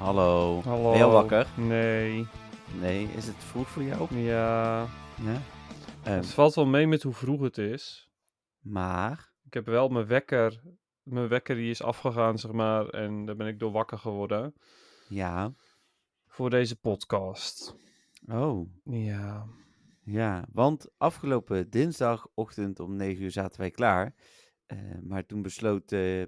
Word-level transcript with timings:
Hallo. 0.00 0.60
Hallo. 0.62 0.88
Ben 0.90 0.98
je 0.98 1.04
al 1.04 1.12
wakker? 1.12 1.46
Nee. 1.56 2.26
Nee, 2.80 3.04
is 3.06 3.26
het 3.26 3.36
vroeg 3.36 3.68
voor 3.68 3.82
jou? 3.82 4.14
Ja. 4.16 4.80
Ja. 5.22 5.42
Ehm, 6.04 6.16
Het 6.16 6.26
valt 6.26 6.54
wel 6.54 6.66
mee 6.66 6.86
met 6.86 7.02
hoe 7.02 7.12
vroeg 7.12 7.40
het 7.40 7.58
is. 7.58 8.10
maar, 8.60 9.32
Ik 9.44 9.54
heb 9.54 9.66
wel 9.66 9.88
mijn 9.88 10.06
wekker. 10.06 10.62
Mijn 11.02 11.28
wekker 11.28 11.54
die 11.54 11.70
is 11.70 11.82
afgegaan, 11.82 12.38
zeg 12.38 12.52
maar. 12.52 12.88
En 12.88 13.24
daar 13.24 13.36
ben 13.36 13.46
ik 13.46 13.58
door 13.58 13.72
wakker 13.72 13.98
geworden. 13.98 14.54
ja. 15.08 15.52
Voor 16.26 16.50
deze 16.50 16.76
podcast. 16.76 17.76
Oh, 18.26 18.68
Ja. 18.84 19.46
ja. 20.04 20.44
Want 20.52 20.90
afgelopen 20.96 21.70
dinsdagochtend 21.70 22.80
om 22.80 22.96
9 22.96 23.22
uur 23.22 23.30
zaten 23.30 23.60
wij 23.60 23.70
klaar. 23.70 24.14
Eh, 24.66 24.78
maar 25.02 25.26
toen 25.26 25.42
besloot, 25.42 25.92
eh, 25.92 26.22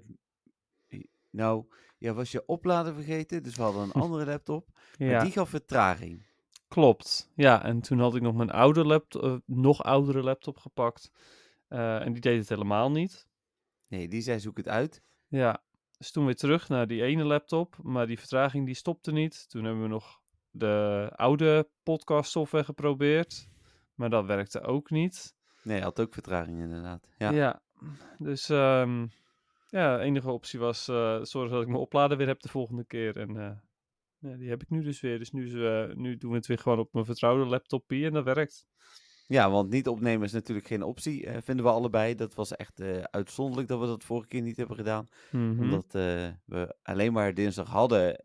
nou, 1.29 1.65
ja, 2.03 2.13
was 2.13 2.31
je 2.31 2.45
oplader 2.45 2.93
vergeten. 2.93 3.43
Dus 3.43 3.55
we 3.55 3.61
hadden 3.61 3.81
een 3.83 3.91
andere 3.91 4.25
laptop. 4.25 4.67
Maar 4.97 5.07
Ja. 5.07 5.23
die 5.23 5.31
gaf 5.31 5.49
vertraging. 5.49 6.25
Klopt. 6.67 7.31
Ja, 7.35 7.63
en 7.63 7.81
toen 7.81 7.99
had 7.99 8.15
ik 8.15 8.21
nog 8.21 8.35
mijn 8.35 8.49
oude 8.51 8.85
laptop, 8.85 9.23
eh, 9.23 9.35
nog 9.45 9.83
oudere 9.83 10.23
laptop 10.23 10.57
gepakt. 10.57 11.11
Eh, 11.67 12.05
en 12.05 12.13
die 12.13 12.21
deed 12.21 12.39
het 12.39 12.49
helemaal 12.49 12.91
niet. 12.91 13.27
Nee, 13.87 14.07
die 14.07 14.21
zei 14.21 14.39
zoek 14.39 14.57
het 14.57 14.67
uit. 14.67 15.01
Ja, 15.27 15.63
dus 15.97 16.11
toen 16.11 16.25
weer 16.25 16.35
terug 16.35 16.69
naar 16.69 16.87
die 16.87 17.03
ene 17.03 17.23
laptop, 17.23 17.77
maar 17.81 18.07
die 18.07 18.19
vertraging 18.19 18.65
die 18.65 18.75
stopte 18.75 19.11
niet. 19.11 19.49
Toen 19.49 19.63
hebben 19.63 19.81
we 19.83 19.87
nog 19.89 20.21
de 20.49 21.09
oude 21.15 21.69
podcast 21.83 22.31
software 22.31 22.63
geprobeerd, 22.63 23.47
maar 23.95 24.09
dat 24.09 24.25
werkte 24.25 24.61
ook 24.61 24.89
niet. 24.89 25.35
Nee, 25.61 25.81
had 25.81 25.99
ook 25.99 26.13
vertraging 26.13 26.59
inderdaad. 26.59 27.09
Ja. 27.17 27.31
Ja, 27.31 27.61
dus 28.17 28.49
ehm, 28.49 29.07
ja, 29.73 29.97
de 29.97 30.03
enige 30.03 30.31
optie 30.31 30.59
was 30.59 30.87
eh, 30.87 31.19
zorgen 31.21 31.51
dat 31.51 31.61
ik 31.61 31.67
mijn 31.67 31.79
oplader 31.79 32.17
weer 32.17 32.27
heb 32.27 32.41
de 32.41 32.49
volgende 32.49 32.85
keer. 32.85 33.17
En 33.17 33.37
eh, 33.37 33.51
ja, 34.17 34.37
die 34.37 34.49
heb 34.49 34.61
ik 34.61 34.69
nu 34.69 34.83
dus 34.83 35.01
weer. 35.01 35.19
Dus 35.19 35.31
nu, 35.31 35.65
eh, 35.65 35.95
nu 35.95 36.17
doen 36.17 36.29
we 36.29 36.37
het 36.37 36.47
weer 36.47 36.57
gewoon 36.57 36.79
op 36.79 36.93
mijn 36.93 37.05
vertrouwde 37.05 37.45
laptopie 37.45 38.05
en 38.05 38.13
dat 38.13 38.23
werkt. 38.23 38.67
Ja, 39.27 39.51
want 39.51 39.69
niet 39.69 39.87
opnemen 39.87 40.25
is 40.25 40.31
natuurlijk 40.31 40.67
geen 40.67 40.83
optie, 40.83 41.29
vinden 41.29 41.65
we 41.65 41.71
allebei. 41.71 42.15
Dat 42.15 42.33
was 42.33 42.55
echt 42.55 42.81
uitzonderlijk 43.11 43.67
dat 43.67 43.79
we 43.79 43.85
dat 43.85 44.03
vorige 44.03 44.27
keer 44.27 44.41
niet 44.41 44.57
hebben 44.57 44.75
gedaan. 44.75 45.07
Mhm. 45.31 45.59
Omdat 45.61 45.91
we 46.45 46.75
alleen 46.81 47.13
maar 47.13 47.33
dinsdag 47.33 47.67
hadden 47.67 48.21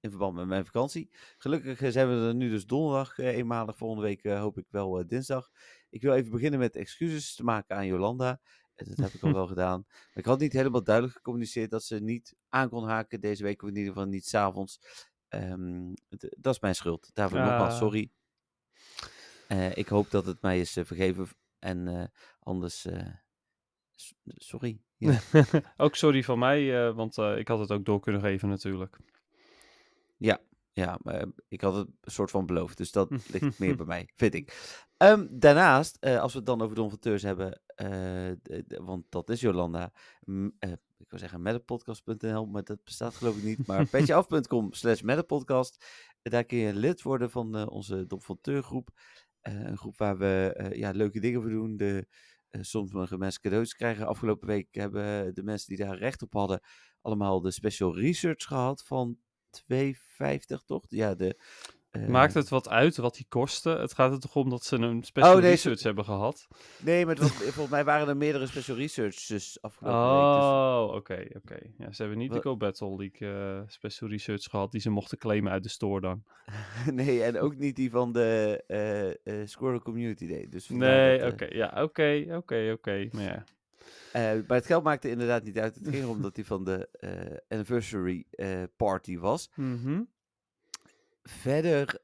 in 0.00 0.10
verband 0.10 0.34
met 0.34 0.46
mijn 0.46 0.64
vakantie. 0.64 1.10
Gelukkig 1.38 1.92
zijn 1.92 2.08
we 2.08 2.26
er 2.26 2.34
nu 2.34 2.48
dus 2.48 2.66
donderdag 2.66 3.18
eenmalig. 3.18 3.76
Volgende 3.76 4.02
week 4.02 4.24
hoop 4.24 4.58
ik 4.58 4.66
wel 4.70 5.06
dinsdag. 5.06 5.50
Ik 5.90 6.02
wil 6.02 6.14
even 6.14 6.30
beginnen 6.30 6.60
met 6.60 6.76
excuses 6.76 7.34
te 7.34 7.44
maken 7.44 7.76
aan 7.76 7.86
Jolanda. 7.86 8.40
Dat 8.86 8.96
heb 8.96 9.12
ik 9.12 9.22
al 9.22 9.32
wel 9.32 9.46
gedaan. 9.46 9.84
Maar 9.88 10.08
ik 10.14 10.24
had 10.24 10.38
niet 10.38 10.52
helemaal 10.52 10.82
duidelijk 10.84 11.16
gecommuniceerd 11.16 11.70
dat 11.70 11.84
ze 11.84 12.00
niet 12.00 12.36
aan 12.48 12.68
kon 12.68 12.88
haken 12.88 13.20
deze 13.20 13.42
week. 13.42 13.62
Of 13.62 13.68
in 13.68 13.76
ieder 13.76 13.92
geval 13.92 14.08
niet 14.08 14.26
s'avonds. 14.26 14.80
Het- 15.28 16.36
dat 16.38 16.54
is 16.54 16.60
mijn 16.60 16.74
schuld. 16.74 17.10
Daarvoor 17.12 17.38
nogmaals 17.38 17.72
Ah. 17.72 17.78
sorry. 17.78 18.10
Eh, 19.48 19.76
ik 19.76 19.88
hoop 19.88 20.10
dat 20.10 20.26
het 20.26 20.42
mij 20.42 20.60
is 20.60 20.76
eh, 20.76 20.84
vergeven. 20.84 21.28
En 21.58 21.88
eh, 21.88 22.04
anders... 22.40 22.86
sorry. 24.24 24.80
Ja. 24.96 25.18
ook 25.76 25.94
sorry 25.96 26.22
van 26.22 26.38
mij, 26.38 26.92
want 26.92 27.16
ik 27.16 27.48
had 27.48 27.58
het 27.58 27.70
ook 27.72 27.84
door 27.84 28.00
kunnen 28.00 28.20
geven 28.20 28.48
natuurlijk. 28.48 28.96
Ja, 30.16 30.40
maar 31.02 31.26
ik 31.48 31.60
had 31.60 31.74
het 31.74 31.88
een 32.00 32.10
soort 32.10 32.30
van 32.30 32.46
beloofd, 32.46 32.76
dus 32.76 32.92
dat 32.92 33.10
ligt 33.32 33.58
meer 33.58 33.76
bij 33.76 33.86
mij, 33.86 34.08
vind 34.16 34.34
ik. 34.34 34.76
Ehm, 34.96 35.26
daarnaast, 35.30 35.96
eh, 36.00 36.20
als 36.20 36.32
we 36.32 36.38
het 36.38 36.46
dan 36.46 36.62
over 36.62 36.76
Don 36.76 36.90
van 36.90 36.98
Teurs 36.98 37.22
hebben, 37.22 37.60
eh, 37.66 38.30
want 38.66 39.04
dat 39.08 39.30
is 39.30 39.40
Jolanda, 39.40 39.92
eh, 40.58 40.72
ik 40.98 41.10
wil 41.10 41.18
zeggen 41.18 41.42
metapodcast.nl, 41.42 42.46
maar 42.46 42.64
dat 42.64 42.84
bestaat 42.84 43.14
geloof 43.14 43.36
ik 43.36 43.42
niet, 43.42 43.66
maar 43.66 43.86
petjeaf.com 43.90 44.72
slash 44.72 45.00
metapodcast, 45.00 45.84
daar 46.22 46.44
kun 46.44 46.58
je 46.58 46.74
lid 46.74 47.02
worden 47.02 47.30
van 47.30 47.68
onze 47.68 48.06
Don 48.06 48.22
van 48.22 48.38
Teur 48.40 48.62
groep. 48.62 48.90
Een 49.42 49.78
groep 49.78 49.98
waar 49.98 50.18
we 50.18 50.70
ja, 50.74 50.90
leuke 50.90 51.20
dingen 51.20 51.40
voor 51.40 51.50
doen, 51.50 51.76
de, 51.76 52.06
soms 52.50 52.92
mogen 52.92 53.18
mensen 53.18 53.40
cadeaus 53.40 53.74
krijgen. 53.74 54.06
Afgelopen 54.06 54.48
week 54.48 54.74
hebben 54.74 55.34
de 55.34 55.42
mensen 55.42 55.76
die 55.76 55.86
daar 55.86 55.98
recht 55.98 56.22
op 56.22 56.32
hadden, 56.32 56.60
allemaal 57.00 57.40
de 57.40 57.50
special 57.50 57.98
research 57.98 58.44
gehad 58.44 58.84
van 58.84 59.18
2,50 59.72 60.64
toch? 60.66 60.84
Ja, 60.88 61.14
de... 61.14 61.36
eh, 61.90 62.06
Maakt 62.06 62.34
het 62.34 62.48
wat 62.48 62.68
uit 62.68 62.96
wat 62.96 63.14
die 63.14 63.26
kosten? 63.28 63.80
Het 63.80 63.94
gaat 63.94 64.12
er 64.12 64.20
toch 64.20 64.36
om 64.36 64.50
dat 64.50 64.64
ze 64.64 64.76
een 64.76 65.02
special 65.02 65.34
Oh, 65.34 65.40
nee, 65.40 65.50
research 65.50 65.82
hebben 65.82 66.04
gehad? 66.04 66.48
Nee, 66.82 67.06
maar 67.06 67.16
was, 67.16 67.30
volgens 67.56 67.68
mij 67.70 67.84
waren 67.84 68.08
er 68.08 68.16
meerdere 68.16 68.46
special 68.46 68.76
researches 68.76 69.58
afgelopen. 69.62 70.00
Dus, 70.40 70.44
Oh, 70.48 70.94
oké, 70.94 71.26
oké. 71.36 71.58
Ja, 71.78 71.92
ze 71.92 72.02
hebben 72.02 72.18
niet 72.18 72.32
de 72.32 72.40
Go 72.40 72.56
Battle 72.56 72.96
League 72.96 73.28
eh, 73.58 73.62
special 73.66 74.10
research 74.10 74.42
gehad 74.44 74.72
die 74.72 74.80
ze 74.80 74.90
mochten 74.90 75.18
claimen 75.18 75.52
uit 75.52 75.62
de 75.62 75.68
store 75.68 76.00
dan. 76.00 76.22
nee, 76.94 77.22
en 77.22 77.38
ook 77.40 77.56
niet 77.56 77.76
die 77.76 77.90
van 77.90 78.12
de 78.12 78.62
eh 79.26 79.34
Squirrel 79.44 79.82
Community 79.82 80.26
Day. 80.28 80.46
Dus 80.50 80.68
Nee, 80.68 81.26
oké, 81.26 81.44
ja, 81.50 81.82
oké, 81.82 82.24
oké, 82.30 82.70
oké. 82.72 83.08
Maar 83.12 83.22
ja. 83.22 83.44
Eh, 84.12 84.22
maar 84.22 84.56
het 84.56 84.66
geld 84.66 84.84
maakte 84.84 85.10
inderdaad 85.10 85.44
niet 85.44 85.58
uit. 85.58 85.74
Het 85.74 85.88
ging 85.88 86.02
erom 86.02 86.22
dat 86.22 86.34
die 86.34 86.46
van 86.46 86.64
de 86.64 86.88
eh, 86.92 87.36
anniversary 87.48 88.24
eh, 88.30 88.62
party 88.76 89.18
was. 89.18 89.50
Mhm. 89.54 90.02
Verder, 91.22 91.98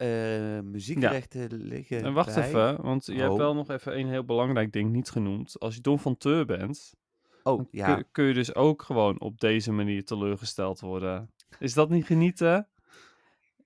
muziekrechten 0.64 1.54
liggen 1.54 2.02
En 2.02 2.12
wacht 2.12 2.34
bij. 2.34 2.48
even, 2.48 2.82
want 2.82 3.06
je 3.06 3.20
hebt 3.20 3.36
wel 3.36 3.54
nog 3.54 3.70
even 3.70 3.98
een 3.98 4.08
heel 4.08 4.24
belangrijk 4.24 4.72
ding 4.72 4.92
niet 4.92 5.10
genoemd. 5.10 5.58
Als 5.60 5.74
je 5.74 5.80
Don 5.80 5.98
van 5.98 6.16
Teur 6.16 6.44
bent, 6.46 6.94
Oh, 7.42 7.68
ja. 7.70 7.94
kun, 7.94 8.04
kun 8.12 8.24
je 8.24 8.34
dus 8.34 8.54
ook 8.54 8.82
gewoon 8.82 9.20
op 9.20 9.40
deze 9.40 9.72
manier 9.72 10.04
teleurgesteld 10.04 10.80
worden. 10.80 11.30
Is 11.58 11.74
dat 11.74 11.90
niet 11.90 12.04
genieten? 12.04 12.68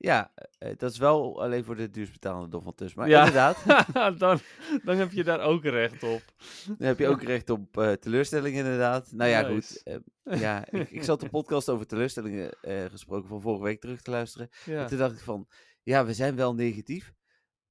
Ja, 0.00 0.32
eh, 0.58 0.72
dat 0.76 0.90
is 0.92 0.98
wel 0.98 1.42
alleen 1.42 1.64
voor 1.64 1.76
de 1.76 1.90
duursbetalende 1.90 2.48
Don 2.48 2.62
van 2.62 2.74
Tus. 2.74 2.94
Maar 2.94 3.08
Ja. 3.08 3.18
inderdaad, 3.18 3.64
dan, 4.18 4.38
dan 4.84 4.96
heb 4.96 5.12
je 5.12 5.24
daar 5.24 5.40
ook 5.40 5.64
recht 5.64 6.02
op. 6.02 6.22
dan 6.66 6.86
heb 6.86 6.98
je 6.98 7.08
ook 7.08 7.22
recht 7.22 7.50
op 7.50 7.78
eh, 7.78 7.92
teleurstelling 7.92 8.56
inderdaad. 8.56 9.12
Nou 9.12 9.30
ja, 9.30 9.40
Nice. 9.40 9.52
goed. 9.52 9.82
eh, 10.24 10.40
ja, 10.46 10.70
ik, 10.70 10.90
ik 10.90 11.02
zat 11.02 11.20
de 11.20 11.28
podcast 11.28 11.68
over 11.68 11.86
teleurstellingen 11.86 12.50
eh, 12.60 12.84
gesproken 12.84 13.28
van 13.28 13.40
vorige 13.40 13.62
week 13.64 13.80
terug 13.80 14.02
te 14.02 14.10
luisteren. 14.10 14.48
Ja. 14.64 14.80
En 14.82 14.86
toen 14.86 14.98
dacht 14.98 15.12
ik 15.12 15.20
van, 15.20 15.48
ja, 15.82 16.04
we 16.06 16.14
zijn 16.14 16.36
wel 16.36 16.54
negatief. 16.54 17.12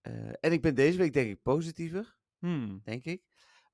Eh, 0.01 0.13
en 0.39 0.51
ik 0.51 0.61
ben 0.61 0.75
deze 0.75 0.97
week 0.97 1.13
denk 1.13 1.29
ik 1.29 1.41
positiever, 1.41 2.15
Hmm. 2.39 2.81
denk 2.83 3.03
ik. 3.05 3.21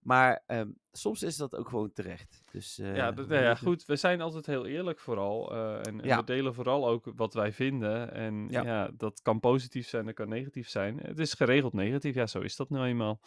Maar 0.03 0.43
ehm, 0.47 0.69
soms 0.91 1.23
is 1.23 1.35
dat 1.37 1.55
ook 1.55 1.67
gewoon 1.69 1.91
terecht. 1.93 2.41
Dus, 2.51 2.79
eh, 2.79 2.95
Ja, 2.95 3.11
nou 3.11 3.33
ja, 3.33 3.55
goed. 3.55 3.85
We 3.85 3.95
zijn 3.95 4.21
altijd 4.21 4.45
heel 4.45 4.65
eerlijk 4.65 4.99
vooral. 4.99 5.51
eh, 5.53 5.75
en, 5.77 6.01
en 6.01 6.07
Ja. 6.07 6.17
we 6.17 6.23
delen 6.23 6.53
vooral 6.53 6.87
ook 6.87 7.11
wat 7.15 7.33
wij 7.33 7.51
vinden. 7.51 8.11
En 8.13 8.47
Ja. 8.49 8.63
ja. 8.63 8.89
dat 8.97 9.21
kan 9.21 9.39
positief 9.39 9.87
zijn, 9.87 10.05
dat 10.05 10.13
kan 10.13 10.29
negatief 10.29 10.69
zijn. 10.69 10.99
Het 10.99 11.19
is 11.19 11.33
geregeld 11.33 11.73
negatief. 11.73 12.15
Ja, 12.15 12.27
zo 12.27 12.39
is 12.39 12.55
dat 12.55 12.69
nou 12.69 12.85
eenmaal. 12.85 13.19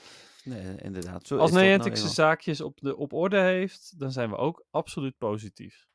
Nee, 0.45 0.77
inderdaad. 0.77 1.27
Zo 1.27 1.37
Als 1.37 1.51
dat 1.51 1.59
nou 1.61 1.71
Niantic 1.73 1.97
zijn 1.97 2.11
zaakjes 2.13 2.61
op, 2.61 2.81
de, 2.81 2.97
op 2.97 3.13
orde 3.13 3.41
heeft, 3.41 3.99
dan 3.99 4.13
zijn 4.13 4.31
we 4.31 4.37
ook 4.37 4.67
absoluut 4.71 5.19
positief. 5.19 5.87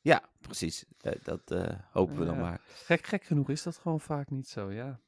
Ja, 0.00 0.22
precies. 0.40 0.84
Eh, 1.00 1.12
dat 1.22 1.50
eh, 1.50 1.78
hopen 1.92 2.18
we 2.18 2.24
dan 2.24 2.38
maar. 2.38 2.60
Gek, 2.66 3.06
gek 3.06 3.24
genoeg 3.24 3.48
is 3.50 3.62
dat 3.62 3.76
gewoon 3.76 4.00
vaak 4.00 4.30
niet 4.30 4.48
zo, 4.48 4.72
ja. 4.72 5.00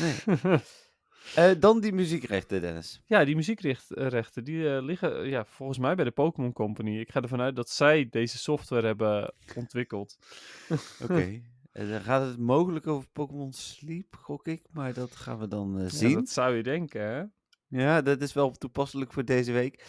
Nee. 0.00 0.14
Eh, 1.34 1.50
dan 1.58 1.80
die 1.80 1.92
muziekrechten, 1.92 2.60
Dennis. 2.60 3.02
ja, 3.06 3.24
die 3.24 3.34
muziekrechten, 3.36 4.44
die 4.44 4.74
eh, 4.76 4.82
liggen 4.82 5.22
eh, 5.22 5.30
ja, 5.30 5.44
volgens 5.44 5.78
mij 5.78 5.94
bij 5.94 6.04
de 6.04 6.10
Pokémon 6.10 6.52
Company. 6.52 6.98
Ik 6.98 7.10
ga 7.10 7.20
ervan 7.22 7.40
uit 7.40 7.56
dat 7.56 7.70
zij 7.70 8.08
deze 8.10 8.38
software 8.38 8.86
hebben 8.86 9.34
ontwikkeld. 9.54 10.16
Oké. 11.02 11.40
Dan 11.72 12.00
gaat 12.00 12.26
het 12.26 12.38
mogelijk 12.38 12.86
over 12.86 13.08
Pokémon 13.12 13.52
Sleep, 13.52 14.16
gok 14.20 14.46
ik. 14.46 14.66
Maar 14.70 14.92
dat 14.92 15.16
gaan 15.16 15.38
we 15.38 15.48
dan 15.48 15.76
Ja, 15.78 15.88
zien. 15.88 16.14
dat 16.14 16.28
zou 16.28 16.54
je 16.56 16.62
denken, 16.62 17.00
hè? 17.00 17.24
Ja, 17.68 18.02
dat 18.02 18.20
is 18.20 18.32
wel 18.32 18.52
toepasselijk 18.52 19.12
voor 19.12 19.24
deze 19.24 19.52
week. 19.52 19.84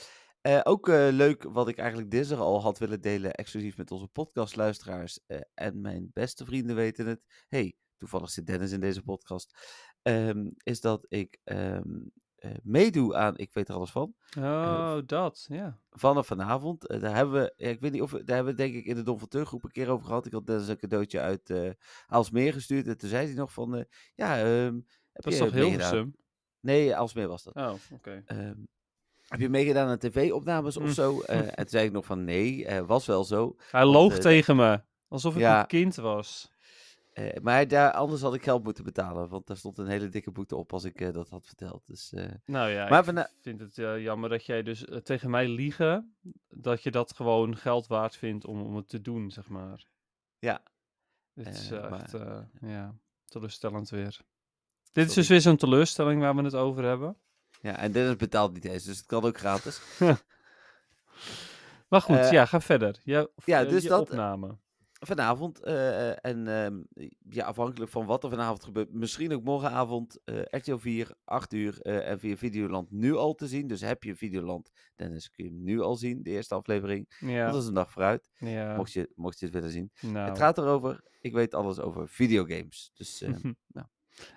Ook 0.64 0.88
leuk 0.88 1.44
wat 1.44 1.68
ik 1.68 1.78
eigenlijk 1.78 2.12
dinsdag 2.12 2.40
al 2.40 2.62
had 2.62 2.78
willen 2.80 3.02
delen, 3.02 3.34
exclusief 3.34 3.78
met 3.78 3.92
onze 3.92 4.08
podcastluisteraars. 4.08 5.20
en 5.54 5.82
mijn 5.82 6.10
beste 6.14 6.46
vrienden 6.46 6.76
weten 6.76 7.06
het. 7.08 7.20
hey, 7.48 7.76
toevallig 7.98 8.30
zit 8.30 8.48
Dennis 8.48 8.72
in 8.72 8.80
deze 8.80 9.02
podcast. 9.04 9.58
Ehm, 10.12 10.50
is 10.64 10.82
dat 10.82 11.06
ik 11.10 11.40
eh, 11.44 11.80
meedoe 12.64 13.16
aan 13.16 13.38
Ik 13.38 13.54
weet 13.54 13.70
er 13.70 13.76
alles 13.76 13.92
van. 13.92 14.14
Oh, 14.40 14.98
dat, 15.06 15.46
ja. 15.50 15.80
Vanaf 15.90 16.28
vanavond. 16.28 16.88
Eh, 16.88 17.02
daar 17.02 17.16
hebben 17.16 17.42
we, 17.42 17.54
ja, 17.58 17.70
ik 17.70 17.80
weet 17.80 17.92
niet 17.92 18.02
of 18.02 18.12
we, 18.12 18.24
daar 18.24 18.36
hebben 18.36 18.56
we 18.56 18.62
denk 18.62 18.76
ik 18.76 18.86
in 18.86 18.96
de 18.96 19.02
Don 19.02 19.20
van 19.20 19.28
Teug 19.28 19.48
groep 19.48 19.64
een 19.64 19.72
keer 19.72 19.90
over 19.90 20.06
gehad. 20.06 20.26
Ik 20.26 20.32
had 20.32 20.46
Dennis 20.48 20.68
een 20.68 20.78
cadeautje 20.78 21.20
uit 21.20 21.50
eh 21.50 21.70
Aalsmeer 22.08 22.54
gestuurd. 22.54 22.88
En 22.88 22.98
toen 22.98 23.10
zei 23.10 23.26
hij 23.26 23.36
nog 23.36 23.54
van, 23.54 23.76
eh, 23.76 23.84
ja, 24.16 24.38
ehm, 24.40 24.74
heb 25.12 25.24
Dat 25.24 25.34
is 25.34 25.40
toch? 25.40 25.52
Hilversum? 25.52 26.16
Nee, 26.60 26.96
Aalsmeer 26.96 27.28
was 27.28 27.44
dat. 27.44 27.56
Oh, 27.56 27.74
oké. 27.94 28.24
Heb 29.28 29.40
je 29.40 29.50
meegedaan 29.50 29.88
aan 29.88 29.98
tv-opnames 29.98 30.78
of 30.78 30.84
Mm. 30.84 30.92
zo? 30.92 31.22
Eh, 31.22 31.38
en 31.48 31.56
toen 31.56 31.70
zei 31.70 31.86
ik 31.86 31.92
nog 31.92 32.06
van, 32.06 32.24
nee, 32.24 32.66
eh, 32.66 32.86
was 32.86 33.06
wel 33.06 33.24
zo. 33.24 33.56
Hij 33.72 33.86
loog 33.86 34.14
eh, 34.14 34.20
tegen 34.20 34.56
me. 34.56 34.82
Alsof 35.08 35.34
ik 35.34 35.40
ja. 35.40 35.60
een 35.60 35.68
kind 35.68 35.96
was. 35.96 36.52
Eh, 37.18 37.42
maar 37.42 37.68
daar, 37.68 37.92
anders 37.92 38.22
had 38.22 38.34
ik 38.34 38.44
geld 38.44 38.64
moeten 38.64 38.84
betalen, 38.84 39.30
want 39.30 39.48
daar 39.48 39.58
stond 39.58 39.78
een 39.78 39.88
hele 39.88 40.10
dikke 40.10 40.32
boete 40.32 40.56
op 40.56 40.74
als 40.74 40.84
ik 40.84 41.02
eh, 41.02 41.14
dat 41.14 41.30
had 41.30 41.46
verteld. 41.46 41.88
Dus, 41.88 42.14
eh, 42.14 42.26
Nou 42.46 42.70
ja, 42.70 42.90
Maar 42.90 43.08
ik 43.08 43.30
vind 43.42 43.60
het 43.60 43.76
jammer 43.76 44.30
dat 44.30 44.46
jij 44.46 44.64
dus 44.64 44.86
tegen 45.04 45.30
mij 45.30 45.48
liegen, 45.48 46.16
dat 46.50 46.84
je 46.84 46.92
dat 46.92 47.14
gewoon 47.16 47.58
geld 47.58 47.88
waard 47.88 48.16
vindt 48.16 48.46
om, 48.46 48.62
om 48.62 48.76
het 48.76 48.90
te 48.90 49.02
doen, 49.02 49.32
zeg 49.32 49.48
maar. 49.48 49.86
Ja. 50.40 50.62
Dit 51.34 51.48
is 51.48 51.70
maar- 51.70 51.92
echt, 52.02 52.16
ja, 52.62 52.96
teleurstellend 53.26 53.90
weer. 53.90 54.20
Dit 54.92 55.08
is 55.08 55.14
dus 55.14 55.28
weer 55.28 55.42
zo'n 55.42 55.58
teleurstelling 55.58 56.22
waar 56.22 56.36
we 56.36 56.44
het 56.44 56.56
over 56.56 56.84
hebben. 56.84 57.18
ja, 57.62 57.78
en 57.78 57.92
Dennis 57.92 58.16
betaalt 58.16 58.54
niet 58.54 58.66
eens, 58.66 58.84
dus 58.84 58.98
het 58.98 59.06
kan 59.06 59.24
ook 59.24 59.38
gratis. 59.38 59.82
Maar 61.90 62.02
goed, 62.02 62.30
ja, 62.30 62.46
ga 62.46 62.62
verder. 62.62 63.00
Je, 63.04 63.32
ja, 63.46 63.64
dus 63.64 63.84
je 63.84 63.90
dat- 63.90 64.02
opname. 64.10 64.58
Vanavond, 65.00 65.60
eh, 65.64 66.26
en 66.26 66.48
ehm, 66.48 67.08
ja, 67.30 67.46
afhankelijk 67.46 67.92
van 67.92 68.06
wat 68.06 68.24
er 68.24 68.30
vanavond 68.30 68.64
gebeurt, 68.64 68.94
misschien 68.94 69.34
ook 69.34 69.44
morgenavond, 69.44 70.20
eh 70.24 70.42
RTL 70.50 70.76
4, 70.78 71.12
8 71.24 71.54
uur 71.54 71.82
eh, 71.82 72.10
en 72.10 72.20
via 72.20 72.36
Videoland 72.36 72.92
nu 72.92 73.16
al 73.16 73.34
te 73.34 73.48
zien. 73.48 73.68
Dus 73.68 73.82
heb 73.82 74.04
je 74.04 74.16
Videoland, 74.16 74.70
Dennis, 74.96 75.30
kun 75.30 75.44
je 75.46 75.50
hem 75.50 75.64
nu 75.64 75.82
al 75.82 75.96
zien, 75.96 76.24
de 76.24 76.30
eerste 76.30 76.56
aflevering. 76.56 77.16
Ja, 77.20 77.52
Dat 77.52 77.62
is 77.62 77.68
een 77.68 77.74
dag 77.74 77.92
vooruit, 77.92 78.30
ja. 78.38 78.76
mocht, 78.76 78.94
je, 78.94 79.10
mocht 79.16 79.40
je 79.40 79.46
het 79.46 79.54
willen 79.56 79.70
zien. 79.72 79.92
nou. 80.02 80.30
Het 80.30 80.38
gaat 80.38 80.58
erover, 80.58 81.02
ik 81.22 81.34
weet 81.34 81.54
alles 81.54 81.80
over 81.80 82.08
videogames. 82.10 82.92
Dus 82.94 83.22
eh, 83.22 83.34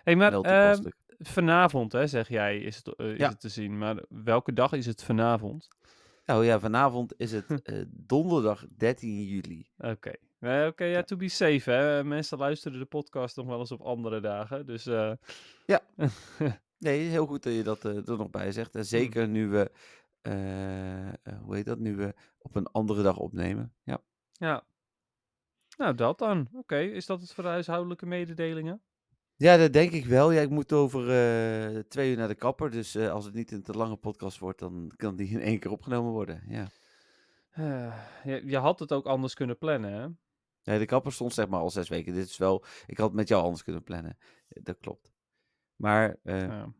hey, 0.04 0.16
maar 0.16 0.28
eh, 0.28 0.34
toepasselijk. 0.34 0.96
vanavond, 1.18 1.92
hè, 1.92 2.06
zeg 2.06 2.28
jij, 2.28 2.58
is 2.58 2.76
het, 2.76 2.94
is 2.98 3.18
Ja. 3.18 3.28
het 3.28 3.40
te 3.40 3.48
zien. 3.48 3.78
Maar 3.78 4.04
welke 4.08 4.52
dag 4.52 4.72
is 4.72 4.86
het 4.86 5.02
vanavond? 5.02 5.68
Nou 6.24 6.44
ja, 6.44 6.60
vanavond 6.60 7.14
is 7.16 7.32
het 7.32 7.62
donderdag 8.06 8.64
13 8.76 9.22
juli. 9.24 9.68
Oké. 9.78 10.12
Nee, 10.40 10.66
Oké, 10.66 10.84
ja, 10.84 11.02
to 11.02 11.16
be 11.16 11.28
safe, 11.28 11.70
hè. 11.70 12.04
Mensen 12.04 12.38
luisteren 12.38 12.78
de 12.78 12.84
podcast 12.84 13.36
nog 13.36 13.46
wel 13.46 13.58
eens 13.58 13.72
op 13.72 13.80
andere 13.80 14.20
dagen. 14.20 14.66
Dus 14.66 14.86
eh, 14.86 15.12
Nee, 16.78 16.98
heel 17.00 17.26
goed 17.26 17.42
dat 17.42 17.52
je 17.52 17.62
dat 17.62 17.84
eh, 17.84 18.08
er 18.08 18.16
nog 18.16 18.30
bij 18.30 18.52
zegt. 18.52 18.74
En 18.74 18.84
zeker 18.84 19.28
nu 19.28 19.48
we, 19.48 19.70
eh, 20.20 21.08
eh, 21.08 21.14
hoe 21.42 21.54
heet 21.54 21.66
dat, 21.66 21.78
nu 21.78 21.96
we 21.96 22.14
op 22.38 22.56
een 22.56 22.66
andere 22.66 23.02
dag 23.02 23.16
opnemen. 23.16 23.74
Ja. 23.82 24.02
ja. 24.32 24.64
Nou, 25.76 25.94
dat 25.94 26.18
dan. 26.18 26.48
Oké, 26.52 26.78
is 26.78 27.06
dat 27.06 27.20
het 27.20 27.32
voor 27.32 27.44
de 27.44 27.50
huishoudelijke 27.50 28.06
mededelingen? 28.06 28.82
Ja, 29.40 29.56
dat 29.56 29.72
denk 29.72 29.92
ik 29.92 30.06
wel. 30.06 30.30
Ja, 30.30 30.40
ik 30.40 30.50
moet 30.50 30.72
over 30.72 31.00
eh, 31.00 31.78
twee 31.78 32.10
uur 32.10 32.16
naar 32.16 32.28
de 32.28 32.34
kapper. 32.34 32.70
Dus 32.70 32.94
eh, 32.94 33.10
als 33.10 33.24
het 33.24 33.34
niet 33.34 33.52
een 33.52 33.62
te 33.62 33.72
lange 33.72 33.96
podcast 33.96 34.38
wordt, 34.38 34.58
dan 34.58 34.92
kan 34.96 35.16
die 35.16 35.28
in 35.28 35.40
één 35.40 35.58
keer 35.58 35.70
opgenomen 35.70 36.12
worden. 36.12 36.42
Ja. 36.48 36.66
Eh, 37.50 37.96
je, 38.24 38.42
je 38.46 38.56
had 38.56 38.78
het 38.78 38.92
ook 38.92 39.06
anders 39.06 39.34
kunnen 39.34 39.58
plannen, 39.58 39.92
hè? 39.92 40.06
Nee, 40.64 40.78
de 40.78 40.86
kapper 40.86 41.12
stond 41.12 41.34
zeg 41.34 41.48
maar 41.48 41.60
al 41.60 41.70
zes 41.70 41.88
weken. 41.88 42.14
Dit 42.14 42.28
is 42.28 42.36
wel, 42.36 42.64
ik 42.86 42.96
had 42.98 43.06
het 43.06 43.16
met 43.16 43.28
jou 43.28 43.42
anders 43.42 43.62
kunnen 43.62 43.82
plannen. 43.82 44.18
Eh, 44.48 44.62
Dat 44.64 44.78
klopt. 44.78 45.12
Maar 45.76 46.16
eh, 46.22 46.40
ja. 46.40 46.46
Ja, 46.46 46.72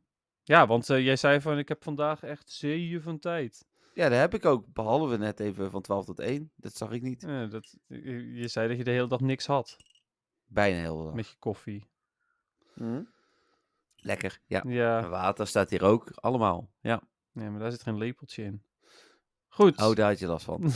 ja 0.42 0.66
want 0.66 0.90
eh, 0.90 1.04
jij 1.04 1.16
zei 1.16 1.40
van, 1.40 1.58
ik 1.58 1.68
heb 1.68 1.82
vandaag 1.82 2.22
echt 2.22 2.50
zeeën 2.50 3.02
van 3.02 3.18
tijd. 3.18 3.66
dat 3.94 4.12
heb 4.12 4.34
ik 4.34 4.44
ook. 4.44 4.72
Behalve 4.72 5.16
net 5.18 5.40
even 5.40 5.70
van 5.70 5.82
12 5.82 6.04
tot 6.04 6.18
1. 6.18 6.52
Dat 6.56 6.74
zag 6.76 6.90
ik 6.90 7.02
niet. 7.02 7.24
Eh, 7.24 7.50
dat, 7.50 7.76
je, 7.86 8.48
zei 8.48 8.68
dat 8.68 8.76
je 8.76 8.84
de 8.84 8.90
hele 8.90 9.08
dag 9.08 9.20
niks 9.20 9.46
had 9.46 9.76
Bijna 10.46 10.78
heel 10.78 10.96
de 10.98 11.04
dag. 11.04 11.14
met 11.14 11.28
je 11.28 11.36
koffie. 11.38 11.84
Mhm. 12.74 13.02
Lekker, 13.96 14.40
ja. 14.46 14.62
Ja, 14.66 15.08
Water 15.08 15.46
staat 15.46 15.70
hier 15.70 15.84
ook. 15.84 16.10
Allemaal, 16.14 16.70
ja. 16.80 17.02
nee, 17.32 17.50
maar 17.50 17.60
daar 17.60 17.70
zit 17.70 17.82
geen 17.82 17.98
lepeltje 17.98 18.42
in. 18.44 18.62
Goed. 19.48 19.82
Oh, 19.82 19.94
daar 19.94 20.08
had 20.08 20.18
je 20.18 20.26
last 20.26 20.44
van. 20.44 20.60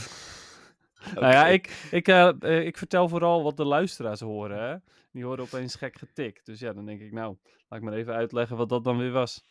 Nou 1.13 1.33
ja, 1.33 1.47
ik, 1.47 1.87
ik, 1.91 2.07
eh, 2.07 2.31
eh, 2.39 2.65
ik 2.65 2.77
vertel 2.77 3.09
vooral 3.09 3.43
wat 3.43 3.57
de 3.57 3.65
luisteraars 3.65 4.19
horen, 4.19 4.69
hè. 4.69 4.75
Die 5.11 5.23
horen 5.23 5.43
opeens 5.43 5.75
gek 5.75 5.97
getikt. 5.97 6.45
Dus 6.45 6.59
ja, 6.59 6.73
dan 6.73 6.85
denk 6.85 7.01
ik, 7.01 7.11
nou, 7.11 7.37
laat 7.67 7.79
ik 7.79 7.85
maar 7.85 7.93
even 7.93 8.13
uitleggen 8.13 8.57
wat 8.57 8.69
dat 8.69 8.83
dan 8.83 8.97
weer 8.97 9.11
was. 9.11 9.43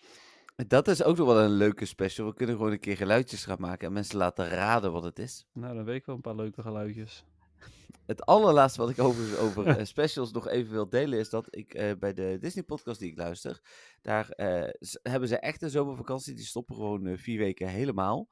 Dat 0.56 0.88
is 0.88 1.02
ook 1.02 1.16
nog 1.16 1.26
wel 1.26 1.40
een 1.40 1.50
leuke 1.50 1.84
special. 1.84 2.26
We 2.26 2.34
kunnen 2.34 2.56
gewoon 2.56 2.72
een 2.72 2.80
keer 2.80 2.96
geluidjes 2.96 3.44
gaan 3.44 3.60
maken 3.60 3.86
en 3.86 3.92
mensen 3.92 4.18
laten 4.18 4.48
raden 4.48 4.92
wat 4.92 5.04
het 5.04 5.18
is. 5.18 5.46
Nou, 5.52 5.74
dan 5.74 5.84
weet 5.84 5.96
ik 5.96 6.06
wel 6.06 6.14
een 6.14 6.20
paar 6.20 6.34
leuke 6.34 6.62
geluidjes. 6.62 7.24
Het 8.06 8.26
allerlaatste 8.26 8.80
wat 8.80 8.90
ik 8.90 8.98
over, 8.98 9.38
over 9.38 9.66
eh, 9.66 9.84
specials 9.84 10.32
nog 10.32 10.48
even 10.48 10.72
wil 10.72 10.88
delen 10.88 11.18
is 11.18 11.30
dat 11.30 11.46
ik 11.56 11.96
bij 11.98 12.12
de 12.12 12.36
Disney 12.40 12.64
podcast 12.64 13.00
die 13.00 13.10
ik 13.10 13.18
luister, 13.18 13.60
daar 14.00 14.26
hebben 15.02 15.28
ze 15.28 15.38
echt 15.38 15.62
een 15.62 15.70
zomervakantie. 15.70 16.34
Die 16.34 16.44
stoppen 16.44 16.74
gewoon 16.74 17.18
vier 17.18 17.38
weken 17.38 17.68
helemaal. 17.68 18.28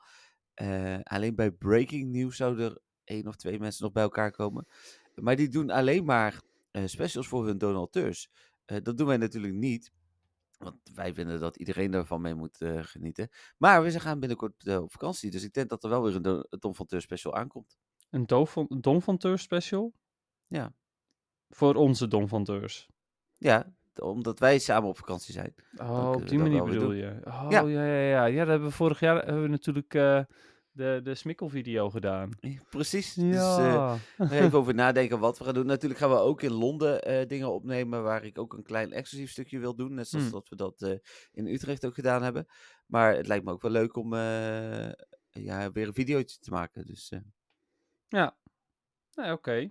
Alleen 1.02 1.34
bij 1.34 1.50
Breaking 1.50 2.12
News 2.12 2.36
zouden 2.36 2.70
er 2.70 2.80
één 3.04 3.26
of 3.26 3.36
twee 3.36 3.58
mensen 3.58 3.84
nog 3.84 3.92
bij 3.92 4.02
elkaar 4.02 4.30
komen. 4.30 4.66
Maar 5.14 5.36
die 5.36 5.48
doen 5.48 5.70
alleen 5.70 6.04
maar 6.04 6.40
eh, 6.70 6.82
specials 6.86 7.28
voor 7.28 7.46
hun 7.46 7.58
donateurs. 7.58 8.30
Eh, 8.64 8.76
dat 8.82 8.96
doen 8.96 9.06
wij 9.06 9.16
natuurlijk 9.16 9.54
niet. 9.54 9.92
Want 10.58 10.76
wij 10.94 11.14
vinden 11.14 11.40
dat 11.40 11.56
iedereen 11.56 11.90
daarvan 11.90 12.20
mee 12.20 12.34
moet 12.34 12.60
eh, 12.60 12.78
genieten. 12.82 13.28
Maar 13.58 13.82
we 13.82 14.00
gaan 14.00 14.20
binnenkort 14.20 14.66
op 14.78 14.92
vakantie. 14.92 15.30
Dus 15.30 15.44
ik 15.44 15.52
denk 15.52 15.68
dat 15.68 15.84
er 15.84 15.90
wel 15.90 16.02
weer 16.02 16.14
een 16.14 16.46
Don- 16.58 16.74
van 16.74 16.86
Teur 16.86 17.00
special 17.00 17.34
aankomt. 17.34 17.78
Een 18.10 18.26
Dom 18.80 19.02
van, 19.02 19.18
Teur 19.18 19.38
special? 19.38 19.92
Ja. 20.46 20.74
Voor 21.48 21.74
onze 21.74 22.08
Dom 22.08 22.28
van 22.28 22.44
Teurs. 22.44 22.88
Ja, 23.36 23.74
omdat 24.00 24.38
wij 24.38 24.58
samen 24.58 24.88
op 24.88 24.96
vakantie 24.96 25.32
zijn. 25.32 25.54
Oh, 25.76 26.12
op 26.14 26.28
die 26.28 26.38
manier 26.38 26.64
bedoel 26.64 26.92
je. 26.92 27.20
Oh, 27.24 27.46
Ja. 27.50 27.60
ja, 27.60 27.84
ja, 27.84 28.08
ja. 28.08 28.24
Ja, 28.24 28.38
dat 28.38 28.48
hebben 28.48 28.68
we 28.68 28.74
vorig 28.74 29.00
jaar 29.00 29.16
hebben 29.24 29.42
we 29.42 29.48
natuurlijk 29.48 29.94
de, 30.72 31.00
de 31.02 31.14
smikkelvideo 31.14 31.90
gedaan. 31.90 32.30
Precies. 32.70 33.14
Dus 33.14 33.34
eh, 33.36 33.94
even 34.18 34.52
over 34.58 34.74
nadenken 34.74 35.18
wat 35.18 35.38
we 35.38 35.44
gaan 35.44 35.54
doen. 35.54 35.66
Natuurlijk 35.66 36.00
gaan 36.00 36.10
we 36.10 36.16
ook 36.16 36.42
in 36.42 36.52
Londen 36.52 37.02
eh, 37.02 37.28
dingen 37.28 37.52
opnemen 37.52 38.02
waar 38.02 38.24
ik 38.24 38.38
ook 38.38 38.52
een 38.52 38.62
klein 38.62 38.92
exclusief 38.92 39.30
stukje 39.30 39.58
wil 39.58 39.74
doen. 39.74 39.94
Net 39.94 40.08
zoals 40.08 40.24
Hmm. 40.24 40.32
dat 40.34 40.48
we 40.48 40.56
dat 40.56 40.82
eh, 40.82 40.98
in 41.32 41.46
Utrecht 41.46 41.84
ook 41.86 41.94
gedaan 41.94 42.22
hebben. 42.22 42.46
Maar 42.86 43.16
het 43.16 43.26
lijkt 43.26 43.44
me 43.44 43.50
ook 43.50 43.62
wel 43.62 43.70
leuk 43.70 43.96
om 43.96 44.14
eh, 44.14 44.92
ja, 45.30 45.72
weer 45.72 45.86
een 45.86 45.94
videootje 45.94 46.38
te 46.38 46.50
maken. 46.50 46.86
Dus 46.86 47.10
eh, 47.10 47.20
ja. 48.08 48.36
Nee, 49.14 49.32
oké. 49.32 49.70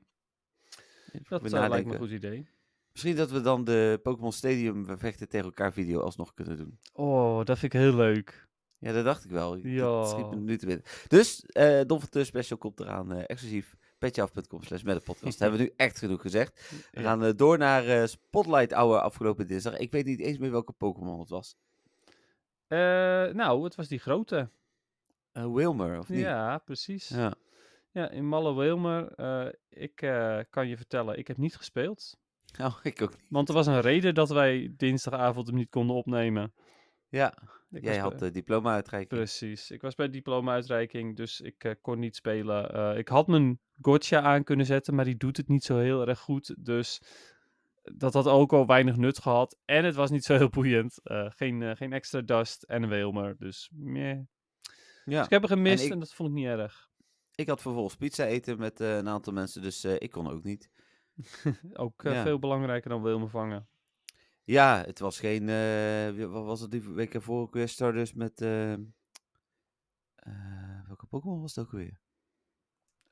Dat 1.30 1.51
lijkt 1.51 1.88
me 1.88 1.94
een 1.94 2.00
goed 2.00 2.12
idee. 2.12 2.50
Misschien 2.92 3.15
dat 3.15 3.31
we 3.31 3.42
dan 3.42 3.63
de 3.63 4.00
Pokémon 4.03 4.31
Stadium 4.31 4.98
vechten 4.98 5.29
tegen 5.29 5.46
elkaar 5.46 5.74
video 5.74 6.00
alsnog 6.00 6.34
kunnen 6.34 6.58
doen. 6.58 6.79
Oh, 6.93 7.43
dat 7.43 7.60
vind 7.60 7.74
ik 7.74 7.79
heel 7.79 7.96
leuk. 7.96 8.50
Ja, 8.82 8.92
dat 8.94 9.06
dacht 9.06 9.24
ik 9.26 9.32
wel. 9.32 9.56
Ja. 9.56 9.82
Dat 9.86 10.10
schiet 10.10 10.30
me 10.30 10.36
nu 10.36 10.58
te 10.58 10.66
binnen. 10.66 10.86
Dus, 11.08 11.46
eh 11.46 11.82
Don 11.86 12.00
van 12.00 12.10
Teur 12.10 12.26
Special 12.26 12.58
komt 12.58 12.80
eraan 12.80 13.12
eh, 13.14 13.24
exclusief. 13.28 13.76
petjeaf.com 13.98 14.64
slash 14.64 14.82
met 14.84 14.96
de 14.96 15.02
podcast. 15.02 15.40
hebben 15.40 15.60
we 15.60 15.66
nu 15.66 15.74
echt 15.76 15.98
genoeg 16.00 16.22
gezegd. 16.22 16.74
We 16.92 17.02
gaan 17.02 17.24
eh, 17.24 17.32
door 17.36 17.58
naar 17.58 18.08
Spotlight 18.08 18.72
Hour 18.74 19.00
afgelopen 19.00 19.48
dinsdag. 19.48 19.78
Ik 19.78 19.92
weet 19.92 20.06
niet 20.06 20.20
eens 20.20 20.38
meer 20.38 20.52
welke 20.52 20.72
Pokémon 20.72 21.20
het 21.20 21.30
was. 21.30 21.56
Eh, 22.68 22.78
nou, 23.34 23.64
het 23.64 23.76
was 23.76 23.88
die 23.88 24.00
grote. 24.00 24.50
Wilmer, 25.32 26.00
of 26.00 26.10
niet? 26.10 26.20
Ja, 26.20 26.58
precies. 26.58 27.08
Ja, 27.08 27.34
Ja. 27.92 28.10
in 28.10 28.28
Malle 28.28 28.54
Wilmer. 28.56 29.12
eh, 29.16 29.48
ik 29.70 29.96
kan 30.50 30.68
je 30.68 30.78
vertellen, 30.78 31.18
ik 31.18 31.28
heb 31.28 31.38
niet 31.38 31.56
gespeeld. 31.56 32.18
Nou, 32.58 32.74
ik 32.84 33.02
ook 33.02 33.12
niet. 33.12 33.26
Want 33.30 33.48
er 33.50 33.54
was 33.54 33.68
een 33.68 33.82
reden 33.82 34.14
dat 34.14 34.30
wij 34.30 34.74
dinsdagavond 34.78 35.48
hem 35.48 35.56
niet 35.56 35.70
konden 35.70 35.96
opnemen. 35.96 36.54
Ja, 37.08 37.38
Ik 37.72 37.84
jij 37.84 37.98
had 37.98 38.10
bij- 38.18 38.28
de 38.28 38.32
diploma-uitreiking. 38.34 39.20
Precies. 39.22 39.72
Ik 39.72 39.82
was 39.82 39.96
bij 39.96 40.10
diploma-uitreiking, 40.10 41.16
dus 41.16 41.42
ik 41.42 41.63
eh, 41.63 41.72
kon 41.82 42.00
niet 42.00 42.16
spelen. 42.16 42.74
Eh, 42.74 42.98
ik 42.98 43.08
had 43.08 43.28
mijn 43.28 43.60
gotcha 43.82 44.22
aan 44.22 44.44
kunnen 44.44 44.66
zetten, 44.66 44.96
maar 44.96 45.06
die 45.06 45.18
doet 45.18 45.38
het 45.38 45.48
niet 45.48 45.63
zo 45.63 45.78
heel 45.78 46.08
erg 46.08 46.20
goed. 46.20 46.56
Dus 46.66 47.01
dat 47.82 48.13
had 48.13 48.28
ook 48.28 48.54
al 48.54 48.66
weinig 48.66 48.96
nut 48.98 49.20
gehad. 49.20 49.58
En 49.66 49.86
het 49.86 49.96
was 49.96 50.10
niet 50.10 50.24
zo 50.24 50.36
heel 50.38 50.50
boeiend. 50.50 51.00
Eh, 51.04 51.25
geen, 51.30 51.78
geen 51.78 51.94
extra 51.94 52.22
dust 52.22 52.63
en 52.63 52.84
een 52.84 52.90
Wilmer. 52.90 53.36
Dus 53.38 53.70
meh. 53.74 54.16
Ja. 54.16 55.16
Dus 55.18 55.24
ik 55.25 55.30
heb 55.32 55.42
hem 55.42 55.50
gemist 55.51 55.86
en, 55.86 55.92
ik- 55.94 56.00
dat 56.00 56.13
vond 56.13 56.30
ik 56.30 56.36
niet 56.36 56.46
erg. 56.46 56.90
Ik 57.36 57.48
had 57.48 57.62
vervolgens 57.62 57.96
pizza 57.96 58.25
eten 58.25 58.58
met 58.60 58.80
een 58.80 59.08
aantal 59.08 59.34
mensen, 59.34 59.62
dus 59.62 59.86
ik 59.86 60.12
kon 60.12 60.30
ook 60.32 60.44
niet. 60.44 60.70
Ook 61.74 62.01
Ja. 62.01 62.24
veel 62.24 62.40
belangrijker 62.40 62.90
dan 62.90 63.01
Wilmer 63.01 63.30
vangen. 63.30 63.68
Ja, 64.43 64.83
het 64.86 65.00
was 65.00 65.19
geen... 65.19 65.50
eh, 65.50 66.25
wat 66.25 66.45
was 66.45 66.60
het 66.62 66.71
die 66.71 66.81
week 66.89 67.13
ervoor? 67.13 67.50
Quest 67.50 67.74
Stardust 67.74 68.15
met... 68.15 68.41
eh, 68.41 68.74
eh, 68.74 68.79
welke 70.88 71.05
Pokémon 71.05 71.41
was 71.41 71.55
het 71.55 71.65
ook 71.65 71.71
weer? 71.71 72.00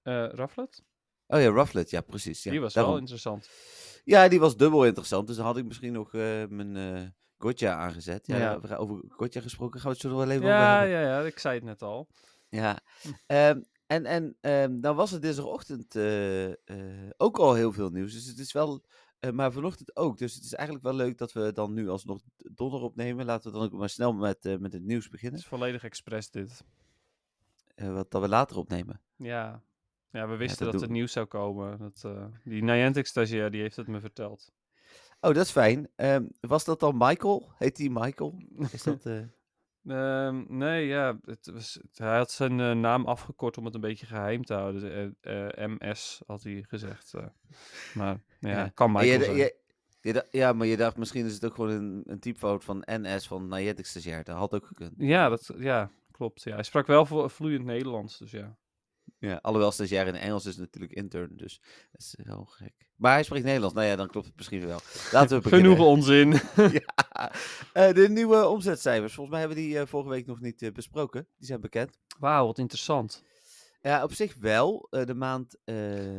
Eh 0.01 0.27
Rufflet? 0.31 0.83
Oh 1.27 1.39
ja, 1.41 1.49
Rufflet, 1.51 1.89
ja 1.89 2.01
precies. 2.01 2.43
Ja, 2.43 2.51
die 2.51 2.59
was 2.61 2.73
daarom. 2.73 2.91
wel 2.91 3.01
interessant. 3.01 3.49
Ja, 4.03 4.27
die 4.27 4.39
was 4.39 4.57
dubbel 4.57 4.85
interessant. 4.85 5.27
Dus 5.27 5.35
dan 5.35 5.45
had 5.45 5.57
ik 5.57 5.65
misschien 5.65 5.93
nog 5.93 6.13
eh, 6.13 6.45
mijn, 6.49 6.75
eh, 6.75 7.07
Gotcha 7.37 7.73
aangezet. 7.75 8.27
Ja, 8.27 8.37
Ja. 8.37 8.59
we 8.59 8.67
gaan 8.67 8.77
over 8.77 9.03
Gotcha 9.07 9.41
gesproken 9.41 9.79
gaan 9.79 9.89
we 9.89 9.93
het 9.95 10.01
zo 10.05 10.09
nog 10.09 10.17
wel 10.25 10.29
even 10.29 10.43
over 10.45 10.57
Ja, 10.57 10.69
hebben. 10.79 10.89
ja, 10.89 11.01
ja, 11.01 11.19
ik 11.25 11.39
zei 11.39 11.55
het 11.55 11.63
net 11.63 11.81
al. 11.81 12.07
Ja, 12.49 12.79
ehm, 13.25 13.61
en, 13.87 14.05
en 14.05 14.37
ehm, 14.41 14.79
dan 14.79 14.95
was 14.95 15.11
het 15.11 15.21
dinsdagochtend 15.21 15.95
eh, 15.95 16.47
eh, 16.49 17.09
ook 17.17 17.37
al 17.37 17.53
heel 17.53 17.71
veel 17.71 17.89
nieuws. 17.89 18.13
Dus 18.13 18.25
het 18.25 18.39
is 18.39 18.51
wel, 18.51 18.83
eh, 19.19 19.31
maar 19.31 19.51
vanochtend 19.51 19.95
ook. 19.95 20.17
Dus 20.17 20.35
het 20.35 20.43
is 20.43 20.53
eigenlijk 20.53 20.85
wel 20.87 20.95
leuk 20.95 21.17
dat 21.17 21.33
we 21.33 21.51
dan 21.53 21.73
nu 21.73 21.89
alsnog 21.89 22.21
donder 22.37 22.81
opnemen. 22.81 23.25
Laten 23.25 23.51
we 23.51 23.57
dan 23.57 23.65
ook 23.67 23.73
maar 23.73 23.89
snel 23.89 24.13
met, 24.13 24.45
eh, 24.45 24.57
met 24.57 24.73
het 24.73 24.83
nieuws 24.83 25.03
Het 25.03 25.11
beginnen. 25.11 25.39
is 25.39 25.45
volledig 25.47 25.83
expres 25.83 26.29
dit. 26.31 26.63
eh, 27.75 27.93
wat 27.93 28.11
dat 28.11 28.21
we 28.21 28.27
later 28.27 28.57
opnemen. 28.57 29.01
Ja, 29.15 29.63
ja 30.11 30.27
we 30.27 30.35
wisten 30.35 30.71
dat 30.71 30.81
er 30.81 30.89
nieuws 30.89 31.11
zou 31.11 31.25
komen. 31.25 31.77
Dat, 31.77 32.05
die 32.43 32.63
Niantic-stagiair, 32.63 33.51
die 33.51 33.61
heeft 33.61 33.75
het 33.75 33.87
me 33.87 33.99
verteld. 33.99 34.51
Oh, 35.21 35.33
dat 35.33 35.45
is 35.45 35.51
fijn. 35.51 35.89
Ehm, 35.95 36.25
was 36.39 36.65
dat 36.65 36.79
dan 36.79 36.97
Michael? 36.97 37.51
Heet 37.57 37.75
die 37.75 37.89
Michael? 37.91 38.41
Is 38.71 38.83
dat... 38.83 39.03
eh, 39.85 40.25
Ehm, 40.27 40.43
nee, 40.47 40.85
ja, 40.87 41.19
het 41.25 41.49
was, 41.53 41.73
het- 41.81 41.97
hij 41.97 42.17
had 42.17 42.31
zijn 42.31 42.59
eh, 42.59 42.71
naam 42.71 43.05
afgekort 43.05 43.57
om 43.57 43.65
het 43.65 43.73
een 43.73 43.81
beetje 43.81 44.05
geheim 44.05 44.43
te 44.45 44.53
houden. 44.53 45.15
Eh, 45.21 45.45
eh, 45.63 45.69
MS 45.69 46.21
had 46.27 46.43
hij 46.43 46.65
gezegd. 46.67 47.13
eh. 47.13 47.25
Maar 47.93 48.21
ja, 48.39 48.49
Ja. 48.49 48.69
kan 48.73 48.97
en 48.97 49.05
je- 49.05 49.11
Michael 49.11 49.23
zijn. 49.25 49.37
je- 49.37 49.55
je 50.01 50.13
dacht- 50.13 50.31
ja, 50.31 50.53
maar 50.53 50.67
je 50.67 50.77
dacht 50.77 50.97
misschien 50.97 51.25
is 51.25 51.33
het 51.33 51.45
ook 51.45 51.53
gewoon 51.55 51.69
een, 51.69 52.03
een 52.05 52.19
typfout 52.19 52.63
van 52.63 52.83
NS 52.85 53.27
van 53.27 53.47
Niantic 53.47 53.85
stagiair. 53.85 54.23
Dat 54.23 54.35
had 54.37 54.53
ook 54.53 54.65
gekund. 54.65 54.93
Ja, 54.97 55.29
dat, 55.29 55.51
ja, 55.57 55.91
klopt. 56.11 56.43
Ja. 56.43 56.53
Hij 56.53 56.63
sprak 56.63 56.87
wel 56.87 57.29
vloeiend 57.29 57.65
Nederlands, 57.65 58.17
dus 58.17 58.31
ja. 58.31 58.57
Ja, 59.19 59.39
alhoewel 59.41 59.71
stagiair 59.71 60.07
in 60.07 60.15
Engels 60.15 60.45
is 60.45 60.57
natuurlijk 60.57 60.93
intern, 60.93 61.37
dus 61.37 61.61
dat 61.91 62.01
is 62.01 62.15
wel 62.23 62.45
gek. 62.45 62.73
Maar 62.95 63.13
hij 63.13 63.23
spreekt 63.23 63.45
Nederlands. 63.45 63.75
Nou 63.75 63.87
ja, 63.87 63.95
dan 63.95 64.07
klopt 64.07 64.25
het 64.25 64.35
misschien 64.35 64.67
wel. 64.67 64.79
Laten 65.11 65.37
we 65.37 65.43
beginnen. 65.49 65.71
Genoeg 65.71 65.87
onzin. 65.87 66.31
ja. 66.79 67.31
Eh, 67.73 67.93
de 67.93 68.09
nieuwe 68.09 68.47
omzetcijfers. 68.47 69.13
Volgens 69.13 69.35
mij 69.35 69.39
hebben 69.39 69.57
we 69.57 69.63
die 69.63 69.79
eh, 69.79 69.87
vorige 69.87 70.09
week 70.09 70.25
nog 70.25 70.39
niet 70.39 70.61
eh, 70.61 70.71
besproken. 70.71 71.27
Die 71.37 71.47
zijn 71.47 71.61
bekend. 71.61 71.97
Wauw, 72.19 72.45
wat 72.45 72.57
interessant. 72.57 73.23
Ja, 73.81 74.03
op 74.03 74.13
zich 74.13 74.35
wel. 74.35 74.87
De 74.89 75.13
maand 75.13 75.57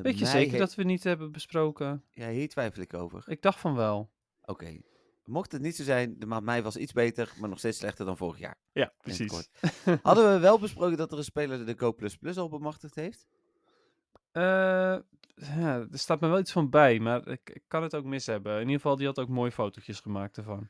Weet 0.02 0.18
je 0.18 0.26
zeker 0.26 0.58
dat 0.58 0.74
we 0.74 0.82
niet 0.82 1.04
hebben 1.04 1.32
besproken? 1.32 2.04
Ja, 2.10 2.28
hier 2.28 2.48
twijfel 2.48 2.82
ik 2.82 2.94
over. 2.94 3.22
Ik 3.26 3.42
dacht 3.42 3.58
van 3.58 3.74
wel. 3.74 4.10
Oké. 4.44 4.80
Mocht 5.24 5.52
het 5.52 5.62
niet 5.62 5.76
zo 5.76 5.82
zijn, 5.82 6.18
de 6.18 6.26
maand 6.26 6.44
mei 6.44 6.62
was 6.62 6.76
iets 6.76 6.92
beter, 6.92 7.32
maar 7.38 7.48
nog 7.48 7.58
steeds 7.58 7.78
slechter 7.78 8.04
dan 8.04 8.16
vorig 8.16 8.38
jaar. 8.38 8.58
Ja, 8.72 8.92
precies. 9.00 9.48
Hadden 10.02 10.32
we 10.32 10.38
wel 10.38 10.58
besproken 10.58 10.96
dat 10.96 11.12
er 11.12 11.18
een 11.18 11.24
speler 11.24 11.66
de 11.66 11.78
Go++ 11.78 11.94
al 12.40 12.48
bemachtigd 12.48 12.94
heeft? 12.94 13.26
Eh, 14.32 14.98
ja, 15.34 15.86
er 15.90 15.98
staat 15.98 16.20
me 16.20 16.28
wel 16.28 16.38
iets 16.38 16.52
van 16.52 16.70
bij, 16.70 16.98
maar 16.98 17.28
ik, 17.28 17.50
ik 17.50 17.62
kan 17.66 17.82
het 17.82 17.94
ook 17.94 18.04
mis 18.04 18.26
hebben. 18.26 18.54
In 18.54 18.60
ieder 18.60 18.74
geval, 18.74 18.96
die 18.96 19.06
had 19.06 19.18
ook 19.18 19.28
mooie 19.28 19.52
fotootjes 19.52 20.00
gemaakt 20.00 20.36
ervan. 20.36 20.68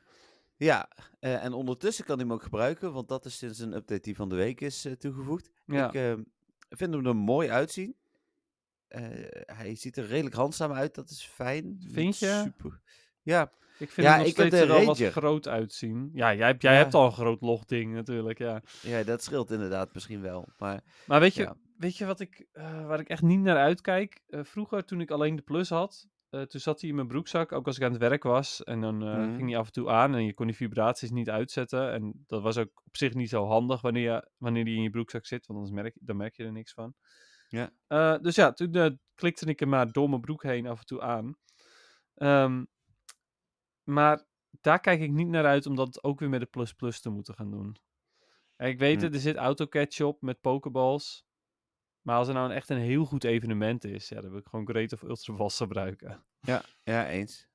Ja, 0.57 0.89
eh, 1.19 1.43
en 1.43 1.53
ondertussen 1.53 2.05
kan 2.05 2.17
hij 2.17 2.25
hem 2.25 2.33
ook 2.33 2.43
gebruiken, 2.43 2.93
want 2.93 3.07
dat 3.07 3.25
is 3.25 3.37
sinds 3.37 3.59
een 3.59 3.73
update 3.73 4.01
die 4.01 4.15
van 4.15 4.29
de 4.29 4.35
week 4.35 4.61
is 4.61 4.85
eh, 4.85 4.93
toegevoegd. 4.93 5.49
Ja. 5.65 5.91
Ik 5.91 6.77
vind 6.77 6.93
hem 6.93 7.05
er 7.05 7.15
mooi 7.15 7.49
uitzien. 7.49 7.95
Hij 9.45 9.75
ziet 9.75 9.97
er 9.97 10.05
redelijk 10.05 10.35
handzaam 10.35 10.71
uit, 10.71 10.95
dat 10.95 11.09
is 11.09 11.25
fijn. 11.25 11.77
Vind 11.91 12.19
je? 12.19 12.41
Super. 12.43 12.81
Ja, 13.21 13.51
Ik 13.81 13.91
vind 13.91 14.07
Ja, 14.07 14.17
nog 14.17 14.27
steeds 14.27 14.49
de 14.49 14.57
er 14.61 14.67
wel 14.67 14.85
wat 14.85 14.99
groot 14.99 15.47
uitzien. 15.47 16.09
Ja, 16.13 16.33
jij, 16.35 16.47
hebt- 16.47 16.61
jij 16.61 16.73
Ja. 16.73 16.77
hebt 16.77 16.93
al 16.93 17.05
een 17.05 17.11
groot 17.11 17.41
logding 17.41 17.93
natuurlijk, 17.93 18.37
ja. 18.37 18.61
ja, 18.81 19.03
dat 19.03 19.23
scheelt 19.23 19.51
inderdaad 19.51 19.93
misschien 19.93 20.21
wel. 20.21 20.47
Maar 20.57 20.83
Maar 21.05 21.19
weet 21.19 21.33
je, 21.33 21.41
Ja. 21.43 21.55
weet 21.77 21.97
je 21.97 22.05
wat 22.05 22.19
ik, 22.19 22.47
eh, 22.51 22.85
waar 22.85 22.99
ik 22.99 23.09
echt 23.09 23.21
niet 23.21 23.39
naar 23.39 23.57
uitkijk? 23.57 24.21
Eh, 24.27 24.43
vroeger, 24.43 24.85
toen 24.85 25.01
ik 25.01 25.11
alleen 25.11 25.35
de 25.35 25.41
plus 25.41 25.69
had, 25.69 26.07
eh, 26.29 26.41
toen 26.41 26.61
zat 26.61 26.81
hij 26.81 26.89
in 26.89 26.95
mijn 26.95 27.07
broekzak, 27.07 27.51
ook 27.51 27.65
als 27.67 27.77
ik 27.77 27.83
aan 27.83 27.91
het 27.91 27.99
werk 28.01 28.23
was. 28.23 28.63
En 28.63 28.81
dan 28.81 28.97
Mhm. 28.97 29.35
ging 29.35 29.49
hij 29.49 29.57
af 29.59 29.65
en 29.65 29.71
toe 29.71 29.89
aan 29.89 30.15
en 30.15 30.25
je 30.25 30.33
kon 30.33 30.45
die 30.47 30.55
vibraties 30.55 31.11
niet 31.11 31.29
uitzetten. 31.29 31.91
En 31.91 32.23
dat 32.27 32.41
was 32.41 32.57
ook 32.57 32.81
op 32.85 32.97
zich 32.97 33.13
niet 33.13 33.29
zo 33.29 33.45
handig 33.45 33.81
wanneer, 33.81 34.11
je, 34.13 34.29
wanneer 34.37 34.65
die 34.65 34.75
in 34.75 34.81
je 34.83 34.89
broekzak 34.89 35.25
zit, 35.25 35.45
want 35.47 35.59
anders 35.59 35.81
merk, 35.81 35.97
dan 35.99 36.17
merk 36.17 36.35
je 36.35 36.43
er 36.43 36.51
niks 36.51 36.73
van. 36.73 36.93
Ja. 37.47 38.17
Dus 38.17 38.35
ja, 38.35 38.51
toen 38.53 38.99
klikte 39.15 39.45
ik 39.45 39.59
hem 39.59 39.69
maar 39.69 39.91
door 39.91 40.09
mijn 40.09 40.21
broek 40.21 40.43
heen 40.43 40.67
af 40.67 40.79
en 40.79 40.85
toe 40.85 41.01
aan. 41.01 41.35
Ehm, 42.15 42.63
maar 43.83 44.23
daar 44.61 44.79
kijk 44.79 45.01
ik 45.01 45.11
niet 45.11 45.27
naar 45.27 45.45
uit 45.45 45.65
om 45.65 45.75
dat 45.75 46.03
ook 46.03 46.19
weer 46.19 46.29
met 46.29 46.39
de 46.39 46.45
plus 46.45 46.73
plus 46.73 46.99
te 47.01 47.09
moeten 47.09 47.33
gaan 47.33 47.51
doen. 47.51 47.75
En 48.55 48.67
ik 48.69 48.79
weet 48.79 48.97
Hm. 48.97 49.03
het, 49.03 49.13
er 49.13 49.19
zit 49.19 49.35
autocatch 49.35 50.01
op 50.01 50.21
met 50.21 50.41
pokeballs. 50.41 51.25
Maar 52.01 52.15
als 52.17 52.27
er 52.27 52.33
nou 52.33 52.49
een 52.49 52.55
echt 52.55 52.69
een 52.69 52.77
heel 52.77 53.05
goed 53.05 53.23
evenement 53.23 53.83
is, 53.83 54.09
ja, 54.09 54.21
dan 54.21 54.29
wil 54.29 54.39
ik 54.39 54.47
gewoon 54.47 54.67
Great 54.67 54.93
of 54.93 55.01
Ultra 55.01 55.33
Balls 55.33 55.57
gebruiken. 55.57 56.23
ja, 56.41 56.63
ja, 56.83 57.07
eens. 57.07 57.49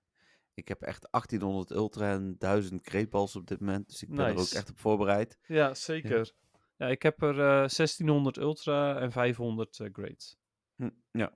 Ik 0.54 0.68
heb 0.68 0.82
echt 0.82 1.08
1800 1.10 1.70
ultra 1.70 2.12
en 2.12 2.34
1000 2.38 2.82
kreetbals 2.82 3.36
op 3.36 3.46
dit 3.46 3.60
moment, 3.60 3.88
dus 3.88 4.02
ik 4.02 4.08
ben 4.08 4.26
er 4.26 4.38
ook 4.38 4.48
echt 4.48 4.70
op 4.70 4.78
voorbereid. 4.78 5.38
Ja, 5.46 5.74
zeker. 5.74 6.32
Ja, 6.76 6.86
ik 6.88 7.02
heb 7.02 7.22
er 7.22 7.38
eh 7.40 7.68
1600 7.68 8.36
Ultra 8.36 8.98
en 9.00 9.12
500 9.12 9.80
eh 9.80 9.88
Great. 9.92 10.38
Hm, 10.76 10.90
ja. 11.10 11.32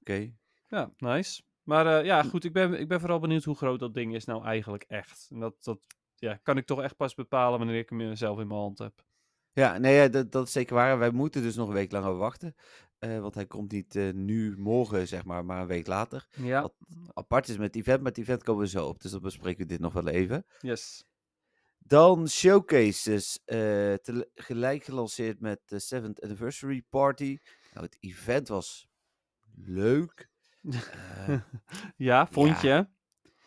Oké. 0.00 0.32
Ja, 0.66 0.92
nice. 0.96 1.42
Maar 1.68 1.98
eh, 1.98 2.04
ja, 2.04 2.22
goed, 2.22 2.44
ik 2.44 2.52
ben, 2.52 2.74
ik 2.80 2.88
ben 2.88 3.00
vooral 3.00 3.18
benieuwd 3.18 3.44
hoe 3.44 3.56
groot 3.56 3.80
dat 3.80 3.94
ding 3.94 4.14
is 4.14 4.24
nou 4.24 4.44
eigenlijk 4.44 4.82
echt. 4.82 5.28
En 5.30 5.40
dat, 5.40 5.64
dat 5.64 5.78
ja, 6.14 6.34
kan 6.42 6.56
ik 6.56 6.66
toch 6.66 6.82
echt 6.82 6.96
pas 6.96 7.14
bepalen 7.14 7.58
wanneer 7.58 7.78
ik 7.78 7.88
hem 7.88 8.16
zelf 8.16 8.38
in 8.38 8.46
mijn 8.46 8.60
hand 8.60 8.78
heb. 8.78 9.04
Ja, 9.52 9.78
nee, 9.78 9.94
ja, 9.94 10.08
dat, 10.08 10.32
dat 10.32 10.46
is 10.46 10.52
zeker 10.52 10.74
waar. 10.74 10.98
Wij 10.98 11.10
moeten 11.10 11.42
dus 11.42 11.56
nog 11.56 11.68
een 11.68 11.74
week 11.74 11.92
langer 11.92 12.16
wachten. 12.16 12.54
eh, 12.98 13.20
want 13.20 13.34
hij 13.34 13.46
komt 13.46 13.72
niet 13.72 13.96
eh, 13.96 14.12
nu, 14.12 14.58
morgen, 14.58 15.08
zeg 15.08 15.24
maar, 15.24 15.44
maar 15.44 15.60
een 15.60 15.66
week 15.66 15.86
later. 15.86 16.26
Ja, 16.36 16.62
Wat 16.62 16.74
apart 17.12 17.48
is 17.48 17.56
met 17.56 17.66
het 17.66 17.76
event, 17.76 17.98
maar 18.00 18.10
het 18.10 18.20
event 18.20 18.42
komen 18.42 18.62
we 18.62 18.68
zo 18.68 18.86
op. 18.86 19.00
Dus 19.02 19.10
dan 19.10 19.20
bespreken 19.20 19.60
we 19.62 19.66
dit 19.66 19.80
nog 19.80 19.92
wel 19.92 20.08
even. 20.08 20.46
yes. 20.60 21.04
Dan 21.78 22.28
showcases, 22.28 23.38
tegelijk 24.34 24.84
gelanceerd 24.84 25.40
met 25.40 25.60
de 25.64 25.80
7th 25.94 26.22
Anniversary 26.22 26.82
Party. 26.88 27.38
Nou, 27.72 27.86
het 27.86 27.96
event 28.00 28.48
was 28.48 28.88
leuk. 29.54 30.28
Ja, 31.96 32.26
vond 32.26 32.60
ja. 32.60 32.76
je? 32.76 32.86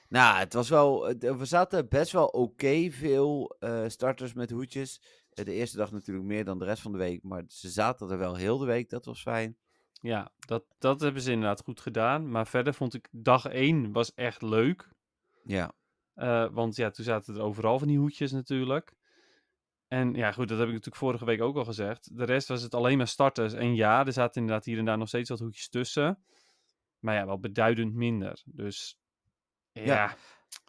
nou, 0.10 0.38
het 0.40 0.54
was 0.54 0.70
wel, 0.70 1.16
we 1.18 1.46
zaten 1.46 1.90
best 1.90 2.12
wel 2.12 2.26
oké 2.26 2.90
veel 2.90 3.56
eh, 3.60 3.84
starters 3.88 4.34
met 4.34 4.50
hoedjes. 4.50 5.02
Eh, 5.30 5.46
de 5.46 5.54
eerste 5.54 5.78
dag 5.78 5.92
natuurlijk 5.92 6.28
meer 6.28 6.46
dan 6.46 6.60
de 6.60 6.66
rest 6.66 6.82
van 6.82 6.92
de 6.92 6.98
week, 6.98 7.24
maar 7.24 7.44
ze 7.48 7.70
zaten 7.70 8.10
er 8.10 8.18
wel 8.18 8.36
heel 8.36 8.58
de 8.58 8.66
week, 8.66 8.90
dat 8.90 9.06
was 9.06 9.22
fijn. 9.22 9.58
Ja, 10.02 10.32
dat, 10.40 10.64
dat 10.78 11.02
hebben 11.02 11.22
ze 11.22 11.32
inderdaad 11.32 11.62
goed 11.64 11.82
gedaan. 11.82 12.32
Maar 12.32 12.48
verder 12.48 12.74
vond 12.74 12.94
ik 12.94 13.08
dag 13.12 13.46
1 13.46 13.92
was 13.92 14.14
echt 14.14 14.42
leuk. 14.42 14.90
Ja, 15.44 15.72
Eh, 16.14 16.48
want 16.52 16.76
ja, 16.76 16.90
toen 16.90 17.06
zaten 17.06 17.36
er 17.36 17.42
overal 17.42 17.80
van 17.80 17.88
die 17.88 17.98
hoedjes 17.98 18.32
natuurlijk. 18.32 18.94
En 19.88 20.14
ja, 20.14 20.32
goed, 20.32 20.48
dat 20.48 20.58
heb 20.58 20.68
ik 20.68 20.74
natuurlijk 20.74 21.04
vorige 21.04 21.26
week 21.26 21.42
ook 21.42 21.56
al 21.56 21.66
gezegd. 21.66 22.18
De 22.18 22.24
rest 22.24 22.48
was 22.48 22.62
het 22.62 22.74
alleen 22.74 22.98
maar 22.98 23.08
starters. 23.08 23.54
En 23.54 23.76
ja, 23.76 24.06
er 24.06 24.14
zaten 24.14 24.42
inderdaad 24.42 24.66
hier 24.66 24.78
en 24.78 24.86
daar 24.86 24.98
nog 24.98 25.08
steeds 25.08 25.30
wat 25.30 25.40
hoedjes 25.40 25.70
tussen. 25.70 26.24
Maar 27.02 27.16
ja, 27.16 27.26
wel 27.26 27.40
beduidend 27.40 27.94
minder. 27.94 28.42
Dus 28.46 29.00
ja, 29.72 29.84
Ja. 29.84 30.16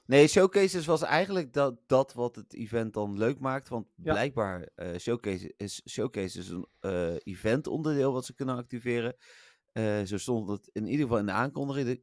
Nee, 0.04 0.28
Showcases 0.28 0.86
was 0.86 1.02
eigenlijk 1.02 1.52
dat, 1.52 1.80
dat 1.86 2.12
wat 2.12 2.36
het 2.36 2.54
event 2.54 2.94
dan 2.94 3.18
leuk 3.18 3.38
maakt. 3.38 3.68
Want 3.68 3.88
Ja. 3.96 4.12
blijkbaar 4.12 4.68
uh, 4.76 4.96
Showcase 4.98 5.54
is 5.56 5.82
Showcases 5.88 6.48
een 6.48 6.66
uh, 6.80 7.14
event 7.22 7.66
onderdeel 7.66 8.12
wat 8.12 8.24
ze 8.24 8.34
kunnen 8.34 8.56
activeren. 8.56 9.16
Uh, 9.72 10.02
zo 10.02 10.18
stond 10.18 10.48
het 10.48 10.70
in 10.72 10.86
ieder 10.86 11.02
geval 11.02 11.18
in 11.18 11.26
de 11.26 11.32
aankondiging. 11.32 11.86
De, 11.86 12.02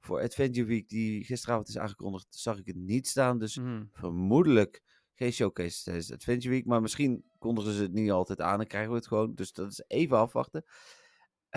voor 0.00 0.20
Adventure 0.22 0.66
Week, 0.66 0.88
die 0.88 1.24
gisteravond 1.24 1.68
is 1.68 1.78
aangekondigd, 1.78 2.26
zag 2.30 2.58
ik 2.58 2.66
het 2.66 2.76
niet 2.76 3.06
staan. 3.06 3.38
Dus 3.38 3.56
mm. 3.56 3.88
vermoedelijk 3.92 4.82
geen 5.14 5.32
Showcase 5.32 5.82
tijdens 5.82 6.12
Adventure 6.12 6.54
Week. 6.54 6.66
Maar 6.66 6.80
misschien 6.80 7.24
kondigen 7.38 7.72
ze 7.72 7.82
het 7.82 7.92
niet 7.92 8.10
altijd 8.10 8.40
aan 8.40 8.60
en 8.60 8.66
krijgen 8.66 8.90
we 8.90 8.96
het 8.96 9.06
gewoon. 9.06 9.34
Dus 9.34 9.52
dat 9.52 9.70
is 9.70 9.84
even 9.86 10.16
afwachten. 10.16 10.64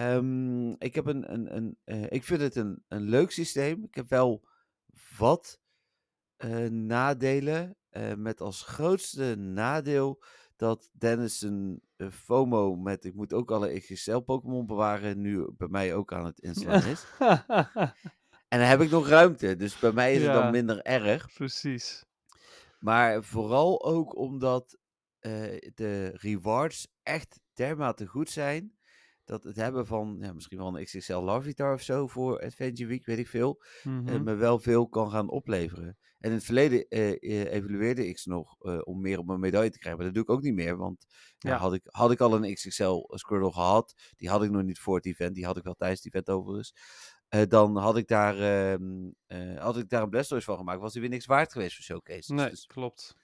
Um, 0.02 0.76
ik, 0.80 0.96
heb 0.96 1.06
een, 1.06 1.34
een, 1.34 1.56
een, 1.56 1.78
uh, 1.86 2.06
ik 2.10 2.24
vind 2.24 2.42
het 2.42 2.56
een, 2.56 2.84
een 2.88 3.02
leuk 3.02 3.32
systeem. 3.32 3.84
Ik 3.84 3.96
heb 3.96 4.10
wel 4.10 4.48
wat 5.18 5.60
uh, 6.38 6.70
nadelen. 6.70 7.76
Uh, 7.92 8.14
met 8.14 8.42
als 8.42 8.64
grootste 8.64 9.36
nadeel 9.36 10.24
dat 10.56 10.90
Dennis 10.94 11.42
een 11.42 11.84
FOMO 12.12 12.76
met 12.76 13.06
ik 13.06 13.14
moet 13.14 13.34
ook 13.34 13.52
alle 13.52 13.80
XXL 13.80 14.18
Pokémon 14.18 14.66
bewaren 14.66 15.22
nu 15.22 15.48
bij 15.58 15.68
mij 15.68 15.96
ook 15.96 16.14
aan 16.14 16.26
het 16.26 16.40
inslaan 16.40 16.86
is. 16.94 17.06
en 18.48 18.60
dan 18.60 18.68
heb 18.68 18.82
ik 18.82 18.90
nog 18.90 19.08
ruimte, 19.08 19.56
dus 19.56 19.80
bij 19.80 19.92
mij 19.92 20.14
is 20.14 20.22
ja, 20.22 20.32
het 20.32 20.42
dan 20.42 20.52
minder 20.52 20.82
erg. 20.82 21.34
Precies. 21.34 22.06
Maar 22.80 23.24
vooral 23.24 23.86
ook 23.86 24.16
omdat 24.16 24.78
de 25.74 26.12
rewards 26.14 26.88
echt 27.04 27.40
dermate 27.54 28.06
goed 28.06 28.30
zijn. 28.30 28.76
Dat 29.32 29.44
het 29.44 29.56
hebben 29.56 29.88
van 29.88 30.18
ja, 30.20 30.34
misschien 30.34 30.58
wel 30.58 30.78
een 30.78 30.84
XXL 30.84 31.14
Larvitar 31.14 31.74
of 31.74 31.82
zo 31.82 32.08
voor 32.08 32.42
Adventure 32.42 32.90
Week, 32.90 33.06
weet 33.06 33.18
ik 33.18 33.28
veel. 33.28 33.62
Mhm. 33.84 33.96
Mm 33.96 34.08
-hmm. 34.08 34.24
me 34.24 34.36
wel 34.36 34.60
veel 34.60 34.88
kan 34.88 35.12
gaan 35.12 35.30
opleveren. 35.30 35.98
En 36.20 36.30
in 36.30 36.32
het 36.32 36.44
verleden 36.44 36.86
uh, 36.90 37.54
evalueerde 37.54 38.08
ik 38.08 38.18
ze 38.18 38.30
nog 38.30 38.56
uh, 38.62 38.80
om 38.84 39.02
meer 39.02 39.20
op 39.20 39.26
mijn 39.26 39.40
medaille 39.40 39.70
te 39.70 39.80
krijgen. 39.80 40.02
Maar 40.02 40.12
dat 40.14 40.16
doe 40.16 40.24
ik 40.24 40.38
ook 40.40 40.44
niet 40.46 40.54
meer. 40.54 40.78
Want 40.78 41.06
ja. 41.38 41.58
Had, 41.58 41.74
ik, 41.74 41.82
had 41.86 42.12
ik 42.12 42.20
al 42.20 42.36
een 42.36 42.54
XXL 42.54 43.04
Squirtle 43.08 43.52
gehad. 43.52 43.94
Die 44.16 44.30
had 44.30 44.44
ik 44.44 44.52
nog 44.52 44.64
niet 44.64 44.80
voor 44.80 44.96
het 44.96 45.06
event. 45.06 45.36
Die 45.36 45.46
had 45.46 45.58
ik 45.58 45.64
wel 45.64 45.76
tijdens 45.76 46.04
het 46.04 46.14
event 46.14 46.30
overigens. 46.38 46.74
eh, 47.28 47.42
dan 47.48 47.78
had 47.78 47.98
ik, 47.98 48.08
daar, 48.08 48.38
ehm, 48.40 49.10
eh, 49.28 49.58
had 49.62 49.78
ik 49.78 49.90
daar 49.90 50.02
een 50.02 50.10
Blastoise 50.10 50.46
van 50.46 50.58
gemaakt. 50.58 50.80
Was 50.82 50.92
hij 50.92 51.02
weer 51.02 51.12
niks 51.12 51.26
waard 51.26 51.52
geweest 51.52 51.76
voor 51.76 51.84
Showcase. 51.84 52.34
Nee, 52.34 52.50
Dus, 52.50 52.66
klopt. 52.66 53.16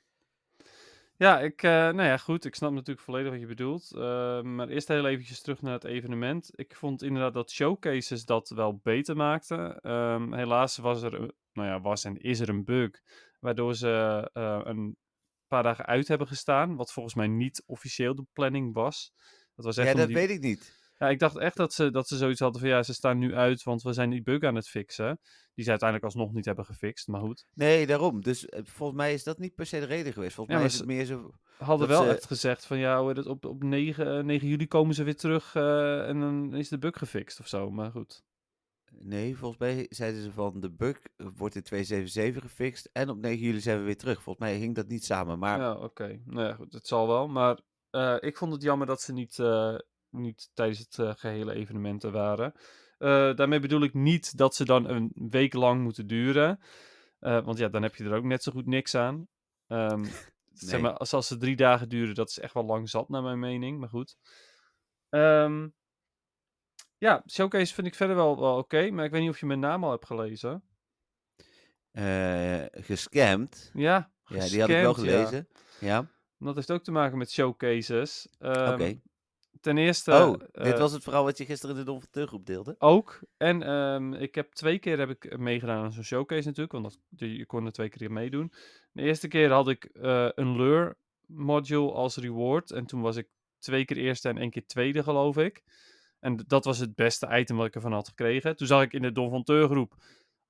Ja, 1.17 1.39
ik, 1.39 1.63
eh, 1.63 1.71
nou 1.71 2.01
ja, 2.03 2.17
goed. 2.17 2.45
Ik 2.45 2.55
snap 2.55 2.71
natuurlijk 2.71 3.00
volledig 3.05 3.31
wat 3.31 3.39
je 3.39 3.45
bedoelt. 3.47 3.91
Eh, 3.95 4.41
maar 4.41 4.67
eerst 4.67 4.88
heel 4.88 5.07
eventjes 5.07 5.41
terug 5.41 5.62
naar 5.62 5.74
het 5.74 5.83
evenement. 5.83 6.50
Ik 6.55 6.75
vond 6.75 7.03
inderdaad 7.03 7.33
dat 7.33 7.51
showcases 7.51 8.25
dat 8.25 8.50
wel 8.50 8.79
beter 8.83 9.15
maakten. 9.15 9.79
Ehm, 9.81 10.33
helaas 10.33 10.77
was 10.77 11.01
er, 11.01 11.13
een- 11.13 11.33
nou 11.53 11.67
ja, 11.67 11.81
was 11.81 12.03
en 12.03 12.17
is 12.17 12.39
er 12.39 12.50
een 12.50 12.63
bug. 12.63 12.91
Waardoor 13.39 13.75
ze 13.75 14.29
eh, 14.33 14.62
een 14.63 14.97
paar 15.47 15.63
dagen 15.63 15.86
uit 15.86 16.07
hebben 16.07 16.27
gestaan. 16.27 16.75
Wat 16.75 16.91
volgens 16.93 17.15
mij 17.15 17.27
niet 17.27 17.63
officieel 17.65 18.15
de 18.15 18.25
planning 18.33 18.74
was. 18.74 19.13
Dat 19.55 19.65
was 19.65 19.77
echt 19.77 19.88
ja, 19.88 19.93
dat 19.93 20.07
die- 20.07 20.15
weet 20.15 20.29
ik 20.29 20.41
niet. 20.41 20.87
Ja, 20.98 21.10
ik 21.10 21.20
dacht 21.20 21.38
echt 21.38 21.56
dat 21.58 21.74
ze, 21.74 21.92
dat 21.92 22.08
ze 22.08 22.18
zoiets 22.18 22.39
hadden 22.39 22.62
van 22.62 22.70
ja, 22.70 22.84
ze 22.84 22.94
staan 22.94 23.18
nu 23.18 23.36
uit, 23.36 23.63
want 23.63 23.82
we 23.82 23.94
zijn 23.94 24.10
die 24.10 24.22
bug 24.22 24.44
aan 24.44 24.56
het 24.56 24.68
fixen. 24.70 25.20
Die 25.54 25.63
ze 25.66 25.72
uiteindelijk 25.72 26.13
alsnog 26.13 26.34
niet 26.34 26.46
hebben 26.46 26.66
gefixt, 26.66 27.08
maar 27.08 27.22
goed. 27.22 27.46
Nee, 27.54 27.88
daarom. 27.88 28.22
Dus 28.22 28.46
eh, 28.46 28.62
volgens 28.63 28.98
mij 28.98 29.13
is 29.13 29.24
dat 29.24 29.38
niet 29.38 29.56
per 29.56 29.66
se 29.66 29.80
de 29.80 29.86
reden 29.86 30.13
geweest. 30.13 30.34
Volgens 30.36 30.56
Ja, 30.56 30.62
mij 30.62 30.72
maar 30.72 30.74
is 30.74 30.77
het 30.80 30.88
meer 30.88 31.06
zo... 31.06 31.32
Hadden 31.58 31.88
Dat 31.88 31.98
wel 31.98 32.08
ze- 32.08 32.13
echt 32.16 32.25
gezegd 32.25 32.66
van 32.66 32.77
ja, 32.77 33.00
hoe 33.00 33.08
heet 33.08 33.18
het, 33.18 33.25
op, 33.27 33.46
op 33.46 33.63
9, 33.63 34.18
eh, 34.18 34.24
9 34.24 34.48
juli 34.48 34.68
komen 34.68 34.96
ze 34.96 35.04
weer 35.04 35.16
terug 35.16 35.56
eh, 35.56 36.08
en 36.08 36.20
dan 36.20 36.56
is 36.56 36.70
de 36.70 36.77
bug 36.77 36.98
gefixt 36.98 37.39
of 37.39 37.48
zo, 37.48 37.72
maar 37.72 37.92
goed. 37.92 38.24
Nee, 38.92 39.38
volgens 39.38 39.60
mij 39.60 39.86
zeiden 39.89 40.22
ze 40.22 40.32
van 40.32 40.60
de 40.60 40.72
bug 40.72 41.00
wordt 41.16 41.56
in 41.56 41.63
277 41.63 42.42
gefixt 42.44 42.89
en 42.94 43.10
op 43.10 43.18
9 43.18 43.39
juli 43.46 43.60
zijn 43.60 43.80
we 43.80 43.84
weer 43.86 43.98
terug. 43.98 44.22
Volgens 44.22 44.46
mij 44.46 44.58
hing 44.58 44.75
dat 44.75 44.88
niet 44.88 45.06
samen, 45.06 45.39
maar 45.39 45.60
Ja, 45.60 45.74
oké. 45.75 46.20
Nou 46.25 46.48
ja, 46.48 46.54
goed, 46.54 46.74
het 46.74 46.88
zal 46.88 47.08
wel. 47.08 47.27
Maar 47.27 47.60
eh, 47.89 48.16
ik 48.20 48.38
vond 48.38 48.54
het 48.54 48.62
jammer 48.62 48.88
dat 48.88 49.01
ze 49.01 49.13
niet, 49.13 49.39
eh, 49.39 49.75
niet 50.09 50.49
tijdens 50.53 50.79
het 50.79 50.99
eh, 50.99 51.13
gehele 51.15 51.53
evenement 51.53 52.03
er 52.03 52.11
waren. 52.11 52.53
Eh, 52.97 53.35
daarmee 53.35 53.59
bedoel 53.59 53.83
ik 53.83 53.93
niet 53.93 54.37
dat 54.37 54.55
ze 54.55 54.65
dan 54.65 54.89
een 54.89 55.11
week 55.29 55.53
lang 55.53 55.81
moeten 55.81 56.07
duren. 56.07 56.59
Eh, 57.19 57.45
want 57.45 57.57
ja, 57.57 57.67
dan 57.67 57.83
heb 57.83 57.95
je 57.95 58.03
er 58.03 58.15
ook 58.15 58.23
net 58.23 58.43
zo 58.43 58.51
goed 58.51 58.65
niks 58.65 58.95
aan. 58.95 59.27
Ehm, 59.67 60.05
Zeg 60.53 60.81
maar, 60.81 60.93
als, 60.93 61.13
als 61.13 61.27
ze 61.27 61.37
drie 61.37 61.55
dagen 61.55 61.89
duren, 61.89 62.15
dat 62.15 62.29
is 62.29 62.39
echt 62.39 62.53
wel 62.53 62.65
lang 62.65 62.89
zat, 62.89 63.09
naar 63.09 63.23
mijn 63.23 63.39
mening. 63.39 63.79
Maar 63.79 63.89
goed. 63.89 64.17
Ehm, 65.09 65.67
ja, 66.97 67.23
Showcase 67.29 67.73
vind 67.73 67.87
ik 67.87 67.95
verder 67.95 68.15
wel, 68.15 68.39
wel 68.39 68.57
oké. 68.57 68.91
maar 68.91 69.05
ik 69.05 69.11
weet 69.11 69.21
niet 69.21 69.29
of 69.29 69.39
je 69.39 69.45
mijn 69.45 69.59
naam 69.59 69.83
al 69.83 69.91
hebt 69.91 70.05
gelezen. 70.05 70.63
gescamd. 72.71 73.71
Ja, 73.73 74.11
Ja, 74.25 74.47
die 74.47 74.59
had 74.59 74.69
ik 74.69 74.75
wel 74.75 75.03
ja. 75.03 75.25
gelezen. 75.25 75.47
Ja, 75.79 76.07
Dat 76.37 76.55
heeft 76.55 76.71
ook 76.71 76.83
te 76.83 76.91
maken 76.91 77.17
met 77.17 77.31
showcases. 77.31 78.27
Ehm, 78.39 78.73
oké. 78.73 78.99
Ten 79.61 79.77
eerste... 79.77 80.11
oh, 80.11 80.39
dit 80.39 80.73
eh, 80.73 80.79
was 80.79 80.91
het 80.91 81.03
verhaal 81.03 81.23
wat 81.23 81.37
je 81.37 81.45
gisteren 81.45 81.75
in 81.75 81.81
de 81.81 81.87
Donverteurgroep 81.87 82.45
deelde? 82.45 82.75
Ook. 82.79 83.19
En 83.37 83.63
ehm, 83.63 84.13
ik 84.13 84.35
heb 84.35 84.53
twee 84.53 84.79
keer 84.79 84.99
heb 84.99 85.09
ik 85.09 85.37
meegedaan 85.37 85.83
aan 85.83 85.93
zo'n 85.93 86.03
showcase 86.03 86.47
natuurlijk. 86.47 86.71
Want 86.71 86.83
dat, 86.83 86.99
je 87.29 87.37
je 87.37 87.45
kon 87.45 87.65
er 87.65 87.71
twee 87.71 87.89
keer 87.89 88.11
meedoen. 88.11 88.53
De 88.91 89.01
eerste 89.01 89.27
keer 89.27 89.51
had 89.51 89.67
ik 89.67 89.83
eh, 89.83 90.29
een 90.35 90.55
lure 90.55 90.95
module 91.25 91.91
als 91.91 92.17
reward. 92.17 92.71
En 92.71 92.85
toen 92.85 93.01
was 93.01 93.15
ik 93.15 93.27
twee 93.59 93.85
keer 93.85 93.97
eerste 93.97 94.29
en 94.29 94.37
één 94.37 94.49
keer 94.49 94.65
tweede 94.65 95.03
geloof 95.03 95.37
ik. 95.37 95.63
En 96.19 96.43
dat 96.47 96.65
was 96.65 96.77
het 96.77 96.95
beste 96.95 97.27
item 97.31 97.57
wat 97.57 97.65
ik 97.65 97.75
ervan 97.75 97.93
had 97.93 98.07
gekregen. 98.07 98.55
Toen 98.55 98.67
zag 98.67 98.83
ik 98.83 98.93
in 98.93 99.01
de 99.01 99.11
Don 99.11 99.29
van 99.29 99.43
Teur 99.43 99.67
groep 99.67 99.95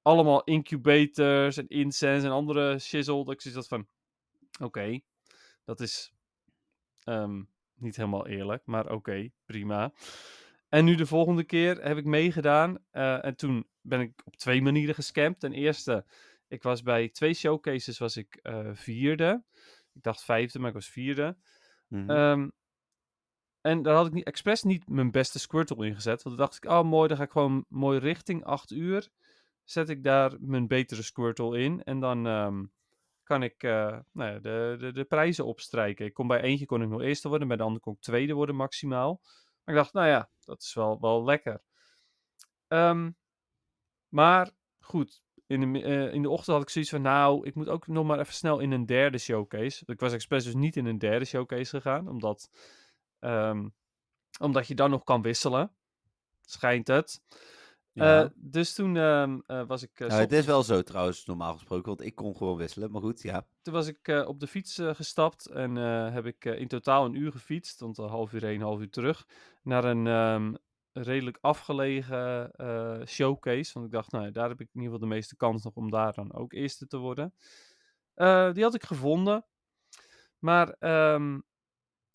allemaal 0.07 0.43
incubators 0.43 1.57
en 1.57 1.67
incense 1.67 2.25
en 2.25 2.31
andere 2.31 2.79
shizzle. 2.79 3.23
Dat 3.23 3.33
ik 3.33 3.41
zoiets 3.41 3.59
had 3.59 3.79
van, 3.79 3.87
oké, 4.65 4.99
dat 5.65 5.79
is 5.79 6.13
ehm, 7.03 7.43
niet 7.79 7.95
helemaal 7.95 8.27
eerlijk, 8.27 8.65
maar 8.65 8.91
oké, 8.91 9.29
prima. 9.45 9.93
En 10.69 10.85
nu 10.85 10.95
de 10.95 11.05
volgende 11.05 11.43
keer 11.43 11.83
heb 11.83 11.97
ik 11.97 12.05
meegedaan. 12.05 12.77
eh, 12.91 13.25
en 13.25 13.35
toen 13.35 13.67
ben 13.81 14.01
ik 14.01 14.21
op 14.23 14.35
twee 14.35 14.61
manieren 14.61 14.95
gescamd. 14.95 15.39
Ten 15.39 15.53
eerste, 15.53 16.05
ik 16.47 16.63
was 16.63 16.81
bij 16.81 17.09
twee 17.09 17.33
showcases 17.33 17.97
was 17.97 18.17
ik 18.17 18.35
eh, 18.41 18.69
vierde. 18.73 19.43
Ik 19.93 20.03
dacht 20.03 20.23
vijfde, 20.23 20.59
maar 20.59 20.67
ik 20.67 20.75
was 20.75 20.89
vierde. 20.89 21.37
Mhm. 21.87 22.09
Ehm, 22.09 22.49
en 23.61 23.81
daar 23.81 23.95
had 23.95 24.07
ik 24.07 24.13
niet, 24.13 24.25
expres 24.25 24.63
niet 24.63 24.89
mijn 24.89 25.11
beste 25.11 25.39
Squirtle 25.39 25.85
ingezet. 25.85 26.23
Want 26.23 26.37
dan 26.37 26.45
dacht 26.45 26.63
ik, 26.63 26.69
oh 26.69 26.83
mooi, 26.83 27.07
dan 27.07 27.17
ga 27.17 27.23
ik 27.23 27.31
gewoon 27.31 27.65
mooi 27.67 27.99
richting 27.99 28.43
8 28.43 28.71
uur. 28.71 29.09
Zet 29.63 29.89
ik 29.89 30.03
daar 30.03 30.35
mijn 30.39 30.67
betere 30.67 31.01
Squirtle 31.01 31.59
in. 31.59 31.83
En 31.83 31.99
dan 31.99 32.27
ehm, 32.27 32.65
kan 33.27 33.43
ik 33.43 33.63
eh, 33.63 33.97
nou 34.11 34.31
ja, 34.31 34.39
de, 34.39 34.75
de, 34.79 34.91
de 34.91 35.03
prijzen 35.03 35.45
opstrijken. 35.45 36.05
Ik 36.05 36.13
kon 36.13 36.27
bij 36.27 36.41
eentje 36.41 36.65
kon 36.65 36.81
ik 36.81 36.89
nog 36.89 37.01
eerste 37.01 37.29
worden, 37.29 37.47
bij 37.47 37.57
de 37.57 37.63
andere 37.63 37.81
kon 37.81 37.93
ik 37.93 38.01
tweede 38.01 38.33
worden 38.33 38.55
maximaal. 38.55 39.21
Maar 39.63 39.75
ik 39.75 39.81
dacht, 39.81 39.93
nou 39.93 40.07
ja, 40.07 40.29
dat 40.45 40.61
is 40.61 40.73
wel, 40.73 40.99
wel 40.99 41.23
lekker. 41.23 41.61
Ehm, 42.67 43.11
maar 44.07 44.51
goed, 44.79 45.21
in 45.47 45.73
de, 45.73 45.83
eh, 45.83 46.13
in 46.13 46.21
de 46.21 46.29
ochtend 46.29 46.55
had 46.55 46.61
ik 46.61 46.69
zoiets 46.69 46.91
van, 46.91 47.01
nou, 47.01 47.45
ik 47.45 47.55
moet 47.55 47.69
ook 47.69 47.87
nog 47.87 48.05
maar 48.05 48.19
even 48.19 48.33
snel 48.33 48.59
in 48.59 48.71
een 48.71 48.85
derde 48.85 49.17
showcase. 49.17 49.83
Ik 49.85 49.99
was 49.99 50.13
expres 50.13 50.43
dus 50.43 50.55
niet 50.55 50.75
in 50.75 50.85
een 50.85 50.97
derde 50.97 51.25
showcase 51.25 51.69
gegaan, 51.69 52.07
omdat, 52.07 52.49
ehm, 53.19 53.67
omdat 54.39 54.67
je 54.67 54.75
dan 54.75 54.89
nog 54.89 55.03
kan 55.03 55.21
wisselen. 55.21 55.71
Schijnt 56.41 56.87
het. 56.87 57.21
Ja. 57.97 58.23
Eh, 58.23 58.29
dus 58.35 58.73
toen 58.73 58.97
ehm, 58.97 59.39
eh, 59.45 59.67
was 59.67 59.83
ik... 59.83 59.99
eh, 59.99 60.07
nou, 60.07 60.21
het 60.21 60.31
is 60.31 60.45
wel 60.45 60.63
zo 60.63 60.81
trouwens, 60.81 61.25
normaal 61.25 61.53
gesproken, 61.53 61.85
want 61.85 62.01
ik 62.01 62.15
kon 62.15 62.35
gewoon 62.35 62.57
wisselen. 62.57 62.91
Maar 62.91 63.01
goed, 63.01 63.21
ja. 63.21 63.47
Toen 63.61 63.73
was 63.73 63.87
ik 63.87 64.07
op 64.27 64.39
de 64.39 64.47
fiets 64.47 64.79
gestapt 64.81 65.45
en 65.45 65.75
heb 66.11 66.25
ik 66.25 66.45
in 66.45 66.67
totaal 66.67 67.05
een 67.05 67.15
uur 67.15 67.31
gefietst, 67.31 67.79
want 67.79 67.97
een 67.97 68.09
half 68.09 68.33
uur 68.33 68.43
heen, 68.43 68.61
half 68.61 68.79
uur 68.79 68.89
terug, 68.89 69.27
naar 69.63 69.83
een 69.83 70.07
ehm, 70.07 70.53
redelijk 70.91 71.37
afgelegen 71.41 72.51
showcase. 73.07 73.73
Want 73.73 73.85
ik 73.85 73.91
dacht, 73.91 74.11
nou 74.11 74.31
daar 74.31 74.49
heb 74.49 74.61
ik 74.61 74.69
in 74.73 74.81
ieder 74.81 74.93
geval 74.93 75.07
de 75.09 75.15
meeste 75.15 75.35
kans 75.35 75.63
nog 75.63 75.73
om 75.73 75.91
daar 75.91 76.13
dan 76.13 76.33
ook 76.33 76.53
eerste 76.53 76.87
te 76.87 76.97
worden. 76.97 77.33
Die 78.53 78.63
had 78.63 78.75
ik 78.75 78.83
gevonden. 78.83 79.45
Maar 80.39 80.75
ehm, 80.79 81.39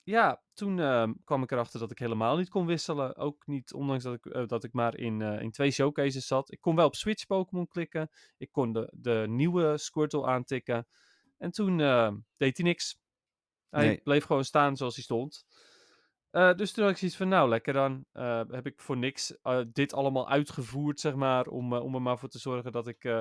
ja, 0.02 0.42
toen 0.52 0.80
ehm, 0.80 1.12
kwam 1.24 1.42
ik 1.42 1.50
erachter 1.50 1.80
dat 1.80 1.90
ik 1.90 1.98
helemaal 1.98 2.36
niet 2.36 2.48
kon 2.48 2.66
wisselen. 2.66 3.16
Ook 3.16 3.46
niet, 3.46 3.72
ondanks 3.72 4.04
dat 4.04 4.14
ik, 4.14 4.26
eh, 4.26 4.46
dat 4.46 4.64
ik 4.64 4.72
maar 4.72 4.96
in, 4.96 5.22
eh, 5.22 5.40
in 5.40 5.50
twee 5.50 5.70
showcases 5.70 6.26
zat. 6.26 6.52
Ik 6.52 6.60
kon 6.60 6.76
wel 6.76 6.86
op 6.86 6.94
Switch 6.94 7.26
Pokémon 7.26 7.68
klikken. 7.68 8.10
Ik 8.38 8.52
kon 8.52 8.72
de, 8.72 8.92
de 8.94 9.24
nieuwe 9.28 9.78
Squirtle 9.78 10.26
aantikken. 10.26 10.86
En 11.38 11.50
toen 11.50 11.80
ehm, 11.80 12.16
deed 12.36 12.56
hij 12.56 12.66
niks. 12.66 13.00
Hij 13.70 13.86
Nee. 13.86 14.00
bleef 14.02 14.24
gewoon 14.24 14.44
staan 14.44 14.76
zoals 14.76 14.94
hij 14.94 15.04
stond. 15.04 15.46
Eh, 16.30 16.54
dus 16.54 16.72
toen 16.72 16.82
had 16.84 16.92
ik 16.92 16.98
zoiets 16.98 17.16
van, 17.16 17.28
nou 17.28 17.48
lekker 17.48 17.72
dan. 17.72 18.04
Eh, 18.12 18.42
heb 18.48 18.66
ik 18.66 18.80
voor 18.80 18.96
niks 18.96 19.40
eh, 19.40 19.60
dit 19.72 19.92
allemaal 19.94 20.28
uitgevoerd, 20.28 21.00
zeg 21.00 21.14
maar. 21.14 21.46
Om, 21.46 21.72
eh, 21.72 21.82
om 21.84 21.94
er 21.94 22.02
maar 22.02 22.18
voor 22.18 22.28
te 22.28 22.38
zorgen 22.38 22.72
dat 22.72 22.86
ik, 22.86 23.04
eh, 23.04 23.20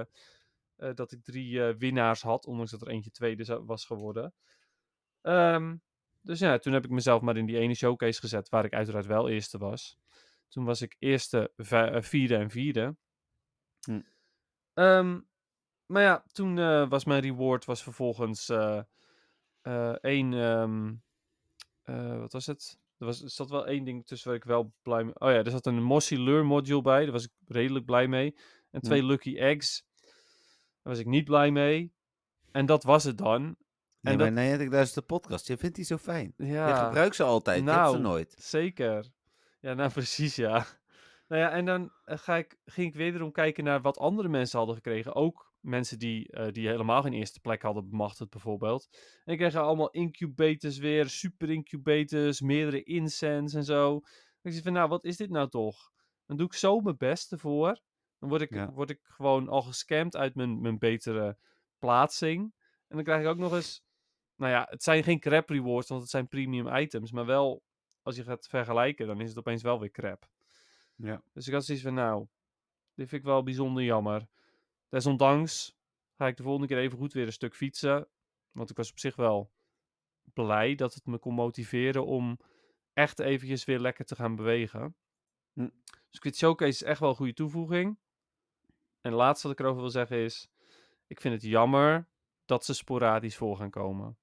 eh, 0.75 0.93
dat 0.95 1.11
ik 1.11 1.23
drie 1.23 1.63
eh, 1.67 1.75
winnaars 1.75 2.21
had. 2.21 2.45
Ondanks 2.45 2.71
dat 2.71 2.81
er 2.81 2.87
eentje 2.87 3.11
tweede 3.11 3.43
zou- 3.43 3.65
was 3.65 3.85
geworden. 3.85 4.33
Ehm, 5.21 5.75
dus 6.21 6.39
ja, 6.39 6.57
toen 6.57 6.73
heb 6.73 6.85
ik 6.85 6.91
mezelf 6.91 7.21
maar 7.21 7.37
in 7.37 7.45
die 7.45 7.57
ene 7.57 7.73
showcase 7.73 8.19
gezet. 8.19 8.49
Waar 8.49 8.65
ik 8.65 8.73
uiteraard 8.73 9.05
wel 9.05 9.29
eerste 9.29 9.57
was. 9.57 9.97
Toen 10.47 10.65
was 10.65 10.81
ik 10.81 10.95
eerste, 10.99 11.51
eh, 11.55 12.01
vierde 12.01 12.35
en 12.35 12.49
vierde. 12.49 12.95
Hm. 13.81 14.01
Ehm, 14.73 15.19
maar 15.85 16.01
ja, 16.01 16.23
toen 16.31 16.59
eh, 16.59 16.89
was 16.89 17.05
mijn 17.05 17.21
reward 17.21 17.65
was 17.65 17.83
vervolgens 17.83 18.49
eh, 19.61 19.93
één... 20.01 20.33
ehm, 20.33 20.93
eh, 21.83 22.19
wat 22.19 22.33
was 22.33 22.45
het? 22.45 22.79
Er, 22.97 23.05
was, 23.05 23.21
er 23.21 23.29
zat 23.29 23.49
wel 23.49 23.67
één 23.67 23.83
ding 23.83 24.05
tussen 24.05 24.27
waar 24.27 24.37
ik 24.37 24.43
wel 24.43 24.73
blij 24.81 25.03
mee... 25.03 25.19
Oh 25.19 25.29
ja, 25.29 25.43
er 25.43 25.51
zat 25.51 25.65
een 25.65 25.83
Mossy 25.83 26.15
Lure 26.15 26.43
module 26.43 26.81
bij. 26.81 27.03
Daar 27.03 27.11
was 27.11 27.23
ik 27.23 27.31
redelijk 27.47 27.85
blij 27.85 28.07
mee. 28.07 28.35
En 28.71 28.81
twee 28.81 29.03
Lucky 29.03 29.37
Eggs. 29.37 29.85
Daar 30.81 30.93
was 30.93 30.99
ik 30.99 31.05
niet 31.05 31.25
blij 31.25 31.51
mee. 31.51 31.93
En 32.51 32.65
dat 32.65 32.83
was 32.83 33.03
het 33.03 33.17
dan. 33.17 33.55
Nee, 34.01 34.13
En 34.13 34.19
maar 34.19 34.27
dat- 34.27 34.35
nee, 34.35 34.57
ik 34.57 34.71
luister 34.71 35.01
de 35.01 35.07
podcast. 35.07 35.47
Je 35.47 35.57
vindt 35.57 35.75
die 35.75 35.85
zo 35.85 35.97
fijn. 35.97 36.33
Ja. 36.37 36.67
Je 36.67 36.85
gebruikt 36.85 37.15
ze 37.15 37.23
altijd, 37.23 37.59
je 37.59 37.63
hebt 37.65 37.75
Nou, 37.77 37.95
ze 37.95 38.01
nooit. 38.01 38.33
Zeker. 38.37 39.11
Ja, 39.59 39.73
nou 39.73 39.91
precies, 39.99 40.35
ja. 40.35 40.65
Nou 41.27 41.41
ja, 41.41 41.51
en 41.51 41.65
dan 41.65 41.91
eh, 42.03 42.17
ga 42.17 42.37
ik, 42.37 42.57
ging 42.65 42.87
ik 42.87 42.95
wederom 42.95 43.31
kijken 43.31 43.63
naar 43.63 43.81
wat 43.81 43.97
andere 43.97 44.27
mensen 44.27 44.57
hadden 44.57 44.75
gekregen. 44.75 45.15
Ook 45.15 45.53
mensen 45.59 45.99
die, 45.99 46.31
eh, 46.31 46.51
die 46.51 46.67
helemaal 46.67 47.01
geen 47.01 47.13
eerste 47.13 47.39
plek 47.39 47.61
hadden 47.61 47.89
bemachtigd, 47.89 48.29
bijvoorbeeld. 48.29 48.87
En 49.25 49.33
ik 49.33 49.39
kreeg 49.39 49.55
allemaal 49.55 49.89
incubators 49.89 50.77
weer, 50.77 51.09
super 51.09 51.49
incubators, 51.49 52.41
meerdere 52.41 52.83
incense 52.83 53.57
en 53.57 53.63
zo. 53.63 53.95
Ik 54.41 54.51
zei 54.51 54.63
van, 54.63 54.73
nou, 54.73 54.89
wat 54.89 55.05
is 55.05 55.17
dit 55.17 55.29
nou 55.29 55.49
toch? 55.49 55.91
Dan 56.25 56.37
doe 56.37 56.45
ik 56.45 56.53
zo 56.53 56.79
mijn 56.79 56.97
best 56.97 57.31
ervoor. 57.31 57.79
Dan 58.19 58.29
word 58.29 58.41
ik, 58.41 58.53
Ja. 58.53 58.71
word 58.71 58.89
ik 58.89 58.99
gewoon 59.03 59.47
al 59.49 59.61
gescamd 59.61 60.15
uit 60.15 60.35
mijn, 60.35 60.61
mijn 60.61 60.77
betere 60.77 61.37
plaatsing. 61.79 62.53
En 62.87 62.95
dan 62.95 63.03
krijg 63.03 63.21
ik 63.21 63.27
ook 63.27 63.37
nog 63.37 63.53
eens... 63.53 63.83
Nou 64.41 64.53
ja, 64.53 64.67
het 64.69 64.83
zijn 64.83 65.03
geen 65.03 65.19
crap 65.19 65.49
rewards, 65.49 65.89
want 65.89 66.01
het 66.01 66.09
zijn 66.09 66.27
premium 66.27 66.75
items. 66.75 67.11
Maar 67.11 67.25
wel, 67.25 67.63
als 68.01 68.15
je 68.15 68.23
gaat 68.23 68.47
vergelijken, 68.47 69.07
dan 69.07 69.21
is 69.21 69.29
het 69.29 69.37
opeens 69.37 69.61
wel 69.61 69.79
weer 69.79 69.91
crap. 69.91 70.29
Ja. 70.95 71.23
Dus 71.33 71.47
ik 71.47 71.53
had 71.53 71.65
zoiets 71.65 71.83
van, 71.83 71.93
nou, 71.93 72.27
dit 72.95 73.09
vind 73.09 73.21
ik 73.21 73.27
wel 73.27 73.43
bijzonder 73.43 73.83
jammer. 73.83 74.27
Desondanks 74.89 75.75
ga 76.15 76.27
ik 76.27 76.37
de 76.37 76.43
volgende 76.43 76.67
keer 76.67 76.77
even 76.77 76.97
goed 76.97 77.13
weer 77.13 77.25
een 77.25 77.31
stuk 77.31 77.55
fietsen. 77.55 78.07
Want 78.51 78.69
ik 78.69 78.77
was 78.77 78.91
op 78.91 78.99
zich 78.99 79.15
wel 79.15 79.51
blij 80.33 80.75
dat 80.75 80.93
het 80.93 81.05
me 81.05 81.17
kon 81.17 81.33
motiveren 81.33 82.05
om 82.05 82.39
echt 82.93 83.19
eventjes 83.19 83.65
weer 83.65 83.79
lekker 83.79 84.05
te 84.05 84.15
gaan 84.15 84.35
bewegen. 84.35 84.95
Hm. 85.53 85.69
Dus 85.85 86.15
ik 86.15 86.21
vind 86.21 86.35
Showcase 86.35 86.85
echt 86.85 86.99
wel 86.99 87.09
een 87.09 87.15
goede 87.15 87.33
toevoeging. 87.33 87.99
En 89.01 89.11
het 89.11 89.19
laatste 89.19 89.47
wat 89.47 89.59
ik 89.59 89.63
erover 89.63 89.81
wil 89.81 89.91
zeggen 89.91 90.17
is, 90.17 90.49
ik 91.07 91.21
vind 91.21 91.33
het 91.33 91.43
jammer 91.43 92.07
dat 92.45 92.65
ze 92.65 92.73
sporadisch 92.73 93.37
voor 93.37 93.57
gaan 93.57 93.69
komen. 93.69 94.19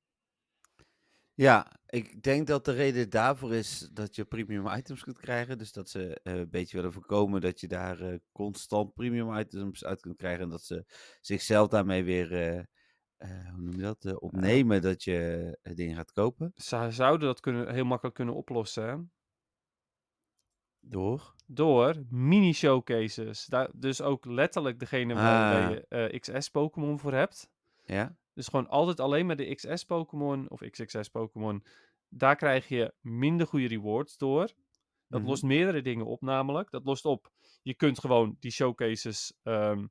Ja, 1.38 1.66
ik 1.86 2.22
denk 2.22 2.46
dat 2.46 2.64
de 2.64 2.72
reden 2.72 3.10
daarvoor 3.10 3.54
is 3.54 3.88
dat 3.92 4.14
je 4.16 4.24
premium 4.24 4.66
items 4.68 5.02
kunt 5.04 5.18
krijgen. 5.18 5.58
Dus 5.58 5.72
dat 5.72 5.88
ze 5.88 6.20
eh, 6.22 6.34
een 6.34 6.50
beetje 6.50 6.76
willen 6.76 6.92
voorkomen 6.92 7.40
dat 7.40 7.60
je 7.60 7.68
daar 7.68 8.00
eh, 8.00 8.18
constant 8.32 8.94
premium 8.94 9.36
items 9.36 9.84
uit 9.84 10.00
kunt 10.00 10.16
krijgen. 10.16 10.42
En 10.42 10.48
dat 10.50 10.62
ze 10.62 10.84
zichzelf 11.20 11.68
daarmee 11.68 12.04
weer, 12.04 12.32
eh, 12.32 12.58
eh, 13.16 13.50
hoe 13.50 13.60
noem 13.60 13.72
je 13.72 13.82
dat, 13.82 14.04
eh, 14.04 14.14
opnemen 14.18 14.82
dat 14.82 15.04
je 15.04 15.58
eh, 15.62 15.74
dingen 15.74 15.96
gaat 15.96 16.12
kopen. 16.12 16.52
Ze 16.54 16.86
zouden 16.90 17.26
dat 17.28 17.40
kunnen, 17.40 17.74
heel 17.74 17.84
makkelijk 17.84 18.16
kunnen 18.16 18.34
oplossen, 18.34 18.88
hè? 18.88 18.96
Door. 20.80 21.34
Door 21.46 21.94
mini-showcases. 22.10 23.46
Daar, 23.46 23.70
dus 23.74 24.00
ook 24.02 24.24
letterlijk 24.24 24.78
degene 24.78 25.14
waar 25.14 25.64
Ah. 25.64 25.70
je 25.70 25.86
eh, 25.88 26.20
XS-Pokémon 26.20 26.98
voor 26.98 27.12
hebt. 27.12 27.50
Ja? 27.84 28.16
Dus 28.38 28.48
gewoon 28.48 28.68
altijd 28.68 29.00
alleen 29.00 29.26
maar 29.26 29.36
de 29.36 29.54
XS-Pokémon 29.54 30.50
of 30.50 30.60
XXS-Pokémon. 30.60 31.64
Daar 32.08 32.36
krijg 32.36 32.68
je 32.68 32.94
minder 33.00 33.46
goede 33.46 33.66
rewards 33.66 34.16
door. 34.16 34.52
Dat 35.08 35.20
Mhm. 35.20 35.28
lost 35.28 35.42
meerdere 35.42 35.82
dingen 35.82 36.06
op, 36.06 36.20
namelijk. 36.20 36.70
Dat 36.70 36.84
lost 36.84 37.04
op. 37.04 37.32
Je 37.62 37.74
kunt 37.74 37.98
gewoon 37.98 38.36
die 38.40 38.50
showcases 38.50 39.32
ehm, 39.42 39.86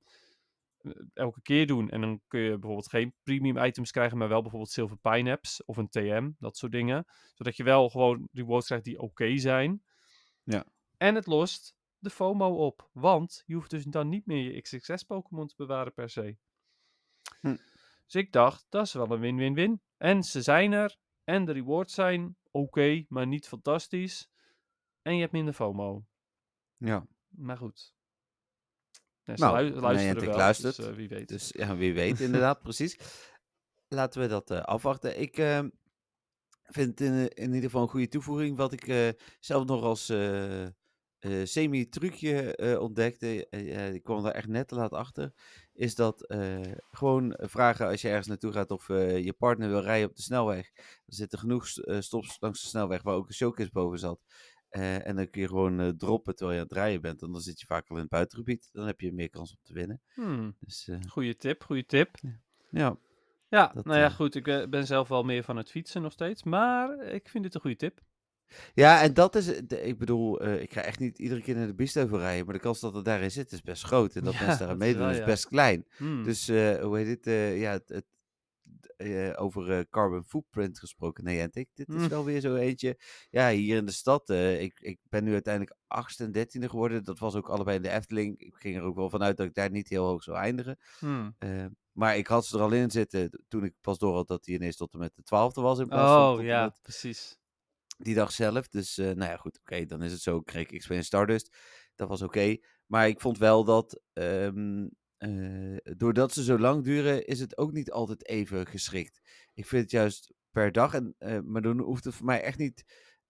eh, 0.77 0.91
elke 1.13 1.41
keer 1.41 1.67
doen. 1.67 1.89
En 1.89 2.01
dan 2.01 2.21
kun 2.27 2.39
je 2.39 2.49
bijvoorbeeld 2.49 2.89
geen 2.89 3.13
premium 3.23 3.57
items 3.57 3.91
krijgen, 3.91 4.17
maar 4.17 4.27
wel 4.27 4.41
bijvoorbeeld 4.41 4.71
Silver 4.71 4.97
Pineapps 4.97 5.65
of 5.65 5.77
een 5.77 5.89
TM, 5.89 6.31
dat 6.39 6.57
soort 6.57 6.71
dingen. 6.71 7.05
Zodat 7.33 7.57
je 7.57 7.63
wel 7.63 7.89
gewoon 7.89 8.29
rewards 8.31 8.65
krijgt 8.65 8.85
die 8.85 8.99
oké 8.99 9.37
zijn. 9.37 9.83
Ja. 10.43 10.65
En 10.97 11.15
het 11.15 11.25
lost 11.25 11.75
de 11.99 12.09
FOMO 12.09 12.65
op. 12.65 12.89
Want 12.93 13.43
je 13.45 13.53
hoeft 13.53 13.69
dus 13.69 13.83
dan 13.83 14.09
niet 14.09 14.25
meer 14.25 14.53
je 14.53 14.61
XXS-Pokémon 14.61 15.47
te 15.47 15.55
bewaren 15.57 15.93
per 15.93 16.09
se. 16.09 16.37
Hm. 17.41 17.57
Dus 18.07 18.21
ik 18.21 18.31
dacht, 18.31 18.65
dat 18.69 18.85
is 18.85 18.93
wel 18.93 19.11
een 19.11 19.19
win-win-win. 19.19 19.81
En 19.97 20.23
ze 20.23 20.41
zijn 20.41 20.71
er. 20.71 20.97
En 21.23 21.45
de 21.45 21.51
rewards 21.51 21.93
zijn 21.93 22.37
oké, 22.51 23.05
maar 23.07 23.27
niet 23.27 23.47
fantastisch. 23.47 24.29
En 25.01 25.13
je 25.15 25.19
hebt 25.21 25.31
minder 25.31 25.53
FOMO. 25.53 26.05
Ja. 26.77 27.07
Maar 27.27 27.57
goed. 27.57 27.93
Ja, 29.23 29.35
ze 29.37 29.43
Nou, 29.43 29.63
lu- 29.63 29.79
luisteren 29.79 30.25
wel, 30.25 30.35
luistert. 30.37 30.75
Dus, 30.75 30.85
eh, 30.87 30.93
wie 30.95 31.07
weet. 31.07 31.27
Dus 31.27 31.49
ja, 31.55 31.75
wie 31.75 31.93
weet, 31.93 32.19
inderdaad, 32.19 32.61
precies. 32.69 32.97
Laten 33.87 34.21
we 34.21 34.27
dat 34.27 34.51
eh, 34.51 34.61
afwachten. 34.61 35.19
Ik 35.19 35.37
eh, 35.37 35.59
vind 36.63 36.99
het 36.99 37.01
in, 37.01 37.29
in 37.29 37.45
ieder 37.47 37.61
geval 37.69 37.81
een 37.81 37.89
goede 37.89 38.07
toevoeging. 38.07 38.57
Wat 38.57 38.71
ik 38.73 38.87
eh, 38.87 39.09
zelf 39.39 39.65
nog 39.65 39.83
als 39.83 40.09
eh, 40.09 40.63
eh, 40.65 40.71
semi-trucje 41.43 42.55
eh, 42.55 42.79
ontdekte, 42.81 43.47
eh, 43.49 43.87
eh, 43.87 43.93
ik 43.93 44.03
kwam 44.03 44.23
daar 44.23 44.33
echt 44.33 44.47
net 44.47 44.67
te 44.67 44.75
laat 44.75 44.91
achter, 44.93 45.33
is 45.77 45.95
dat 45.95 46.27
eh, 46.27 46.61
gewoon 46.91 47.37
vragen 47.41 47.87
als 47.87 48.01
je 48.01 48.07
ergens 48.07 48.27
naartoe 48.27 48.51
gaat 48.51 48.71
of 48.71 48.89
eh, 48.89 49.23
je 49.23 49.33
partner 49.33 49.69
wil 49.69 49.81
rijden 49.81 50.09
op 50.09 50.15
de 50.15 50.21
snelweg. 50.21 50.71
Er 50.75 51.13
zitten 51.13 51.39
genoeg 51.39 51.67
eh, 51.69 51.99
stops 51.99 52.37
langs 52.39 52.61
de 52.61 52.67
snelweg 52.67 53.01
waar 53.01 53.15
ook 53.15 53.27
een 53.27 53.33
showcase 53.33 53.71
boven 53.71 53.99
zat. 53.99 54.19
Eh, 54.69 55.07
en 55.07 55.15
dan 55.15 55.29
kun 55.29 55.41
je 55.41 55.47
gewoon 55.47 55.79
eh, 55.79 55.89
droppen 55.89 56.35
terwijl 56.35 56.57
je 56.57 56.63
aan 56.63 56.69
het 56.69 56.77
rijden 56.77 57.01
bent. 57.01 57.21
En 57.21 57.31
dan 57.31 57.41
zit 57.41 57.59
je 57.59 57.65
vaak 57.65 57.89
al 57.89 57.95
in 57.95 58.01
het 58.01 58.11
buitengebied. 58.11 58.69
Dan 58.71 58.85
heb 58.87 58.99
je 59.01 59.13
meer 59.13 59.29
kans 59.29 59.51
om 59.51 59.57
te 59.63 59.73
winnen. 59.73 60.01
Hmm, 60.13 60.55
Dus 60.59 60.87
eh, 60.87 60.97
goeie 61.09 61.35
tip, 61.35 61.63
goede 61.63 61.85
tip. 61.85 62.15
ja, 62.69 62.97
Ja, 63.49 63.71
Dat, 63.73 63.85
nou 63.85 63.99
ja, 63.99 64.05
eh, 64.05 64.15
goed. 64.15 64.35
Ik 64.35 64.47
eh, 64.47 64.67
ben 64.67 64.85
zelf 64.87 65.07
wel 65.07 65.23
meer 65.23 65.43
van 65.43 65.57
het 65.57 65.71
fietsen 65.71 66.01
nog 66.01 66.11
steeds. 66.11 66.43
Maar 66.43 66.99
ik 67.03 67.29
vind 67.29 67.43
dit 67.43 67.55
een 67.55 67.61
goede 67.61 67.75
tip. 67.75 68.01
Ja, 68.73 69.01
en 69.01 69.13
dat 69.13 69.35
is. 69.35 69.45
De- 69.45 69.81
ik 69.81 69.97
bedoel, 69.97 70.39
eh, 70.41 70.61
ik 70.61 70.73
ga 70.73 70.81
echt 70.81 70.99
niet 70.99 71.19
iedere 71.19 71.41
keer 71.41 71.55
naar 71.55 71.67
de 71.67 71.75
Biesheuvel 71.75 72.17
rijden, 72.19 72.45
maar 72.45 72.53
de 72.53 72.59
kans 72.59 72.79
dat 72.79 72.93
het 72.93 73.05
daarin 73.05 73.31
zit 73.31 73.51
is 73.51 73.61
best 73.61 73.83
groot. 73.83 74.15
En 74.15 74.23
dat 74.23 74.33
Ja, 74.33 74.39
mensen 74.45 74.59
daar 74.59 74.69
aan 74.69 74.79
dat 74.79 74.87
is 74.87 74.93
meedoen 74.93 75.01
wel, 75.07 75.11
is 75.11 75.17
ja. 75.19 75.25
best 75.25 75.47
klein. 75.47 75.85
Hmm. 75.97 76.23
Dus, 76.23 76.47
eh, 76.47 76.81
hoe 76.81 76.97
heet 76.97 77.27
eh, 77.27 77.59
ja, 77.59 77.71
het, 77.71 77.87
het, 77.89 78.05
eh, 78.97 79.33
over 79.41 79.71
eh, 79.71 79.79
carbon 79.89 80.23
footprint 80.23 80.79
gesproken, 80.79 81.23
nee, 81.23 81.41
en 81.41 81.49
ik, 81.51 81.67
dit 81.73 81.87
is 81.89 81.95
Mm. 82.01 82.07
wel 82.09 82.25
weer 82.25 82.39
zo 82.41 82.55
eentje. 82.55 82.99
Ja, 83.29 83.49
hier 83.49 83.77
in 83.77 83.85
de 83.85 83.91
stad, 83.91 84.29
eh, 84.29 84.61
ik, 84.61 84.79
ik 84.79 84.99
ben 85.03 85.23
nu 85.23 85.33
uiteindelijk 85.33 85.75
8 85.87 86.19
en 86.19 86.31
13e 86.31 86.69
geworden. 86.69 87.03
Dat 87.03 87.19
was 87.19 87.35
ook 87.35 87.49
allebei 87.49 87.75
in 87.77 87.83
de 87.83 87.89
Efteling. 87.89 88.39
Ik 88.39 88.53
ging 88.55 88.75
er 88.75 88.81
ook 88.83 88.95
wel 88.95 89.09
vanuit 89.09 89.37
dat 89.37 89.45
ik 89.45 89.53
daar 89.53 89.71
niet 89.71 89.89
heel 89.89 90.05
hoog 90.05 90.23
zou 90.23 90.37
eindigen. 90.37 90.77
Hmm. 90.99 91.35
Eh, 91.39 91.65
maar 91.91 92.17
ik 92.17 92.27
had 92.27 92.45
ze 92.45 92.57
er 92.57 92.63
al 92.63 92.71
in 92.71 92.91
zitten 92.91 93.43
toen 93.47 93.63
ik 93.63 93.73
pas 93.81 93.97
door 93.97 94.15
had 94.15 94.27
dat 94.27 94.45
hij 94.45 94.55
ineens 94.55 94.75
tot 94.75 94.93
en 94.93 94.99
met 94.99 95.15
de 95.15 95.21
12e 95.23 95.61
was 95.61 95.79
in 95.79 95.87
plaats 95.87 96.11
van 96.11 96.37
Oh 96.39 96.43
ja, 96.43 96.75
precies. 96.81 97.37
Die 97.97 98.15
dag 98.15 98.31
zelf. 98.31 98.67
Dus, 98.67 98.97
eh, 98.97 99.05
nou 99.05 99.31
ja, 99.31 99.37
goed, 99.37 99.59
oké, 99.59 99.85
dan 99.85 100.01
is 100.03 100.11
het 100.11 100.21
zo. 100.21 100.41
Kreeg 100.41 100.67
ik 100.67 100.79
XP 100.79 100.89
en 100.91 101.03
Stardust. 101.03 101.57
Dat 101.95 102.07
was 102.07 102.21
oké. 102.21 102.57
Maar 102.85 103.07
ik 103.07 103.21
vond 103.21 103.37
wel 103.37 103.63
dat, 103.63 104.01
ehm, 104.13 104.87
eh, 105.17 105.77
doordat 105.97 106.33
ze 106.33 106.43
zo 106.43 106.59
lang 106.59 106.83
duren, 106.83 107.25
is 107.25 107.39
het 107.39 107.57
ook 107.57 107.71
niet 107.71 107.91
altijd 107.91 108.27
even 108.27 108.67
geschikt. 108.67 109.21
Ik 109.53 109.65
vind 109.65 109.81
het 109.81 109.91
juist 109.91 110.33
per 110.51 110.71
dag, 110.71 110.93
en, 110.93 111.15
eh, 111.17 111.39
maar 111.39 111.61
dan 111.61 111.79
hoeft 111.79 112.03
het 112.03 112.15
voor 112.15 112.25
mij 112.25 112.41
echt 112.41 112.57
niet 112.57 112.83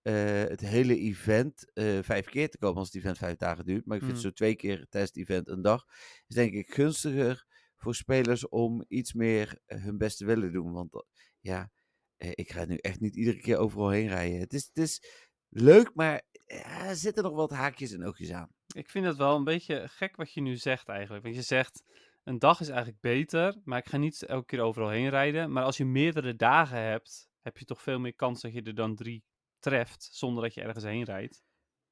het 0.07 0.59
hele 0.61 0.97
event 0.99 1.71
vijf 2.01 2.25
keer 2.25 2.49
te 2.49 2.57
komen 2.57 2.77
als 2.77 2.87
het 2.87 2.95
event 2.95 3.17
vijf 3.17 3.35
dagen 3.37 3.65
duurt. 3.65 3.85
Maar 3.85 3.97
ik 3.97 4.03
vind 4.03 4.15
Mm. 4.15 4.21
zo 4.21 4.31
twee 4.31 4.55
keer 4.55 4.85
tijdens 4.89 5.13
het 5.13 5.21
event 5.29 5.47
een 5.47 5.61
dag, 5.61 5.85
is 6.27 6.35
denk 6.35 6.53
ik 6.53 6.73
gunstiger 6.73 7.45
voor 7.77 7.95
spelers 7.95 8.47
om 8.49 8.85
iets 8.87 9.13
meer 9.13 9.59
hun 9.65 9.97
best 9.97 10.17
te 10.17 10.25
willen 10.25 10.51
doen. 10.51 10.71
Want 10.71 11.05
ja, 11.39 11.71
ik 12.17 12.51
ga 12.51 12.65
nu 12.65 12.75
echt 12.75 12.99
niet 12.99 13.15
iedere 13.15 13.39
keer 13.39 13.57
overal 13.57 13.89
heen 13.89 14.07
rijden. 14.07 14.39
Het 14.39 14.53
is, 14.53 14.65
het 14.73 14.77
is 14.77 15.01
leuk, 15.49 15.91
maar 15.93 16.21
ja, 16.45 16.85
er 16.85 16.95
zitten 16.95 17.23
nog 17.23 17.33
wat 17.33 17.51
haakjes 17.51 17.91
en 17.91 18.05
oogjes 18.05 18.31
aan. 18.31 18.49
Ik 18.73 18.89
vind 18.89 19.05
het 19.05 19.17
wel 19.17 19.35
een 19.35 19.43
beetje 19.43 19.87
gek 19.87 20.15
wat 20.15 20.33
je 20.33 20.41
nu 20.41 20.55
zegt 20.55 20.87
eigenlijk. 20.87 21.23
Want 21.23 21.35
je 21.35 21.41
zegt, 21.41 21.83
een 22.23 22.39
dag 22.39 22.59
is 22.59 22.67
eigenlijk 22.69 23.01
beter, 23.01 23.55
maar 23.63 23.79
ik 23.79 23.87
ga 23.87 23.97
niet 23.97 24.23
elke 24.23 24.45
keer 24.45 24.61
overal 24.61 24.89
heen 24.89 25.09
rijden. 25.09 25.51
Maar 25.51 25.63
als 25.63 25.77
je 25.77 25.85
meerdere 25.85 26.35
dagen 26.35 26.81
hebt, 26.81 27.29
heb 27.41 27.57
je 27.57 27.65
toch 27.65 27.81
veel 27.81 27.99
meer 27.99 28.15
kans 28.15 28.41
dat 28.41 28.53
je 28.53 28.61
er 28.61 28.75
dan 28.75 28.95
drie 28.95 29.23
treft, 29.59 30.09
zonder 30.11 30.43
dat 30.43 30.53
je 30.53 30.61
ergens 30.61 30.83
heen 30.83 31.03
rijdt. 31.03 31.43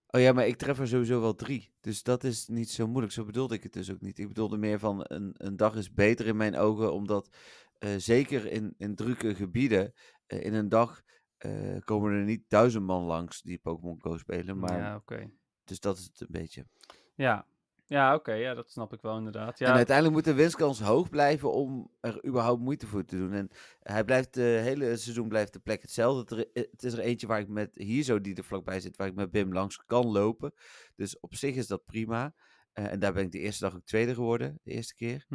Oh 0.07 0.21
ja, 0.21 0.33
maar 0.33 0.47
ik 0.47 0.55
tref 0.55 0.79
er 0.79 0.87
sowieso 0.87 1.21
wel 1.21 1.35
drie. 1.35 1.73
Dus 1.81 2.03
dat 2.03 2.23
is 2.23 2.47
niet 2.47 2.69
zo 2.69 2.87
moeilijk. 2.87 3.13
Zo 3.13 3.25
bedoelde 3.25 3.55
ik 3.55 3.63
het 3.63 3.73
dus 3.73 3.91
ook 3.91 4.01
niet. 4.01 4.19
Ik 4.19 4.27
bedoelde 4.27 4.57
meer 4.57 4.79
van 4.79 4.99
een, 5.03 5.33
een 5.37 5.57
dag 5.57 5.75
is 5.75 5.91
beter 5.91 6.27
in 6.27 6.37
mijn 6.37 6.55
ogen, 6.55 6.93
omdat 6.93 7.29
eh, 7.29 7.64
zeker 7.97 8.45
in, 8.51 8.73
in 8.77 8.95
drukke 8.95 9.35
gebieden, 9.35 9.93
eh, 10.25 10.43
in 10.45 10.53
een 10.53 10.69
dag 10.69 11.01
eh, 11.37 11.77
komen 11.83 12.11
er 12.11 12.23
niet 12.23 12.43
duizend 12.47 12.85
man 12.85 13.03
langs 13.03 13.41
die 13.41 13.57
Pokémon 13.59 14.01
Go 14.01 14.17
spelen. 14.17 14.57
Maar, 14.59 14.77
Ja, 14.77 14.95
oké. 14.95 15.29
Dus 15.63 15.79
dat 15.79 15.97
is 15.97 16.03
het 16.05 16.19
een 16.21 16.27
beetje. 16.29 16.67
Ja, 17.15 17.47
ja 17.85 18.15
oké, 18.15 18.33
ja, 18.33 18.53
dat 18.53 18.69
snap 18.71 18.93
ik 18.93 19.01
wel 19.01 19.17
inderdaad. 19.17 19.59
Ja, 19.59 19.67
En 19.69 19.75
uiteindelijk 19.75 20.15
moet 20.15 20.25
de 20.25 20.33
winstkans 20.33 20.79
hoog 20.81 21.09
blijven 21.09 21.51
om 21.53 21.91
er 21.99 22.25
überhaupt 22.27 22.61
moeite 22.61 22.87
voor 22.87 23.05
te 23.05 23.17
doen. 23.17 23.33
En 23.33 23.49
hij 23.79 24.03
blijft, 24.03 24.35
het 24.35 24.43
hele 24.63 24.97
seizoen 24.97 25.27
blijft 25.27 25.53
de 25.53 25.59
plek 25.59 25.81
hetzelfde. 25.81 26.35
Er- 26.35 26.51
eh, 26.53 26.71
Het 26.71 26.83
is 26.83 26.93
er 26.93 26.99
eentje 26.99 27.27
waar 27.27 27.39
ik 27.39 27.47
met 27.47 27.75
hier 27.75 28.03
zo 28.03 28.21
die 28.21 28.35
er 28.35 28.43
vlakbij 28.43 28.79
zit, 28.79 28.95
waar 28.97 29.07
ik 29.07 29.15
met 29.15 29.31
Bim 29.31 29.53
langs 29.53 29.83
kan 29.85 30.05
lopen. 30.07 30.53
Dus 30.95 31.19
op 31.19 31.35
zich 31.35 31.55
is 31.55 31.67
dat 31.67 31.85
prima. 31.85 32.33
Eh, 32.71 32.91
en 32.91 32.99
daar 32.99 33.13
ben 33.13 33.23
ik 33.23 33.31
de 33.31 33.39
eerste 33.39 33.63
dag 33.63 33.75
ook 33.75 33.85
tweede 33.85 34.13
geworden, 34.13 34.59
de 34.63 34.71
eerste 34.71 34.95
keer. 34.95 35.25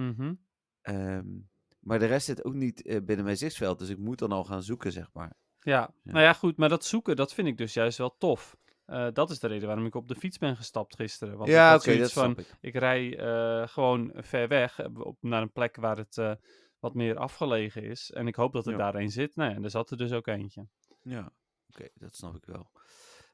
Ehm, 0.80 1.26
maar 1.80 1.98
de 1.98 2.06
rest 2.06 2.26
zit 2.26 2.44
ook 2.44 2.54
niet 2.54 2.82
eh, 2.82 3.00
binnen 3.04 3.24
mijn 3.24 3.36
zichtsveld, 3.36 3.78
dus 3.78 3.88
ik 3.88 3.98
moet 3.98 4.18
dan 4.18 4.32
al 4.32 4.44
gaan 4.44 4.62
zoeken, 4.62 4.92
zeg 4.92 5.10
maar. 5.12 5.32
Ja, 5.58 5.80
Ja. 5.80 6.12
nou 6.12 6.24
ja, 6.24 6.32
goed, 6.32 6.56
maar 6.56 6.68
dat 6.68 6.84
zoeken, 6.84 7.16
dat 7.16 7.34
vind 7.34 7.48
ik 7.48 7.56
dus 7.56 7.74
juist 7.74 7.98
wel 7.98 8.16
tof. 8.18 8.56
Eh, 8.84 9.08
dat 9.12 9.30
is 9.30 9.38
de 9.38 9.46
reden 9.46 9.66
waarom 9.66 9.86
ik 9.86 9.94
op 9.94 10.08
de 10.08 10.14
fiets 10.14 10.38
ben 10.38 10.56
gestapt 10.56 10.94
gisteren. 10.96 11.36
Want 11.36 11.50
ja, 11.50 11.66
oké, 11.66 11.72
dat 11.74 11.82
zoiets 11.94 12.12
van, 12.12 12.24
snap 12.34 12.38
ik. 12.38 12.56
ik 12.60 12.74
rij 12.74 13.18
eh, 13.18 13.68
gewoon 13.68 14.12
ver 14.14 14.48
weg, 14.48 14.88
op, 14.94 15.16
naar 15.20 15.42
een 15.42 15.52
plek 15.52 15.76
waar 15.76 15.96
het 15.96 16.38
wat 16.78 16.94
meer 16.94 17.16
afgelegen 17.16 17.82
is. 17.82 18.10
En 18.10 18.26
ik 18.26 18.34
hoop 18.34 18.52
dat 18.52 18.66
er 18.66 18.72
Ja. 18.72 18.78
daar 18.78 18.94
een 18.94 19.10
zit. 19.10 19.36
Nou 19.36 19.50
ja, 19.50 19.56
en 19.56 19.64
er 19.64 19.70
zat 19.70 19.90
er 19.90 19.96
dus 19.96 20.12
ook 20.12 20.26
eentje. 20.26 20.66
Ja, 21.02 21.32
oké, 21.68 21.88
dat 21.94 22.14
snap 22.14 22.36
ik 22.36 22.44
wel. 22.44 22.70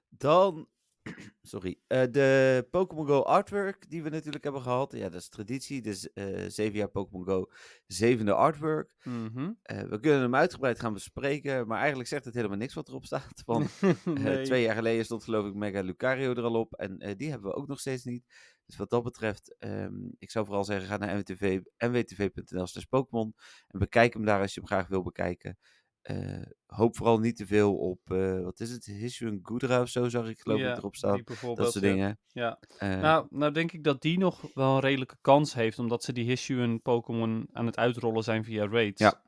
Dan, 0.08 0.68
sorry, 1.42 1.80
eh, 1.86 2.02
de 2.10 2.66
Pokémon 2.70 3.06
Go 3.06 3.22
artwork 3.22 3.90
die 3.90 4.02
we 4.02 4.08
natuurlijk 4.08 4.44
hebben 4.44 4.62
gehad. 4.62 4.92
Ja, 4.92 5.08
dat 5.08 5.20
is 5.20 5.28
traditie, 5.28 5.82
dus 5.82 6.12
eh 6.12 6.44
zeven 6.48 6.78
jaar 6.78 6.88
Pokémon 6.88 7.24
Go, 7.24 7.50
zevende 7.86 8.32
artwork. 8.34 8.94
Mhm. 9.02 9.52
Eh, 9.62 9.80
we 9.82 10.00
kunnen 10.00 10.20
hem 10.20 10.34
uitgebreid 10.34 10.80
gaan 10.80 10.92
bespreken, 10.92 11.66
maar 11.66 11.78
eigenlijk 11.78 12.08
zegt 12.08 12.24
het 12.24 12.34
helemaal 12.34 12.56
niks 12.56 12.74
wat 12.74 12.88
erop 12.88 13.04
staat. 13.04 13.42
Want 13.44 13.70
eh, 13.80 13.90
Nee. 14.04 14.44
twee 14.44 14.62
jaar 14.62 14.74
geleden 14.76 15.04
stond 15.04 15.24
geloof 15.24 15.46
ik 15.46 15.54
Mega 15.54 15.80
Lucario 15.80 16.34
er 16.34 16.42
al 16.42 16.54
op 16.60 16.74
en 16.74 17.16
die 17.16 17.30
hebben 17.30 17.50
we 17.50 17.56
ook 17.56 17.68
nog 17.68 17.80
steeds 17.80 18.04
niet. 18.04 18.24
Dus 18.66 18.76
wat 18.76 18.90
dat 18.90 19.02
betreft, 19.02 19.56
ehm, 19.58 19.94
ik 20.18 20.30
zou 20.30 20.44
vooral 20.46 20.64
zeggen, 20.64 20.88
ga 20.88 20.96
naar 20.96 21.16
nwtv, 21.16 21.60
nwtv.nl 21.76 22.66
slash 22.66 22.84
Pokémon 22.84 23.34
en 23.68 23.78
bekijk 23.78 24.12
hem 24.14 24.24
daar 24.24 24.40
als 24.40 24.54
je 24.54 24.60
hem 24.60 24.68
graag 24.68 24.88
wil 24.88 25.02
bekijken. 25.02 25.58
Eh, 26.06 26.42
hoop 26.66 26.96
vooral 26.96 27.18
niet 27.18 27.36
te 27.36 27.46
veel 27.46 27.76
op, 27.76 28.00
eh, 28.10 28.40
wat 28.40 28.60
is 28.60 28.70
het, 28.70 28.84
Hisuian 28.84 29.38
Goodra 29.42 29.80
of 29.80 29.88
zo 29.88 30.08
zag 30.08 30.28
ik 30.28 30.40
geloof 30.40 30.60
ik 30.60 30.76
erop 30.76 30.96
staan. 30.96 31.22
Dat 31.54 31.72
soort 31.72 31.84
dingen. 31.84 32.18
Ja. 32.32 32.58
Eh, 32.78 33.00
Nou, 33.00 33.26
nou 33.30 33.52
denk 33.52 33.72
ik 33.72 33.84
dat 33.84 34.02
die 34.02 34.18
nog 34.18 34.40
wel 34.54 34.74
een 34.74 34.80
redelijke 34.80 35.16
kans 35.20 35.54
heeft, 35.54 35.78
omdat 35.78 36.04
ze 36.04 36.12
die 36.12 36.24
Hisuian 36.24 36.82
Pokémon 36.82 37.48
aan 37.52 37.66
het 37.66 37.76
uitrollen 37.76 38.22
zijn 38.22 38.44
via 38.44 38.66
raids. 38.66 39.00
Ja. 39.00 39.22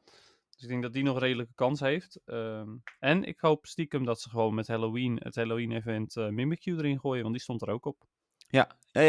Dus 0.50 0.62
ik 0.62 0.68
denk 0.68 0.82
dat 0.82 0.92
die 0.92 1.02
nog 1.02 1.14
een 1.14 1.20
redelijke 1.22 1.54
kans 1.54 1.80
heeft. 1.80 2.20
Ehm, 2.24 2.68
en 2.98 3.24
ik 3.24 3.40
hoop 3.40 3.66
stiekem 3.66 4.04
dat 4.04 4.20
ze 4.20 4.28
gewoon 4.28 4.54
met 4.54 4.66
Halloween, 4.66 5.20
het 5.22 5.34
Halloween-event, 5.34 6.16
eh 6.16 6.28
Mimikyu 6.28 6.76
erin 6.76 7.00
gooien, 7.00 7.22
want 7.22 7.34
die 7.34 7.42
stond 7.42 7.62
er 7.62 7.68
ook 7.70 7.86
op. 7.86 8.04
Ja, 8.48 8.70
ja, 8.92 9.00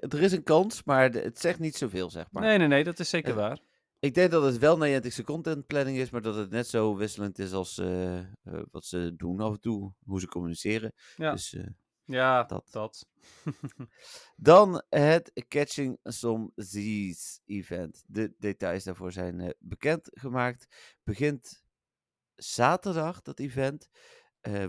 er 0.00 0.22
is 0.22 0.32
een 0.32 0.42
kans, 0.42 0.84
maar 0.84 1.10
het 1.10 1.38
zegt 1.38 1.58
niet 1.58 1.76
zoveel, 1.76 2.10
zeg 2.10 2.26
maar. 2.30 2.42
Nee, 2.42 2.58
nee, 2.58 2.66
nee, 2.66 2.84
dat 2.84 2.98
is 2.98 3.08
zeker 3.08 3.34
waar. 3.34 3.58
Ik 4.00 4.14
denk 4.14 4.30
dat 4.30 4.42
het 4.42 4.58
wel 4.58 4.78
Niantic's 4.78 5.22
content 5.22 5.66
planning 5.66 5.98
is, 5.98 6.10
maar 6.10 6.22
dat 6.22 6.34
het 6.34 6.50
net 6.50 6.66
zo 6.66 6.96
wisselend 6.96 7.38
is 7.38 7.52
als 7.52 7.78
eh, 7.78 8.18
eh, 8.18 8.26
wat 8.70 8.84
ze 8.84 9.16
doen 9.16 9.40
af 9.40 9.52
en 9.52 9.60
toe, 9.60 9.92
hoe 10.04 10.20
ze 10.20 10.26
communiceren. 10.26 10.92
Ja. 11.16 11.30
Dus, 11.32 11.54
eh, 11.54 11.66
Ja, 12.04 12.44
dat. 12.44 12.68
dat. 12.70 13.06
dan 14.36 14.82
het 14.88 15.44
Catching 15.48 15.98
Some 16.02 16.50
Z's 16.56 17.40
event. 17.44 18.04
De 18.06 18.34
details 18.38 18.84
daarvoor 18.84 19.12
zijn 19.12 19.54
bekendgemaakt. 19.58 20.66
Begint 21.02 21.64
zaterdag, 22.34 23.22
dat 23.22 23.38
event. 23.38 23.88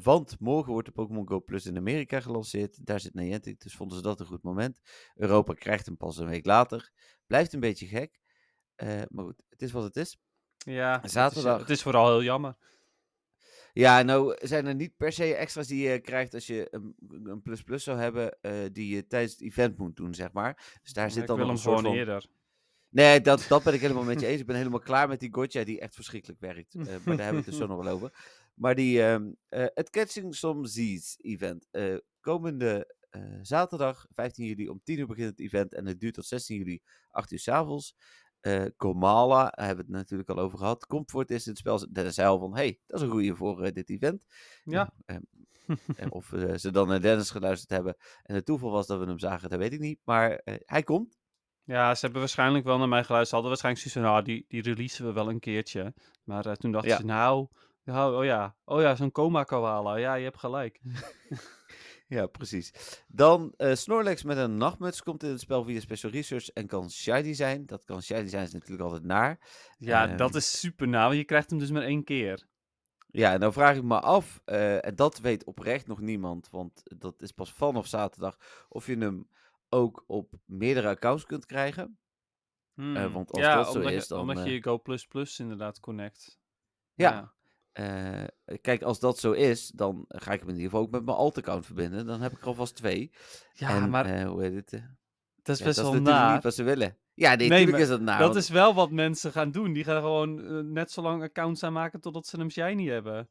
Want 0.03 0.39
morgen 0.39 0.71
wordt 0.71 0.87
de 0.87 0.93
Pokémon 0.93 1.27
Go 1.27 1.41
Plus 1.41 1.65
in 1.65 1.77
Amerika 1.77 2.19
gelanceerd. 2.19 2.85
Daar 2.85 2.99
zit 2.99 3.13
Niantic, 3.13 3.59
dus 3.59 3.75
vonden 3.75 3.97
ze 3.97 4.03
dat 4.03 4.19
een 4.19 4.25
goed 4.25 4.43
moment. 4.43 4.79
Europa 5.15 5.53
krijgt 5.53 5.85
hem 5.85 5.97
pas 5.97 6.17
een 6.17 6.29
week 6.29 6.45
later. 6.45 6.91
Blijft 7.27 7.53
een 7.53 7.59
beetje 7.59 7.87
gek. 7.87 8.19
Eh, 8.81 9.01
maar 9.09 9.25
goed, 9.25 9.41
het 9.49 9.61
is 9.61 9.71
wat 9.71 9.83
het 9.83 9.95
is. 9.95 10.17
Ja, 10.57 10.95
het 10.95 11.03
is, 11.03 11.11
Zaterdag. 11.11 11.59
Het 11.59 11.69
is 11.69 11.81
vooral 11.81 12.07
heel 12.07 12.23
jammer. 12.23 12.55
Ja, 13.73 14.01
nou 14.01 14.37
zijn 14.41 14.65
er 14.65 14.75
niet 14.75 14.97
per 14.97 15.11
se 15.11 15.35
extra's 15.35 15.67
die 15.67 15.89
je 15.89 15.99
krijgt 15.99 16.33
als 16.33 16.47
je 16.47 16.67
een, 16.71 16.95
een 17.23 17.41
plus 17.41 17.63
plus 17.63 17.83
zou 17.83 17.99
hebben, 17.99 18.37
eh, 18.41 18.53
die 18.71 18.95
je 18.95 19.07
tijdens 19.07 19.31
het 19.31 19.41
event 19.41 19.77
moet 19.77 19.95
doen, 19.95 20.13
zeg 20.13 20.31
maar. 20.31 20.79
Dus 20.83 20.93
daar 20.93 21.11
zit 21.11 21.21
ik 21.21 21.27
dan 21.27 21.37
wil 21.37 21.45
nog 21.45 21.55
hem 21.55 21.63
gewoon 21.63 21.83
van... 21.83 21.93
eerder. 21.93 22.25
Nee, 22.89 23.21
dat, 23.21 23.45
dat 23.49 23.63
ben 23.63 23.73
ik 23.73 23.81
helemaal 23.81 24.03
met 24.03 24.19
je 24.19 24.27
eens. 24.27 24.39
Ik 24.39 24.45
ben 24.45 24.55
helemaal 24.55 24.79
klaar 24.79 25.07
met 25.07 25.19
die 25.19 25.33
gotcha 25.33 25.63
die 25.63 25.79
echt 25.79 25.95
verschrikkelijk 25.95 26.39
werkt. 26.39 26.75
Eh, 26.75 26.83
maar 26.85 26.89
daar 26.89 27.05
hebben 27.05 27.27
we 27.27 27.35
het 27.35 27.45
dus 27.45 27.57
zo 27.57 27.67
nog 27.73 27.83
wel 27.83 27.93
over. 27.93 28.13
Maar 28.53 28.75
die, 28.75 29.03
ehm, 29.03 29.31
eh, 29.49 29.65
het 29.73 29.89
Catching 29.89 30.35
Some 30.35 30.67
Z's 30.67 31.17
event. 31.21 31.67
komende 32.19 32.99
zaterdag, 33.41 34.05
15 34.09 34.45
juli, 34.45 34.69
om 34.69 34.81
10 34.83 34.99
uur 34.99 35.07
begint 35.07 35.29
het 35.29 35.39
event. 35.39 35.73
En 35.73 35.85
het 35.85 35.99
duurt 35.99 36.13
tot 36.13 36.25
16 36.25 36.57
juli, 36.57 36.81
8 37.09 37.31
uur 37.31 37.39
s'avonds. 37.39 37.95
Eh 38.41 38.65
Komala, 38.77 39.43
daar 39.55 39.65
hebben 39.67 39.85
we 39.85 39.91
het 39.91 40.01
natuurlijk 40.01 40.29
al 40.29 40.39
over 40.39 40.57
gehad. 40.57 40.85
Komt 40.85 41.11
voor 41.11 41.23
het 41.27 41.49
spel. 41.53 41.91
Dennis 41.91 42.15
zei 42.15 42.27
al 42.27 42.39
van, 42.39 42.55
hey, 42.55 42.79
dat 42.87 42.99
is 42.99 43.05
een 43.05 43.11
goeie 43.11 43.33
voor 43.33 43.63
eh, 43.63 43.73
dit 43.73 43.89
event. 43.89 44.25
Ja. 44.63 44.93
eh, 45.05 45.15
eh, 45.95 46.05
of 46.09 46.33
eh, 46.33 46.55
ze 46.55 46.71
dan 46.71 46.87
naar 46.87 47.01
Dennis 47.01 47.29
geluisterd 47.29 47.69
hebben. 47.69 47.95
En 48.23 48.35
het 48.35 48.45
toeval 48.45 48.71
was 48.71 48.87
dat 48.87 48.99
we 48.99 49.05
hem 49.05 49.19
zagen, 49.19 49.49
dat 49.49 49.59
weet 49.59 49.73
ik 49.73 49.79
niet. 49.79 49.99
Maar 50.03 50.41
hij 50.65 50.83
komt. 50.83 51.19
Ja, 51.63 51.93
ze 51.95 52.01
hebben 52.01 52.19
waarschijnlijk 52.19 52.65
wel 52.65 52.77
naar 52.77 52.87
mij 52.87 53.03
geluisterd. 53.03 53.27
Ze 53.27 53.33
hadden 53.33 53.49
waarschijnlijk 53.51 53.83
zoiets 53.85 54.01
van, 54.01 54.11
nou, 54.11 54.23
die, 54.23 54.45
die 54.47 54.73
releasen 54.73 55.05
we 55.05 55.11
wel 55.11 55.29
een 55.29 55.39
keertje. 55.39 55.93
Maar 56.23 56.57
toen 56.57 56.71
dachten 56.71 56.89
Ja. 56.91 56.97
ze, 56.97 57.05
nou, 57.05 57.47
oh 57.85 58.23
ja, 58.25 58.55
oh 58.65 58.81
ja, 58.81 58.95
zo'n 58.95 59.11
coma 59.11 59.43
koala. 59.43 59.95
Ja, 59.95 60.13
je 60.13 60.23
hebt 60.23 60.39
gelijk. 60.39 60.79
Ja, 62.11 62.27
precies. 62.27 62.73
Dan 63.07 63.53
eh, 63.57 63.75
Snorlax 63.75 64.23
met 64.23 64.37
een 64.37 64.57
nachtmuts 64.57 65.03
komt 65.03 65.23
in 65.23 65.29
het 65.29 65.39
spel 65.39 65.63
via 65.63 65.79
Special 65.79 66.11
Research 66.11 66.49
en 66.49 66.67
kan 66.67 66.89
shiny 66.89 67.33
zijn. 67.33 67.65
Dat 67.65 67.83
kan 67.85 68.01
shiny 68.01 68.27
zijn, 68.27 68.43
is 68.43 68.53
natuurlijk 68.53 68.81
altijd 68.81 69.03
naar. 69.03 69.39
Ja, 69.77 70.07
Ehm. 70.07 70.17
dat 70.17 70.35
is 70.35 70.59
super 70.59 70.87
na, 70.87 71.03
want 71.05 71.15
je 71.15 71.23
krijgt 71.23 71.49
hem 71.49 71.59
dus 71.59 71.71
maar 71.71 71.81
één 71.81 72.03
keer. 72.03 72.47
Ja, 73.07 73.33
en 73.33 73.39
dan 73.39 73.53
vraag 73.53 73.75
ik 73.75 73.83
me 73.83 73.99
af, 73.99 74.41
eh, 74.45 74.85
en 74.85 74.95
dat 74.95 75.19
weet 75.19 75.43
oprecht 75.43 75.87
nog 75.87 75.99
niemand, 75.99 76.49
want 76.49 76.83
dat 76.83 77.21
is 77.21 77.31
pas 77.31 77.53
vanaf 77.53 77.87
zaterdag, 77.87 78.65
of 78.69 78.85
je 78.85 78.97
hem 78.97 79.27
ook 79.69 80.03
op 80.07 80.33
meerdere 80.45 80.87
accounts 80.87 81.25
kunt 81.25 81.45
krijgen. 81.45 81.99
Hmm. 82.73 83.11
want 83.11 83.31
als 83.31 83.41
ja, 83.41 83.55
dat 83.55 83.71
zo 83.71 83.77
omdat 83.77 83.91
is, 83.91 84.01
je, 84.01 84.07
dan, 84.07 84.19
omdat 84.19 84.37
eh, 84.37 84.45
je 84.45 84.51
je 84.51 84.63
Go 84.63 84.81
inderdaad 85.37 85.79
connect. 85.79 86.39
Ja. 86.93 87.33
Eh, 87.71 88.23
kijk, 88.61 88.81
als 88.81 88.99
dat 88.99 89.19
zo 89.19 89.31
is, 89.31 89.67
dan 89.67 90.05
ga 90.07 90.31
ik 90.31 90.39
hem 90.39 90.49
in 90.49 90.55
ieder 90.55 90.69
geval 90.69 90.85
ook 90.85 90.91
met 90.91 91.05
mijn 91.05 91.17
alt-account 91.17 91.65
verbinden. 91.65 92.05
Dan 92.05 92.21
heb 92.21 92.31
ik 92.31 92.41
er 92.41 92.47
alvast 92.47 92.75
twee. 92.75 93.11
Ja, 93.53 93.69
en, 93.69 93.89
maar 93.89 94.05
eh, 94.05 94.27
hoe 94.27 94.41
heet 94.41 94.55
het? 94.55 94.73
eh, 94.73 94.81
dat 95.43 95.55
is 95.55 95.59
ja, 95.61 95.65
best 95.65 95.77
dat 95.77 95.85
wel 95.85 95.93
is 95.93 96.33
niet 96.33 96.43
wat 96.43 96.53
ze 96.55 96.63
willen. 96.63 96.97
Ja, 97.13 97.35
nee, 97.35 97.49
natuurlijk 97.49 97.77
is 97.77 97.87
dat 97.87 98.05
dat 98.07 98.17
want- 98.19 98.35
is 98.35 98.49
wel 98.49 98.73
wat 98.73 98.91
mensen 98.91 99.31
gaan 99.31 99.51
doen. 99.51 99.73
Die 99.73 99.83
gaan 99.83 100.01
gewoon 100.01 100.71
net 100.73 100.91
zo 100.91 101.01
lang 101.01 101.23
accounts 101.23 101.63
aanmaken 101.63 102.01
totdat 102.01 102.27
ze 102.27 102.37
hem 102.37 102.49
shiny 102.49 102.87
hebben. 102.87 103.29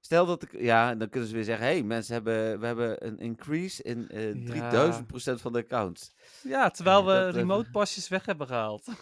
Stel 0.00 0.26
dat 0.26 0.42
ik, 0.42 0.60
ja, 0.60 0.94
dan 0.94 1.08
kunnen 1.08 1.28
ze 1.28 1.34
weer 1.34 1.44
zeggen, 1.44 1.66
hey, 1.66 1.82
mensen 1.82 2.14
hebben, 2.14 2.60
we 2.60 2.66
hebben 2.66 3.06
een 3.06 3.18
increase 3.18 3.82
in 3.82 4.08
Ja. 4.44 4.70
3000% 5.00 5.40
van 5.40 5.52
de 5.52 5.58
accounts. 5.58 6.14
Ja, 6.42 6.70
terwijl 6.70 7.06
we 7.06 7.12
dat, 7.12 7.34
remote 7.34 7.70
pasjes 7.70 8.08
weg 8.08 8.26
hebben 8.26 8.46
gehaald. 8.46 8.86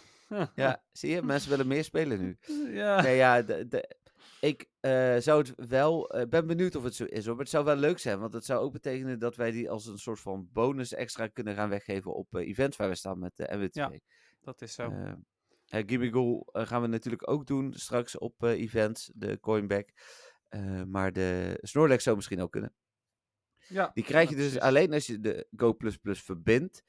Ja, 0.55 0.81
zie 0.91 1.09
je, 1.11 1.21
mensen 1.21 1.49
willen 1.49 1.67
meer 1.67 1.83
spelen 1.83 2.19
nu. 2.21 2.37
ja. 2.73 3.01
Nee, 3.01 3.15
ja, 3.15 3.41
de, 3.41 3.67
de- 3.67 3.95
ik 4.39 4.69
eh, 4.79 5.17
zou 5.17 5.39
het 5.41 5.69
wel, 5.69 6.09
eh, 6.09 6.27
ben 6.27 6.47
benieuwd 6.47 6.75
of 6.75 6.83
het 6.83 6.95
zo 6.95 7.03
is 7.03 7.25
hoor, 7.25 7.33
maar 7.35 7.43
het 7.43 7.53
zou 7.53 7.65
wel 7.65 7.75
leuk 7.75 7.99
zijn, 7.99 8.19
want 8.19 8.33
het 8.33 8.45
zou 8.45 8.59
ook 8.59 8.73
betekenen 8.73 9.19
dat 9.19 9.35
wij 9.35 9.51
die 9.51 9.69
als 9.69 9.85
een 9.85 9.97
soort 9.97 10.19
van 10.19 10.49
bonus 10.51 10.93
extra 10.93 11.27
kunnen 11.27 11.55
gaan 11.55 11.69
weggeven 11.69 12.13
op 12.13 12.35
eh, 12.35 12.47
events 12.47 12.77
waar 12.77 12.89
we 12.89 12.95
staan 12.95 13.19
met 13.19 13.35
de 13.35 13.55
MWTV. 13.57 13.75
Ja, 13.75 13.91
dat 14.41 14.61
is 14.61 14.73
zo. 14.73 14.93
Gimme 15.65 16.11
Goal 16.11 16.49
eh, 16.51 16.67
gaan 16.67 16.81
we 16.81 16.87
natuurlijk 16.87 17.29
ook 17.29 17.47
doen 17.47 17.73
straks 17.73 18.17
op 18.17 18.43
events, 18.43 19.11
de 19.15 19.39
coinback. 19.39 19.89
Maar 20.87 21.13
de 21.13 21.57
Snorlax 21.61 22.03
zou 22.03 22.15
misschien 22.15 22.41
ook 22.41 22.51
kunnen. 22.51 22.73
ja, 23.67 23.91
Die 23.93 24.03
krijg 24.03 24.29
je 24.29 24.35
dus 24.35 24.43
precies. 24.43 24.61
alleen 24.61 24.93
als 24.93 25.07
je 25.07 25.19
de 25.19 25.47
Go 25.55 25.75
verbindt 26.01 26.83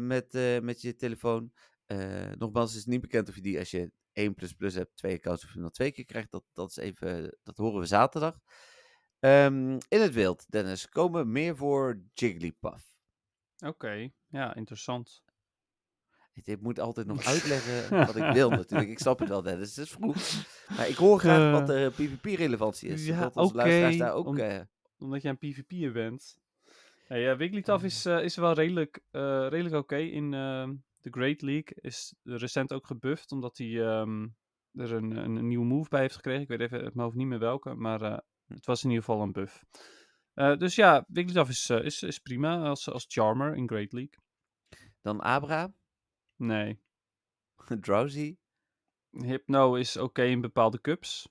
met, 0.00 0.32
met 0.62 0.80
je 0.80 0.94
telefoon. 0.94 1.52
Nogmaals, 2.38 2.70
het 2.70 2.78
is 2.78 2.86
niet 2.86 3.00
bekend 3.00 3.28
of 3.28 3.34
je 3.34 3.40
die 3.40 3.58
als 3.58 3.70
je 3.70 3.90
1 4.18 4.34
hebt, 4.58 4.96
twee 4.96 5.14
accounts, 5.14 5.44
of 5.44 5.52
je 5.54 5.60
dan 5.60 5.70
twee 5.70 5.92
keer 5.92 6.04
krijgt. 6.04 6.30
Dat, 6.30 6.44
dat, 6.52 6.68
is 6.70 6.76
even, 6.76 7.38
dat 7.42 7.56
horen 7.56 7.80
we 7.80 7.86
zaterdag. 7.86 8.38
Ehm, 9.20 9.78
in 9.88 10.00
het 10.00 10.14
wild, 10.14 10.50
Dennis, 10.50 10.88
komen 10.88 11.32
meer 11.32 11.56
voor 11.56 12.02
Jigglypuff. 12.12 12.96
Oké, 13.66 14.10
ja, 14.26 14.54
interessant. 14.54 15.22
Ik, 16.32 16.60
moet 16.60 16.80
altijd 16.80 17.06
nog 17.06 17.24
uitleggen 17.34 18.06
wat 18.06 18.16
ik 18.16 18.32
wil 18.32 18.50
natuurlijk. 18.50 18.90
Ik 18.90 18.98
snap 18.98 19.18
het 19.18 19.28
wel, 19.28 19.42
Dennis. 19.42 19.76
Het 19.76 19.84
is 19.86 19.92
vroeg. 19.92 20.16
Maar 20.76 20.88
ik 20.88 20.96
hoor 20.96 21.18
graag 21.18 21.52
wat 21.52 21.66
de 21.66 21.90
PvP-relevantie 21.94 22.88
is. 22.88 23.06
ja, 23.06 23.20
dat 23.20 23.36
onze 23.36 23.48
oké, 23.54 23.56
luisteraars 23.56 23.96
daar 23.96 24.12
ook... 24.12 24.26
om- 24.26 24.38
eh, 24.38 24.60
Omdat 24.98 25.22
jij 25.22 25.30
een 25.30 25.38
PvP'er 25.38 25.92
bent. 25.92 26.38
Ja, 27.08 27.36
Wigglytuff 27.36 27.84
is, 27.84 28.04
eh, 28.06 28.22
is 28.22 28.36
wel 28.36 28.52
redelijk, 28.52 29.00
eh, 29.10 29.46
redelijk 29.48 29.74
oké. 29.74 29.96
In 29.96 30.34
ehm, 30.34 30.74
de 31.10 31.20
Great 31.20 31.42
League 31.42 31.76
is 31.80 32.14
recent 32.22 32.72
ook 32.72 32.86
gebufft, 32.86 33.32
omdat 33.32 33.58
hij 33.58 33.86
ehm, 33.86 34.28
er 34.72 34.92
een, 34.92 35.10
een, 35.10 35.36
een 35.36 35.48
nieuwe 35.48 35.66
move 35.66 35.88
bij 35.88 36.00
heeft 36.00 36.14
gekregen. 36.14 36.42
Ik 36.42 36.48
weet 36.48 36.60
even 36.60 36.80
uit 36.80 36.94
mijn 36.94 37.06
hoofd 37.06 37.16
niet 37.16 37.26
meer 37.26 37.38
welke, 37.38 37.74
maar 37.74 38.02
eh, 38.02 38.18
het 38.46 38.66
was 38.66 38.84
in 38.84 38.90
ieder 38.90 39.04
geval 39.04 39.22
een 39.22 39.32
buff. 39.32 39.64
Eh, 40.34 40.56
dus 40.56 40.74
ja, 40.74 41.04
Wigglytuff 41.08 41.50
is, 41.50 41.70
eh, 41.70 41.84
is, 41.84 42.02
is 42.02 42.18
prima 42.18 42.62
als, 42.62 42.90
als 42.90 43.04
Charmer 43.08 43.54
in 43.54 43.68
Great 43.68 43.92
League. 43.92 44.18
dan 45.00 45.22
Abra, 45.22 45.72
Nee. 46.36 46.80
Drowsy, 47.80 48.36
Hypno 49.10 49.74
is 49.74 49.96
oké 49.96 50.22
in 50.22 50.40
bepaalde 50.40 50.80
cups. 50.80 51.28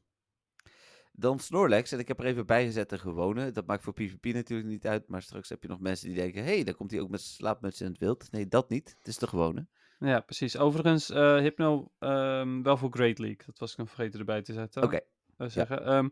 Dan 1.19 1.39
Snorlax, 1.39 1.91
en 1.91 1.99
ik 1.99 2.07
heb 2.07 2.19
er 2.19 2.25
even 2.25 2.45
bij 2.45 2.65
gezet 2.65 2.89
de 2.89 2.97
gewone. 2.97 3.51
Dat 3.51 3.65
maakt 3.65 3.83
voor 3.83 3.93
PvP 3.93 4.25
natuurlijk 4.25 4.69
niet 4.69 4.87
uit, 4.87 5.07
maar 5.07 5.21
straks 5.21 5.49
heb 5.49 5.61
je 5.61 5.67
nog 5.67 5.79
mensen 5.79 6.07
die 6.07 6.17
denken... 6.17 6.43
hé, 6.43 6.53
hey, 6.53 6.63
daar 6.63 6.75
komt 6.75 6.91
hij 6.91 6.99
ook 6.99 7.09
met 7.09 7.21
slaapmuts 7.21 7.81
in 7.81 7.87
het 7.87 7.97
wild. 7.97 8.31
Nee, 8.31 8.47
dat 8.47 8.69
niet. 8.69 8.95
Het 8.97 9.07
is 9.07 9.17
de 9.17 9.27
gewone. 9.27 9.67
Ja, 9.99 10.19
precies. 10.19 10.57
Overigens, 10.57 11.09
eh, 11.09 11.37
Hypno 11.37 11.91
ehm, 11.99 12.61
wel 12.61 12.77
voor 12.77 12.91
Great 12.91 13.17
League. 13.17 13.45
Dat 13.45 13.59
was 13.59 13.71
ik 13.71 13.77
nog 13.77 13.89
vergeten 13.89 14.19
erbij 14.19 14.41
te 14.41 14.53
zetten. 14.53 14.83
Oké, 14.83 14.99
zou 15.37 15.49
zeggen. 15.49 15.85
Ehm, 15.85 16.09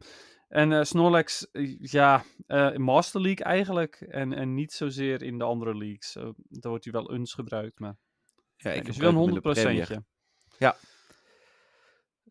en 0.48 0.72
eh, 0.72 0.84
Snorlax, 0.84 1.52
eh, 1.52 1.80
ja, 1.80 2.24
Master 2.76 3.22
League 3.22 3.46
eigenlijk. 3.46 3.96
En, 3.96 4.34
en 4.34 4.54
niet 4.54 4.74
zozeer 4.74 5.24
in 5.24 5.38
de 5.38 5.44
andere 5.44 5.78
leagues. 5.78 6.16
Uh, 6.16 6.24
daar 6.50 6.70
wordt 6.72 6.84
hij 6.84 6.94
wel 6.94 7.14
eens 7.14 7.34
gebruikt, 7.34 7.80
maar... 7.80 7.98
ja, 8.56 8.72
ik 8.72 8.86
dus 8.86 8.98
wel 8.98 9.10
een 9.10 9.16
de 9.16 9.20
100 9.22 9.42
Premier. 9.42 10.04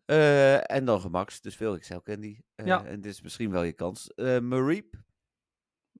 Eh, 0.05 0.71
en 0.71 0.85
dan 0.85 1.01
Gemax, 1.01 1.41
dus 1.41 1.55
veel 1.55 1.75
Excel 1.75 2.01
Candy. 2.01 2.39
Eh, 2.55 2.65
Ja. 2.65 2.85
En 2.85 3.01
dit 3.01 3.11
is 3.11 3.21
misschien 3.21 3.51
wel 3.51 3.63
je 3.63 3.73
kans. 3.73 4.13
Eh 4.13 4.39
Mareep, 4.39 5.03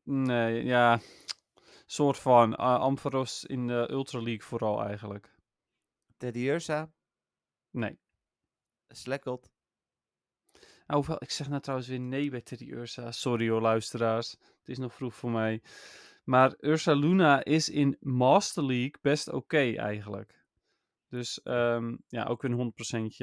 Nee, 0.04 0.64
ja... 0.64 1.00
soort 1.86 2.18
van 2.18 2.52
uh, 2.52 2.58
Ampharos 2.58 3.46
in 3.46 3.68
de 3.68 3.88
Ultra 3.92 4.22
League 4.22 4.42
vooral 4.42 4.84
eigenlijk. 4.84 5.36
Teddy 6.18 6.40
Ursa, 6.48 6.92
Nee. 7.70 8.00
Slackot. 8.88 9.50
Oh, 10.88 10.96
hoewel, 10.96 11.24
ik 11.24 11.32
zeg 11.32 11.50
nou 11.50 11.62
trouwens 11.62 11.90
weer 11.90 12.00
nee 12.00 12.30
bij 12.30 12.42
Teddy 12.42 12.66
Ursa. 12.72 13.12
Sorry 13.12 13.50
hoor, 13.50 13.62
luisteraars. 13.62 14.32
Het 14.32 14.70
is 14.70 14.78
nog 14.78 14.94
vroeg 14.94 15.16
voor 15.16 15.32
mij. 15.32 15.62
Maar 16.24 16.56
Ursa 16.60 16.94
Luna 16.94 17.44
is 17.44 17.70
in 17.70 17.98
Master 18.00 18.66
League 18.66 18.96
best 19.02 19.30
oké 19.32 19.74
eigenlijk. 19.76 20.46
Dus 21.10 21.42
ehm, 21.44 21.96
ja, 22.08 22.24
ook 22.24 22.42
weer 22.42 22.52
een 22.52 22.58
100%. 22.58 23.16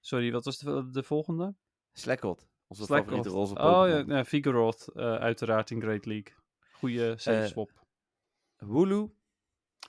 Sorry, 0.00 0.32
wat 0.32 0.44
was 0.44 0.58
de, 0.58 0.90
de 0.90 1.02
volgende? 1.02 1.54
Slackot, 1.92 2.48
onze 2.66 2.84
favoriete 2.86 3.28
roze 3.28 3.54
Oh 3.54 3.58
Pokémon. 3.62 4.06
ja, 4.08 4.16
ja 4.16 4.24
Vigoroth 4.24 4.88
eh, 4.94 5.14
uiteraard 5.14 5.70
in 5.70 5.80
Great 5.80 6.06
League. 6.06 6.34
Goeie 6.72 7.16
safe 7.18 7.38
Eh, 7.38 7.46
swap. 7.46 7.70
Wooloo. 8.58 9.14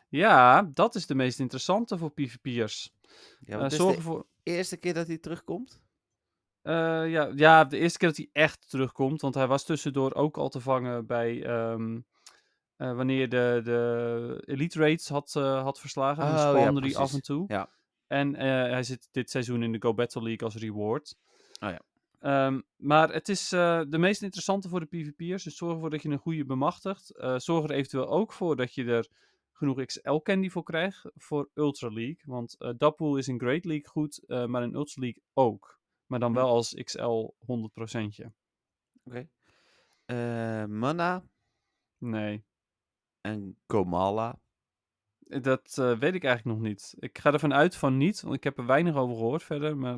Ja, 0.10 0.62
dat 0.74 0.96
is 0.96 1.08
de 1.08 1.16
meest 1.16 1.40
interessante 1.40 1.98
voor 1.98 2.12
PvP'ers. 2.12 2.94
Ja, 3.40 3.54
Eh 3.54 3.60
want 3.60 3.72
het 3.72 3.82
zorg 3.82 3.90
is 3.98 4.04
de 4.04 4.10
ervoor... 4.10 4.26
eerste 4.44 4.78
keer 4.78 4.94
dat 4.94 5.08
hij 5.08 5.18
terugkomt. 5.18 5.82
Eh, 6.62 6.74
ja, 7.10 7.32
ja, 7.36 7.66
de 7.66 7.78
eerste 7.78 7.98
keer 7.98 8.08
dat 8.08 8.18
hij 8.18 8.30
echt 8.32 8.70
terugkomt. 8.70 9.22
Want 9.22 9.36
hij 9.36 9.48
was 9.48 9.64
tussendoor 9.64 10.14
ook 10.14 10.38
al 10.38 10.50
te 10.50 10.60
vangen 10.60 11.06
bij, 11.06 11.44
ehm, 11.46 12.00
eh, 12.76 12.96
wanneer 12.96 13.30
de, 13.30 13.62
de 13.64 14.44
Elite 14.46 14.80
Raids 14.80 15.10
had, 15.10 15.34
had 15.34 15.80
verslagen. 15.80 16.24
dan 16.24 16.32
Oh, 16.34 16.38
ja, 16.40 16.50
spawnen 16.50 16.82
die 16.82 16.98
af 16.98 17.14
en 17.14 17.22
toe. 17.22 17.44
Ja. 17.48 17.70
En 18.10 18.36
eh, 18.36 18.48
hij 18.48 18.84
zit 18.84 19.08
dit 19.12 19.30
seizoen 19.30 19.64
in 19.64 19.72
de 19.72 19.82
Go 19.82 19.94
Battle 19.94 20.22
League 20.22 20.48
als 20.48 20.56
reward. 20.56 21.16
Oh 21.60 21.70
ja. 21.70 21.82
Ehm, 22.20 22.62
maar 22.76 23.14
het 23.14 23.30
is 23.30 23.52
eh, 23.52 23.82
de 23.88 23.98
meest 23.98 24.22
interessante 24.22 24.70
voor 24.70 24.80
de 24.80 24.86
PvP'ers. 24.86 25.44
Dus 25.44 25.56
zorg 25.56 25.74
ervoor 25.74 25.90
dat 25.90 26.02
je 26.02 26.10
een 26.10 26.18
goede 26.18 26.46
bemachtigt. 26.46 27.10
Eh, 27.18 27.38
zorg 27.38 27.64
er 27.64 27.72
eventueel 27.72 28.08
ook 28.08 28.34
voor 28.34 28.56
dat 28.56 28.74
je 28.74 28.86
er 28.86 29.08
genoeg 29.52 29.86
XL 29.86 30.16
candy 30.18 30.50
voor 30.50 30.64
krijgt 30.64 31.06
voor 31.16 31.50
Ultra 31.54 31.90
League. 31.92 32.20
Want 32.26 32.56
Dappool 32.78 33.18
is 33.18 33.28
in 33.28 33.40
Great 33.40 33.66
League 33.66 33.88
goed, 33.88 34.24
maar 34.28 34.64
in 34.64 34.74
Ultra 34.74 35.02
League 35.02 35.22
ook. 35.34 35.80
Maar 36.06 36.20
dan 36.20 36.32
Hm. 36.32 36.36
wel 36.38 36.48
als 36.48 36.74
XL 36.74 37.34
100%. 37.40 38.20
Eh, 40.06 40.66
Mana 40.66 41.24
Nee, 41.98 42.46
en 43.22 43.58
Komala. 43.66 44.40
Dat 45.30 45.78
eh, 45.78 45.98
weet 45.98 46.14
ik 46.14 46.24
eigenlijk 46.24 46.58
nog 46.58 46.68
niet. 46.68 46.96
Ik 47.00 47.18
ga 47.18 47.34
ervan 47.34 47.54
uit 47.54 47.76
van 47.76 47.98
niet, 47.98 48.22
want 48.22 48.36
ik 48.36 48.44
heb 48.44 48.58
er 48.58 48.66
weinig 48.66 48.96
over 48.96 49.16
gehoord 49.16 49.44
verder. 49.44 49.78
Maar 49.78 49.98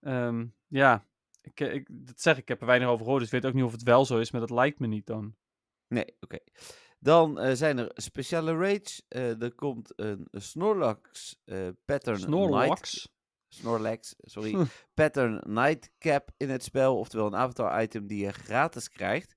ehm, 0.00 0.46
ja, 0.66 1.06
ik, 1.42 1.60
eh, 1.60 1.74
ik, 1.74 1.88
dat 1.90 2.20
zeg 2.20 2.34
ik, 2.34 2.42
ik 2.42 2.48
heb 2.48 2.60
er 2.60 2.66
weinig 2.66 2.88
over 2.88 3.04
gehoord. 3.04 3.20
Dus 3.20 3.32
ik 3.32 3.40
weet 3.40 3.50
ook 3.50 3.56
niet 3.56 3.64
of 3.64 3.72
het 3.72 3.82
wel 3.82 4.04
zo 4.04 4.18
is, 4.18 4.30
maar 4.30 4.40
dat 4.40 4.50
lijkt 4.50 4.78
me 4.78 4.86
niet 4.86 5.06
dan. 5.06 5.34
Nee, 5.88 6.16
oké. 6.20 6.38
Dan 6.98 7.38
eh, 7.38 7.54
zijn 7.54 7.78
er 7.78 7.90
speciale 7.94 8.56
raids. 8.56 9.02
Er 9.08 9.54
komt 9.54 9.92
een 9.96 10.28
Snorlax 10.32 11.42
Pattern 11.84 12.16
Night... 12.16 12.22
Snorlax. 12.22 13.16
Snorlax, 13.48 14.14
sorry. 14.18 14.66
Pattern 14.94 15.40
Nightcap 15.46 16.30
in 16.36 16.50
het 16.50 16.62
spel. 16.62 16.98
Oftewel 16.98 17.26
een 17.26 17.36
avatar 17.36 17.82
item 17.82 18.06
die 18.06 18.24
je 18.24 18.32
gratis 18.32 18.88
krijgt. 18.88 19.34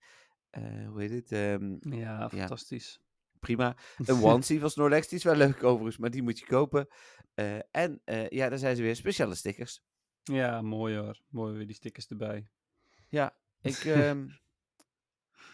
Hoe 0.88 1.01
heet 1.01 1.12
het? 1.12 1.32
Ehm, 1.32 1.95
Ja, 1.95 2.30
fantastisch. 2.30 2.99
Prima. 3.41 3.75
Een 4.06 4.23
onesie 4.23 4.60
van 4.60 4.69
Snorlax. 4.69 5.08
Die 5.08 5.17
is 5.17 5.23
wel 5.23 5.36
leuk 5.36 5.63
overigens, 5.63 5.97
maar 5.97 6.12
die 6.12 6.21
moet 6.21 6.39
je 6.39 6.45
kopen. 6.45 6.88
Eh, 7.34 7.60
en 7.71 8.01
eh, 8.06 8.30
ja, 8.30 8.49
dan 8.49 8.60
zijn 8.60 8.75
ze 8.75 8.82
weer 8.82 8.95
speciale 8.95 9.36
stickers. 9.36 9.84
Ja, 10.23 10.62
mooi 10.62 10.97
hoor. 10.97 11.19
Mooi 11.30 11.56
weer 11.58 11.65
die 11.67 11.75
stickers 11.75 12.08
erbij. 12.08 12.47
Ja, 13.10 13.36
ik... 13.62 13.75
ehm, 13.86 14.27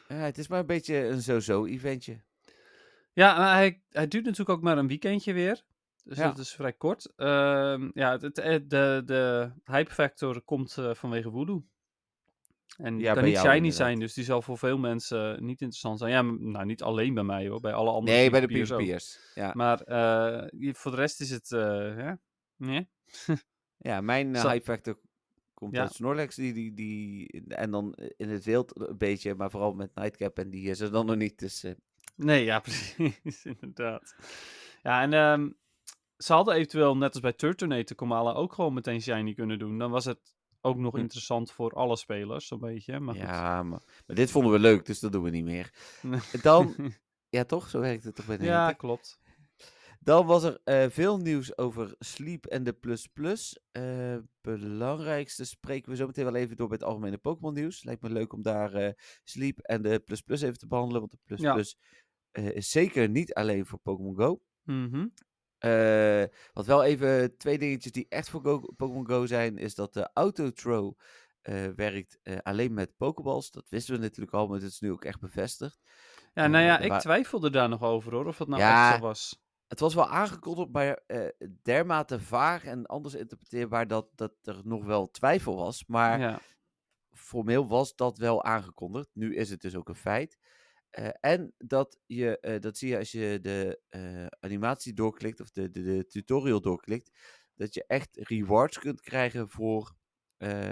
ja, 0.08 0.16
het 0.16 0.38
is 0.38 0.48
maar 0.48 0.60
een 0.60 0.66
beetje 0.66 0.96
een 0.96 1.22
zo-zo 1.22 1.66
eventje. 1.66 2.24
Ja, 3.14 3.38
maar 3.38 3.54
hij, 3.54 3.84
hij 3.90 4.08
duurt 4.08 4.24
natuurlijk 4.24 4.58
ook 4.58 4.64
maar 4.64 4.78
een 4.78 4.88
weekendje 4.88 5.34
weer. 5.34 5.64
Dus 6.04 6.18
Ja. 6.18 6.28
dat 6.28 6.38
is 6.38 6.54
vrij 6.54 6.74
kort. 6.74 7.14
Ehm, 7.16 7.90
ja, 7.94 8.18
het, 8.18 8.38
eh, 8.38 8.60
de, 8.68 9.02
de 9.06 9.52
hype 9.64 9.94
factor 9.94 10.42
komt 10.42 10.74
vanwege 10.92 11.30
Voodoo. 11.32 11.66
En 12.78 12.96
die 12.96 13.04
Ja, 13.06 13.14
kan 13.14 13.24
niet 13.24 13.38
shiny 13.38 13.54
inderdaad. 13.56 13.78
zijn, 13.78 14.00
dus 14.00 14.14
die 14.14 14.24
zal 14.24 14.42
voor 14.42 14.58
veel 14.58 14.78
mensen 14.78 15.32
niet 15.46 15.62
interessant 15.62 16.00
zijn. 16.00 16.12
Ja, 16.12 16.22
nou 16.22 16.66
niet 16.66 16.82
alleen 16.84 17.14
bij 17.14 17.24
mij 17.24 17.48
hoor, 17.48 17.60
bij 17.60 17.74
alle 17.74 17.92
andere 17.92 18.18
Nee, 18.18 18.30
bij 18.30 18.40
de. 18.40 18.48
PvP'ers. 18.48 19.20
Ja. 19.36 19.52
Maar 19.56 19.82
eh, 19.82 20.74
voor 20.74 20.92
de 20.92 20.98
rest 20.98 21.22
is 21.22 21.30
het, 21.30 21.52
eh, 21.52 21.98
ja, 21.98 22.20
nee. 22.56 22.90
Ja, 23.78 24.02
mijn 24.02 24.34
uh, 24.36 24.46
hype 24.46 24.64
factor 24.64 25.00
komt 25.54 25.76
Ja. 25.76 25.82
uit 25.82 25.94
Snorlax. 25.94 26.36
Die, 26.36 26.54
die, 26.54 26.74
die, 26.74 27.44
en 27.48 27.72
dan 27.72 27.94
in 28.18 28.30
het 28.30 28.44
wild 28.46 28.80
een 28.80 28.98
beetje, 28.98 29.36
maar 29.36 29.52
vooral 29.52 29.74
met 29.74 29.96
Nightcap. 29.96 30.38
En 30.40 30.50
die 30.50 30.70
is 30.70 30.80
er 30.80 30.92
dan 30.92 31.06
nog 31.06 31.16
niet. 31.16 31.40
Dus 31.40 31.64
eh, 31.64 31.72
Nee, 32.16 32.44
ja, 32.44 32.60
precies, 32.68 33.46
inderdaad. 33.46 34.16
Ja, 34.82 35.02
en 35.02 35.14
ehm, 35.14 35.50
ze 36.18 36.34
hadden 36.34 36.56
eventueel, 36.56 36.98
net 36.98 37.12
als 37.12 37.22
bij 37.22 37.34
Turtonator, 37.34 37.96
Komala 37.96 38.32
ook 38.34 38.54
gewoon 38.54 38.74
meteen 38.74 39.02
shiny 39.02 39.34
kunnen 39.34 39.60
doen. 39.60 39.78
Dan 39.78 39.92
was 39.92 40.06
het 40.06 40.36
ook 40.68 40.78
nog 40.78 40.94
Hm. 40.94 41.00
interessant 41.00 41.52
voor 41.52 41.72
alle 41.74 41.96
spelers, 41.98 42.48
zo'n 42.48 42.60
beetje. 42.60 43.00
Maar 43.00 43.16
ja, 43.16 43.64
maar, 43.64 43.82
maar 44.08 44.16
dit 44.16 44.32
vonden 44.32 44.52
we 44.52 44.60
leuk, 44.60 44.86
dus 44.86 45.00
dat 45.00 45.12
doen 45.12 45.24
we 45.24 45.30
niet 45.30 45.44
meer. 45.44 45.74
Dan, 46.42 46.76
ja 47.30 47.44
toch? 47.44 47.70
Zo 47.70 47.80
werkt 47.80 48.04
het 48.04 48.16
toch 48.16 48.26
bij 48.26 48.38
de 48.38 48.44
ja, 48.46 48.74
klopt. 48.74 49.20
Dan 50.00 50.26
was 50.26 50.44
er 50.44 50.60
eh, 50.64 50.86
veel 50.90 51.18
nieuws 51.18 51.58
over 51.58 51.96
Sleep 52.00 52.46
en 52.46 52.64
de 52.64 52.74
Plus 52.74 53.08
Plus. 53.08 53.60
Eh, 53.72 54.18
belangrijkste 54.42 55.46
spreken 55.46 55.90
we 55.92 55.96
zo 55.98 56.06
meteen 56.06 56.26
wel 56.26 56.36
even 56.36 56.56
door 56.56 56.68
bij 56.68 56.78
het 56.78 56.88
algemene 56.88 57.18
Pokémon 57.18 57.54
nieuws. 57.54 57.84
Lijkt 57.84 58.02
me 58.02 58.10
leuk 58.10 58.34
om 58.34 58.42
daar 58.42 58.74
eh, 58.74 58.94
Sleep 59.24 59.60
en 59.60 59.82
de 59.82 60.00
Plus 60.00 60.22
Plus 60.22 60.42
even 60.42 60.58
te 60.58 60.68
behandelen. 60.68 61.00
Want 61.00 61.12
de 61.12 61.20
Plus 61.24 61.42
Ja. 61.42 61.54
Plus 61.54 61.78
is 62.32 62.70
zeker 62.72 63.10
niet 63.10 63.34
alleen 63.34 63.66
voor 63.66 63.80
Pokémon 63.80 64.16
Go. 64.16 64.42
Mhm. 64.64 65.08
Eh, 65.58 66.24
wat 66.54 66.66
wel 66.66 66.84
even 66.84 67.38
twee 67.38 67.58
dingetjes 67.58 67.92
die 67.92 68.06
echt 68.10 68.30
voor 68.30 68.42
Go- 68.42 68.74
Pokémon 68.78 69.08
Go 69.08 69.26
zijn, 69.26 69.58
is 69.58 69.76
dat 69.76 69.94
de 69.94 70.10
Autothrow 70.14 70.98
eh 71.42 71.68
werkt 71.76 72.20
eh, 72.24 72.38
alleen 72.44 72.74
met 72.74 72.98
Pokéballs. 72.98 73.52
Dat 73.52 73.70
wisten 73.70 73.94
we 73.96 74.00
natuurlijk 74.02 74.34
al, 74.36 74.48
maar 74.48 74.60
het 74.60 74.70
is 74.72 74.80
nu 74.80 74.92
ook 74.92 75.06
echt 75.06 75.20
bevestigd. 75.20 75.80
Ja, 76.34 76.48
nou 76.48 76.64
Eh, 76.64 76.70
ja, 76.70 76.78
er 76.80 76.84
ik 76.86 76.92
wa- 76.92 76.98
twijfelde 77.00 77.50
daar 77.50 77.70
nog 77.70 77.82
over 77.84 78.14
hoor, 78.14 78.26
of 78.26 78.38
dat 78.38 78.48
nou 78.48 78.62
Ja, 78.62 78.86
echt 78.88 78.96
zo 78.96 79.02
was. 79.02 79.42
Het 79.68 79.80
was 79.80 79.94
wel 79.94 80.08
aangekondigd, 80.08 80.72
maar 80.72 81.02
eh, 81.08 81.28
dermate 81.62 82.20
vaag 82.20 82.64
en 82.64 82.86
anders 82.86 83.14
interpreteerbaar 83.16 83.88
dat, 83.88 84.08
dat 84.16 84.32
er 84.44 84.62
nog 84.64 84.86
wel 84.86 85.12
twijfel 85.12 85.56
was. 85.56 85.86
Maar 85.86 86.20
Ja. 86.20 86.40
formeel 87.12 87.68
was 87.68 87.96
dat 87.96 88.18
wel 88.18 88.44
aangekondigd. 88.44 89.10
Nu 89.14 89.36
is 89.36 89.50
het 89.50 89.62
dus 89.62 89.76
ook 89.76 89.90
een 89.90 89.96
feit. 89.96 90.38
Eh, 90.98 91.10
en 91.20 91.54
dat, 91.58 92.00
je, 92.06 92.40
eh, 92.40 92.60
dat 92.62 92.78
zie 92.78 92.90
je 92.90 92.98
als 92.98 93.12
je 93.12 93.40
de 93.42 93.82
eh, 93.90 94.26
animatie 94.40 94.94
doorklikt, 94.94 95.40
of 95.40 95.52
de, 95.52 95.70
de, 95.70 95.82
de 95.82 96.06
tutorial 96.06 96.62
doorklikt, 96.62 97.12
dat 97.56 97.74
je 97.74 97.84
echt 97.88 98.10
rewards 98.14 98.80
kunt 98.80 99.02
krijgen 99.02 99.50
voor 99.50 99.96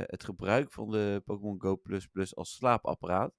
het 0.05 0.23
gebruik 0.23 0.71
van 0.71 0.91
de 0.91 1.21
Pokémon 1.25 1.61
Go 1.61 1.75
Plus 1.77 2.07
Plus 2.07 2.35
als 2.35 2.55
slaapapparaat. 2.55 3.33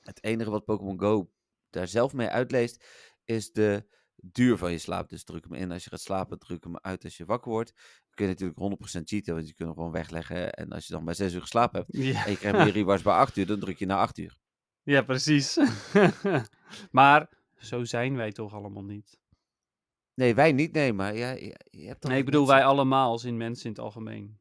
Het 0.00 0.24
enige 0.24 0.50
wat 0.50 0.64
Pokémon 0.64 1.00
Go 1.00 1.32
daar 1.70 1.88
zelf 1.88 2.12
mee 2.12 2.28
uitleest, 2.28 2.84
is 3.24 3.52
de 3.52 3.86
duur 4.16 4.56
van 4.56 4.72
je 4.72 4.78
slaap. 4.78 5.08
Dus 5.08 5.24
druk 5.24 5.44
hem 5.44 5.54
in 5.54 5.72
als 5.72 5.84
je 5.84 5.90
gaat 5.90 6.00
slapen, 6.00 6.38
druk 6.38 6.64
hem 6.64 6.78
uit 6.78 7.04
als 7.04 7.16
je 7.16 7.24
wakker 7.24 7.50
wordt. 7.50 7.72
Dan 7.74 8.14
kun 8.14 8.26
je 8.26 8.30
natuurlijk 8.30 8.58
100% 9.00 9.02
cheaten, 9.04 9.34
want 9.34 9.48
je 9.48 9.54
kunt 9.54 9.68
hem 9.68 9.76
gewoon 9.76 9.92
wegleggen. 9.92 10.52
En 10.52 10.70
als 10.70 10.86
je 10.86 10.92
dan 10.92 11.04
bij 11.04 11.14
6 11.14 11.32
uur 11.34 11.40
geslapen 11.40 11.80
hebt, 11.80 11.96
Ja. 12.06 12.24
en 12.24 12.30
je 12.30 12.38
krijgt 12.38 12.58
meer 12.58 12.72
rewards 12.72 13.02
bij 13.02 13.14
8 13.14 13.36
uur, 13.36 13.46
dan 13.46 13.60
druk 13.60 13.78
je 13.78 13.86
naar 13.86 13.98
8 13.98 14.18
uur. 14.18 14.41
Ja, 14.82 15.02
precies. 15.02 15.58
maar 16.90 17.28
zo 17.58 17.84
zijn 17.84 18.16
wij 18.16 18.32
toch 18.32 18.54
allemaal 18.54 18.84
niet. 18.84 19.20
Nee, 20.14 20.34
wij 20.34 20.52
niet, 20.52 20.72
nee, 20.72 20.92
maar 20.92 21.16
ja, 21.16 21.30
je, 21.30 21.86
hebt 21.86 22.00
toch 22.00 22.10
Nee, 22.10 22.20
ik 22.20 22.24
bedoel 22.24 22.46
wij 22.46 22.64
allemaal 22.64 23.10
als 23.10 23.24
in 23.24 23.36
mensen 23.36 23.64
in 23.64 23.70
het 23.70 23.80
algemeen. 23.80 24.40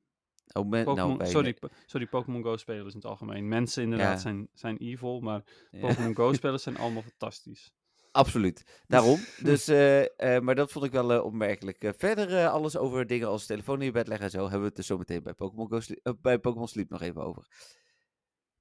Oh, 0.53 0.69
men, 0.69 0.83
Pokémon, 0.83 1.07
nou, 1.07 1.17
wij, 1.17 1.29
sorry, 1.29 1.57
sorry, 1.85 2.07
Pokémon 2.07 2.43
Go 2.43 2.57
spelers 2.57 2.93
in 2.93 2.99
het 2.99 3.05
algemeen. 3.09 3.47
Mensen 3.47 3.83
inderdaad 3.83 4.13
Ja. 4.13 4.17
zijn, 4.17 4.47
zijn 4.53 4.77
evil, 4.77 5.19
maar 5.19 5.43
ja, 5.71 5.79
Pokémon 5.79 6.15
Go 6.15 6.33
spelers 6.33 6.63
zijn 6.63 6.77
allemaal 6.77 7.01
fantastisch. 7.01 7.73
absoluut. 8.11 8.81
Daarom. 8.87 9.19
Dus, 9.43 9.67
eh, 9.67 10.35
eh, 10.35 10.41
maar 10.41 10.55
dat 10.55 10.71
vond 10.71 10.85
ik 10.85 10.91
wel 10.91 11.13
eh, 11.13 11.23
opmerkelijk. 11.23 11.93
Verder 11.97 12.47
alles 12.47 12.77
over 12.77 13.07
dingen 13.07 13.27
als 13.27 13.45
telefoon 13.45 13.79
in 13.79 13.85
je 13.85 13.91
bed 13.91 14.07
leggen 14.07 14.25
en 14.25 14.31
zo, 14.31 14.41
hebben 14.41 14.61
we 14.61 14.67
het 14.67 14.77
er 14.77 14.83
zo 14.83 14.97
meteen 14.97 15.23
bij 15.23 15.33
Pokémon 15.33 15.69
Go 15.69 16.13
bij 16.21 16.39
Pokémon 16.39 16.67
Sleep 16.67 16.89
nog 16.89 17.01
even 17.01 17.23
over. 17.23 17.47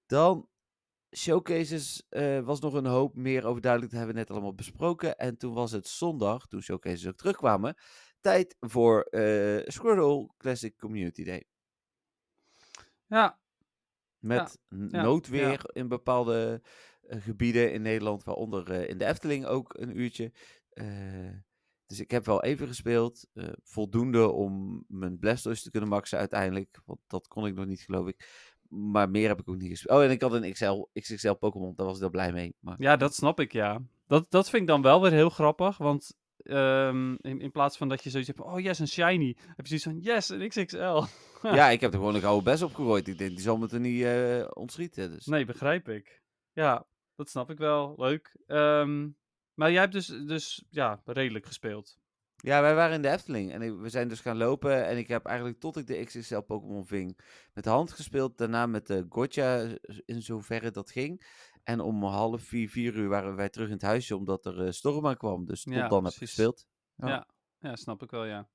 Dan 0.06 0.48
showcases 1.16 2.06
eh, 2.08 2.40
was 2.40 2.60
nog 2.60 2.74
een 2.74 2.86
hoop 2.86 3.16
meer 3.16 3.46
over 3.46 3.60
duidelijk. 3.60 3.92
Dat 3.92 4.00
hebben 4.00 4.16
we 4.16 4.22
net 4.22 4.30
allemaal 4.30 4.54
besproken. 4.54 5.16
En 5.16 5.36
toen 5.36 5.54
was 5.54 5.72
het 5.72 5.88
zondag, 5.88 6.46
toen 6.46 6.62
showcases 6.62 7.06
ook 7.06 7.16
terugkwamen, 7.16 7.74
tijd 8.20 8.56
voor 8.60 9.08
Squirtle 9.66 10.30
Classic 10.36 10.76
Community 10.76 11.24
Day. 11.24 11.44
Ja, 13.06 13.38
Met 14.18 14.58
ja, 14.68 15.02
noodweer 15.02 15.70
in 15.72 15.88
bepaalde 15.88 16.62
eh, 17.02 17.22
gebieden 17.22 17.72
in 17.72 17.82
Nederland, 17.82 18.24
waaronder 18.24 18.88
in 18.88 18.98
de 18.98 19.04
Efteling 19.04 19.46
ook 19.46 19.74
een 19.78 19.98
uurtje. 20.00 20.32
Dus 21.86 22.00
ik 22.00 22.10
heb 22.10 22.24
wel 22.24 22.42
even 22.42 22.66
gespeeld. 22.66 23.26
voldoende 23.62 24.28
om 24.28 24.84
mijn 24.88 25.18
Blastoise 25.18 25.62
te 25.62 25.70
kunnen 25.70 25.88
maxen 25.88 26.18
uiteindelijk. 26.18 26.80
Want 26.84 27.00
dat 27.06 27.28
kon 27.28 27.46
ik 27.46 27.54
nog 27.54 27.66
niet, 27.66 27.80
geloof 27.80 28.08
ik. 28.08 28.28
Maar 28.70 29.10
meer 29.10 29.28
heb 29.28 29.40
ik 29.40 29.48
ook 29.48 29.56
niet 29.56 29.70
gespeeld. 29.70 29.98
Oh, 29.98 30.04
en 30.04 30.10
ik 30.10 30.20
had 30.20 30.32
een 30.32 30.52
XL, 30.52 30.86
XXL 30.92 31.32
Pokémon. 31.32 31.74
Daar 31.74 31.86
was 31.86 31.94
ik 31.94 32.00
wel 32.00 32.10
blij 32.10 32.32
mee. 32.32 32.54
Maar 32.60 32.76
ja, 32.78 32.96
dat 32.96 33.14
snap 33.14 33.40
ik, 33.40 33.52
ja. 33.52 33.82
Dat, 34.06 34.30
dat 34.30 34.50
vind 34.50 34.62
ik 34.62 34.68
dan 34.68 34.82
wel 34.82 35.02
weer 35.02 35.12
heel 35.12 35.30
grappig, 35.30 35.78
want 35.78 36.16
ehm, 36.36 37.14
in, 37.20 37.40
in 37.40 37.50
plaats 37.50 37.76
van 37.76 37.88
dat 37.88 38.02
je 38.02 38.10
zoiets 38.10 38.28
hebt 38.28 38.40
van, 38.42 38.52
oh 38.52 38.60
yes, 38.60 38.78
een 38.78 38.88
shiny, 38.88 39.36
heb 39.38 39.66
je 39.66 39.78
zoiets 39.78 39.84
van, 39.84 39.98
yes, 39.98 40.28
een 40.28 40.48
XXL. 40.48 41.02
ja, 41.58 41.68
ik 41.68 41.80
heb 41.80 41.92
er 41.92 41.98
gewoon 41.98 42.14
een 42.14 42.24
oude 42.24 42.44
best 42.44 42.62
op 42.62 42.74
gegooid. 42.74 43.08
Ik 43.08 43.18
denk, 43.18 43.30
die 43.30 43.40
zal 43.40 43.58
me 43.58 43.68
er 43.68 43.80
niet 43.80 44.02
eh, 44.02 44.46
ontschieten. 44.50 45.10
Dus. 45.10 45.26
Nee, 45.26 45.44
begrijp 45.44 45.88
ik. 45.88 46.22
Ja, 46.52 46.86
dat 47.14 47.30
snap 47.30 47.50
ik 47.50 47.58
wel. 47.58 47.94
Leuk. 47.96 48.36
Ehm, 48.46 49.08
maar 49.54 49.70
jij 49.70 49.80
hebt 49.80 49.92
dus, 49.92 50.06
dus 50.06 50.64
ja, 50.70 51.02
redelijk 51.04 51.46
gespeeld. 51.46 51.98
Ja, 52.42 52.60
wij 52.60 52.74
waren 52.74 52.94
in 52.94 53.02
de 53.02 53.08
Efteling 53.10 53.52
en 53.52 53.62
ik- 53.62 53.76
we 53.78 53.88
zijn 53.88 54.08
dus 54.08 54.20
gaan 54.20 54.36
lopen. 54.36 54.86
En 54.86 54.98
ik 54.98 55.08
heb 55.08 55.26
eigenlijk 55.26 55.58
tot 55.60 55.76
ik 55.76 55.86
de 55.86 56.04
XXL 56.04 56.40
Pokémon 56.40 56.86
ving 56.86 57.18
met 57.54 57.64
de 57.64 57.70
hand 57.70 57.92
gespeeld. 57.92 58.38
Daarna 58.38 58.66
met 58.66 58.86
de 58.86 59.06
Gotcha, 59.08 59.66
in 60.04 60.22
zoverre 60.22 60.70
dat 60.70 60.90
ging. 60.90 61.26
En 61.62 61.80
om 61.80 62.02
half 62.04 62.42
vier, 62.42 62.68
vier 62.70 62.94
uur 62.94 63.08
waren 63.08 63.36
wij 63.36 63.48
terug 63.48 63.66
in 63.66 63.72
het 63.72 63.82
huisje 63.82 64.16
omdat 64.16 64.46
er 64.46 64.64
eh, 64.66 64.70
storm 64.70 65.06
aan 65.06 65.16
kwam. 65.16 65.44
Dus 65.44 65.62
tot 65.62 65.72
Ja, 65.74 65.88
dan 65.88 66.04
heb 66.04 66.12
ik 66.12 66.18
gespeeld. 66.18 66.66
Ja. 66.96 67.08
Ja. 67.08 67.26
ja, 67.58 67.76
snap 67.76 68.02
ik 68.02 68.10
wel, 68.10 68.24
ja. 68.24 68.48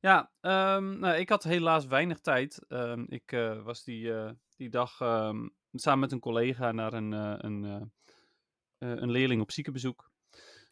Ja, 0.00 0.30
ehm, 0.40 0.98
nou, 0.98 1.16
ik 1.16 1.28
had 1.28 1.42
helaas 1.42 1.86
weinig 1.86 2.20
tijd. 2.20 2.64
Ehm, 2.68 3.04
ik 3.06 3.32
eh, 3.32 3.62
was 3.62 3.84
die, 3.84 4.14
eh, 4.14 4.30
die 4.56 4.68
dag 4.70 5.00
ehm, 5.00 5.48
samen 5.72 6.00
met 6.00 6.12
een 6.12 6.20
collega 6.20 6.72
naar 6.72 6.92
een, 6.92 7.12
een, 7.12 7.92
een 8.78 9.10
leerling 9.10 9.40
op 9.42 9.50
ziekenbezoek. 9.52 10.10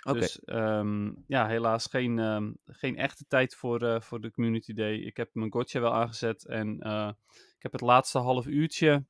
Dus 0.00 0.40
ehm, 0.40 1.12
ja, 1.26 1.46
helaas 1.46 1.86
geen, 1.86 2.18
ehm, 2.18 2.52
geen 2.66 2.96
echte 2.96 3.24
tijd 3.28 3.54
voor, 3.54 3.82
eh, 3.82 4.00
voor 4.00 4.20
de 4.20 4.30
Community 4.30 4.72
Day. 4.72 4.94
Ik 4.94 5.16
heb 5.16 5.30
mijn 5.32 5.52
gotcha 5.52 5.80
wel 5.80 5.94
aangezet 5.94 6.46
en 6.46 6.80
eh, 6.80 7.10
ik 7.30 7.62
heb 7.62 7.72
het 7.72 7.80
laatste 7.80 8.18
half 8.18 8.46
uurtje 8.46 9.04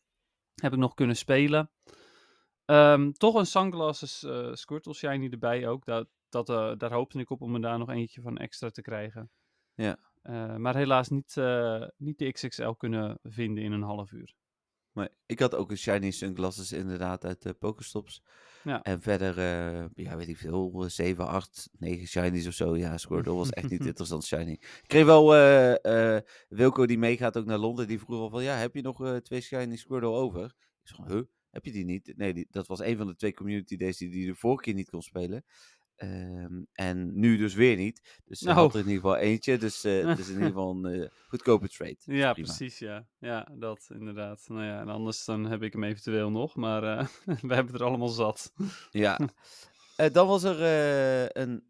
heb 0.55 0.73
ik 0.73 0.79
nog 0.79 0.95
kunnen 0.95 1.17
spelen. 1.17 1.71
Ehm, 2.65 3.11
toch 3.11 3.35
een 3.35 3.47
Sunglasses 3.47 4.25
eh 4.25 4.53
Squirtle 4.53 4.95
Shiny 4.95 5.29
erbij 5.31 5.69
ook. 5.69 5.85
Dat, 5.85 6.09
dat, 6.29 6.47
daar 6.81 6.93
hoopte 6.93 7.19
ik 7.19 7.31
op 7.31 7.41
om 7.41 7.55
er 7.55 7.61
daar 7.61 7.79
nog 7.79 7.91
eentje 7.91 8.21
van 8.21 8.37
extra 8.37 8.71
te 8.71 8.83
krijgen. 8.83 9.31
Ja. 9.75 9.99
Maar 10.59 10.77
helaas 10.77 11.09
niet, 11.09 11.35
niet 11.97 12.19
de 12.19 12.33
XXL 12.33 12.71
kunnen 12.71 13.19
vinden 13.23 13.65
in 13.65 13.73
een 13.73 13.83
half 13.83 14.13
uur. 14.13 14.35
Maar 14.93 15.09
ik 15.27 15.39
had 15.39 15.55
ook 15.55 15.71
een 15.71 15.79
shiny 15.79 16.11
sunglasses 16.11 16.73
inderdaad 16.73 17.25
uit 17.25 17.43
de 17.43 17.55
Pokestops. 17.55 18.23
Ja. 18.65 18.83
En 18.83 19.03
verder, 19.03 19.39
eh, 19.39 19.87
ja, 19.95 20.17
weet 20.17 20.29
ik 20.29 20.37
veel, 20.37 20.85
7, 20.87 21.27
8, 21.27 21.71
9 21.79 22.07
shinies 22.07 22.47
of 22.47 22.53
zo. 22.55 22.77
Ja, 22.77 22.97
Squirtle 22.99 23.35
was 23.35 23.51
echt 23.51 23.71
niet 23.71 23.87
interessant 23.87 24.25
shiny. 24.25 24.53
Ik 24.53 24.85
kreeg 24.87 25.05
wel, 25.05 25.35
eh, 25.35 26.17
eh, 26.17 26.23
Wilco 26.49 26.87
die 26.87 26.99
meegaat 26.99 27.39
ook 27.39 27.45
naar 27.45 27.59
Londen, 27.59 27.89
die 27.89 27.99
vroeg 27.99 28.21
al 28.21 28.31
van, 28.31 28.43
ja, 28.43 28.57
heb 28.57 28.75
je 28.75 28.83
nog 28.83 29.05
eh, 29.05 29.17
twee 29.17 29.41
shiny 29.41 29.77
Squirtle 29.77 30.11
over? 30.11 30.45
Ik 30.45 30.89
zeg, 30.89 31.07
huh, 31.07 31.23
heb 31.51 31.65
je 31.65 31.73
die 31.73 31.85
niet? 31.85 32.13
Nee, 32.17 32.35
die, 32.35 32.47
dat 32.51 32.67
was 32.67 32.81
een 32.81 32.97
van 32.97 33.07
de 33.07 33.17
twee 33.17 33.35
community 33.35 33.77
days 33.77 33.97
die, 33.97 34.11
die 34.11 34.27
de 34.27 34.35
vorige 34.35 34.63
keer 34.63 34.75
niet 34.75 34.91
kon 34.91 35.03
spelen. 35.03 35.45
Ehm, 36.01 36.63
en 36.73 37.19
nu 37.19 37.37
dus 37.37 37.55
weer 37.55 37.77
niet. 37.77 38.21
Dus 38.25 38.41
Nou. 38.41 38.57
had 38.59 38.75
er 38.75 38.81
in 38.81 38.87
ieder 38.87 39.01
geval 39.01 39.17
eentje. 39.17 39.59
Dus 39.59 39.83
het 39.83 40.19
is 40.19 40.29
in 40.29 40.35
ieder 40.35 40.47
geval 40.53 40.71
een 40.85 40.85
eh, 41.03 41.09
goedkope 41.29 41.69
trade. 41.69 41.97
Ja, 41.99 42.33
prima. 42.33 42.47
precies, 42.49 42.79
ja. 42.79 43.07
Ja, 43.19 43.49
dat 43.55 43.89
inderdaad. 43.99 44.45
Nou 44.49 44.65
ja, 44.65 44.81
en 44.81 44.89
anders 44.89 45.25
dan 45.25 45.45
heb 45.45 45.63
ik 45.63 45.73
hem 45.73 45.85
eventueel 45.85 46.31
nog, 46.31 46.57
maar 46.57 46.83
eh, 46.99 47.07
we 47.49 47.55
hebben 47.55 47.75
er 47.75 47.85
allemaal 47.85 48.09
zat. 48.09 48.53
Ja. 48.91 49.19
Dan 50.13 50.27
was 50.27 50.43
er 50.43 50.61
een 51.39 51.65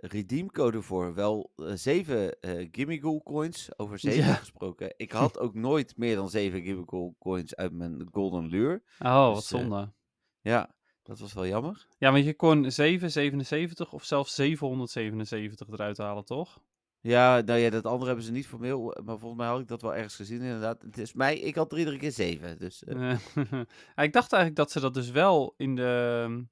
redeemcode 0.00 0.82
voor. 0.82 1.14
Wel 1.14 1.52
zeven 1.74 2.36
Gimmigool 2.70 3.22
coins. 3.22 3.68
Over 3.78 3.98
zeven 3.98 4.24
Ja. 4.26 4.34
gesproken. 4.34 4.94
Ik 4.96 5.12
had 5.12 5.38
ook 5.38 5.54
nooit 5.54 5.96
meer 5.96 6.16
dan 6.16 6.30
zeven 6.30 6.62
Gimmigool 6.62 7.16
coins 7.18 7.56
uit 7.56 7.72
mijn 7.72 8.08
Golden 8.12 8.46
Lure. 8.46 8.82
Oh, 8.98 9.26
wat 9.26 9.34
Dus, 9.34 9.52
eh, 9.52 9.58
zonde. 9.60 9.92
Ja, 10.40 10.74
dat 11.10 11.18
was 11.18 11.32
wel 11.32 11.46
jammer. 11.46 11.86
Ja, 11.98 12.12
want 12.12 12.24
je 12.24 12.34
kon 12.34 12.70
777 12.70 13.92
of 13.92 14.04
zelfs 14.04 14.34
777 14.34 15.68
eruit 15.68 15.98
halen, 15.98 16.24
toch? 16.24 16.60
Ja, 17.00 17.40
nou 17.40 17.58
ja, 17.58 17.70
dat 17.70 17.84
andere 17.84 18.06
hebben 18.06 18.24
ze 18.24 18.32
niet 18.32 18.46
formeel. 18.46 18.96
Maar 19.04 19.18
volgens 19.18 19.40
mij 19.40 19.48
had 19.50 19.60
ik 19.60 19.68
dat 19.68 19.82
wel 19.82 19.94
ergens 19.94 20.14
gezien 20.16 20.40
inderdaad. 20.42 20.82
Het 20.82 20.98
is 20.98 21.12
mij, 21.12 21.38
ik 21.38 21.54
had 21.54 21.72
er 21.72 21.78
iedere 21.78 21.96
keer 21.96 22.12
zeven. 22.12 22.58
Dus 22.58 22.84
eh, 22.84 23.10
Eh, 23.10 23.18
ja, 23.96 24.02
ik 24.02 24.12
dacht 24.12 24.32
eigenlijk 24.32 24.56
dat 24.56 24.70
ze 24.70 24.80
dat 24.80 24.94
dus 24.94 25.10
wel 25.10 25.54
in, 25.56 25.74
de, 25.76 26.44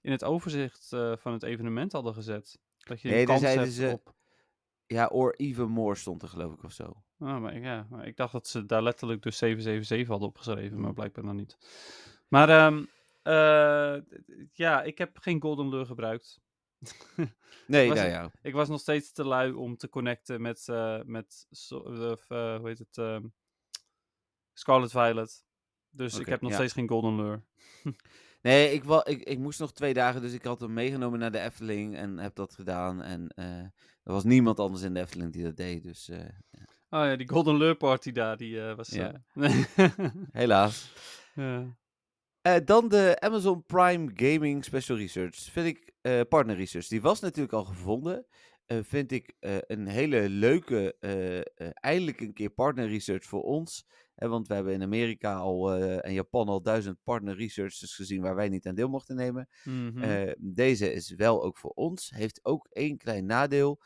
in 0.00 0.10
het 0.10 0.24
overzicht 0.24 0.92
eh, 0.92 1.12
van 1.16 1.32
het 1.32 1.42
evenement 1.42 1.92
hadden 1.92 2.14
gezet. 2.14 2.58
Dat 2.78 3.00
je 3.00 3.08
Nee, 3.08 3.24
kans 3.24 3.40
zeiden 3.40 3.62
hebt 3.64 3.74
ze- 3.76 3.90
op... 3.92 4.14
ja, 4.86 5.06
or 5.06 5.34
even 5.36 5.68
more 5.68 5.94
stond 5.94 6.22
er 6.22 6.28
geloof 6.28 6.52
ik 6.52 6.64
of 6.64 6.72
zo. 6.72 7.02
Ah, 7.18 7.40
maar, 7.40 7.54
ik- 7.54 7.62
ja, 7.62 7.86
maar 7.90 8.06
ik 8.06 8.16
dacht 8.16 8.32
dat 8.32 8.48
ze 8.48 8.66
daar 8.66 8.82
letterlijk 8.82 9.22
dus 9.22 9.36
777 9.38 10.08
hadden 10.08 10.28
opgeschreven, 10.28 10.80
maar 10.80 10.92
blijkbaar 10.94 11.24
dan 11.24 11.36
niet. 11.36 11.56
Maar 12.28 12.48
ehm, 12.48 12.84
eh, 13.22 13.96
ja, 14.52 14.82
ik 14.82 14.98
heb 14.98 15.18
geen 15.18 15.40
Golden 15.40 15.68
Lure 15.68 15.86
gebruikt. 15.86 16.40
Nee, 17.66 17.88
Was 17.88 17.96
nou 17.98 18.10
het- 18.10 18.18
ja. 18.18 18.30
Ik 18.42 18.54
was 18.54 18.68
nog 18.68 18.80
steeds 18.80 19.12
te 19.12 19.24
lui 19.24 19.52
om 19.52 19.76
te 19.76 19.88
connecten 19.88 20.40
met, 20.40 20.68
eh, 20.68 21.02
met 21.04 21.46
eh, 21.68 21.78
hoe 22.56 22.60
heet 22.62 22.78
het, 22.78 22.98
ehm, 22.98 23.24
Scarlet 24.52 24.90
Violet. 24.90 25.44
Dus 25.90 26.18
ik 26.18 26.26
heb 26.26 26.40
nog 26.40 26.50
ja. 26.50 26.56
steeds 26.56 26.72
geen 26.72 26.88
Golden 26.88 27.16
Lure. 27.16 27.42
Nee, 28.42 28.72
ik, 28.72 28.84
ik, 28.84 29.22
ik 29.22 29.38
moest 29.38 29.60
nog 29.60 29.72
twee 29.72 29.94
dagen, 29.94 30.20
dus 30.20 30.32
ik 30.32 30.44
had 30.44 30.60
hem 30.60 30.72
meegenomen 30.72 31.18
naar 31.18 31.32
de 31.32 31.40
Efteling 31.40 31.96
en 31.96 32.18
heb 32.18 32.34
dat 32.34 32.54
gedaan. 32.54 33.02
En 33.02 33.28
er 33.34 33.72
was 34.12 34.24
niemand 34.24 34.58
anders 34.58 34.82
in 34.82 34.94
de 34.94 35.00
Efteling 35.00 35.32
die 35.32 35.44
dat 35.44 35.56
deed, 35.56 35.82
dus 35.82 36.10
Oh 36.90 37.04
ja, 37.04 37.16
die 37.16 37.28
Golden 37.28 37.56
Lure 37.56 37.74
party 37.74 38.12
daar, 38.12 38.36
die 38.36 38.60
was... 38.60 38.88
Ja. 38.88 39.22
helaas. 40.32 40.92
ja. 41.34 41.76
Eh, 42.42 42.56
dan 42.64 42.88
de 42.88 43.16
Amazon 43.18 43.64
Prime 43.64 44.10
Gaming 44.14 44.64
Special 44.64 44.96
Research. 44.98 45.36
Vind 45.36 45.66
ik 45.66 45.92
eh, 46.00 46.20
partner 46.28 46.56
research. 46.56 46.86
Die 46.86 47.00
was 47.00 47.20
natuurlijk 47.20 47.52
al 47.54 47.64
gevonden. 47.64 48.26
Eh, 48.66 48.78
vind 48.82 49.12
ik 49.12 49.34
een 49.66 49.86
hele 49.86 50.28
leuke, 50.28 50.96
eindelijk 51.74 52.20
een 52.20 52.32
keer 52.32 52.50
partner 52.50 52.88
research 52.88 53.24
voor 53.24 53.42
ons. 53.42 53.86
Want 54.14 54.48
we 54.48 54.54
hebben 54.54 54.72
in 54.72 54.82
Amerika 54.82 55.34
al 55.34 55.74
en 55.74 56.12
Japan 56.12 56.48
al 56.48 56.62
duizend 56.62 56.98
partner 57.02 57.36
researchers 57.36 57.94
gezien 57.94 58.22
waar 58.22 58.34
wij 58.34 58.48
niet 58.48 58.66
aan 58.66 58.74
deel 58.74 58.88
mochten 58.88 59.16
nemen. 59.16 59.48
Mhm. 59.64 60.32
Deze 60.38 60.92
is 60.92 61.14
wel 61.14 61.42
ook 61.42 61.58
voor 61.58 61.70
ons. 61.70 62.10
Heeft 62.10 62.44
ook 62.44 62.66
één 62.70 62.96
klein 62.96 63.26
nadeel. 63.26 63.80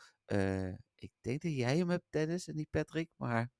Ik 0.95 1.11
denk 1.21 1.41
dat 1.41 1.55
jij 1.55 1.77
hem 1.77 1.89
hebt, 1.89 2.05
Dennis, 2.09 2.47
en 2.47 2.55
niet 2.55 2.69
Patrick. 2.69 3.09
Maar. 3.15 3.51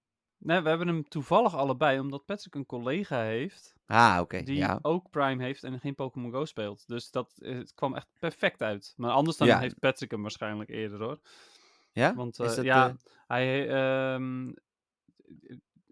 Nee, 0.45 0.61
we 0.61 0.69
hebben 0.69 0.87
hem 0.87 1.07
toevallig 1.07 1.55
allebei, 1.55 1.99
omdat 1.99 2.25
Patrick 2.25 2.55
een 2.55 2.65
collega 2.65 3.21
heeft 3.21 3.73
Ah, 3.85 4.17
oké. 4.21 4.41
die 4.43 4.55
ja. 4.57 4.79
ook 4.81 5.09
Prime 5.09 5.43
heeft 5.43 5.63
en 5.63 5.79
geen 5.79 5.95
Pokémon 5.95 6.31
Go 6.31 6.45
speelt. 6.45 6.87
Dus 6.87 7.11
dat 7.11 7.37
eh, 7.41 7.55
het 7.57 7.73
kwam 7.73 7.95
echt 7.95 8.07
perfect 8.19 8.61
uit. 8.61 8.93
Maar 8.97 9.11
anders 9.11 9.37
dan 9.37 9.47
Ja. 9.47 9.59
heeft 9.59 9.79
Patrick 9.79 10.11
hem 10.11 10.21
waarschijnlijk 10.21 10.69
eerder 10.69 10.99
hoor. 10.99 11.19
ja? 11.91 12.13
Want 12.15 12.39
eh, 12.39 12.63
ja, 12.63 12.87
eh, 12.87 12.93
hij, 13.27 13.67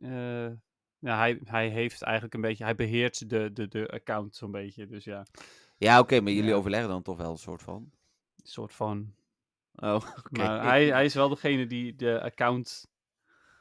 eh, 0.01 0.51
ja, 0.99 1.17
hij, 1.17 1.39
hij 1.43 1.67
heeft 1.69 2.01
eigenlijk 2.01 2.33
een 2.33 2.41
beetje, 2.41 2.63
hij 2.63 2.75
beheert 2.75 3.29
de, 3.29 3.53
de, 3.53 3.67
de 3.67 3.87
account 3.89 4.35
zo'n 4.35 4.51
beetje. 4.51 4.87
Dus 4.87 5.03
ja, 5.03 5.25
ja, 5.77 5.99
oké, 5.99 6.19
maar 6.21 6.31
jullie 6.31 6.49
Ja. 6.49 6.55
overleggen 6.55 6.89
dan 6.89 7.01
toch 7.01 7.17
wel 7.17 7.31
een 7.31 7.37
soort 7.37 7.61
van. 7.61 7.91
een 8.35 8.47
soort 8.49 8.73
van. 8.73 9.13
Oh. 9.75 10.01
Maar 10.31 10.63
hij, 10.63 10.85
hij 10.87 11.05
is 11.05 11.13
wel 11.13 11.29
degene 11.29 11.65
die 11.67 11.95
de 11.95 12.21
account 12.21 12.87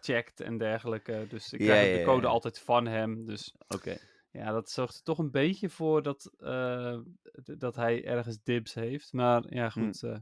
checkt 0.04 0.40
en 0.40 0.58
dergelijke. 0.58 1.26
Dus 1.28 1.52
ik 1.52 1.60
Ja, 1.60 1.66
krijg 1.66 1.90
ja, 1.92 1.98
de 1.98 2.04
code 2.04 2.26
ja. 2.26 2.32
altijd 2.32 2.58
van 2.58 2.86
hem. 2.86 3.26
Dus 3.26 3.54
Oké. 3.68 3.96
Ja, 4.30 4.50
dat 4.52 4.70
zorgt 4.70 4.96
er 4.96 5.02
toch 5.02 5.18
een 5.18 5.30
beetje 5.30 5.68
voor 5.70 6.02
dat, 6.02 6.32
eh, 6.38 6.98
dat 7.44 7.76
hij 7.76 8.04
ergens 8.04 8.38
dibs 8.42 8.74
heeft. 8.74 9.12
Maar 9.12 9.54
ja, 9.54 9.70
Hm. 9.70 9.80
goed. 9.82 10.02
eh, 10.02 10.16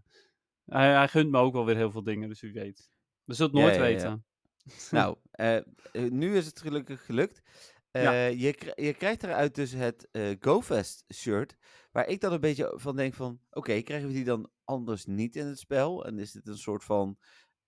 hij, 0.65 0.93
hij 0.95 1.09
gunt 1.09 1.31
me 1.31 1.39
ook 1.39 1.53
wel 1.53 1.65
weer 1.65 1.77
heel 1.77 1.91
veel 1.91 2.03
dingen, 2.03 2.29
dus 2.29 2.41
wie 2.41 2.53
weet. 2.53 2.91
We 3.25 3.35
zullen 3.35 3.53
het 3.53 3.61
nooit 3.61 3.75
ja, 3.77 3.85
ja. 3.85 3.89
weten. 3.95 4.25
Nou, 4.91 5.17
eh, 5.31 5.59
nu 5.93 6.37
is 6.37 6.47
het 6.47 6.61
gelukkig 6.61 7.05
gelukt. 7.07 7.43
Je, 7.91 8.55
je 8.77 8.93
krijgt 8.95 9.23
eruit 9.23 9.55
dus 9.55 9.73
het 9.73 10.09
GoFest 10.41 11.05
shirt. 11.15 11.57
Waar 11.93 12.07
ik 12.09 12.21
dan 12.21 12.33
een 12.33 12.41
beetje 12.41 12.73
van 12.75 12.97
denk 12.97 13.15
van... 13.15 13.41
Oké, 13.51 13.81
krijgen 13.81 14.09
we 14.09 14.15
die 14.15 14.25
dan 14.25 14.51
anders 14.65 15.05
niet 15.07 15.37
in 15.37 15.47
het 15.47 15.59
spel? 15.59 16.05
En 16.07 16.19
is 16.19 16.33
dit 16.33 16.47
een 16.47 16.59
soort 16.59 16.85
van 16.85 17.19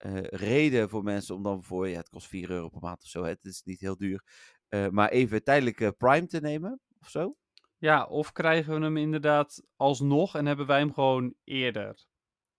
eh, 0.03 0.22
reden 0.22 0.88
voor 0.88 1.03
mensen 1.03 1.34
om 1.34 1.42
dan 1.42 1.62
voor... 1.64 1.88
Ja, 1.88 1.96
het 1.96 2.09
kost 2.09 2.26
4 2.26 2.50
euro 2.50 2.68
per 2.68 2.80
maand 2.80 3.03
of 3.03 3.09
zo. 3.09 3.22
hè, 3.22 3.28
Het 3.28 3.44
is 3.44 3.62
niet 3.64 3.80
heel 3.80 3.96
duur. 3.96 4.24
eh, 4.68 4.88
maar 4.88 5.09
even 5.09 5.44
tijdelijk 5.44 5.96
Prime 5.96 6.26
te 6.26 6.40
nemen 6.40 6.80
of 7.00 7.09
zo? 7.09 7.36
Ja, 7.78 8.05
of 8.05 8.32
krijgen 8.32 8.74
we 8.78 8.80
hem 8.84 8.96
inderdaad 8.96 9.62
alsnog 9.76 10.34
en 10.34 10.46
hebben 10.46 10.66
wij 10.66 10.78
hem 10.78 10.92
gewoon 10.92 11.34
eerder. 11.44 12.05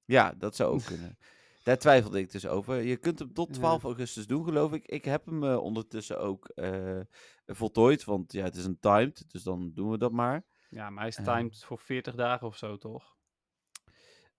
Ja, 0.05 0.33
dat 0.37 0.55
zou 0.55 0.73
ook 0.73 0.83
kunnen. 0.93 1.17
Daar 1.63 1.77
twijfelde 1.77 2.19
ik 2.19 2.31
dus 2.31 2.47
over. 2.47 2.81
Je 2.81 2.97
kunt 2.97 3.19
hem 3.19 3.33
tot 3.33 3.47
Ja. 3.47 3.53
12 3.53 3.83
augustus 3.83 4.27
doen, 4.27 4.43
geloof 4.43 4.73
ik. 4.73 4.85
Ik 4.87 5.05
heb 5.05 5.25
hem 5.25 5.43
eh, 5.43 5.57
ondertussen 5.57 6.19
ook 6.19 6.47
eh, 6.49 6.99
voltooid, 7.45 8.03
want 8.03 8.31
ja, 8.33 8.43
het 8.43 8.55
is 8.55 8.65
een 8.65 8.79
timed, 8.79 9.31
dus 9.31 9.43
dan 9.43 9.71
doen 9.73 9.89
we 9.91 9.97
dat 9.97 10.11
maar. 10.11 10.43
Ja, 10.69 10.89
maar 10.89 10.99
hij 10.99 11.07
is 11.07 11.17
Eh. 11.17 11.35
timed 11.35 11.63
voor 11.63 11.79
40 11.79 12.15
dagen 12.15 12.47
of 12.47 12.57
zo, 12.57 12.77
toch? 12.77 13.15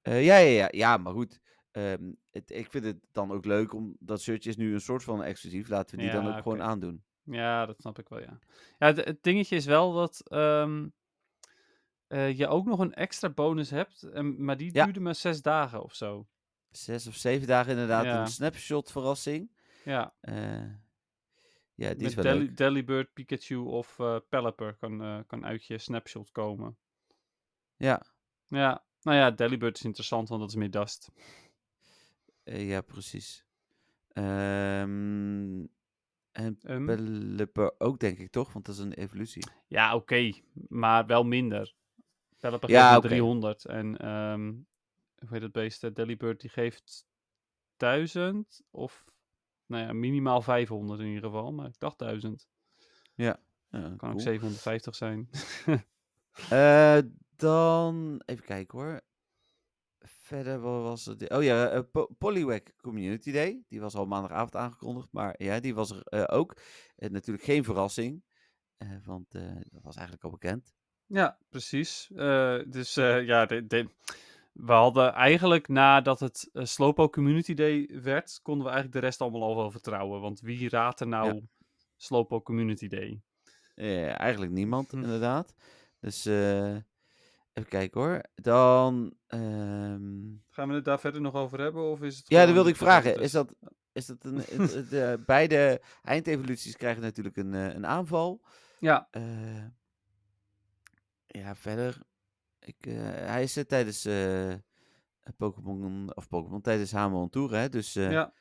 Eh, 0.02 0.24
ja, 0.24 0.36
ja, 0.36 0.50
ja, 0.50 0.68
ja, 0.70 0.96
maar 0.96 1.12
goed. 1.12 1.40
Ehm, 1.75 2.12
het, 2.31 2.51
ik 2.51 2.70
vind 2.70 2.85
het 2.85 2.99
dan 3.12 3.33
ook 3.33 3.45
leuk, 3.45 3.72
om 3.72 3.97
dat 4.01 4.20
shirtje 4.20 4.51
is 4.51 4.57
nu 4.57 4.72
een 4.75 4.81
soort 4.81 5.03
van 5.03 5.22
exclusief. 5.22 5.68
Laten 5.68 5.97
we 5.97 6.03
die 6.03 6.11
dan 6.11 6.27
ook 6.27 6.43
gewoon 6.43 6.62
aandoen. 6.62 7.05
Ja, 7.22 7.66
dat 7.66 7.77
snap 7.81 7.99
ik 7.99 8.09
wel, 8.09 8.20
ja. 8.20 8.39
Ja, 8.79 8.87
het, 8.87 9.05
het 9.05 9.22
dingetje 9.22 9.57
is 9.57 9.64
wel 9.66 9.93
dat 9.93 10.20
ehm, 10.29 10.89
eh, 12.07 12.39
je 12.39 12.47
ook 12.49 12.64
nog 12.66 12.79
een 12.79 12.95
extra 12.95 13.29
bonus 13.31 13.70
hebt, 13.70 14.03
en, 14.03 14.45
maar 14.45 14.57
die 14.57 14.72
Ja. 14.72 14.85
duurde 14.85 15.01
maar 15.01 15.14
zes 15.14 15.43
dagen 15.43 15.83
of 15.83 15.95
zo. 15.95 16.27
Zes 16.70 17.07
of 17.07 17.14
zeven 17.14 17.47
dagen 17.47 17.72
inderdaad 17.72 18.05
Ja. 18.05 18.20
een 18.20 18.27
snapshot 18.27 18.91
verrassing. 18.91 19.51
Ja, 19.85 20.14
Eh, 20.20 20.66
ja, 21.75 21.95
die 21.95 22.07
is 22.07 22.14
met 22.14 22.25
wel 22.25 22.25
Deli 22.25 22.45
leuk. 22.45 22.57
Delibird, 22.57 23.12
Pikachu 23.12 23.57
of 23.57 23.99
eh 23.99 24.16
Pelipper 24.29 24.75
kan, 24.77 25.25
kan 25.27 25.45
uit 25.45 25.66
je 25.66 25.79
snapshot 25.79 26.31
komen. 26.31 26.77
Ja, 27.77 28.03
Ja, 28.47 28.85
nou 29.03 29.18
ja, 29.18 29.31
Delibird 29.31 29.77
is 29.77 29.85
interessant, 29.85 30.29
want 30.29 30.41
dat 30.41 30.51
is 30.51 30.57
meer 30.57 30.70
dust. 30.70 31.11
Eh, 32.45 32.68
ja, 32.68 32.80
precies. 32.80 33.45
Ehm, 34.09 35.64
en 36.32 36.59
Pelipper 36.59 37.74
ook, 37.78 37.99
denk 37.99 38.18
ik, 38.18 38.30
toch? 38.30 38.53
Want 38.53 38.66
dat 38.66 38.74
is 38.74 38.80
een 38.80 38.92
evolutie. 38.92 39.47
ja, 39.66 39.95
oké, 39.95 40.32
maar 40.68 41.07
wel 41.07 41.24
minder. 41.24 41.74
Pelipper 42.38 42.68
Ja, 42.68 42.88
geeft 42.90 42.99
oké. 42.99 43.09
300 43.09 43.64
en 43.64 43.97
ehm 43.97 44.53
hoe 45.18 45.28
heet 45.32 45.42
het 45.42 45.53
beest? 45.53 45.84
eh, 45.84 45.90
Delibird 45.92 46.40
die 46.40 46.51
geeft 46.51 47.07
1000 47.76 48.62
of 48.70 49.05
nou 49.66 49.86
ja, 49.86 49.92
minimaal 49.92 50.42
500 50.42 51.01
in 51.01 51.07
ieder 51.07 51.22
geval, 51.22 51.53
maar 51.53 51.66
ik 51.66 51.78
dacht 51.78 51.99
1000. 51.99 52.49
Ja, 53.14 53.40
Kan 53.70 53.97
cool. 53.97 54.12
ook 54.12 54.20
750 54.20 54.95
zijn. 54.95 55.28
Eh, 56.49 56.99
dan, 57.36 58.22
even 58.24 58.45
kijken 58.45 58.78
hoor. 58.78 59.01
Verder 60.35 60.61
was 60.61 61.05
het? 61.07 61.30
Oh 61.30 61.43
ja, 61.43 61.68
eh 61.68 61.80
Po- 61.93 62.09
Polywag 62.18 62.61
Community 62.80 63.32
Day. 63.32 63.62
Die 63.68 63.80
was 63.80 63.95
al 63.95 64.07
maandagavond 64.07 64.57
aangekondigd. 64.57 65.09
Maar 65.11 65.35
ja, 65.39 65.61
die 65.61 65.74
was 65.74 65.91
er 65.91 66.03
eh, 66.05 66.37
ook. 66.39 66.57
Eh, 66.97 67.11
natuurlijk 67.11 67.45
geen 67.45 67.64
verrassing. 67.64 68.22
eh, 68.76 68.89
want 69.05 69.35
eh, 69.35 69.43
dat 69.70 69.82
was 69.82 69.95
eigenlijk 69.95 70.24
al 70.24 70.30
bekend. 70.30 70.74
Ja, 71.07 71.39
precies. 71.49 72.11
Eh, 72.16 72.59
dus 72.66 72.97
eh, 72.97 73.26
ja, 73.26 73.47
de, 73.47 73.66
de- 73.66 73.89
we 74.53 74.72
hadden 74.72 75.12
eigenlijk 75.12 75.68
nadat 75.68 76.20
het 76.20 76.51
eh, 76.53 76.64
Slowpoke 76.64 77.12
Community 77.12 77.55
Day 77.55 77.91
werd, 78.03 78.39
konden 78.43 78.64
we 78.66 78.70
eigenlijk 78.72 79.01
de 79.01 79.07
rest 79.07 79.20
allemaal 79.20 79.43
al 79.43 79.57
wel 79.57 79.70
vertrouwen. 79.70 80.20
Want 80.20 80.41
wie 80.41 80.68
raadt 80.68 81.01
er 81.01 81.09
nou 81.09 81.47
Slowpoke 81.97 82.45
Community 82.45 82.89
Day? 82.89 83.20
Eh, 83.74 84.20
eigenlijk 84.20 84.53
niemand, 84.53 84.91
Hm. 84.91 84.97
inderdaad. 85.03 85.55
Dus 86.01 86.26
eh, 86.26 86.76
even 87.55 87.70
kijken 87.70 88.00
hoor. 88.00 88.20
Dan. 88.34 89.14
ehm, 89.26 90.22
Gaan 90.48 90.68
we 90.68 90.74
het 90.74 90.84
daar 90.84 91.00
verder 91.00 91.20
nog 91.20 91.34
over 91.34 91.61
hebben? 91.61 91.82
Of 91.90 92.02
is 92.02 92.16
het 92.16 92.28
Ja, 92.28 92.32
dat 92.38 92.38
gewoon 92.48 92.55
wilde 92.55 92.70
ik 92.70 92.76
vragen. 92.76 93.14
is? 93.14 93.20
Is 93.20 93.30
dat, 93.32 93.55
is 93.92 94.07
dat 94.07 94.24
een, 94.24 94.36
het- 94.36 94.74
het, 94.74 94.92
eh, 94.92 95.12
beide 95.26 95.80
eindevoluties 96.02 96.76
krijgen 96.76 97.02
natuurlijk 97.02 97.36
een, 97.36 97.55
eh, 97.55 97.74
een 97.74 97.86
aanval. 97.86 98.40
Ja, 98.78 99.09
Eh, 99.11 99.64
ja, 101.26 101.55
verder. 101.55 101.98
Ik, 102.59 102.86
eh, 102.86 102.94
hij 103.02 103.42
is 103.42 103.57
er 103.57 103.66
tijdens 103.66 104.05
eh, 104.05 104.55
Pokémon, 105.36 106.16
of 106.16 106.28
Pokémon, 106.28 106.61
tijdens 106.61 106.92
Hamon 106.92 107.30
Tour, 107.30 107.55
hè? 107.55 107.68
Dus 107.68 107.96
eh, 107.96 108.11
ja. 108.11 108.32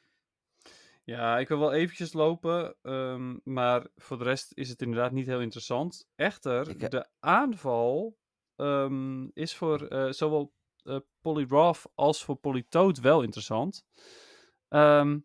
Ja, 1.05 1.37
ik 1.37 1.47
wil 1.47 1.59
wel 1.59 1.73
eventjes 1.73 2.13
lopen, 2.13 2.75
ehm, 2.81 3.37
maar 3.43 3.87
voor 3.95 4.17
de 4.17 4.23
rest 4.23 4.51
is 4.53 4.69
het 4.69 4.81
inderdaad 4.81 5.11
niet 5.11 5.25
heel 5.25 5.41
interessant. 5.41 6.07
Echter, 6.15 6.69
Ik, 6.69 6.81
eh, 6.81 6.89
de 6.89 7.07
aanval 7.19 8.17
ehm, 8.63 9.27
is 9.33 9.55
voor 9.55 9.87
eh, 9.87 10.11
zowel 10.11 10.53
eh 10.83 10.97
Poliwrath 11.21 11.91
als 11.95 12.23
voor 12.23 12.35
Politoad 12.35 12.99
wel 12.99 13.21
interessant. 13.21 13.85
Ehm, 14.67 15.19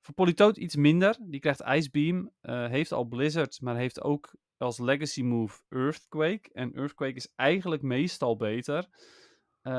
voor 0.00 0.14
Politoad 0.14 0.56
iets 0.56 0.76
minder. 0.76 1.16
Die 1.20 1.40
krijgt 1.40 1.62
Ice 1.66 1.90
Beam, 1.90 2.30
eh, 2.40 2.66
heeft 2.68 2.92
al 2.92 3.04
Blizzard, 3.04 3.60
maar 3.60 3.76
heeft 3.76 4.02
ook 4.02 4.34
als 4.56 4.78
legacy 4.78 5.22
move 5.22 5.62
Earthquake. 5.68 6.50
En 6.52 6.74
Earthquake 6.74 7.14
is 7.14 7.32
eigenlijk 7.34 7.82
meestal 7.82 8.36
beter. 8.36 8.88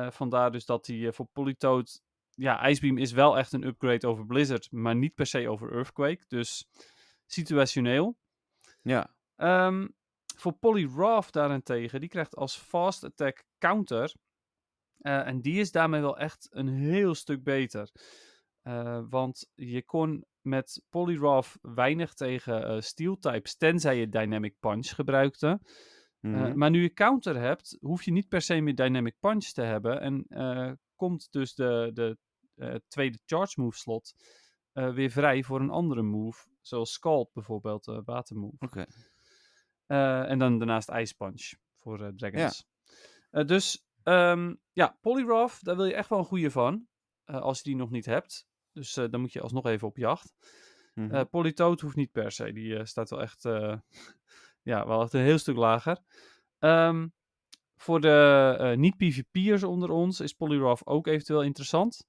Vandaar 0.10 0.52
dus 0.52 0.66
dat 0.66 0.88
hij 0.88 1.12
voor 1.14 1.26
Politoad... 1.26 2.02
Ja, 2.30 2.68
Ice 2.68 2.82
Beam 2.82 2.98
is 2.98 3.12
wel 3.12 3.38
echt 3.38 3.54
een 3.54 3.64
upgrade 3.64 4.08
over 4.08 4.26
Blizzard, 4.26 4.72
maar 4.72 4.96
niet 4.96 5.14
per 5.14 5.26
se 5.26 5.50
over 5.50 5.72
Earthquake. 5.72 6.24
Dus 6.28 6.68
situationeel. 7.26 8.18
ja. 8.82 9.16
Ehm, 9.36 9.88
voor 10.40 10.54
Poliwrath 10.54 11.32
daarentegen, 11.32 12.00
die 12.00 12.10
krijgt 12.10 12.36
als 12.36 12.58
fast 12.58 13.04
attack 13.04 13.44
counter. 13.58 14.14
Eh, 14.98 15.28
en 15.28 15.42
die 15.42 15.60
is 15.60 15.72
daarmee 15.72 16.02
wel 16.02 16.18
echt 16.18 16.48
een 16.52 16.68
heel 16.68 17.16
stuk 17.16 17.44
beter. 17.44 17.92
Eh, 18.62 19.02
want 19.10 19.50
je 19.56 19.84
kon 19.84 20.26
met 20.42 20.84
Poliwrath 20.90 21.58
weinig 21.62 22.14
tegen 22.14 22.68
eh 22.68 22.80
steel 22.80 23.20
types, 23.20 23.56
tenzij 23.56 23.98
je 24.00 24.10
Dynamic 24.10 24.56
Punch 24.60 24.88
gebruikte. 24.88 25.60
Mhm. 26.20 26.58
maar 26.58 26.70
nu 26.70 26.82
je 26.82 26.94
counter 26.94 27.40
hebt, 27.40 27.78
hoef 27.82 28.04
je 28.04 28.12
niet 28.12 28.28
per 28.28 28.42
se 28.42 28.62
meer 28.62 28.76
Dynamic 28.76 29.16
Punch 29.20 29.44
te 29.46 29.62
hebben. 29.62 30.02
En 30.02 30.28
komt 30.96 31.32
dus 31.32 31.54
de, 31.54 31.92
de 31.94 32.18
tweede 32.88 33.20
charge 33.26 33.62
move 33.62 33.78
slot 33.78 34.14
weer 34.74 35.10
vrij 35.10 35.44
voor 35.44 35.60
een 35.60 35.70
andere 35.70 36.02
move. 36.02 36.48
Zoals 36.62 36.92
Scald 36.92 37.34
bijvoorbeeld, 37.34 37.86
watermove. 38.06 38.56
Oké. 38.60 38.86
Eh, 39.86 40.30
en 40.30 40.40
dan 40.40 40.58
daarnaast 40.58 40.90
Ice 40.90 41.16
Punch 41.16 41.54
voor 41.76 42.04
eh, 42.04 42.12
Dragons. 42.16 42.68
Eh, 43.30 43.46
dus 43.46 43.86
ehm, 44.04 44.54
ja, 44.72 44.98
Poliwrath, 45.02 45.64
daar 45.64 45.76
wil 45.76 45.86
je 45.86 45.94
echt 45.94 46.10
wel 46.10 46.20
een 46.20 46.26
goede 46.26 46.52
van. 46.52 46.88
als 47.26 47.58
je 47.58 47.64
die 47.64 47.76
nog 47.76 47.90
niet 47.90 48.06
hebt. 48.06 48.48
Dus 48.72 48.94
dan 48.94 49.22
moet 49.22 49.34
je 49.34 49.42
alsnog 49.42 49.66
even 49.66 49.88
op 49.88 49.98
jacht. 49.98 50.34
Eh 50.94 51.22
Politoad 51.30 51.82
hoeft 51.82 51.96
niet 51.96 52.12
per 52.12 52.32
se. 52.32 52.54
Die 52.54 52.86
staat 52.86 53.10
wel 53.10 53.22
echt, 53.22 53.44
ja, 54.72 54.88
wel 54.88 55.02
echt 55.02 55.14
een 55.14 55.22
heel 55.22 55.38
stuk 55.38 55.56
lager. 55.56 56.00
Ehm, 56.60 57.08
voor 57.76 58.02
de 58.02 58.74
niet-PvP'ers 58.78 59.64
onder 59.64 59.90
ons 59.90 60.20
is 60.20 60.34
Poliwrath 60.34 60.86
ook 60.86 61.08
eventueel 61.08 61.44
interessant. 61.44 62.08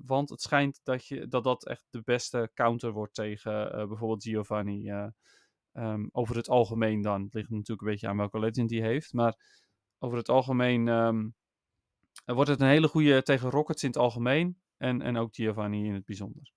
Want 0.00 0.30
het 0.30 0.40
schijnt 0.40 0.80
dat, 0.82 1.06
je, 1.06 1.28
dat 1.28 1.44
dat 1.44 1.66
echt 1.66 1.86
de 1.90 2.02
beste 2.02 2.50
counter 2.54 2.92
wordt 2.92 3.14
tegen 3.14 3.70
bijvoorbeeld 3.88 4.22
Giovanni. 4.22 4.90
Eh, 5.76 5.82
ehm, 5.84 6.06
over 6.12 6.36
het 6.36 6.48
algemeen 6.48 7.00
dan. 7.02 7.22
Het 7.22 7.34
ligt 7.34 7.50
natuurlijk 7.50 7.80
een 7.80 7.92
beetje 7.92 8.08
aan 8.08 8.16
welke 8.16 8.38
legend 8.38 8.68
die 8.68 8.82
heeft. 8.82 9.12
Maar 9.12 9.34
over 9.98 10.18
het 10.18 10.28
algemeen 10.28 10.88
ehm, 10.88 11.28
eh, 12.24 12.34
wordt 12.34 12.50
het 12.50 12.60
een 12.60 12.66
hele 12.68 12.88
goede 12.88 13.22
tegen 13.22 13.50
Rockets 13.50 13.82
in 13.82 13.88
het 13.88 13.98
algemeen. 13.98 14.60
En, 14.76 15.02
en 15.02 15.16
ook 15.16 15.34
Giovanni 15.34 15.86
in 15.86 15.94
het 15.94 16.04
bijzonder. 16.04 16.52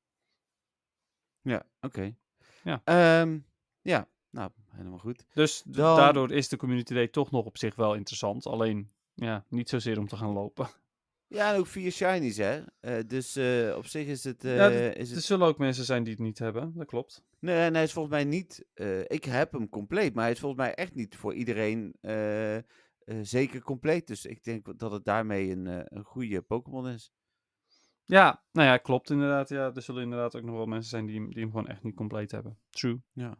Ja, 1.42 1.66
oké. 1.82 2.16
Ja. 2.64 2.82
Ehm, 2.84 3.40
ja, 3.82 4.08
nou, 4.30 4.52
helemaal 4.70 5.00
goed. 5.00 5.26
Dus 5.34 5.64
Dan- 5.66 5.98
daardoor 5.98 6.32
is 6.32 6.50
de 6.50 6.58
Community 6.58 6.94
Day 6.94 7.08
toch 7.08 7.32
nog 7.32 7.46
op 7.46 7.58
zich 7.58 7.76
wel 7.76 7.96
interessant. 7.96 8.46
Alleen, 8.46 8.90
ja, 9.14 9.46
niet 9.50 9.70
zozeer 9.70 9.98
om 10.00 10.08
te 10.08 10.18
gaan 10.18 10.32
lopen. 10.32 10.68
Ja, 11.30 11.54
en 11.54 11.60
ook 11.60 11.68
vier 11.68 11.92
shinies, 11.92 12.38
hè? 12.38 12.62
Eh, 12.80 13.00
dus 13.08 13.36
eh, 13.36 13.74
op 13.78 13.86
zich 13.86 14.08
is 14.08 14.24
het... 14.24 14.44
eh, 14.44 14.56
Ja, 14.56 14.68
is 14.70 15.10
Er 15.10 15.16
het... 15.16 15.24
zullen 15.24 15.48
ook 15.48 15.58
mensen 15.58 15.84
zijn 15.86 16.04
die 16.04 16.14
het 16.14 16.22
niet 16.22 16.40
hebben, 16.40 16.74
dat 16.76 16.88
klopt. 16.88 17.24
Nee, 17.40 17.56
en 17.66 17.74
hij 17.74 17.84
is 17.84 17.94
volgens 17.94 18.16
mij 18.16 18.24
niet... 18.24 18.66
ik 19.08 19.24
heb 19.24 19.52
hem 19.52 19.70
compleet, 19.70 20.14
maar 20.14 20.24
hij 20.24 20.32
is 20.34 20.40
volgens 20.40 20.62
mij 20.62 20.74
echt 20.74 20.96
niet 20.96 21.16
voor 21.16 21.34
iedereen 21.34 21.96
zeker 23.22 23.62
compleet. 23.62 24.08
Dus 24.08 24.26
ik 24.26 24.44
denk 24.44 24.80
dat 24.80 24.92
het 24.92 25.06
daarmee 25.06 25.52
een, 25.52 25.66
een 25.98 26.04
goede 26.04 26.42
Pokémon 26.42 26.88
is. 26.88 27.12
Ja, 28.06 28.44
nou 28.52 28.68
ja, 28.68 28.78
klopt 28.78 29.10
inderdaad. 29.10 29.50
Ja, 29.50 29.72
er 29.74 29.82
zullen 29.82 30.04
inderdaad 30.04 30.36
ook 30.36 30.44
nog 30.44 30.56
wel 30.56 30.66
mensen 30.66 30.90
zijn 30.90 31.06
die, 31.06 31.30
die 31.30 31.42
hem 31.42 31.52
gewoon 31.52 31.68
echt 31.68 31.84
niet 31.84 31.96
compleet 31.96 32.32
hebben. 32.32 32.60
True. 32.70 33.02
Ja. 33.14 33.38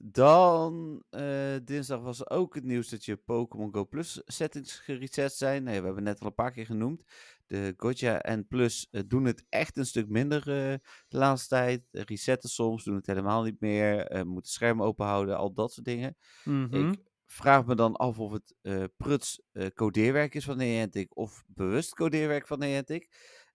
Dan 0.00 1.02
eh, 1.10 1.56
dinsdag 1.64 2.00
was 2.00 2.20
er 2.20 2.30
ook 2.30 2.54
het 2.54 2.64
nieuws 2.64 2.88
dat 2.88 3.04
je 3.04 3.16
Pokémon 3.16 3.74
Go 3.74 3.84
Plus 3.84 4.22
settings 4.24 4.78
gereset 4.78 5.32
zijn. 5.32 5.62
Nee, 5.62 5.78
we 5.78 5.86
hebben 5.86 6.04
het 6.04 6.12
net 6.12 6.20
al 6.20 6.26
een 6.26 6.34
paar 6.34 6.52
keer 6.52 6.66
genoemd. 6.66 7.02
De 7.46 7.74
Gotcha 7.76 8.20
en 8.20 8.46
Plus 8.46 8.88
eh, 8.90 9.02
doen 9.06 9.24
het 9.24 9.44
echt 9.48 9.76
een 9.76 9.86
stuk 9.86 10.08
minder 10.08 10.38
eh, 10.38 10.74
de 11.08 11.18
laatste 11.18 11.48
tijd. 11.48 11.82
Resetten 11.90 12.48
soms, 12.48 12.84
doen 12.84 12.94
het 12.94 13.06
helemaal 13.06 13.42
niet 13.42 13.60
meer. 13.60 14.26
moeten 14.26 14.52
scherm 14.52 14.82
open 14.82 15.06
houden, 15.06 15.36
al 15.36 15.52
dat 15.52 15.72
soort 15.72 15.86
dingen. 15.86 16.16
Mhm. 16.44 16.74
Ik 16.74 16.98
vraag 17.26 17.66
me 17.66 17.74
dan 17.74 17.96
af 17.96 18.18
of 18.18 18.32
het 18.32 18.54
pruts 18.96 19.42
codeerwerk 19.74 20.34
is 20.34 20.44
van 20.44 20.56
Niantic 20.56 21.16
of 21.16 21.44
bewust 21.46 21.94
codeerwerk 21.94 22.46
van 22.46 22.58
Niantic. 22.58 23.08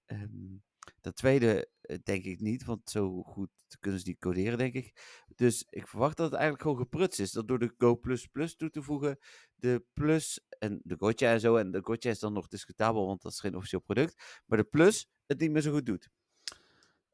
Ehm 0.05 0.57
dat 1.03 1.15
tweede 1.15 1.69
eh, 1.81 1.97
denk 2.03 2.23
ik 2.23 2.39
niet, 2.39 2.65
want 2.65 2.89
zo 2.89 3.21
goed 3.23 3.49
kunnen 3.79 3.99
ze 3.99 4.07
niet 4.07 4.19
coderen, 4.19 4.57
denk 4.57 4.73
ik. 4.73 4.93
Dus 5.35 5.65
ik 5.69 5.87
verwacht 5.87 6.17
dat 6.17 6.25
het 6.25 6.33
eigenlijk 6.39 6.61
gewoon 6.63 6.77
gepruts 6.77 7.19
is. 7.19 7.31
Dat 7.31 7.47
door 7.47 7.59
de 7.59 7.73
Go 7.77 7.99
toe 8.57 8.69
te 8.69 8.81
voegen, 8.81 9.17
de 9.55 9.83
Plus 9.93 10.45
en 10.59 10.81
de 10.83 10.95
Gotcha 10.97 11.31
en 11.31 11.39
zo. 11.39 11.55
En 11.55 11.71
de 11.71 11.79
Gotcha 11.83 12.09
is 12.09 12.19
dan 12.19 12.33
nog 12.33 12.47
discutabel, 12.47 13.05
want 13.05 13.21
dat 13.21 13.31
is 13.31 13.39
geen 13.39 13.55
officieel 13.55 13.81
product. 13.81 14.41
Maar 14.45 14.57
de 14.57 14.63
Plus 14.63 15.09
het 15.25 15.39
niet 15.39 15.51
meer 15.51 15.61
zo 15.61 15.71
goed 15.71 15.85
doet. 15.85 16.09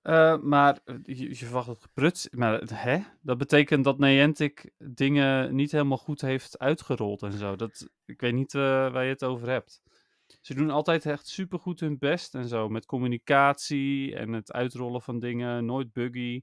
Eh, 0.02 0.38
maar 0.38 0.80
eh, 0.86 0.96
je, 1.04 1.36
verwacht 1.36 1.68
het 1.68 1.82
gepruts. 1.82 2.30
Maar 2.30 2.62
hè? 2.74 3.00
Dat 3.22 3.38
betekent 3.38 3.84
dat 3.84 4.00
Niantic 4.00 4.72
dingen 4.78 5.56
niet 5.56 5.72
helemaal 5.72 5.98
goed 5.98 6.22
heeft 6.22 6.60
uitgerold 6.60 7.24
en 7.24 7.32
zo. 7.32 7.56
Dat, 7.56 7.90
ik 8.06 8.22
weet 8.22 8.34
niet 8.34 8.54
waar 8.54 9.04
je 9.04 9.10
het 9.10 9.24
over 9.24 9.50
hebt. 9.50 9.82
Ze 10.42 10.54
doen 10.54 10.70
altijd 10.70 11.06
echt 11.06 11.28
supergoed 11.28 11.80
hun 11.80 11.98
best 11.98 12.36
en 12.36 12.48
zo. 12.48 12.70
Met 12.70 12.86
communicatie 12.86 14.16
en 14.16 14.34
het 14.34 14.52
uitrollen 14.52 15.02
van 15.02 15.20
dingen. 15.20 15.66
Nooit 15.66 15.94
buggy. 15.94 16.42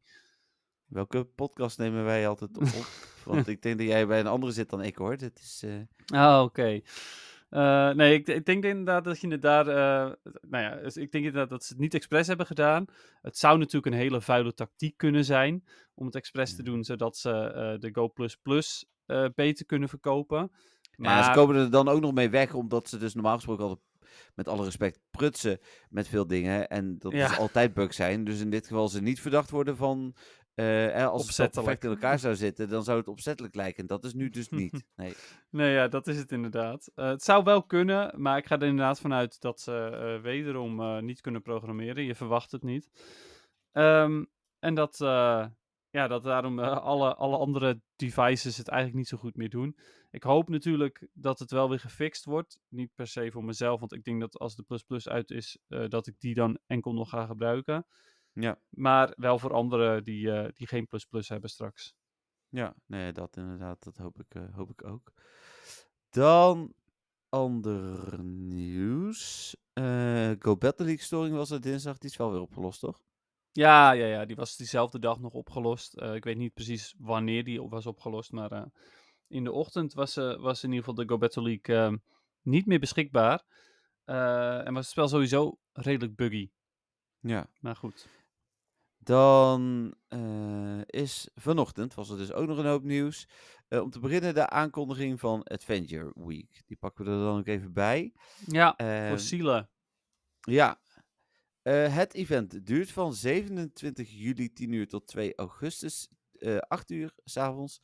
Welke 0.87 1.24
podcast 1.24 1.78
nemen 1.78 2.05
wij 2.05 2.28
altijd 2.28 2.57
op? 2.59 2.87
want 3.24 3.49
ik 3.49 3.62
denk 3.62 3.78
dat 3.78 3.87
jij 3.87 4.07
bij 4.07 4.20
een 4.20 4.26
andere 4.26 4.53
zit 4.53 4.70
dan 4.70 4.82
ik 4.82 4.97
hoor. 4.97 5.11
Het 5.12 5.39
is, 5.41 5.62
eh, 5.64 6.20
Ah, 6.20 6.43
oké. 6.43 6.80
Eh, 7.49 7.91
nee, 7.91 8.14
ik, 8.14 8.28
ik 8.28 8.45
denk 8.47 8.64
inderdaad 8.64 9.05
dat 9.05 9.20
je 9.20 9.28
het 9.28 9.43
daar. 9.43 9.68
eh, 9.68 10.12
nou 10.41 10.64
ja, 10.64 10.76
dus 10.76 10.97
ik 10.97 11.12
denk 11.12 11.24
inderdaad 11.24 11.51
dat 11.51 11.64
ze 11.64 11.72
het 11.72 11.82
niet 11.82 11.95
expres 11.95 12.26
hebben 12.26 12.47
gedaan. 12.47 12.84
Het 13.22 13.39
zou 13.39 13.59
natuurlijk 13.59 13.87
een 13.95 14.01
hele 14.01 14.20
vuile 14.20 14.55
tactiek 14.55 14.97
kunnen 14.97 15.24
zijn. 15.24 15.64
om 15.95 16.07
het 16.07 16.14
expres 16.14 16.57
te 16.57 16.62
doen, 16.62 16.84
zodat 16.84 17.16
ze 17.16 17.76
de 17.80 17.89
Go 17.93 18.09
Plus 18.09 18.37
Plus 18.37 18.87
beter 19.34 19.66
kunnen 19.66 19.89
verkopen. 19.89 20.51
Maar 20.97 21.24
ze 21.24 21.30
komen 21.30 21.57
er 21.57 21.70
dan 21.70 21.88
ook 21.88 22.01
nog 22.01 22.12
mee 22.12 22.30
weg, 22.30 22.55
omdat 22.55 22.88
ze 22.88 22.99
dus 22.99 23.14
normaal 23.14 23.34
gesproken 23.34 23.64
altijd, 23.64 23.84
met 24.34 24.49
alle 24.49 24.64
respect, 24.64 25.01
prutsen 25.11 25.59
met 25.88 26.09
veel 26.09 26.26
dingen. 26.26 26.68
En 26.68 26.99
dat 26.99 27.12
Ja. 27.12 27.30
is 27.30 27.38
altijd 27.38 27.74
bugs 27.74 27.97
zijn. 27.97 28.24
Dus 28.24 28.40
in 28.40 28.51
dit 28.51 28.66
geval 28.66 28.88
ze 28.88 29.03
niet 29.03 29.20
verdacht 29.20 29.51
worden 29.51 29.76
van, 29.76 30.14
eh, 30.55 31.01
eh, 31.03 31.09
als 31.09 31.36
het 31.36 31.51
perfect 31.51 31.84
in 31.84 31.90
elkaar 31.90 32.18
zou 32.18 32.34
zitten, 32.34 32.68
dan 32.68 32.84
zou 32.84 32.99
het 32.99 33.09
opzettelijk 33.09 33.55
lijken. 33.55 33.80
En 33.80 33.86
dat 33.86 34.05
is 34.05 34.14
nu 34.14 34.28
dus 34.30 34.49
niet. 34.49 34.84
Nee. 34.97 35.14
Nee, 35.51 35.72
ja, 35.72 35.88
dat 35.88 36.07
is 36.07 36.18
het 36.18 36.32
inderdaad. 36.32 36.90
Eh, 36.94 37.07
het 37.09 37.22
zou 37.22 37.44
wel 37.44 37.62
kunnen, 37.62 38.12
maar 38.22 38.38
ik 38.38 38.47
ga 38.47 38.55
er 38.59 38.66
inderdaad 38.66 39.01
vanuit 39.01 39.40
dat 39.40 39.61
ze 39.61 40.18
wederom 40.22 41.05
niet 41.05 41.20
kunnen 41.20 41.42
programmeren. 41.42 42.05
Je 42.05 42.14
verwacht 42.14 42.51
het 42.53 42.62
niet. 42.62 42.90
Ehm, 43.72 44.24
en 44.59 44.74
dat, 44.74 44.97
ja, 45.90 46.09
dat 46.09 46.22
daarom 46.22 46.59
alle, 46.59 47.14
alle 47.14 47.36
andere 47.36 47.80
devices 47.97 48.57
het 48.57 48.68
eigenlijk 48.68 48.99
niet 48.99 49.09
zo 49.09 49.16
goed 49.16 49.36
meer 49.36 49.51
doen. 49.51 49.76
Ik 50.16 50.22
hoop 50.22 50.48
natuurlijk 50.48 51.08
dat 51.12 51.38
het 51.38 51.50
wel 51.50 51.68
weer 51.68 51.80
gefixt 51.80 52.24
wordt. 52.24 52.60
Niet 52.68 52.94
per 52.94 53.06
se 53.06 53.30
voor 53.30 53.44
mezelf, 53.44 53.80
want 53.80 53.92
ik 53.92 54.04
denk 54.04 54.20
dat 54.20 54.38
als 54.38 54.56
de 54.56 54.62
plus 54.62 54.82
plus 54.82 55.08
uit 55.08 55.30
is, 55.30 55.58
eh, 55.68 55.88
dat 55.88 56.06
ik 56.06 56.20
die 56.20 56.34
dan 56.34 56.58
enkel 56.66 56.92
nog 56.92 57.08
ga 57.08 57.26
gebruiken. 57.26 57.86
Ja, 58.32 58.60
Maar 58.68 59.12
wel 59.16 59.38
voor 59.38 59.52
anderen 59.52 60.04
die, 60.04 60.32
eh, 60.32 60.48
die 60.54 60.66
geen 60.66 60.86
plus 60.86 61.04
plus 61.04 61.28
hebben 61.28 61.50
straks. 61.50 61.94
ja, 62.48 62.74
nee, 62.86 63.12
dat 63.12 63.36
inderdaad, 63.36 63.82
dat 63.84 63.96
hoop 63.96 64.20
ik, 64.20 64.34
eh, 64.34 64.54
hoop 64.54 64.70
ik 64.70 64.84
ook. 64.84 65.12
Dan 66.10 66.72
ander 67.28 68.24
nieuws. 68.24 69.56
Go 70.38 70.56
Battle 70.56 70.84
League 70.84 71.04
storing 71.04 71.36
was 71.36 71.50
er 71.50 71.60
dinsdag, 71.60 71.98
die 71.98 72.10
is 72.10 72.16
wel 72.16 72.30
weer 72.30 72.40
opgelost, 72.40 72.80
toch? 72.80 73.02
Ja, 73.52 73.92
ja, 73.92 74.06
ja, 74.06 74.24
die 74.24 74.36
was 74.36 74.56
diezelfde 74.56 74.98
dag 74.98 75.20
nog 75.20 75.32
opgelost. 75.32 76.00
Ik 76.00 76.24
weet 76.24 76.36
niet 76.36 76.54
precies 76.54 76.94
wanneer 76.98 77.44
die 77.44 77.62
was 77.62 77.86
opgelost, 77.86 78.32
maar 78.32 78.70
in 79.29 79.45
de 79.45 79.53
ochtend 79.53 79.93
was, 79.95 80.16
eh, 80.16 80.37
was 80.41 80.62
in 80.62 80.68
ieder 80.72 80.85
geval 80.85 81.05
de 81.05 81.09
Go 81.12 81.18
Battle 81.18 81.43
League 81.43 81.77
eh, 81.77 81.93
niet 82.43 82.66
meer 82.66 82.79
beschikbaar. 82.79 83.45
Eh, 84.05 84.66
en 84.66 84.72
was 84.72 84.83
het 84.83 84.91
spel 84.93 85.09
sowieso 85.09 85.59
redelijk 85.72 86.16
buggy. 86.16 86.51
Ja. 87.20 87.51
Maar 87.61 87.77
goed. 87.77 88.09
Dan 88.99 89.95
eh, 90.09 90.81
is 90.87 91.29
vanochtend, 91.35 91.95
was 91.95 92.11
er 92.11 92.16
dus 92.16 92.33
ook 92.33 92.47
nog 92.47 92.59
een 92.59 92.66
hoop 92.66 92.83
nieuws. 92.83 93.29
Om 93.68 93.91
te 93.91 93.99
beginnen 94.01 94.35
de 94.35 94.49
aankondiging 94.49 95.20
van 95.20 95.43
Adventure 95.43 96.12
Week. 96.14 96.62
Die 96.66 96.77
pakken 96.77 97.05
we 97.05 97.11
er 97.11 97.16
dan 97.18 97.39
ook 97.39 97.47
even 97.47 97.72
bij. 97.72 98.12
Ja, 98.47 98.77
Ehm, 98.77 99.09
fossielen. 99.11 99.70
Ja. 100.41 100.81
Het 101.62 102.14
event 102.14 102.66
duurt 102.66 102.91
van 102.91 103.14
27 103.14 104.11
juli 104.11 104.53
10 104.53 104.72
uur 104.72 104.89
tot 104.89 105.07
2 105.07 105.35
augustus 105.35 106.09
eh 106.39 106.59
8 106.59 106.91
uur 106.91 107.12
s'avonds. 107.24 107.81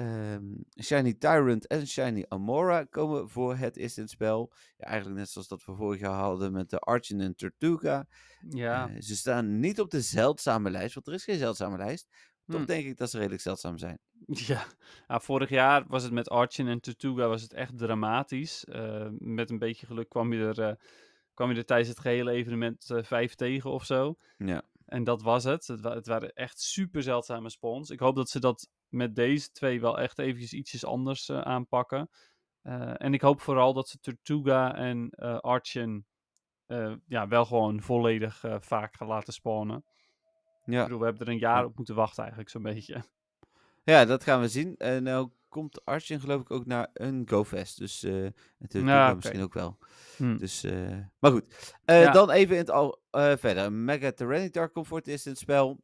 Ehm 0.00 0.44
Shiny 0.82 1.14
Tyrant 1.14 1.66
en 1.66 1.86
Shiny 1.86 2.24
Amora 2.28 2.84
komen 2.84 3.28
voor 3.28 3.56
het 3.56 3.76
eerst 3.76 3.96
in 3.96 4.02
het 4.02 4.12
spel. 4.12 4.52
Ja, 4.76 4.84
eigenlijk 4.86 5.18
net 5.18 5.28
zoals 5.30 5.48
dat 5.48 5.64
we 5.64 5.74
vorig 5.74 6.00
jaar 6.00 6.18
hadden 6.18 6.52
met 6.52 6.70
de 6.70 6.78
Archon 6.78 7.20
en 7.20 7.34
Tortuga. 7.34 8.06
Ja, 8.48 8.88
Eh, 8.88 9.00
ze 9.00 9.16
staan 9.16 9.60
niet 9.60 9.80
op 9.80 9.90
de 9.90 10.00
zeldzame 10.00 10.70
lijst, 10.70 10.94
want 10.94 11.06
er 11.06 11.12
is 11.14 11.24
geen 11.24 11.38
zeldzame 11.38 11.76
lijst. 11.76 12.08
Toch 12.46 12.60
Hm. 12.60 12.66
denk 12.66 12.86
ik 12.86 12.96
dat 12.96 13.10
ze 13.10 13.16
redelijk 13.18 13.42
zeldzaam 13.42 13.78
zijn. 13.78 13.98
ja. 14.50 14.66
Nou, 15.06 15.22
vorig 15.22 15.48
jaar 15.48 15.84
was 15.88 16.02
het 16.02 16.12
met 16.12 16.28
Archon 16.28 16.66
en 16.68 16.80
Tortuga 16.80 17.28
was 17.28 17.42
het 17.42 17.52
echt 17.52 17.78
dramatisch. 17.78 18.64
Eh, 18.64 19.08
met 19.18 19.50
een 19.50 19.58
beetje 19.58 19.86
geluk 19.86 20.08
kwam 20.08 20.32
je 20.32 20.44
er, 20.44 20.60
eh, 20.60 20.74
kwam 21.34 21.50
je 21.50 21.56
er 21.56 21.64
tijdens 21.64 21.88
het 21.88 21.98
gehele 22.00 22.30
evenement 22.30 22.90
eh, 22.90 23.02
vijf 23.02 23.34
tegen 23.34 23.70
of 23.70 23.84
zo. 23.84 24.14
Ja, 24.36 24.62
En 24.90 25.04
dat 25.04 25.22
was 25.22 25.44
het. 25.44 25.66
Het, 25.66 25.80
wa- 25.80 25.94
het 25.94 26.06
waren 26.06 26.32
echt 26.32 26.60
super 26.60 27.02
zeldzame 27.02 27.50
spawns. 27.50 27.90
Ik 27.90 28.00
hoop 28.00 28.16
dat 28.16 28.28
ze 28.30 28.40
dat 28.40 28.68
met 28.88 29.14
deze 29.14 29.50
twee 29.50 29.80
wel 29.80 29.98
echt 29.98 30.18
eventjes 30.18 30.52
ietsjes 30.52 30.84
anders 30.84 31.28
eh, 31.28 31.40
aanpakken. 31.40 32.10
Eh, 32.62 32.92
en 33.02 33.14
ik 33.14 33.20
hoop 33.20 33.40
vooral 33.40 33.72
dat 33.72 33.88
ze 33.88 33.98
Tortuga 34.00 34.74
en 34.74 35.10
eh 35.10 35.38
Archon 35.38 36.06
eh, 36.66 36.94
ja, 37.06 37.28
wel 37.28 37.44
gewoon 37.44 37.82
volledig 37.82 38.44
vaak 38.60 38.96
gaan 38.96 39.08
laten 39.08 39.32
spawnen. 39.32 39.84
Ik 40.64 40.72
ja. 40.72 40.82
bedoel, 40.82 40.98
we 40.98 41.04
hebben 41.04 41.26
er 41.26 41.32
een 41.32 41.38
jaar 41.38 41.60
Ja. 41.60 41.64
op 41.64 41.76
moeten 41.76 41.94
wachten 41.94 42.18
eigenlijk 42.22 42.50
zo'n 42.50 42.62
beetje. 42.62 43.02
ja 43.84 44.04
dat 44.04 44.24
gaan 44.24 44.40
we 44.40 44.48
zien. 44.48 44.76
En 44.76 45.02
nou 45.02 45.30
komt 45.50 45.84
Archon 45.84 46.20
geloof 46.20 46.40
ik 46.40 46.50
ook 46.50 46.66
naar 46.66 46.88
een 46.94 47.22
GoFest. 47.28 47.78
Dus 47.78 48.02
eh 48.02 48.26
Tortuga 48.58 48.86
Ja, 48.86 49.06
oké. 49.06 49.14
misschien 49.14 49.42
ook 49.42 49.54
wel. 49.54 49.78
Hm. 50.16 50.36
Dus, 50.36 50.64
eh, 50.64 50.98
maar 51.18 51.30
goed. 51.30 51.74
Eh, 51.84 52.02
Ja. 52.02 52.12
Dan 52.12 52.30
even 52.30 52.52
in 52.54 52.60
het 52.60 52.70
al 52.70 53.02
eh, 53.10 53.36
verder. 53.36 53.72
Mega 53.72 54.66
komt 54.66 54.86
voor 54.86 54.98
het 54.98 55.06
eerst 55.06 55.26
in 55.26 55.32
het 55.32 55.40
spel. 55.40 55.80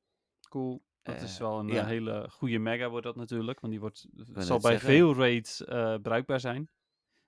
Cool. 0.48 0.84
Dat 1.02 1.22
is 1.22 1.32
Eh, 1.34 1.38
wel 1.40 1.58
een 1.58 1.66
ja. 1.68 1.80
eh, 1.80 1.86
hele 1.86 2.26
goede 2.30 2.58
mega 2.58 2.88
wordt 2.88 3.06
dat 3.06 3.16
natuurlijk. 3.16 3.60
Want 3.60 3.72
die 3.72 3.80
wordt, 3.80 4.06
zal 4.34 4.60
bij 4.60 4.70
zeggen. 4.70 4.88
veel 4.90 5.14
raids 5.14 5.64
eh, 5.64 5.94
bruikbaar 6.02 6.40
zijn. 6.40 6.68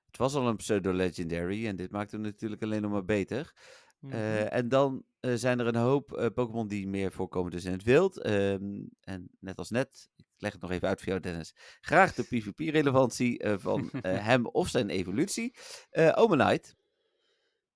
Het 0.07 0.17
was 0.17 0.35
al 0.35 0.49
een 0.49 0.57
pseudo-legendary 0.57 1.67
en 1.67 1.77
dit 1.77 1.91
maakt 1.91 2.11
hem 2.13 2.21
natuurlijk 2.21 2.63
alleen 2.63 2.83
nog 2.83 2.91
maar 2.91 3.05
beter. 3.05 3.53
Mhm. 3.99 4.13
Eh, 4.13 4.53
en 4.53 4.69
dan 4.69 5.05
eh, 5.21 5.35
zijn 5.35 5.59
er 5.61 5.67
een 5.67 5.75
hoop 5.77 6.13
eh, 6.13 6.27
Pokémon 6.35 6.69
die 6.69 6.89
meer 6.89 7.13
voorkomen 7.13 7.51
dus 7.51 7.65
in 7.65 7.73
het 7.73 7.83
wild. 7.83 8.19
Ehm, 8.21 8.81
en 9.01 9.29
net 9.41 9.59
als 9.59 9.71
net, 9.71 10.09
leg 10.39 10.53
het 10.53 10.61
nog 10.61 10.71
even 10.71 10.89
uit 10.89 10.99
voor 10.99 11.09
jou 11.09 11.21
Dennis, 11.21 11.55
graag 11.81 12.15
de 12.15 12.23
PvP-relevantie 12.23 13.39
eh, 13.39 13.55
van 13.59 13.91
eh, 14.03 14.25
hem 14.27 14.47
of 14.47 14.69
zijn 14.69 14.91
evolutie. 14.91 15.55
Eh 15.91 16.13
Omanite, 16.15 16.75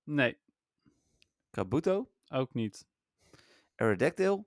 Nee, 0.03 0.37
Kabuto, 1.49 2.09
ook 2.27 2.53
niet. 2.53 2.87
Aerodactyl, 3.75 4.45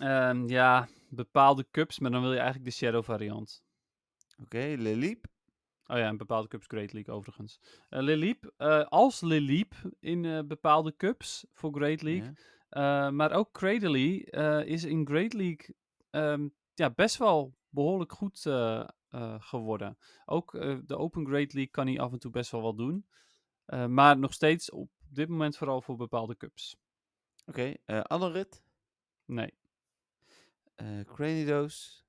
Ehm, 0.00 0.48
ja, 0.48 0.88
bepaalde 1.08 1.66
cups, 1.70 1.98
maar 1.98 2.10
dan 2.10 2.20
wil 2.20 2.32
je 2.32 2.38
eigenlijk 2.38 2.66
de 2.70 2.76
Shadow 2.76 3.04
variant. 3.04 3.62
oké, 4.42 4.74
Liliep, 4.78 5.26
Oh 5.86 5.96
ja, 5.98 6.08
een 6.08 6.16
bepaalde 6.16 6.48
cups 6.48 6.66
Great 6.66 6.92
League 6.92 7.14
overigens. 7.14 7.60
Liliep, 7.88 8.52
eh, 8.56 8.84
als 8.84 9.20
Liliep 9.20 9.74
in 10.00 10.46
bepaalde 10.48 10.96
cups 10.96 11.46
voor 11.52 11.72
Great 11.74 12.02
League. 12.02 12.32
ja. 12.68 13.10
Maar 13.10 13.32
ook 13.32 13.52
Cradily 13.52 14.20
eh, 14.30 14.64
is 14.64 14.84
in 14.84 15.06
Great 15.06 15.32
League 15.32 15.74
ehm, 16.10 16.48
ja, 16.74 16.90
best 16.90 17.16
wel 17.16 17.54
behoorlijk 17.68 18.12
goed 18.12 18.46
eh, 18.46 18.88
eh, 19.08 19.34
geworden. 19.38 19.98
Ook 20.24 20.54
eh, 20.54 20.78
de 20.84 20.96
Open 20.96 21.26
Great 21.26 21.52
League 21.52 21.72
kan 21.72 21.86
hij 21.86 21.98
af 21.98 22.12
en 22.12 22.18
toe 22.18 22.30
best 22.30 22.50
wel 22.50 22.62
wat 22.62 22.76
doen. 22.76 23.06
Maar 23.88 24.18
nog 24.18 24.32
steeds 24.32 24.70
op 24.70 24.90
dit 25.08 25.28
moment 25.28 25.56
vooral 25.56 25.82
voor 25.82 25.96
bepaalde 25.96 26.36
cups. 26.36 26.76
oké, 27.46 27.74
eh 27.84 28.00
Anorit, 28.00 28.62
Nee. 29.24 29.54
eh 30.74 31.00
Cranidos, 31.00 32.04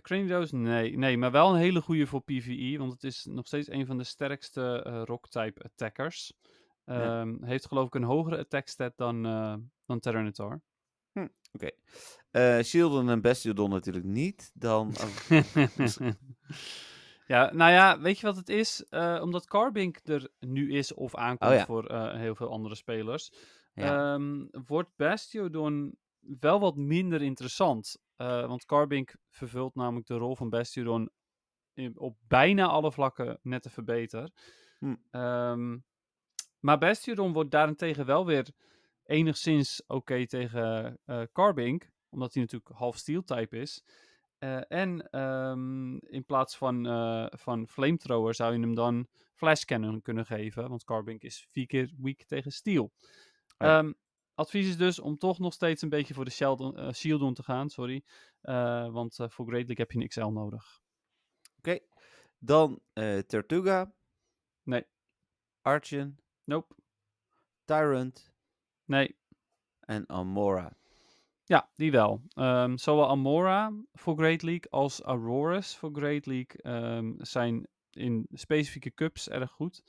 Cranidos, 0.00 0.52
nee. 0.52 0.96
Nee, 0.96 1.18
maar 1.18 1.30
wel 1.30 1.50
een 1.50 1.60
hele 1.60 1.80
goede 1.80 2.06
voor 2.06 2.20
PvE, 2.22 2.78
want 2.78 2.92
het 2.92 3.04
is 3.04 3.24
nog 3.24 3.46
steeds 3.46 3.68
een 3.68 3.86
van 3.86 3.98
de 3.98 4.04
sterkste 4.04 4.78
rock-type 5.04 5.62
attackers. 5.62 6.32
Ja. 6.84 7.20
Ehm, 7.20 7.42
Heeft 7.44 7.66
geloof 7.66 7.86
ik 7.86 7.94
een 7.94 8.02
hogere 8.02 8.38
attack 8.38 8.68
stat 8.68 8.96
dan, 8.96 9.22
dan 9.86 10.00
Tyranitar. 11.12 11.36
oké. 11.52 11.70
Eh, 12.30 12.62
Shieldon 12.64 13.08
en 13.10 13.20
Bastiodon 13.20 13.70
natuurlijk 13.70 14.04
niet. 14.04 14.50
Dan, 14.54 14.88
oh, 15.30 16.10
ja, 17.26 17.52
nou 17.52 17.72
ja, 17.72 18.00
weet 18.00 18.18
je 18.18 18.26
wat 18.26 18.36
het 18.36 18.48
is? 18.48 18.84
Eh, 18.88 19.18
omdat 19.22 19.46
Carbink 19.46 19.98
er 20.04 20.28
nu 20.40 20.72
is 20.72 20.94
of 20.94 21.14
aankomt 21.14 21.50
Oh 21.50 21.56
ja. 21.56 21.64
voor 21.64 21.86
eh, 21.86 22.14
heel 22.14 22.34
veel 22.34 22.50
andere 22.50 22.74
spelers, 22.74 23.32
ja. 23.74 24.14
ehm, 24.14 24.46
wordt 24.66 24.90
Bastiodon 24.96 25.96
wel 26.40 26.60
wat 26.60 26.76
minder 26.76 27.22
interessant. 27.22 27.96
Want 28.16 28.64
Carbink 28.64 29.16
vervult 29.30 29.74
namelijk 29.74 30.06
de 30.06 30.14
rol 30.14 30.36
van 30.36 30.50
Bastiodon 30.50 31.10
in- 31.74 31.98
op 31.98 32.16
bijna 32.28 32.66
alle 32.66 32.92
vlakken 32.92 33.38
net 33.42 33.66
even 33.66 33.84
beter. 33.84 34.30
Hm. 34.78 34.94
Ehm, 35.10 35.78
maar 36.60 36.78
Bastiodon 36.78 37.32
wordt 37.32 37.50
daarentegen 37.50 38.06
wel 38.06 38.26
weer 38.26 38.48
enigszins 39.04 39.82
oké 39.86 40.26
tegen 40.26 40.98
eh 41.04 41.22
Carbink, 41.32 41.90
omdat 42.08 42.34
hij 42.34 42.42
natuurlijk 42.42 42.72
half 42.74 42.96
steel 42.96 43.24
type 43.24 43.56
is. 43.58 43.84
Eh, 44.42 44.60
en 44.68 45.10
ehm, 45.10 45.96
in 45.96 46.24
plaats 46.24 46.56
van, 46.56 46.86
eh, 46.86 47.26
van 47.30 47.68
Flamethrower 47.68 48.34
zou 48.34 48.52
je 48.52 48.60
hem 48.60 48.74
dan 48.74 49.06
Flash 49.34 49.64
Cannon 49.64 50.02
kunnen 50.02 50.26
geven, 50.26 50.68
want 50.68 50.84
Carbink 50.84 51.22
is 51.22 51.46
vier 51.50 51.66
keer 51.66 51.92
weak 51.98 52.22
tegen 52.24 52.52
steel. 52.52 52.92
ja. 53.58 53.78
Ehm, 53.78 53.92
advies 54.34 54.68
is 54.68 54.76
dus 54.76 54.98
om 54.98 55.18
toch 55.18 55.38
nog 55.38 55.52
steeds 55.52 55.82
een 55.82 55.88
beetje 55.88 56.14
voor 56.14 56.24
de 56.24 56.72
eh, 56.76 56.92
Shieldon 56.92 57.34
te 57.34 57.42
gaan, 57.42 57.70
sorry. 57.70 58.04
Want 58.90 59.14
voor 59.16 59.46
Great 59.46 59.66
League 59.66 59.76
heb 59.76 59.90
je 59.90 60.00
een 60.00 60.08
XL 60.08 60.26
nodig. 60.26 60.80
Oké. 61.58 61.78
Dan 62.38 62.80
Tortuga, 63.26 63.92
Nee, 64.62 64.86
Archon, 65.60 66.18
nope, 66.44 66.74
Tyrant 67.64 68.31
nee. 68.92 69.16
en 69.80 70.08
Amora. 70.08 70.76
Ja, 71.44 71.70
die 71.74 71.90
wel. 71.90 72.22
Ehm, 72.28 72.76
zowel 72.76 73.08
Amora 73.08 73.72
voor 73.92 74.16
Great 74.16 74.42
League 74.42 74.70
als 74.70 75.00
Auroras 75.00 75.76
voor 75.76 75.90
Great 75.92 76.26
League 76.26 76.62
ehm, 76.62 77.12
zijn 77.18 77.66
in 77.90 78.26
specifieke 78.32 78.94
cups 78.94 79.28
erg 79.28 79.50
goed. 79.50 79.82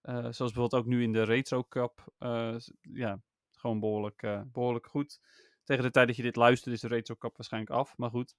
Eh, 0.00 0.14
zoals 0.14 0.36
bijvoorbeeld 0.36 0.74
ook 0.74 0.86
nu 0.86 1.02
in 1.02 1.12
de 1.12 1.22
Retro 1.22 1.64
Cup. 1.68 2.12
eh, 2.18 2.56
ja, 2.80 3.20
gewoon 3.50 3.80
behoorlijk, 3.80 4.22
eh, 4.22 4.40
behoorlijk 4.52 4.86
goed. 4.86 5.20
Tegen 5.64 5.82
de 5.82 5.90
tijd 5.90 6.06
dat 6.06 6.16
je 6.16 6.22
dit 6.22 6.36
luistert 6.36 6.74
is 6.74 6.80
de 6.80 6.88
Retro 6.88 7.14
Cup 7.14 7.36
waarschijnlijk 7.36 7.72
af. 7.72 7.96
Maar 7.96 8.10
goed, 8.10 8.34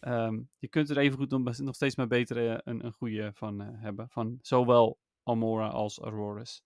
Ehm, 0.00 0.40
je 0.58 0.68
kunt 0.68 0.90
er 0.90 0.98
even 0.98 1.18
goed 1.18 1.30
nog, 1.30 1.58
nog 1.58 1.74
steeds 1.74 1.96
maar 1.96 2.06
beter 2.06 2.50
eh, 2.50 2.58
een, 2.64 2.84
een 2.84 2.92
goede 2.92 3.30
van 3.34 3.60
hebben. 3.60 4.08
Van 4.08 4.38
zowel 4.42 4.98
Amora 5.22 5.68
als 5.68 5.98
Auroras. 5.98 6.62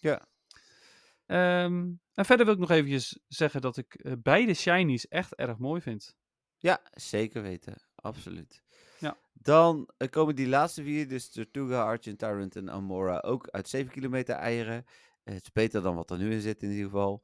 Ja. 0.00 0.26
Ehm, 1.32 1.90
en 2.14 2.24
verder 2.24 2.44
wil 2.46 2.54
ik 2.54 2.60
nog 2.60 2.70
eventjes 2.70 3.18
zeggen 3.28 3.60
dat 3.60 3.76
ik 3.76 3.94
eh, 3.94 4.12
beide 4.18 4.54
shinies 4.54 5.08
echt 5.08 5.34
erg 5.34 5.58
mooi 5.58 5.80
vind. 5.80 6.16
Ja, 6.58 6.80
zeker 6.92 7.42
weten. 7.42 7.82
Absoluut. 7.94 8.62
Ja. 8.98 9.16
Dan 9.32 9.88
eh, 9.96 10.08
komen 10.10 10.34
die 10.36 10.48
laatste 10.48 10.82
vier, 10.82 11.08
dus 11.08 11.30
Tortuga, 11.30 11.82
Archon, 11.84 12.16
Tyrant 12.16 12.56
en 12.56 12.70
Amora, 12.70 13.18
ook 13.18 13.48
uit 13.48 13.68
7 13.68 13.92
kilometer 13.92 14.34
eieren. 14.34 14.84
Eh, 15.24 15.34
het 15.34 15.42
is 15.42 15.52
beter 15.52 15.82
dan 15.82 15.94
wat 15.94 16.10
er 16.10 16.18
nu 16.18 16.32
in 16.32 16.40
zit 16.40 16.62
in 16.62 16.70
ieder 16.70 16.84
geval. 16.84 17.22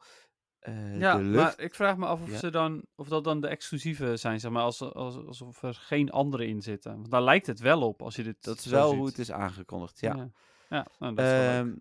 Ja, 0.99 1.17
lucht... 1.17 1.35
maar 1.35 1.61
ik 1.61 1.75
vraag 1.75 1.97
me 1.97 2.07
af 2.07 2.23
of, 2.23 2.31
Ja. 2.31 2.39
ze 2.39 2.51
dan, 2.51 2.85
of 2.95 3.09
dat 3.09 3.25
dan 3.25 3.41
de 3.41 3.49
exclusieve 3.49 4.17
zijn, 4.17 4.41
zeg 4.41 4.51
maar, 4.51 4.63
als, 4.63 4.81
als, 4.83 5.17
alsof 5.17 5.63
er 5.63 5.75
geen 5.75 6.11
andere 6.11 6.47
in 6.47 6.63
zitten. 6.63 6.93
Want 6.93 7.11
daar 7.11 7.23
lijkt 7.23 7.47
het 7.47 7.61
wel 7.61 7.83
op, 7.83 8.03
als 8.03 8.17
je 8.17 8.23
dit 8.23 8.45
Dat 8.45 8.59
is 8.59 8.67
wel 8.67 8.89
ziet. 8.89 8.99
hoe 8.99 9.07
het 9.07 9.19
is 9.19 9.33
aangekondigd, 9.33 10.01
ja. 10.01 10.15
Ja, 10.17 10.31
ja 10.69 10.87
nou, 10.99 11.15
dat 11.15 11.25
is. 11.25 11.33
Ehm, 11.33 11.75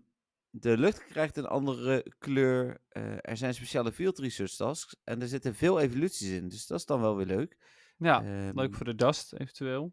de 0.50 0.78
lucht 0.78 1.04
krijgt 1.06 1.36
een 1.36 1.46
andere 1.46 2.12
kleur. 2.18 2.78
eh, 2.88 3.02
er 3.20 3.36
zijn 3.36 3.54
speciale 3.54 3.92
field 3.92 4.18
research 4.18 4.52
tasks. 4.52 4.96
En 5.04 5.20
er 5.22 5.28
zitten 5.28 5.54
veel 5.54 5.80
evoluties 5.80 6.30
in. 6.30 6.48
Dus 6.48 6.66
dat 6.66 6.78
is 6.78 6.84
dan 6.86 7.00
wel 7.00 7.16
weer 7.16 7.26
leuk. 7.26 7.56
Ja, 7.98 8.22
Ehm, 8.24 8.58
leuk 8.58 8.74
voor 8.74 8.84
de 8.86 8.94
dust 8.94 9.32
eventueel. 9.32 9.92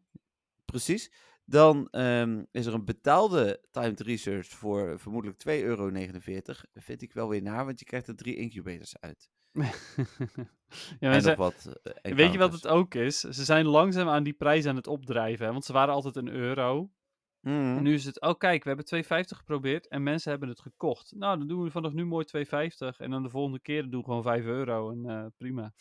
Precies. 0.65 1.11
Dan 1.45 1.87
ehm, 1.91 2.43
is 2.51 2.65
er 2.65 2.73
een 2.73 2.85
betaalde 2.85 3.61
timed 3.71 3.99
research 3.99 4.47
voor 4.47 4.99
vermoedelijk 4.99 5.39
2,49 5.39 5.63
euro. 5.63 5.91
Vind 6.73 7.01
ik 7.01 7.13
wel 7.13 7.29
weer 7.29 7.41
naar, 7.41 7.65
want 7.65 7.79
je 7.79 7.85
krijgt 7.85 8.07
er 8.07 8.15
drie 8.15 8.35
incubators 8.35 8.99
uit. 8.99 9.29
ja, 10.99 11.11
en 11.11 11.21
ze- 11.21 11.27
nog 11.27 11.37
wat. 11.37 11.69
eh, 12.01 12.15
weet 12.15 12.31
je 12.31 12.37
wat 12.37 12.53
het 12.53 12.67
ook 12.67 12.93
is? 12.95 13.19
Ze 13.19 13.43
zijn 13.43 13.65
langzaam 13.65 14.07
aan 14.09 14.23
die 14.23 14.33
prijs 14.33 14.65
aan 14.65 14.75
het 14.75 14.87
opdrijven. 14.87 15.45
Hè? 15.45 15.51
Want 15.51 15.65
ze 15.65 15.73
waren 15.73 15.93
altijd 15.93 16.15
een 16.15 16.29
euro. 16.29 16.91
Mhm. 17.45 17.77
En 17.77 17.83
nu 17.83 17.93
is 17.93 18.05
het, 18.05 18.21
oh 18.21 18.37
kijk, 18.37 18.63
we 18.63 18.67
hebben 18.69 18.85
2,50 18.85 19.37
geprobeerd 19.37 19.87
en 19.87 20.03
mensen 20.03 20.29
hebben 20.31 20.49
het 20.49 20.59
gekocht. 20.59 21.13
Nou, 21.15 21.37
dan 21.37 21.47
doen 21.47 21.63
we 21.63 21.71
vanaf 21.71 21.93
nu 21.93 22.05
mooi 22.05 22.25
2,50 22.25 22.97
en 22.97 23.09
dan 23.11 23.23
de 23.23 23.29
volgende 23.29 23.59
keer 23.59 23.89
doen 23.89 23.99
we 23.99 24.05
gewoon 24.05 24.23
5 24.23 24.45
euro 24.45 24.91
en 24.91 25.05
eh, 25.09 25.25
prima. 25.37 25.73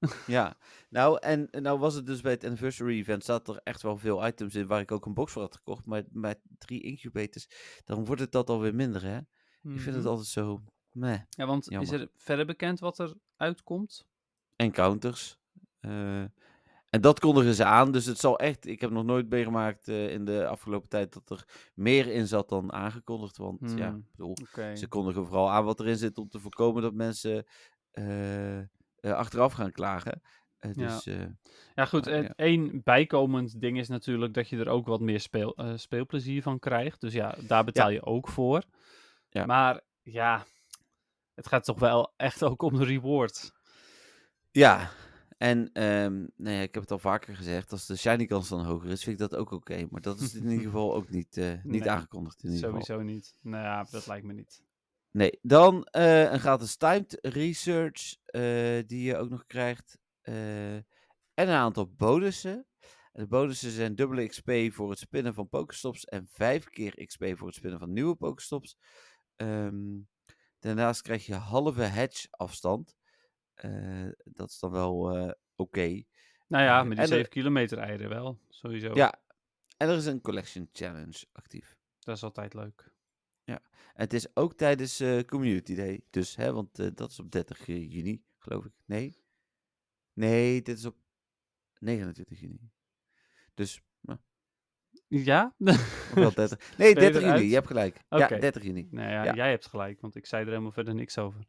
Ja, 0.26 0.56
nou 0.88 1.18
en 1.20 1.48
nou 1.50 1.78
was 1.78 1.94
het 1.94 2.06
dus 2.06 2.20
bij 2.20 2.32
het 2.32 2.44
anniversary 2.44 2.98
event 2.98 3.22
staat 3.22 3.48
er 3.48 3.60
echt 3.64 3.82
wel 3.82 3.96
veel 3.96 4.26
items 4.26 4.54
in 4.54 4.66
waar 4.66 4.80
ik 4.80 4.92
ook 4.92 5.06
een 5.06 5.14
box 5.14 5.32
voor 5.32 5.42
had 5.42 5.54
gekocht. 5.56 5.86
Maar 5.86 6.04
met 6.10 6.38
drie 6.58 6.80
incubators, 6.82 7.48
dan 7.84 8.04
wordt 8.04 8.20
het 8.20 8.32
dat 8.32 8.50
alweer 8.50 8.74
minder 8.74 9.02
hè. 9.02 9.16
Ik 9.18 9.24
vind 9.80 9.84
het 9.84 9.96
Mhm. 9.96 10.06
altijd 10.06 10.26
zo, 10.26 10.62
meh. 10.92 11.20
Ja, 11.30 11.46
want 11.46 11.64
jammer. 11.70 11.94
is 11.94 12.00
er 12.00 12.08
verder 12.16 12.46
bekend 12.46 12.78
wat 12.80 12.98
er 12.98 13.14
uitkomt? 13.36 14.06
Encounters. 14.56 15.38
eh, 15.80 16.24
en 16.98 17.04
dat 17.04 17.20
kondigen 17.20 17.54
ze 17.54 17.64
aan, 17.64 17.92
dus 17.92 18.06
het 18.06 18.18
zal 18.18 18.38
echt, 18.38 18.66
ik 18.66 18.80
heb 18.80 18.90
nog 18.90 19.04
nooit 19.04 19.28
meegemaakt 19.28 19.88
eh, 19.88 20.10
in 20.12 20.24
de 20.24 20.46
afgelopen 20.46 20.88
tijd 20.88 21.12
dat 21.12 21.30
er 21.30 21.44
meer 21.74 22.06
in 22.06 22.26
zat 22.26 22.48
dan 22.48 22.72
aangekondigd. 22.72 23.36
Want 23.36 23.72
ja, 23.76 23.88
Hmm. 23.88 24.06
bedoel, 24.10 24.36
ze 24.74 24.86
kondigen 24.88 25.26
vooral 25.26 25.50
aan 25.50 25.64
wat 25.64 25.80
erin 25.80 25.96
zit 25.96 26.18
om 26.18 26.28
te 26.28 26.38
voorkomen 26.38 26.82
dat 26.82 26.94
mensen 26.94 27.44
eh, 27.90 28.58
eh, 28.58 28.66
achteraf 29.00 29.52
gaan 29.52 29.72
klagen. 29.72 30.22
Ja. 30.58 30.72
dus 30.72 31.06
eh, 31.06 31.26
Ja, 31.74 31.84
goed. 31.84 32.06
En 32.06 32.22
ja. 32.22 32.32
één 32.36 32.80
bijkomend 32.84 33.60
ding 33.60 33.78
is 33.78 33.88
natuurlijk 33.88 34.34
dat 34.34 34.48
je 34.48 34.58
er 34.58 34.68
ook 34.68 34.86
wat 34.86 35.00
meer 35.00 35.20
speel, 35.20 35.56
speelplezier 35.74 36.42
van 36.42 36.58
krijgt. 36.58 37.00
Dus 37.00 37.12
ja, 37.12 37.34
daar 37.46 37.64
betaal 37.64 37.90
je 37.90 38.04
ook 38.04 38.28
voor. 38.28 38.62
Ja. 39.28 39.46
Maar 39.46 39.80
ja, 40.02 40.44
het 41.34 41.46
gaat 41.46 41.64
toch 41.64 41.78
wel 41.78 42.12
echt 42.16 42.42
ook 42.42 42.62
om 42.62 42.76
de 42.78 42.84
reward. 42.84 43.52
Ja, 44.50 44.90
en 45.38 45.70
nou 46.36 46.56
ja, 46.56 46.60
ik 46.60 46.74
heb 46.74 46.82
het 46.82 46.90
al 46.90 46.98
vaker 46.98 47.36
gezegd, 47.36 47.72
als 47.72 47.86
de 47.86 47.96
shiny 47.96 48.26
kans 48.26 48.48
dan 48.48 48.64
hoger 48.64 48.90
is, 48.90 49.02
vind 49.02 49.20
ik 49.20 49.30
dat 49.30 49.38
ook 49.40 49.50
oké. 49.50 49.86
Maar 49.90 50.00
dat 50.00 50.20
is 50.20 50.34
in 50.34 50.48
ieder 50.48 50.64
geval 50.70 50.94
ook 50.94 51.08
niet, 51.08 51.36
eh, 51.36 51.52
niet 51.62 51.64
Nee, 51.64 51.90
aangekondigd 51.90 52.42
in 52.42 52.50
ieder 52.50 52.68
geval. 52.68 52.84
Sowieso 52.84 53.12
niet. 53.12 53.38
Nou 53.42 53.64
ja, 53.64 53.86
dat 53.90 54.06
lijkt 54.06 54.26
me 54.26 54.32
niet. 54.32 54.62
Nee, 55.10 55.38
dan 55.42 55.84
eh, 55.84 56.32
een 56.32 56.40
gratis 56.40 56.76
timed 56.76 57.18
research 57.20 58.16
eh, 58.24 58.42
die 58.86 59.02
je 59.02 59.16
ook 59.16 59.30
nog 59.30 59.46
krijgt. 59.46 59.98
en 60.22 60.84
een 61.34 61.48
aantal 61.48 61.92
bonussen. 61.96 62.66
En 63.12 63.22
de 63.22 63.26
bonussen 63.26 63.70
zijn 63.70 63.94
dubbele 63.94 64.28
XP 64.28 64.50
voor 64.68 64.90
het 64.90 64.98
spinnen 64.98 65.34
van 65.34 65.48
Pokestops 65.48 66.04
en 66.04 66.26
vijf 66.28 66.64
keer 66.64 67.06
XP 67.06 67.24
voor 67.34 67.46
het 67.46 67.56
spinnen 67.56 67.78
van 67.78 67.92
nieuwe 67.92 68.14
Pokestops. 68.14 68.76
Ehm, 69.36 69.98
daarnaast 70.58 71.02
krijg 71.02 71.26
je 71.26 71.34
halve 71.34 71.82
hedge 71.82 72.26
afstand. 72.30 72.97
Eh, 73.58 74.08
dat 74.24 74.48
is 74.50 74.58
dan 74.58 74.70
wel 74.70 75.16
eh, 75.16 75.32
oké. 75.56 76.02
Nou 76.46 76.64
ja, 76.64 76.78
Eh, 76.80 76.86
met 76.86 76.90
die 76.96 77.00
er- 77.06 77.12
7 77.12 77.28
kilometer 77.30 77.78
eieren 77.78 78.08
wel. 78.08 78.38
Sowieso. 78.48 78.94
Ja, 78.94 79.14
en 79.76 79.88
er 79.88 79.96
is 79.96 80.06
een 80.06 80.20
collection 80.20 80.68
challenge 80.72 81.26
actief. 81.32 81.76
Dat 81.98 82.16
is 82.16 82.22
altijd 82.22 82.54
leuk. 82.54 82.96
En 83.44 84.04
het 84.04 84.12
is 84.12 84.36
ook 84.36 84.54
tijdens 84.54 85.00
eh, 85.00 85.20
Community 85.24 85.74
Day. 85.74 86.00
Dus, 86.10 86.36
hè, 86.36 86.52
want 86.52 86.96
dat 86.96 87.10
is 87.10 87.18
op 87.20 87.30
30 87.30 87.66
juni, 87.66 88.22
geloof 88.38 88.64
ik. 88.64 88.72
Nee? 88.84 89.22
Nee, 90.12 90.62
dit 90.62 90.78
is 90.78 90.84
op 90.84 90.96
29 91.78 92.40
juni. 92.40 92.70
Dus, 93.54 93.80
nou, 94.00 94.18
Ja? 95.08 95.54
wel 96.14 96.32
30. 96.34 96.58
Nee, 96.78 96.94
Ben 96.94 97.04
je 97.04 97.10
30 97.10 97.22
juni, 97.22 97.48
je 97.48 97.54
hebt 97.54 97.66
gelijk. 97.66 98.04
Ja, 98.08 98.28
30 98.28 98.62
juni. 98.62 98.88
nou 98.90 99.08
ja, 99.10 99.24
Ja. 99.24 99.34
jij 99.34 99.50
hebt 99.50 99.66
gelijk, 99.66 100.00
want 100.00 100.14
ik 100.16 100.26
zei 100.26 100.42
er 100.44 100.48
helemaal 100.48 100.72
verder 100.72 100.94
niks 100.94 101.18
over. 101.18 101.46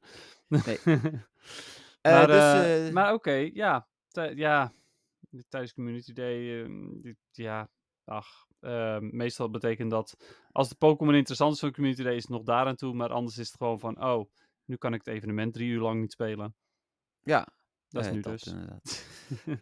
Nee. 0.48 0.80
maar 2.02 2.22
Eh, 2.22 2.26
dus, 2.28 2.38
eh, 2.66 2.88
eh, 2.88 2.94
maar 2.94 3.14
oké, 3.14 3.50
ja. 3.54 3.88
Ja. 4.36 4.74
Tijdens 5.50 5.74
Community 5.74 6.14
Day, 6.14 6.62
ehm, 6.64 7.14
ja, 7.32 7.70
ach. 8.06 8.48
ehm, 8.60 9.10
meestal 9.16 9.50
betekent 9.50 9.92
dat 9.92 10.16
als 10.52 10.70
de 10.70 10.76
Pokémon 10.76 11.16
interessant 11.16 11.54
is 11.54 11.60
voor 11.60 11.72
Community 11.72 12.04
Day, 12.04 12.16
is 12.16 12.22
het 12.22 12.32
nog 12.32 12.44
daaraan 12.44 12.76
toe. 12.76 12.94
Maar 12.94 13.10
anders 13.10 13.38
is 13.38 13.48
het 13.48 13.58
gewoon 13.58 13.80
van, 13.80 14.04
oh, 14.04 14.30
nu 14.66 14.76
kan 14.76 14.94
ik 14.94 15.02
het 15.06 15.14
evenement 15.16 15.54
drie 15.54 15.70
uur 15.70 15.80
lang 15.82 16.02
niet 16.02 16.12
spelen. 16.12 16.56
ja, 17.22 17.48
Dat 17.90 18.02
is 18.02 18.08
eh, 18.08 18.14
nu 18.14 18.22
dus. 18.22 18.44
inderdaad. 18.44 19.06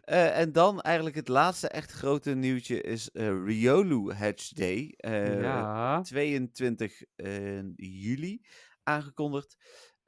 En 0.42 0.52
dan 0.52 0.80
eigenlijk 0.80 1.16
het 1.16 1.28
laatste 1.28 1.68
echt 1.68 1.90
grote 1.92 2.34
nieuwtje 2.34 2.80
is 2.80 3.10
eh, 3.10 3.44
Riolu 3.44 4.12
Hatch 4.12 4.48
Day. 4.52 4.94
ja. 5.40 6.00
22 6.02 7.02
eh, 7.16 7.62
juli 7.76 8.40
aangekondigd. 8.82 9.56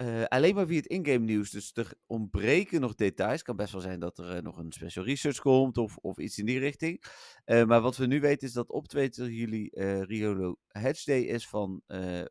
Eh, 0.01 0.25
alleen 0.25 0.55
maar 0.55 0.67
via 0.67 0.77
het 0.77 0.87
in-game 0.87 1.25
nieuws. 1.25 1.51
Dus 1.51 1.71
er 1.75 1.93
ontbreken 2.07 2.81
nog 2.81 2.95
details. 2.95 3.43
Kan 3.43 3.57
best 3.57 3.73
wel 3.73 3.81
zijn 3.81 4.01
dat 4.01 4.19
er 4.19 4.37
eh, 4.37 4.43
nog 4.43 4.59
een 4.59 4.73
special 4.73 5.05
research 5.05 5.39
komt 5.39 5.79
of, 5.79 5.97
of 5.97 6.19
iets 6.19 6.39
in 6.39 6.45
die 6.45 6.59
richting. 6.59 7.03
Eh, 7.45 7.65
maar 7.65 7.81
wat 7.81 7.97
we 7.97 8.07
nu 8.07 8.21
weten 8.21 8.49
is 8.49 8.55
dat 8.55 8.71
op 8.71 8.89
22 8.89 9.37
juli 9.37 9.69
Riolo 10.05 10.57
Day 11.05 11.21
is 11.21 11.49
van, 11.49 11.83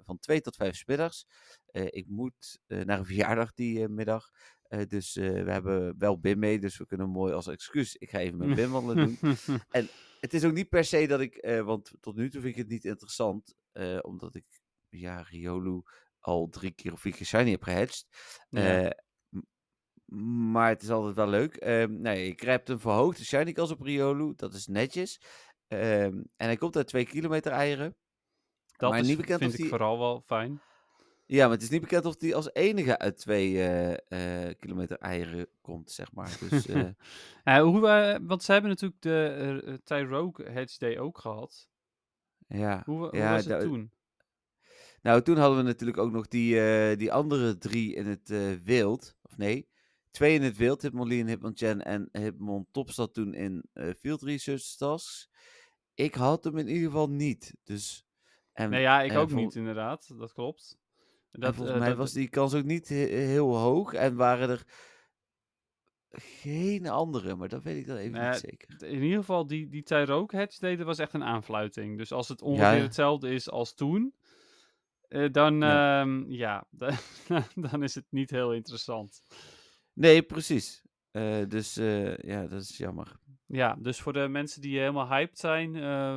van 0.03 0.19
2 0.19 0.41
tot 0.41 0.55
5 0.55 0.75
's 0.75 0.85
middags. 0.85 1.25
Ik 1.71 2.07
moet 2.07 2.59
naar 2.67 2.99
een 2.99 3.05
verjaardag 3.05 3.53
die 3.53 3.87
middag. 3.87 4.29
Dus 4.87 5.13
we 5.13 5.51
hebben 5.51 5.95
wel 5.97 6.19
BIM 6.19 6.39
mee, 6.39 6.59
dus 6.59 6.77
we 6.77 6.85
kunnen 6.85 7.09
mooi 7.09 7.33
als 7.33 7.47
excuus. 7.47 7.95
Ik 7.95 8.09
ga 8.09 8.19
even 8.19 8.37
mijn 8.37 8.55
BIM 8.55 8.71
wandelen 8.71 9.17
doen. 9.21 9.35
Het 10.19 10.33
is 10.33 10.43
ook 10.43 10.53
niet 10.53 10.69
per 10.69 10.83
se 10.83 11.07
dat 11.07 11.19
ik, 11.19 11.61
want 11.63 11.91
tot 11.99 12.15
nu 12.15 12.29
toe 12.29 12.41
vind 12.41 12.53
ik 12.53 12.61
het 12.61 12.69
niet 12.69 12.85
interessant, 12.85 13.55
omdat 14.01 14.35
ik 14.35 14.45
ja, 14.89 15.21
Riolu 15.21 15.81
al 16.19 16.47
drie 16.49 16.71
keer 16.71 16.91
of 16.93 16.99
vier 17.01 17.13
keer 17.15 17.25
shiny 17.25 17.51
heb. 17.51 17.63
Ja. 18.49 18.81
Eh, 18.83 18.91
maar 20.51 20.69
het 20.69 20.81
is 20.81 20.89
altijd 20.89 21.15
wel 21.15 21.27
leuk. 21.27 21.63
Ja, 22.03 22.11
je 22.11 22.33
krijgt 22.35 22.69
een 22.69 22.79
verhoogde 22.79 23.25
shiny 23.25 23.51
kans 23.51 23.71
op 23.71 23.81
Riolu, 23.81 24.33
dat 24.35 24.53
is 24.53 24.67
netjes. 24.67 25.21
Ehm, 25.67 26.13
en 26.37 26.45
hij 26.47 26.57
komt 26.57 26.75
uit 26.75 26.87
2 26.87 27.05
kilometer 27.05 27.51
eieren. 27.51 27.95
dat 28.77 28.91
maar 28.91 28.99
is, 28.99 29.07
niet 29.07 29.17
bekend 29.17 29.39
vind 29.39 29.49
of 29.51 29.55
ik 29.57 29.61
die- 29.61 29.69
vooral 29.71 29.99
wel 29.99 30.21
fijn. 30.25 30.61
Ja, 31.25 31.43
maar 31.43 31.53
het 31.53 31.61
is 31.61 31.69
niet 31.69 31.81
bekend 31.81 32.05
of 32.05 32.15
die 32.15 32.35
als 32.35 32.53
enige 32.53 32.97
uit 32.97 33.17
2 33.17 33.95
kilometer 34.59 34.97
eieren 34.97 35.47
komt, 35.61 35.91
zeg 35.91 36.11
maar. 36.13 36.37
Dus 36.49 36.65
eh, 36.67 36.89
Eh, 37.43 37.61
hoe, 37.61 37.87
eh, 37.87 38.19
want 38.21 38.43
ze 38.43 38.51
hebben 38.51 38.69
natuurlijk 38.69 39.01
de 39.01 39.25
eh, 39.63 39.73
eh, 39.73 39.79
Tyrogue 39.83 40.49
Hedge 40.49 40.79
Day 40.79 40.97
ook 40.97 41.17
gehad. 41.17 41.69
ja. 42.47 42.81
Hoe, 42.85 42.97
hoe 43.07 43.17
ja, 43.17 43.31
was 43.31 43.45
het 43.45 43.59
toen? 43.61 43.91
Nou, 45.01 45.21
toen 45.21 45.37
hadden 45.37 45.57
we 45.57 45.63
natuurlijk 45.63 45.97
ook 45.97 46.11
nog 46.11 46.27
die, 46.27 46.59
eh, 46.61 46.97
die 46.97 47.11
andere 47.13 47.57
drie 47.57 47.95
in 47.95 48.05
het 48.05 48.29
eh, 48.29 48.51
wild. 48.63 49.15
Of 49.21 49.37
nee, 49.37 49.67
twee 50.11 50.35
in 50.35 50.41
het 50.41 50.57
wild. 50.57 50.81
Hitmonlee 50.81 51.19
en 51.19 51.27
Hitmonchan 51.27 51.81
en 51.81 52.09
Hitmon 52.11 52.67
Top 52.71 52.91
zat 52.91 53.13
toen 53.13 53.33
in 53.33 53.63
eh, 53.73 53.89
Field 53.99 54.21
Research 54.21 54.75
Tasks. 54.77 55.29
Ik 55.93 56.15
had 56.15 56.43
hem 56.43 56.57
in 56.57 56.67
ieder 56.67 56.85
geval 56.85 57.09
niet. 57.09 57.53
Dus, 57.63 58.05
en, 58.53 58.69
Nee, 58.69 58.81
ja, 58.81 59.01
ik 59.01 59.17
ook 59.17 59.31
niet 59.31 59.55
inderdaad. 59.55 60.17
Dat 60.17 60.33
klopt. 60.33 60.77
Dat, 61.31 61.55
volgens 61.55 61.79
mij 61.79 61.87
dat- 61.87 61.97
was 61.97 62.11
die 62.13 62.29
kans 62.29 62.53
ook 62.53 62.63
niet 62.63 62.89
he- 62.89 63.05
heel 63.05 63.55
hoog. 63.57 63.93
En 63.93 64.15
waren 64.15 64.49
er 64.49 64.63
geen 66.11 66.87
andere, 66.87 67.35
maar 67.35 67.47
dat 67.47 67.63
weet 67.63 67.77
ik 67.77 67.87
dan 67.87 67.97
even 67.97 68.11
Nou 68.11 68.31
niet 68.31 68.39
zeker. 68.39 68.83
In 68.83 69.03
ieder 69.03 69.17
geval, 69.19 69.47
die, 69.47 69.67
die 69.67 69.83
Tyrogue 69.83 70.39
Hedge 70.39 70.75
dat 70.75 70.85
was 70.85 70.97
echt 70.97 71.13
een 71.13 71.23
aanfluiting. 71.23 71.97
Dus 71.97 72.11
als 72.11 72.27
het 72.27 72.41
ongeveer 72.41 72.77
ja. 72.77 72.81
hetzelfde 72.81 73.29
is 73.29 73.49
als 73.49 73.73
toen, 73.73 74.13
eh, 75.09 75.31
dan, 75.31 75.59
Ja. 75.59 76.03
ja. 76.27 76.67
ja, 77.27 77.43
dan 77.55 77.83
is 77.83 77.95
het 77.95 78.05
niet 78.09 78.29
heel 78.29 78.53
interessant. 78.53 79.21
Nee, 79.93 80.21
precies. 80.21 80.83
Eh, 81.11 81.41
dus 81.47 81.77
eh, 81.77 82.17
ja, 82.17 82.47
dat 82.47 82.61
is 82.61 82.77
jammer. 82.77 83.17
Ja, 83.45 83.75
dus 83.79 84.01
voor 84.01 84.13
de 84.13 84.27
mensen 84.27 84.61
die 84.61 84.79
helemaal 84.79 85.07
hyped 85.07 85.39
zijn, 85.39 85.75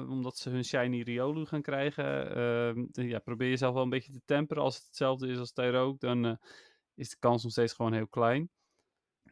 omdat 0.09 0.37
ze 0.37 0.51
hun 0.51 0.65
shiny 0.65 1.03
Riolu 1.03 1.45
gaan 1.47 1.63
krijgen, 1.63 2.35
ehm, 2.35 3.09
ja, 3.09 3.19
probeer 3.19 3.49
jezelf 3.49 3.75
wel 3.75 3.83
een 3.83 3.89
beetje 3.89 4.13
te 4.13 4.23
temperen. 4.25 4.63
Als 4.63 4.77
het 4.77 4.85
hetzelfde 4.85 5.29
is 5.29 5.39
als 5.39 5.53
Tyrogue, 5.53 5.99
dan 5.99 6.39
is 6.95 7.11
de 7.11 7.17
kans 7.19 7.43
nog 7.43 7.53
steeds 7.53 7.73
gewoon 7.73 7.93
heel 7.93 8.09
klein. 8.09 8.51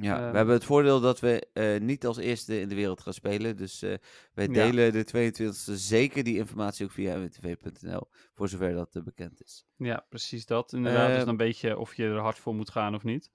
Ja, 0.01 0.20
Ehm, 0.20 0.30
we 0.30 0.36
hebben 0.36 0.55
het 0.55 0.64
voordeel 0.64 1.01
dat 1.01 1.20
we 1.20 1.46
eh, 1.53 1.80
niet 1.80 2.07
als 2.07 2.16
eerste 2.16 2.61
in 2.61 2.68
de 2.68 2.74
wereld 2.74 3.01
gaan 3.01 3.12
spelen. 3.12 3.57
Dus 3.57 3.82
eh, 3.82 3.94
wij 4.34 4.46
Ja. 4.46 4.53
delen 4.53 4.92
de 4.92 5.05
22e 5.05 5.72
zeker 5.74 6.24
die 6.24 6.36
informatie 6.36 6.84
ook 6.84 6.90
via 6.92 7.16
mwtv.nl. 7.18 8.09
Voor 8.34 8.48
zover 8.48 8.72
dat 8.72 8.96
eh, 8.96 9.03
bekend 9.03 9.42
is. 9.42 9.66
Ja, 9.76 10.07
precies 10.09 10.46
dat. 10.46 10.72
Inderdaad, 10.72 11.07
dus 11.07 11.16
Ehm, 11.16 11.18
dan 11.18 11.28
een 11.28 11.36
beetje 11.36 11.78
of 11.78 11.94
je 11.94 12.05
er 12.05 12.18
hard 12.18 12.38
voor 12.38 12.55
moet 12.55 12.70
gaan 12.70 12.94
of 12.94 13.05
niet. 13.05 13.30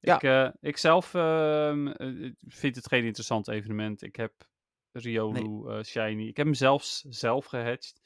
Ja. 0.00 0.20
Ik, 0.20 0.54
ik 0.60 0.76
zelf 0.76 1.14
ehm, 1.14 1.86
eh, 1.88 2.32
vind 2.46 2.76
het 2.76 2.86
geen 2.88 3.04
interessant 3.04 3.48
evenement. 3.48 4.02
Ik 4.02 4.16
heb 4.16 4.32
Riolu 4.92 5.82
Shiny. 5.84 6.26
Ik 6.26 6.36
heb 6.36 6.46
hem 6.46 6.54
zelfs 6.54 7.00
zelf 7.08 7.44
gehatcht. 7.46 8.00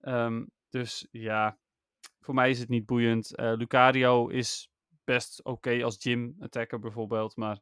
Ehm, 0.00 0.44
dus 0.68 1.06
ja, 1.10 1.58
voor 2.20 2.34
mij 2.34 2.50
is 2.50 2.58
het 2.58 2.68
niet 2.68 2.86
boeiend. 2.86 3.32
Lucario 3.36 4.28
is 4.28 4.70
best 5.08 5.44
oké 5.44 5.82
als 5.84 5.96
gym 6.00 6.36
attacker 6.40 6.78
bijvoorbeeld. 6.78 7.36
Maar 7.36 7.58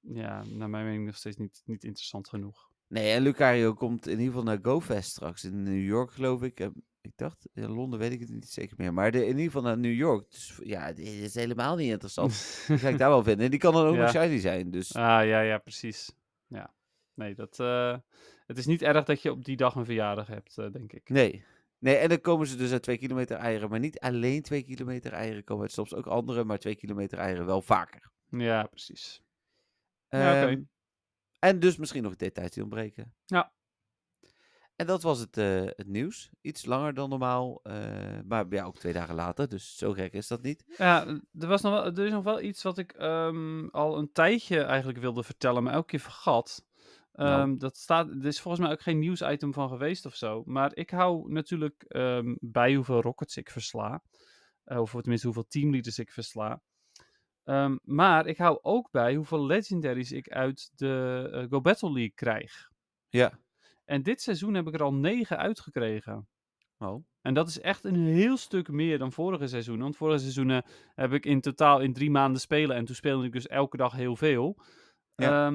ja, 0.00 0.44
naar 0.44 0.70
mijn 0.70 0.84
mening 0.84 1.06
nog 1.06 1.16
steeds 1.16 1.36
niet, 1.36 1.62
niet 1.64 1.84
interessant 1.84 2.28
genoeg. 2.28 2.70
Nee, 2.88 3.12
en 3.12 3.22
Lucario 3.22 3.74
komt 3.74 4.06
in 4.06 4.10
ieder 4.12 4.26
geval 4.26 4.42
naar 4.42 4.58
GoFest 4.62 5.10
straks. 5.10 5.44
In 5.44 5.62
New 5.62 5.84
York, 5.84 6.10
geloof 6.12 6.42
ik. 6.42 6.60
Eh, 6.60 6.66
ik 7.00 7.12
dacht, 7.16 7.46
in 7.54 7.70
Londen 7.70 7.98
weet 7.98 8.12
ik 8.12 8.20
het 8.20 8.28
niet 8.30 8.48
zeker 8.48 8.74
meer. 8.78 8.92
Maar 8.94 9.10
de, 9.10 9.20
in 9.22 9.26
ieder 9.26 9.44
geval 9.44 9.62
naar 9.62 9.78
New 9.78 9.94
York. 9.94 10.30
Dus 10.30 10.60
ja, 10.62 10.92
dit 10.92 11.06
is 11.06 11.34
helemaal 11.34 11.76
niet 11.76 11.90
interessant. 11.90 12.64
Die 12.66 12.78
ga 12.78 12.88
ik 12.88 12.98
daar 12.98 13.08
wel 13.08 13.22
vinden. 13.30 13.44
En 13.44 13.50
die 13.50 13.60
kan 13.60 13.72
dan 13.72 13.86
ook 13.86 13.96
nog 13.96 14.12
Ja. 14.12 14.22
shiny 14.24 14.38
zijn. 14.38 14.70
Dus 14.70 14.94
Ah, 14.94 15.26
ja, 15.26 15.40
ja, 15.40 15.58
precies. 15.58 16.12
Ja. 16.46 16.74
Nee, 17.14 17.34
dat, 17.34 17.60
eh, 17.60 17.96
het 18.46 18.58
is 18.58 18.66
niet 18.66 18.82
erg 18.82 19.04
dat 19.04 19.22
je 19.22 19.30
op 19.30 19.44
die 19.44 19.56
dag 19.56 19.74
een 19.74 19.84
verjaardag 19.84 20.26
hebt, 20.26 20.58
eh, 20.58 20.70
denk 20.72 20.92
ik. 20.92 21.08
nee. 21.08 21.44
Nee, 21.78 21.96
en 21.96 22.08
dan 22.08 22.20
komen 22.20 22.46
ze 22.46 22.56
dus 22.56 22.72
uit 22.72 22.82
2 22.82 22.98
kilometer 22.98 23.36
eieren. 23.36 23.70
Maar 23.70 23.78
niet 23.80 23.98
alleen 24.00 24.42
2 24.42 24.62
kilometer 24.62 25.12
eieren 25.12 25.44
komen 25.44 25.62
uit. 25.62 25.72
Soms 25.72 25.94
ook 25.94 26.06
andere, 26.06 26.44
maar 26.44 26.58
2 26.58 26.74
kilometer 26.76 27.18
eieren 27.18 27.46
wel 27.46 27.62
vaker. 27.62 28.10
Ja, 28.30 28.62
precies. 28.66 29.22
Ja, 30.08 30.42
oké. 30.42 30.50
Ehm, 30.52 30.62
En 31.38 31.60
dus 31.60 31.76
misschien 31.76 32.02
nog 32.02 32.16
details 32.16 32.50
die 32.50 32.62
ontbreken. 32.62 33.14
Ja. 33.24 33.52
En 34.76 34.86
dat 34.86 35.02
was 35.02 35.18
het, 35.18 35.36
eh, 35.36 35.62
het 35.64 35.86
nieuws. 35.86 36.30
Iets 36.40 36.64
langer 36.64 36.94
dan 36.94 37.08
normaal. 37.08 37.60
eh, 37.62 38.18
maar 38.24 38.46
ja, 38.50 38.64
ook 38.64 38.78
twee 38.78 38.92
dagen 38.92 39.14
later. 39.14 39.48
Dus 39.48 39.76
zo 39.76 39.92
gek 39.92 40.12
is 40.12 40.26
dat 40.28 40.42
niet. 40.42 40.64
Ja, 40.76 41.06
er, 41.38 41.46
was 41.48 41.62
nog 41.62 41.72
wel, 41.72 41.84
er 41.84 41.98
is 42.06 42.10
nog 42.12 42.24
wel 42.24 42.40
iets 42.40 42.62
wat 42.62 42.78
ik 42.78 42.92
ehm, 42.92 43.66
al 43.68 43.98
een 43.98 44.12
tijdje 44.12 44.60
eigenlijk 44.62 44.98
wilde 44.98 45.22
vertellen, 45.22 45.62
maar 45.62 45.72
elke 45.72 45.86
keer 45.86 46.00
vergat. 46.00 46.64
Nou. 47.16 47.40
Ehm, 47.40 47.58
dat 47.58 47.76
staat, 47.76 48.08
er 48.08 48.26
is 48.26 48.40
volgens 48.40 48.62
mij 48.62 48.72
ook 48.72 48.82
geen 48.82 48.98
nieuwsitem 48.98 49.52
van 49.52 49.68
geweest 49.68 50.06
of 50.06 50.14
zo. 50.14 50.42
Maar 50.46 50.70
ik 50.74 50.90
hou 50.90 51.32
natuurlijk 51.32 51.82
ehm, 51.82 52.34
bij 52.40 52.74
hoeveel 52.74 53.00
rockets 53.00 53.36
ik 53.36 53.50
versla. 53.50 54.02
Eh, 54.64 54.80
of 54.80 54.90
tenminste 54.90 55.26
hoeveel 55.26 55.46
teamleaders 55.48 55.98
ik 55.98 56.10
versla. 56.10 56.62
Ehm, 57.44 57.76
maar 57.82 58.26
ik 58.26 58.38
hou 58.38 58.58
ook 58.62 58.90
bij 58.90 59.14
hoeveel 59.14 59.46
legendaries 59.46 60.12
ik 60.12 60.28
uit 60.28 60.70
de 60.74 61.28
eh, 61.32 61.44
Go 61.50 61.60
Battle 61.60 61.92
League 61.92 62.14
krijg. 62.14 62.70
Ja. 63.08 63.38
En 63.84 64.02
dit 64.02 64.22
seizoen 64.22 64.54
heb 64.54 64.66
ik 64.66 64.74
er 64.74 64.82
al 64.82 64.94
negen 64.94 65.38
uitgekregen. 65.38 66.28
Oh. 66.78 67.04
En 67.20 67.34
dat 67.34 67.48
is 67.48 67.60
echt 67.60 67.84
een 67.84 68.06
heel 68.06 68.36
stuk 68.36 68.68
meer 68.68 68.98
dan 68.98 69.12
vorige 69.12 69.46
seizoenen. 69.46 69.82
Want 69.82 69.96
vorige 69.96 70.18
seizoenen 70.18 70.64
heb 70.94 71.12
ik 71.12 71.26
in 71.26 71.40
totaal 71.40 71.80
in 71.80 71.92
drie 71.92 72.10
maanden 72.10 72.40
spelen. 72.40 72.76
En 72.76 72.84
toen 72.84 72.94
speelde 72.94 73.26
ik 73.26 73.32
dus 73.32 73.46
elke 73.46 73.76
dag 73.76 73.92
heel 73.92 74.16
veel. 74.16 74.58
Ja. 75.14 75.52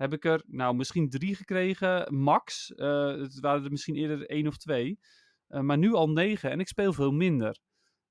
Heb 0.00 0.12
ik 0.12 0.24
er 0.24 0.42
nou 0.46 0.74
misschien 0.74 1.10
drie 1.10 1.34
gekregen, 1.34 2.14
max. 2.14 2.74
Eh, 2.74 3.06
het 3.06 3.40
waren 3.40 3.64
er 3.64 3.70
misschien 3.70 3.94
eerder 3.96 4.26
één 4.26 4.46
of 4.46 4.56
twee. 4.56 4.98
Eh, 5.46 5.60
maar 5.60 5.78
nu 5.78 5.92
al 5.94 6.10
negen 6.10 6.50
en 6.50 6.60
ik 6.60 6.68
speel 6.68 6.92
veel 6.92 7.12
minder. 7.12 7.58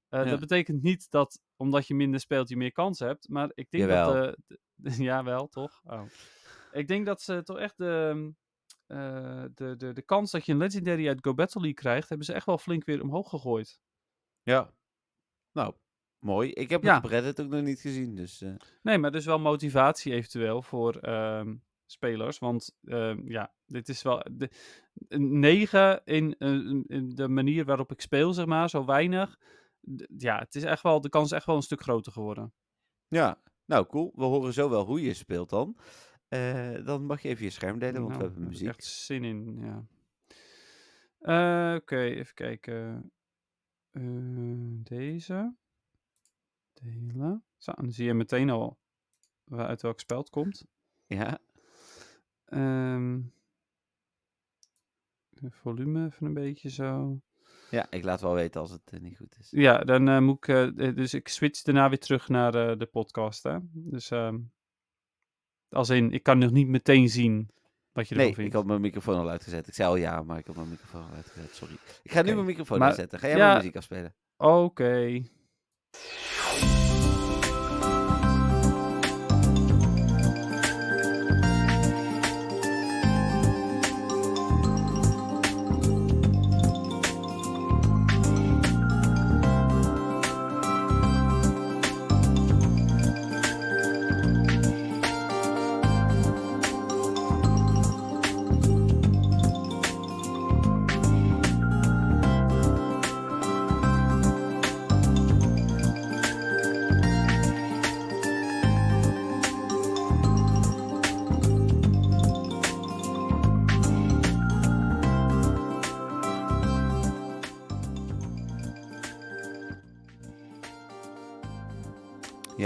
Eh, 0.10 0.24
Ja. 0.24 0.30
Dat 0.30 0.40
betekent 0.40 0.82
niet 0.82 1.10
dat 1.12 1.40
omdat 1.56 1.88
je 1.88 1.96
minder 1.96 2.20
speelt 2.20 2.50
je 2.50 2.58
meer 2.58 2.72
kans 2.72 3.00
hebt. 3.00 3.30
Maar 3.30 3.52
ik 3.54 3.70
denk 3.70 3.84
Jawel. 3.90 4.14
dat... 4.14 4.36
ja, 5.10 5.24
wel, 5.24 5.48
toch? 5.48 5.82
Oh. 5.84 6.02
Ik 6.72 6.88
denk 6.88 7.06
dat 7.06 7.22
ze 7.22 7.44
toch 7.44 7.58
echt 7.58 7.78
de, 7.78 8.32
eh, 8.86 9.44
de, 9.54 9.76
de, 9.78 9.94
de 9.94 10.02
kans 10.02 10.32
dat 10.32 10.46
je 10.46 10.52
een 10.52 10.58
Legendary 10.58 11.08
uit 11.08 11.18
Go 11.26 11.34
Battle 11.34 11.62
League 11.62 11.80
krijgt... 11.80 12.10
hebben 12.10 12.26
ze 12.28 12.34
echt 12.34 12.46
wel 12.46 12.58
flink 12.58 12.86
weer 12.86 13.02
omhoog 13.02 13.30
gegooid. 13.30 13.80
Ja. 14.44 14.74
Nou, 15.52 15.76
mooi. 16.20 16.52
Ik 16.52 16.70
heb 16.70 16.84
Ja. 16.84 16.96
het 16.96 17.04
op 17.04 17.10
Reddit 17.10 17.42
ook 17.42 17.50
nog 17.50 17.62
niet 17.62 17.80
gezien. 17.80 18.16
Dus 18.16 18.44
Nee, 18.82 18.98
maar 18.98 19.12
dus 19.12 19.26
wel 19.26 19.40
motivatie 19.40 20.14
eventueel 20.14 20.62
voor 20.62 20.96
ehm, 20.96 21.56
spelers. 21.92 22.40
Want 22.40 22.76
ehm, 22.84 23.28
ja, 23.32 23.54
dit 23.66 23.90
is 23.90 24.02
wel. 24.02 24.24
De, 24.32 24.50
een 25.08 25.40
9 25.40 26.02
in, 26.06 26.36
eh, 26.38 26.50
in 26.88 27.12
de 27.16 27.28
manier 27.28 27.66
waarop 27.66 27.92
ik 27.92 28.02
speel, 28.02 28.34
zeg 28.34 28.46
maar, 28.46 28.70
zo 28.70 28.86
weinig. 28.86 29.40
Ja, 30.18 30.40
het 30.40 30.56
is 30.56 30.64
echt 30.64 30.84
wel, 30.84 31.02
de 31.02 31.10
kans 31.10 31.26
is 31.32 31.38
echt 31.38 31.46
wel 31.46 31.56
een 31.56 31.62
stuk 31.62 31.82
groter 31.82 32.12
geworden. 32.12 32.54
ja. 33.08 33.42
Nou, 33.66 33.86
cool. 33.86 34.12
We 34.16 34.24
horen 34.24 34.54
zo 34.54 34.70
wel 34.70 34.86
hoe 34.86 35.02
je 35.02 35.14
speelt 35.14 35.50
dan. 35.50 35.78
Eh, 36.28 36.86
dan 36.86 37.06
mag 37.06 37.22
je 37.22 37.30
even 37.30 37.44
je 37.44 37.50
scherm 37.50 37.80
delen, 37.80 38.02
want 38.02 38.08
Nou, 38.08 38.20
we 38.20 38.26
hebben 38.26 38.42
daar 38.44 38.52
heb 38.52 38.60
ik 38.60 38.60
muziek. 38.60 38.78
echt 38.78 38.84
zin 39.06 39.24
in, 39.24 39.58
ja. 39.58 39.86
Eh, 41.20 41.76
Oké, 41.76 42.00
even 42.02 42.34
kijken. 42.34 43.12
Eh, 43.92 44.04
deze. 44.84 45.56
Delen. 46.74 47.44
Zo, 47.58 47.72
dan 47.72 47.92
zie 47.92 48.06
je 48.06 48.14
meteen 48.14 48.50
al 48.50 48.80
uit 49.52 49.82
welk 49.82 50.00
spel 50.00 50.18
het 50.18 50.30
komt. 50.30 50.66
Ja. 51.08 51.40
Ehm 52.50 53.20
volume 55.50 56.06
even 56.06 56.26
een 56.26 56.34
beetje 56.34 56.70
zo. 56.70 57.20
ja, 57.70 57.88
ik 57.90 58.04
laat 58.04 58.22
wel 58.22 58.34
weten 58.34 58.62
als 58.62 58.72
het 58.72 58.82
eh, 58.92 59.00
niet 59.00 59.18
goed 59.18 59.36
is. 59.40 59.48
Ja, 59.52 59.78
dan 59.78 60.08
eh, 60.08 60.20
moet 60.20 60.48
ik. 60.48 60.48
eh, 60.78 60.96
dus 60.96 61.14
ik 61.14 61.28
switch 61.28 61.62
daarna 61.62 61.90
weer 61.90 62.00
terug 62.00 62.28
naar 62.30 62.52
de 62.78 62.86
podcast. 62.92 63.44
Hè? 63.44 63.58
Dus 63.72 64.12
ehm, 64.12 64.38
als 65.70 65.90
in, 65.90 66.12
ik 66.12 66.24
kan 66.24 66.38
nog 66.38 66.52
niet 66.52 66.68
meteen 66.68 67.10
zien 67.10 67.50
wat 67.92 68.08
je 68.08 68.10
ervan 68.16 68.26
Nee, 68.26 68.36
vindt. 68.36 68.50
ik 68.50 68.56
had 68.56 68.66
mijn 68.66 68.82
microfoon 68.82 69.16
al 69.20 69.30
uitgezet. 69.30 69.68
Ik 69.68 69.74
zei 69.74 69.90
al 69.90 69.96
ja, 69.96 70.24
maar 70.24 70.38
ik 70.38 70.48
had 70.48 70.56
mijn 70.56 70.70
microfoon 70.70 71.02
al 71.02 71.14
uitgezet. 71.16 71.56
Sorry. 71.56 71.78
Ik 72.04 72.12
ga 72.12 72.22
nu 72.22 72.34
mijn 72.34 72.46
microfoon 72.46 72.78
maar- 72.80 72.88
uitzetten. 72.88 73.20
Ga 73.20 73.28
jij 73.28 73.38
ja. 73.38 73.48
maar 73.48 73.56
muziek 73.58 73.76
afspelen? 73.76 74.16
Oké. 74.38 75.22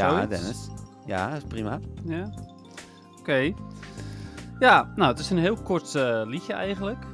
Ja, 0.03 0.09
Zoiets? 0.09 0.39
Dennis. 0.41 0.69
Ja, 1.05 1.27
dat 1.29 1.37
is 1.37 1.43
prima. 1.43 1.79
Ja. 2.03 2.29
Oké. 3.19 3.53
Ja, 4.59 4.91
nou, 4.95 5.11
het 5.11 5.19
is 5.19 5.29
een 5.29 5.37
heel 5.37 5.55
kort 5.55 5.95
eh, 5.95 6.21
liedje 6.25 6.53
eigenlijk. 6.53 7.05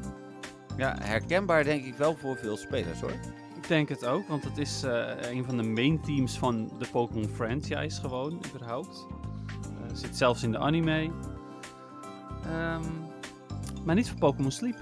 Ja, 0.78 0.96
herkenbaar 1.00 1.64
denk 1.64 1.86
ik 1.86 1.96
wel 1.96 2.16
voor 2.16 2.38
veel 2.38 2.58
spelers 2.58 3.02
hoor. 3.02 3.12
Ik 3.56 3.68
denk 3.68 3.90
het 3.90 4.06
ook, 4.06 4.28
want 4.28 4.44
het 4.44 4.58
is 4.58 4.84
eh, 4.84 5.32
een 5.32 5.46
van 5.46 5.58
de 5.58 5.64
main 5.64 6.02
themes 6.02 6.38
van 6.38 6.72
de 6.80 6.88
Pokémon 6.92 7.30
franchise 7.30 8.02
gewoon, 8.02 8.42
überhaupt. 8.54 9.08
Eh, 9.48 9.96
zit 9.96 10.18
zelfs 10.18 10.44
in 10.44 10.52
de 10.52 10.58
anime. 10.58 11.12
Ehm, 12.46 12.84
maar 13.86 13.96
niet 13.96 14.10
voor 14.10 14.20
Pokémon 14.20 14.52
Sleep. 14.52 14.78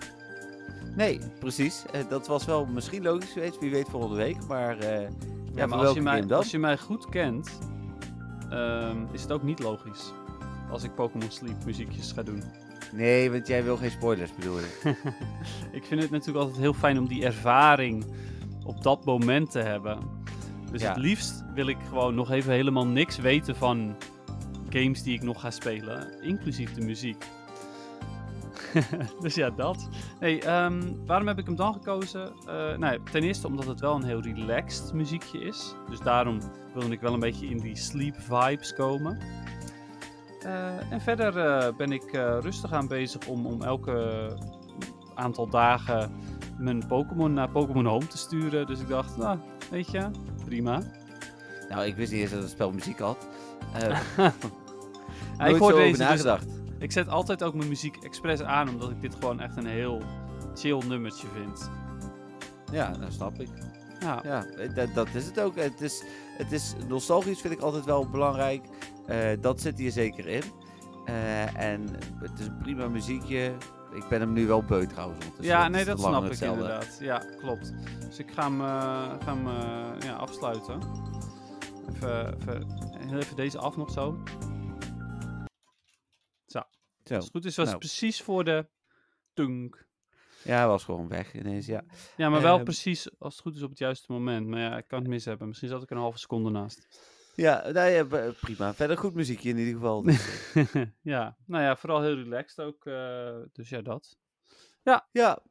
Nee, 0.95 1.19
precies. 1.39 1.83
Dat 2.09 2.27
was 2.27 2.45
wel 2.45 2.65
misschien 2.65 3.03
logisch 3.03 3.31
geweest. 3.31 3.59
Wie 3.59 3.71
weet 3.71 3.89
volgende 3.89 4.15
week. 4.15 4.47
Maar 4.47 4.83
ja, 4.83 5.07
Ja, 5.55 5.65
maar 5.65 5.79
als 5.79 5.93
je, 5.93 6.01
mij, 6.01 6.27
als 6.33 6.51
je 6.51 6.59
mij 6.59 6.77
goed 6.77 7.09
kent, 7.09 7.57
ehm, 8.49 8.97
is 9.11 9.21
het 9.21 9.31
ook 9.31 9.43
niet 9.43 9.59
logisch. 9.59 10.11
Als 10.71 10.83
ik 10.83 10.95
Pokémon 10.95 11.31
Sleep 11.31 11.65
muziekjes 11.65 12.11
ga 12.11 12.23
doen. 12.23 12.43
Nee, 12.93 13.31
want 13.31 13.47
jij 13.47 13.63
wil 13.63 13.77
geen 13.77 13.91
spoilers 13.91 14.35
bedoel 14.35 14.59
je. 14.59 14.79
ik 15.77 15.83
vind 15.85 16.01
het 16.01 16.11
natuurlijk 16.11 16.37
altijd 16.37 16.57
heel 16.57 16.73
fijn 16.73 16.97
om 16.99 17.07
die 17.07 17.25
ervaring 17.25 18.05
op 18.65 18.83
dat 18.83 19.05
moment 19.05 19.51
te 19.51 19.59
hebben. 19.59 19.97
Dus 20.71 20.81
Ja. 20.81 20.87
het 20.87 20.97
liefst 20.97 21.43
wil 21.53 21.67
ik 21.67 21.77
gewoon 21.87 22.15
nog 22.15 22.31
even 22.31 22.53
helemaal 22.53 22.85
niks 22.87 23.17
weten 23.17 23.55
van 23.55 23.95
games 24.69 25.03
die 25.03 25.13
ik 25.13 25.23
nog 25.23 25.41
ga 25.41 25.51
spelen, 25.51 26.21
inclusief 26.23 26.73
de 26.73 26.81
muziek. 26.81 27.25
dus 29.21 29.35
ja, 29.35 29.49
dat. 29.49 29.89
Nee, 30.19 30.41
ehm, 30.41 30.81
waarom 31.05 31.27
heb 31.27 31.39
ik 31.39 31.45
hem 31.45 31.55
dan 31.55 31.73
gekozen? 31.73 32.31
Eh, 32.39 32.77
nou, 32.77 32.93
ja, 32.93 32.97
ten 33.11 33.23
eerste 33.23 33.47
omdat 33.47 33.65
het 33.65 33.79
wel 33.79 33.95
een 33.95 34.03
heel 34.03 34.21
relaxed 34.21 34.93
muziekje 34.93 35.39
is. 35.39 35.75
Dus 35.89 35.99
daarom 35.99 36.39
wilde 36.73 36.93
ik 36.93 36.99
wel 36.99 37.13
een 37.13 37.19
beetje 37.19 37.47
in 37.47 37.57
die 37.57 37.75
sleep 37.75 38.15
vibes 38.19 38.73
komen. 38.73 39.19
Eh, 40.41 40.91
en 40.91 41.01
verder 41.01 41.37
eh, 41.37 41.75
ben 41.77 41.91
ik 41.91 42.11
rustig 42.41 42.71
aan 42.71 42.87
bezig 42.87 43.27
om, 43.27 43.45
om 43.45 43.61
elke 43.61 44.29
aantal 45.15 45.49
dagen 45.49 46.11
mijn 46.57 46.87
Pokémon 46.87 47.33
naar 47.33 47.49
Pokémon 47.49 47.85
Home 47.85 48.07
te 48.07 48.17
sturen. 48.17 48.67
Dus 48.67 48.79
ik 48.79 48.87
dacht, 48.87 49.17
nou, 49.17 49.39
weet 49.69 49.91
je, 49.91 50.09
prima. 50.45 50.81
Nou, 51.69 51.85
ik 51.85 51.95
wist 51.95 52.11
niet 52.11 52.21
eens 52.21 52.31
dat 52.31 52.41
het 52.41 52.49
spel 52.49 52.71
muziek 52.71 52.99
had. 52.99 53.27
Nooit 55.37 55.53
ik 55.53 55.59
hoor 55.59 55.71
zo 55.71 55.77
over 55.77 55.77
deze 55.77 55.89
dus, 55.89 55.97
nagedacht. 55.97 56.56
Ik 56.79 56.91
zet 56.91 57.09
altijd 57.09 57.43
ook 57.43 57.53
mijn 57.53 57.69
muziek 57.69 57.95
expres 58.03 58.41
aan, 58.41 58.69
omdat 58.69 58.89
ik 58.89 59.01
dit 59.01 59.15
gewoon 59.15 59.39
echt 59.39 59.57
een 59.57 59.65
heel 59.65 60.01
chill 60.55 60.81
nummertje 60.87 61.27
vind. 61.27 61.69
Ja, 62.71 62.91
dat 62.91 63.13
snap 63.13 63.39
ik. 63.39 63.49
Ja, 63.99 64.21
Ja, 64.23 64.45
dat, 64.75 64.93
dat 64.93 65.07
is 65.13 65.25
het 65.25 65.39
ook. 65.39 65.55
Het 65.55 65.81
is, 65.81 66.03
het 66.37 66.51
is 66.51 66.75
nostalgisch 66.87 67.41
vind 67.41 67.53
ik 67.53 67.59
altijd 67.59 67.85
wel 67.85 68.09
belangrijk. 68.09 68.65
Eh, 69.05 69.29
dat 69.41 69.61
zit 69.61 69.77
hier 69.77 69.91
zeker 69.91 70.27
in. 70.27 70.43
Eh, 71.05 71.61
en 71.61 71.87
het 72.19 72.39
is 72.39 72.45
een 72.45 72.57
prima 72.57 72.87
muziekje. 72.87 73.53
Ik 73.93 74.07
ben 74.09 74.19
hem 74.19 74.33
nu 74.33 74.47
wel 74.47 74.63
beu 74.63 74.87
trouwens. 74.87 75.25
ja 75.39 75.67
nee, 75.67 75.85
dat 75.85 75.99
snap 75.99 76.23
ik 76.23 76.29
hetzelfde. 76.29 76.61
inderdaad. 76.61 76.97
Ja, 76.99 77.23
klopt. 77.37 77.73
Dus 78.07 78.19
ik 78.19 78.31
ga 78.31 78.43
hem, 78.43 78.61
eh, 78.61 79.25
ga 79.25 79.35
hem 79.35 79.47
ja, 79.99 80.13
afsluiten. 80.13 80.79
Even, 81.95 82.35
even, 82.41 82.67
heel 83.07 83.17
even 83.17 83.35
deze 83.35 83.57
af 83.57 83.77
nog 83.77 83.91
zo. 83.91 84.17
Zo. 87.07 87.15
Als 87.15 87.23
het 87.23 87.33
goed 87.33 87.45
is, 87.45 87.55
was 87.55 87.65
nou. 87.65 87.77
het 87.77 87.87
precies 87.87 88.21
voor 88.21 88.43
de 88.43 88.67
tunk. 89.33 89.85
Ja, 90.43 90.67
was 90.67 90.83
gewoon 90.83 91.07
weg 91.07 91.33
ineens, 91.33 91.65
ja. 91.65 91.83
Ja, 92.17 92.29
maar 92.29 92.41
wel 92.41 92.55
Ehm. 92.55 92.63
precies 92.63 93.19
als 93.19 93.33
het 93.33 93.41
goed 93.43 93.55
is 93.55 93.61
op 93.63 93.69
het 93.69 93.77
juiste 93.79 94.11
moment. 94.11 94.47
Maar 94.47 94.59
ja, 94.59 94.77
ik 94.77 94.87
kan 94.87 94.99
het 94.99 95.07
mis 95.07 95.25
hebben. 95.25 95.47
Misschien 95.47 95.69
zat 95.69 95.83
ik 95.83 95.89
een 95.89 95.97
halve 95.97 96.17
seconde 96.17 96.49
naast. 96.49 96.87
Ja, 97.35 97.69
nou 97.71 97.89
ja, 97.89 98.31
prima. 98.41 98.73
Verder 98.73 98.97
goed 98.97 99.13
muziekje 99.13 99.49
in 99.49 99.57
ieder 99.57 99.73
geval. 99.73 100.01
dus, 100.01 100.53
ja, 101.01 101.37
nou 101.45 101.63
ja, 101.63 101.75
vooral 101.75 102.01
heel 102.01 102.15
relaxed 102.15 102.65
ook. 102.65 102.85
eh, 102.85 103.37
dus 103.51 103.69
ja, 103.69 103.81
dat. 103.81 104.17
ja, 105.11 105.43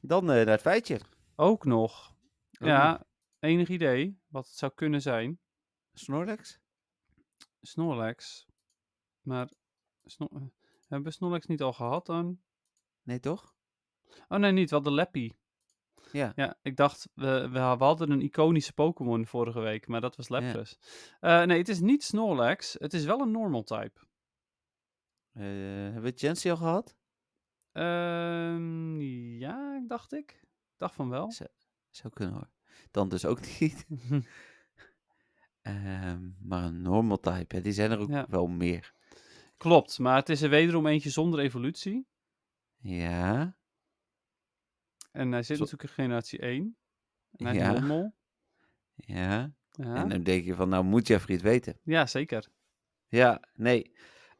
dan 0.00 0.20
eh, 0.30 0.36
naar 0.36 0.46
het 0.46 0.60
feitje. 0.60 1.00
Ook 1.36 1.64
nog. 1.64 2.14
Ook 2.60 2.68
ja, 2.68 2.90
nog. 2.92 3.02
enig 3.38 3.68
idee 3.68 4.20
wat 4.28 4.46
het 4.46 4.56
zou 4.56 4.72
kunnen 4.74 5.02
zijn. 5.02 5.40
Snorlax? 5.92 6.60
Snorlax. 7.62 8.46
Maar 9.20 9.48
Sno- 10.04 10.28
eh, 10.32 10.42
hebben 10.94 11.12
we 11.12 11.18
Snorlax 11.18 11.46
niet 11.46 11.62
al 11.62 11.72
gehad 11.72 12.06
dan? 12.06 12.38
Nee, 13.02 13.20
toch? 13.20 13.54
Oh 14.28 14.38
nee, 14.38 14.52
niet. 14.52 14.70
Wel 14.70 14.82
de 14.82 14.90
Lappy. 14.90 15.32
Ja. 16.12 16.32
Ja, 16.36 16.58
ik 16.62 16.76
dacht, 16.76 17.08
we, 17.14 17.48
we, 17.48 17.58
hadden 17.58 18.10
een 18.10 18.20
iconische 18.20 18.72
Pokémon 18.72 19.26
vorige 19.26 19.60
week, 19.60 19.86
maar 19.86 20.00
dat 20.00 20.16
was 20.16 20.28
Lapras. 20.28 20.78
Eh, 21.20 21.42
nee, 21.42 21.58
het 21.58 21.68
is 21.68 21.80
niet 21.80 22.04
Snorlax. 22.04 22.76
Het 22.78 22.94
is 22.94 23.04
wel 23.04 23.20
een 23.20 23.30
normal 23.30 23.62
type. 23.62 24.00
Eh, 25.32 25.42
hebben 25.44 26.02
we 26.02 26.12
Chancy 26.14 26.50
al 26.50 26.56
gehad? 26.56 26.96
Ehm, 27.72 29.00
ja, 29.38 29.84
dacht 29.86 30.12
ik. 30.12 30.30
Ik 30.30 30.76
dacht 30.76 30.94
van 30.94 31.08
wel. 31.08 31.32
Zou 31.90 32.12
kunnen 32.12 32.34
hoor. 32.34 32.50
Dan 32.90 33.08
dus 33.08 33.24
ook 33.24 33.40
niet. 33.60 33.86
Ehm, 35.62 36.30
maar 36.40 36.64
een 36.64 36.82
normal 36.82 37.20
type, 37.20 37.60
die 37.60 37.72
zijn 37.72 37.90
er 37.90 37.98
ook 37.98 38.08
Ja. 38.08 38.26
wel 38.28 38.46
meer. 38.46 38.94
Klopt, 39.56 39.98
maar 39.98 40.16
het 40.16 40.28
is 40.28 40.42
er 40.42 40.48
wederom 40.50 40.86
eentje 40.86 41.10
zonder 41.10 41.40
evolutie. 41.40 42.06
Ja. 42.80 43.56
En 45.12 45.32
hij 45.32 45.42
zit 45.42 45.56
Zo- 45.56 45.62
natuurlijk 45.62 45.90
in 45.90 45.94
generatie 46.04 46.38
1. 46.38 46.76
En 47.36 47.46
hij 47.46 47.54
Ja. 47.54 48.12
Ja. 48.96 49.52
Ja. 49.70 49.94
En 49.94 50.08
dan 50.08 50.22
denk 50.22 50.44
je 50.44 50.54
van, 50.54 50.68
nou 50.68 50.84
moet 50.84 51.06
Jeffrey 51.06 51.34
het 51.36 51.44
weten. 51.44 51.78
ja, 51.82 52.06
zeker. 52.06 52.48
Ja, 53.08 53.42
nee. 53.54 53.82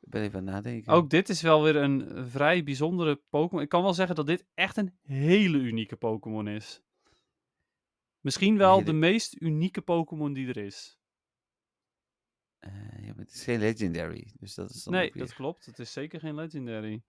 Ik 0.00 0.10
ben 0.10 0.22
even 0.22 0.38
aan 0.38 0.44
het 0.46 0.54
nadenken. 0.54 0.92
Ook 0.92 1.10
dit 1.10 1.28
is 1.28 1.42
wel 1.42 1.62
weer 1.62 1.76
een 1.76 2.26
vrij 2.28 2.64
bijzondere 2.64 3.16
Pokémon. 3.28 3.62
Ik 3.62 3.68
kan 3.68 3.82
wel 3.82 3.94
zeggen 3.94 4.16
dat 4.16 4.26
dit 4.26 4.46
echt 4.54 4.76
een 4.76 4.98
hele 5.02 5.58
unieke 5.58 5.96
Pokémon 5.96 6.48
is. 6.48 6.82
Misschien 8.20 8.56
wel 8.56 8.72
Hele- 8.72 8.84
de 8.84 8.92
meest 8.92 9.40
unieke 9.40 9.80
Pokémon 9.82 10.32
die 10.32 10.48
er 10.48 10.56
is. 10.56 10.98
Eh, 12.64 13.06
ja, 13.06 13.12
het 13.16 13.34
is 13.34 13.44
geen 13.44 13.58
legendary, 13.58 14.32
dus 14.38 14.54
dat 14.54 14.70
is 14.70 14.82
dan 14.84 14.92
Nee, 14.92 15.10
weer... 15.12 15.22
dat 15.26 15.34
klopt. 15.34 15.66
Het 15.66 15.78
is 15.78 15.92
zeker 15.92 16.20
geen 16.20 16.34
legendary. 16.34 17.02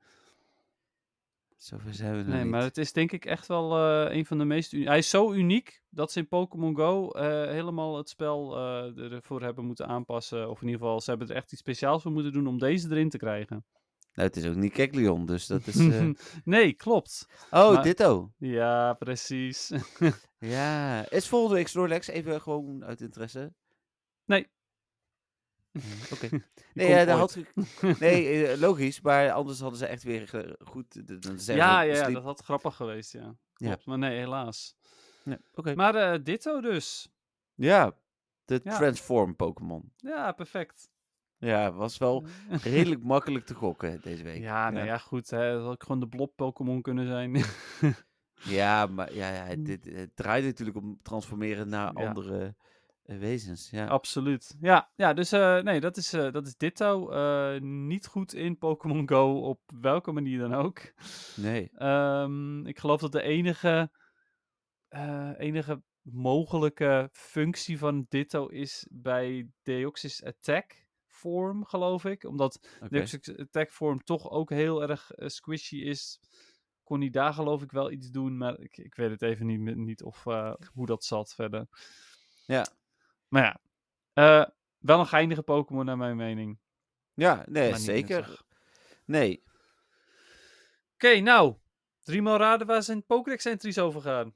Zover 1.56 1.94
zijn 1.94 2.12
we 2.12 2.18
nog 2.18 2.28
Nee, 2.28 2.42
niet. 2.42 2.52
maar 2.52 2.62
het 2.62 2.78
is 2.78 2.94
denk 2.94 3.12
ik 3.12 3.26
echt 3.26 3.48
wel 3.48 3.78
eh, 3.78 4.16
een 4.16 4.26
van 4.26 4.38
de 4.38 4.46
meest... 4.46 4.72
Hij 4.72 4.98
is 4.98 5.10
zo 5.10 5.34
uniek 5.34 5.82
dat 5.90 6.12
ze 6.12 6.20
in 6.20 6.28
Pokémon 6.28 6.76
Go 6.76 7.10
eh, 7.12 7.24
helemaal 7.52 7.98
het 7.98 8.10
spel 8.10 8.58
ervoor 8.98 9.42
hebben 9.42 9.66
moeten 9.66 9.88
aanpassen. 9.88 10.50
Of 10.50 10.62
in 10.62 10.68
ieder 10.68 10.82
geval, 10.82 11.02
ze 11.02 11.10
hebben 11.10 11.28
er 11.30 11.36
echt 11.36 11.52
iets 11.52 11.62
speciaals 11.62 12.02
voor 12.02 12.12
moeten 12.12 12.32
doen 12.34 12.48
om 12.48 12.58
deze 12.60 12.90
erin 12.92 13.10
te 13.10 13.18
krijgen. 13.18 13.66
Nou, 14.14 14.28
het 14.28 14.38
is 14.38 14.46
ook 14.46 14.56
niet 14.56 14.74
Kecleon, 14.74 15.26
dus 15.26 15.48
dat 15.48 15.68
is... 15.68 15.76
nee, 16.44 16.74
klopt. 16.74 17.26
Oh, 17.52 17.74
Maar- 17.74 17.84
ditto. 17.84 18.32
Ja, 18.38 18.94
precies. 18.94 19.72
Ja. 20.38 21.10
Is 21.10 21.28
volgende 21.28 21.56
week 21.56 21.68
Snorlax 21.68 22.08
even 22.08 22.42
gewoon 22.42 22.86
uit 22.86 23.02
interesse? 23.02 23.54
Nee. 24.26 24.48
Eh, 25.76 26.12
Oké. 26.14 26.30
Nee, 26.74 26.90
ja, 26.90 27.06
dat 27.06 27.36
ooit. 27.36 27.48
had 27.82 28.00
nee 28.00 28.48
eh, 28.48 28.60
logisch, 28.60 29.02
maar 29.02 29.32
anders 29.32 29.60
hadden 29.60 29.80
ze 29.80 29.86
echt 29.86 30.04
weer 30.04 30.28
ge- 30.28 30.60
goed... 30.64 31.08
de- 31.08 31.54
Ja, 31.54 31.82
ja, 31.82 32.10
dat 32.10 32.24
had 32.24 32.42
grappig 32.44 32.76
geweest, 32.76 33.12
ja. 33.12 33.36
Ja. 33.56 33.68
Klopt, 33.68 33.86
maar 33.86 33.98
nee, 33.98 34.18
helaas. 34.18 34.76
Oké. 35.54 35.76
Maar 35.76 35.96
eh, 35.96 36.20
Ditto 36.24 36.62
dus. 36.62 37.10
Ja, 37.54 37.98
de 38.46 38.60
Ja. 38.64 38.78
Transform 38.78 39.36
Pokémon. 39.36 39.92
Ja, 39.98 40.32
perfect. 40.32 40.90
Ja, 41.38 41.72
was 41.72 41.98
wel 41.98 42.26
redelijk 42.64 43.04
makkelijk 43.04 43.46
te 43.46 43.54
gokken 43.54 44.00
deze 44.02 44.24
week. 44.24 44.42
Ja, 44.42 44.70
nou 44.70 44.86
ja, 44.86 44.98
goed. 44.98 45.30
Hè. 45.30 45.52
Dat 45.54 45.62
had 45.62 45.72
ook 45.72 45.84
gewoon 45.84 46.00
de 46.00 46.08
blob 46.08 46.32
Pokémon 46.36 46.82
kunnen 46.82 47.08
zijn. 47.08 47.44
Ja, 48.44 48.86
maar 48.86 49.14
ja, 49.14 49.30
ja, 49.34 49.56
dit, 49.56 49.86
het 49.86 50.16
draait 50.16 50.44
natuurlijk 50.46 50.78
om 50.78 51.00
transformeren 51.02 51.70
naar. 51.70 51.92
Ja. 52.00 52.08
andere 52.08 52.40
eh, 52.46 52.50
wezens. 53.06 53.70
Ja. 53.70 53.88
Absoluut. 53.88 54.56
Ja, 54.62 54.92
ja 54.96 55.14
dus 55.14 55.32
eh, 55.32 55.60
nee, 55.60 55.80
dat 55.80 55.98
is, 55.98 56.14
eh, 56.14 56.32
dat 56.32 56.48
is 56.48 56.58
Ditto. 56.58 57.10
Eh, 57.10 57.62
niet 57.62 58.08
goed 58.08 58.34
in 58.34 58.58
Pokémon 58.58 59.10
Go, 59.10 59.40
op 59.40 59.60
welke 59.82 60.12
manier 60.12 60.40
dan 60.40 60.54
ook. 60.54 60.94
Nee. 61.36 61.72
Ehm, 61.76 62.66
ik 62.66 62.80
geloof 62.80 63.00
dat 63.00 63.12
de 63.12 63.22
enige, 63.22 63.92
eh, 64.88 65.32
enige 65.38 65.82
mogelijke 66.02 67.10
functie 67.12 67.78
van 67.78 68.06
Ditto 68.10 68.48
is 68.48 68.88
bij 68.90 69.50
Deoxys 69.64 70.24
Attack 70.24 70.88
vorm, 71.08 71.66
geloof 71.66 72.06
ik. 72.06 72.24
Omdat 72.24 72.68
Oké. 72.76 72.90
Deoxys 72.90 73.38
Attack 73.38 73.72
vorm 73.72 74.04
toch 74.04 74.30
ook 74.30 74.50
heel 74.50 74.82
erg 74.82 75.12
eh, 75.12 75.28
squishy 75.28 75.78
is. 75.78 76.20
Kon 76.84 77.00
hij 77.00 77.10
daar 77.10 77.34
geloof 77.34 77.62
ik 77.62 77.72
wel 77.72 77.92
iets 77.92 78.12
doen, 78.12 78.38
maar 78.38 78.60
ik, 78.60 78.78
ik 78.78 78.96
weet 78.96 79.10
het 79.10 79.22
even 79.22 79.46
niet, 79.46 79.76
niet 79.76 80.04
of, 80.04 80.26
eh, 80.26 80.54
hoe 80.74 80.86
dat 80.86 81.04
zat 81.04 81.34
verder. 81.34 81.68
Ja. 82.46 82.66
Maar 83.28 83.44
ja, 83.44 83.60
eh, 84.14 84.50
wel 84.78 85.00
een 85.00 85.08
geinige 85.08 85.42
Pokémon 85.42 85.86
naar 85.86 85.98
mijn 85.98 86.16
mening. 86.16 86.60
Ja, 87.14 87.44
nee, 87.48 87.76
zeker. 87.76 88.42
Nee. 89.06 89.44
Oké, 90.94 91.20
nou. 91.20 91.56
Driemaal 92.04 92.38
raden 92.38 92.68
waar 92.68 92.84
zijn 92.84 93.06
Pokédex-entries 93.06 93.80
over 93.80 94.02
gaan. 94.02 94.36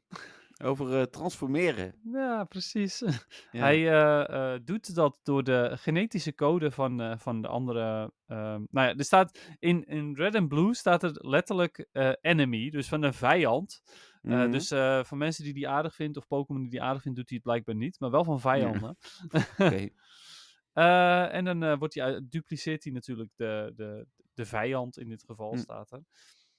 Over 0.64 1.00
eh, 1.00 1.04
transformeren. 1.06 1.96
Ja, 2.12 2.44
precies. 2.44 3.00
Ja. 3.52 3.60
Hij 3.60 3.78
eh, 3.90 4.54
eh, 4.54 4.62
doet 4.64 4.96
dat 4.96 5.20
door 5.24 5.44
de 5.44 5.72
genetische 5.78 6.36
code 6.36 6.72
van, 6.72 7.20
van 7.20 7.42
de 7.42 7.48
andere. 7.48 8.12
ehm, 8.28 8.64
nou 8.70 8.88
ja, 8.88 8.96
er 8.96 9.04
staat 9.04 9.40
in, 9.60 9.84
in 9.86 10.16
Red 10.16 10.36
and 10.36 10.48
Blue 10.48 10.74
staat 10.74 11.04
er 11.04 11.12
letterlijk 11.14 11.88
enemy, 12.22 12.70
dus 12.70 12.88
van 12.88 13.04
een 13.04 13.14
vijand. 13.14 13.82
Mhm. 14.22 14.52
Dus 14.52 14.68
van 15.08 15.18
mensen 15.18 15.44
die 15.44 15.54
die 15.54 15.68
aardig 15.68 15.96
vindt 15.96 16.18
of 16.18 16.28
Pokémon 16.28 16.62
die 16.62 16.72
die 16.72 16.82
aardig 16.82 17.02
vindt, 17.02 17.18
doet 17.18 17.30
hij 17.30 17.38
het 17.38 17.46
blijkbaar 17.48 17.76
niet, 17.76 18.00
maar 18.00 18.12
wel 18.12 18.24
van 18.24 18.40
vijanden. 18.40 18.98
Oké. 19.58 19.88
En 21.32 21.46
dan 21.46 21.78
wordt 21.78 21.94
hij, 21.96 22.22
dupliceert 22.30 22.84
hij 22.84 22.94
natuurlijk 22.94 23.32
de, 23.36 23.74
de, 23.76 24.06
de 24.34 24.46
vijand, 24.46 24.98
in 24.98 25.10
dit 25.10 25.24
geval 25.24 25.52
Hm. 25.52 25.58
staat 25.58 25.92
er. 25.92 26.04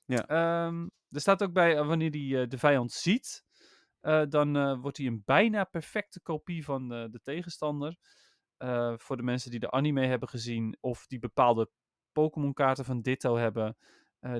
Ja. 0.07 0.27
Ehm, 0.27 0.87
er 1.11 1.21
staat 1.21 1.43
ook 1.43 1.53
bij, 1.53 1.85
wanneer 1.85 2.11
hij 2.11 2.47
de 2.47 2.59
vijand 2.59 2.93
ziet, 2.93 3.45
eh, 4.01 4.23
dan 4.29 4.57
eh, 4.57 4.81
wordt 4.81 4.97
hij 4.97 5.07
een 5.07 5.23
bijna 5.25 5.65
perfecte 5.65 6.21
kopie 6.21 6.65
van 6.65 6.89
de 6.89 7.21
tegenstander. 7.23 7.97
Eh, 8.57 8.95
voor 8.97 9.17
de 9.17 9.23
mensen 9.23 9.51
die 9.51 9.61
de 9.61 9.71
anime 9.71 10.07
hebben 10.07 10.29
gezien 10.29 10.77
of 10.81 11.07
die 11.07 11.19
bepaalde 11.19 11.71
Pokémon-kaarten 12.13 12.85
van 12.85 13.03
Ditto 13.03 13.37
hebben, 13.37 13.77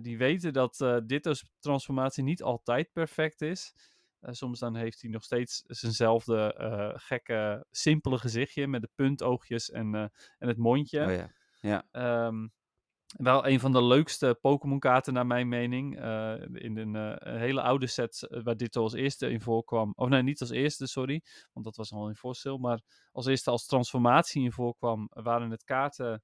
die 0.03 0.19
weten 0.19 0.53
dat 0.53 1.03
Ditto's 1.07 1.51
transformatie 1.59 2.23
niet 2.23 2.43
altijd 2.43 2.93
perfect 2.93 3.41
is. 3.43 3.75
Soms 4.21 4.59
dan 4.59 4.77
heeft 4.77 5.01
hij 5.01 5.11
nog 5.11 5.23
steeds 5.25 5.63
zijnzelfde 5.67 6.55
gekke, 6.97 7.67
simpele 7.71 8.19
gezichtje 8.19 8.67
met 8.67 8.81
de 8.81 8.91
puntoogjes 8.95 9.71
en, 9.71 9.95
en 10.39 10.49
het 10.49 10.57
mondje. 10.57 11.07
Oh 11.07 11.29
ja. 11.61 11.85
Ehm, 11.91 12.47
wel 13.17 13.47
een 13.47 13.61
van 13.61 13.73
de 13.73 13.83
leukste 13.85 14.39
Pokémon-kaarten 14.41 15.13
naar 15.13 15.27
mijn 15.27 15.49
mening. 15.49 15.99
eh, 16.01 16.35
in 16.53 16.77
een, 16.77 16.97
eh, 16.97 17.37
hele 17.39 17.63
oude 17.63 17.87
set 17.87 18.23
eh, 18.23 18.43
waar 18.43 18.57
dit 18.57 18.77
als 18.77 18.93
eerste 18.93 19.31
in 19.31 19.41
voorkwam. 19.41 19.93
Of 19.97 20.09
nee, 20.09 20.23
niet 20.23 20.41
als 20.41 20.51
eerste, 20.51 20.87
sorry. 20.87 21.23
Want 21.53 21.65
dat 21.67 21.77
was 21.77 21.93
al 21.93 22.09
in 22.09 22.15
fossil. 22.17 22.59
Maar 22.59 22.81
als 23.13 23.27
eerste 23.27 23.51
als 23.51 23.67
transformatie 23.67 24.43
in 24.45 24.53
voorkwam, 24.53 25.07
waren 25.13 25.51
het 25.51 25.65
kaarten 25.65 26.23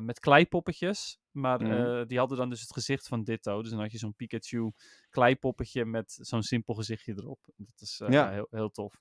met 0.00 0.20
kleipoppetjes. 0.20 1.18
Maar 1.30 1.62
Mhm. 1.62 2.06
die 2.06 2.18
hadden 2.18 2.36
dan 2.38 2.50
dus 2.50 2.60
het 2.60 2.72
gezicht 2.72 3.08
van 3.08 3.22
Ditto. 3.24 3.62
Dus 3.62 3.70
dan 3.70 3.80
had 3.80 3.92
je 3.92 3.98
zo'n 3.98 4.14
Pikachu 4.14 4.72
kleipoppetje 5.10 5.84
met 5.84 6.18
zo'n 6.20 6.42
simpel 6.42 6.74
gezichtje 6.74 7.12
erop. 7.16 7.38
Dat 7.56 7.80
is 7.80 8.02
Ja. 8.06 8.30
heel, 8.30 8.46
heel 8.50 8.70
tof. 8.70 9.00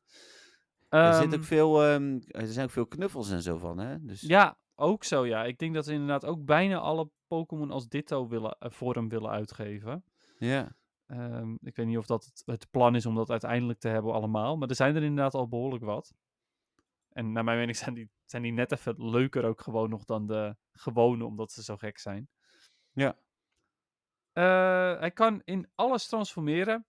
Er, 0.90 1.14
zit 1.14 1.24
Ehm, 1.32 1.34
ook 1.40 1.44
veel, 1.46 1.84
ehm, 1.84 2.20
er 2.28 2.48
zijn 2.48 2.66
ook 2.66 2.72
veel 2.72 2.88
knuffels 2.88 3.30
en 3.30 3.42
zo 3.42 3.58
van, 3.58 3.78
hè? 3.80 4.02
Dus, 4.06 4.22
Ja, 4.22 4.58
ook 4.80 5.04
zo 5.04 5.26
ja. 5.26 5.44
Ik 5.44 5.60
denk 5.60 5.74
dat 5.74 5.86
ze 5.86 5.94
inderdaad 5.94 6.26
ook 6.26 6.46
bijna 6.46 6.78
alle 6.78 7.10
Pokémon 7.28 7.72
als 7.72 7.88
Ditto 7.88 8.28
willen, 8.28 8.58
eh, 8.60 8.72
vorm 8.72 9.10
willen 9.10 9.30
uitgeven. 9.30 10.04
ja. 10.38 10.76
Ehm, 11.08 11.56
ik 11.62 11.76
weet 11.76 11.86
niet 11.86 11.98
of 11.98 12.06
dat 12.06 12.26
het, 12.26 12.44
het 12.46 12.70
plan 12.72 12.96
is 12.96 13.06
om 13.06 13.16
dat 13.16 13.30
uiteindelijk 13.30 13.80
te 13.80 13.88
hebben 13.88 14.14
allemaal. 14.14 14.58
Maar 14.58 14.70
er 14.70 14.76
zijn 14.76 14.96
er 14.96 15.04
inderdaad 15.04 15.34
al 15.34 15.48
behoorlijk 15.48 15.84
wat. 15.84 16.14
En 17.10 17.32
naar 17.32 17.44
mijn 17.44 17.58
mening 17.58 17.78
zijn 17.84 17.94
die, 17.94 18.10
zijn 18.26 18.42
die 18.42 18.52
net 18.52 18.72
even 18.72 19.10
leuker 19.10 19.46
ook 19.46 19.62
gewoon 19.62 19.90
nog 19.90 20.06
dan 20.06 20.28
de 20.28 20.56
gewone, 20.72 21.26
omdat 21.26 21.52
ze 21.52 21.64
zo 21.64 21.78
gek 21.78 21.98
zijn. 21.98 22.30
Ja. 22.92 23.18
Eh, 24.32 25.00
hij 25.00 25.12
kan 25.12 25.42
in 25.44 25.70
alles 25.76 26.08
transformeren. 26.08 26.86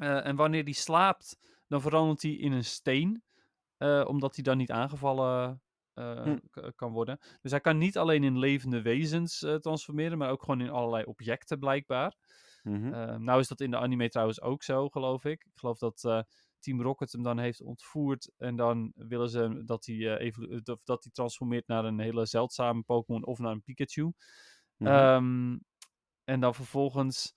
Eh, 0.00 0.26
en 0.26 0.36
wanneer 0.36 0.64
hij 0.64 0.72
slaapt, 0.72 1.36
dan 1.68 1.80
verandert 1.80 2.22
hij 2.22 2.32
in 2.32 2.52
een 2.52 2.64
steen. 2.64 3.22
omdat 4.06 4.34
hij 4.34 4.44
dan 4.44 4.56
niet 4.56 4.70
aangevallen 4.70 5.61
eh, 5.94 6.22
Hm. 6.22 6.38
kan 6.74 6.92
worden. 6.92 7.18
Dus 7.40 7.50
hij 7.50 7.60
kan 7.60 7.78
niet 7.78 7.98
alleen 7.98 8.24
in 8.24 8.38
levende 8.38 8.82
wezens 8.82 9.42
eh, 9.42 9.54
transformeren, 9.54 10.18
maar 10.18 10.30
ook 10.30 10.42
gewoon 10.42 10.60
in 10.60 10.70
allerlei 10.70 11.04
objecten 11.04 11.58
blijkbaar. 11.58 12.14
Eh, 12.92 13.16
nou 13.16 13.40
is 13.40 13.48
dat 13.48 13.60
in 13.60 13.70
de 13.70 13.76
anime 13.78 14.08
trouwens 14.08 14.40
ook 14.40 14.62
zo, 14.62 14.88
geloof 14.88 15.24
ik. 15.24 15.44
Ik 15.44 15.58
geloof 15.58 15.78
dat 15.78 16.04
eh, 16.04 16.20
Team 16.58 16.82
Rocket 16.82 17.12
hem 17.12 17.22
dan 17.22 17.38
heeft 17.38 17.62
ontvoerd. 17.62 18.32
En 18.36 18.56
dan 18.56 18.92
willen 18.96 19.28
ze 19.28 19.62
dat 19.64 19.86
hij, 19.86 20.32
dat, 20.62 21.02
hij 21.02 21.12
transformeert 21.12 21.66
naar 21.66 21.84
een 21.84 21.98
hele 22.00 22.26
zeldzame 22.26 22.82
Pokémon 22.82 23.26
of 23.26 23.38
naar 23.38 23.52
een 23.52 23.62
Pikachu. 23.62 24.12
Mhm. 24.76 24.90
Ehm, 24.90 25.58
en 26.24 26.40
dan 26.40 26.54
vervolgens 26.54 27.34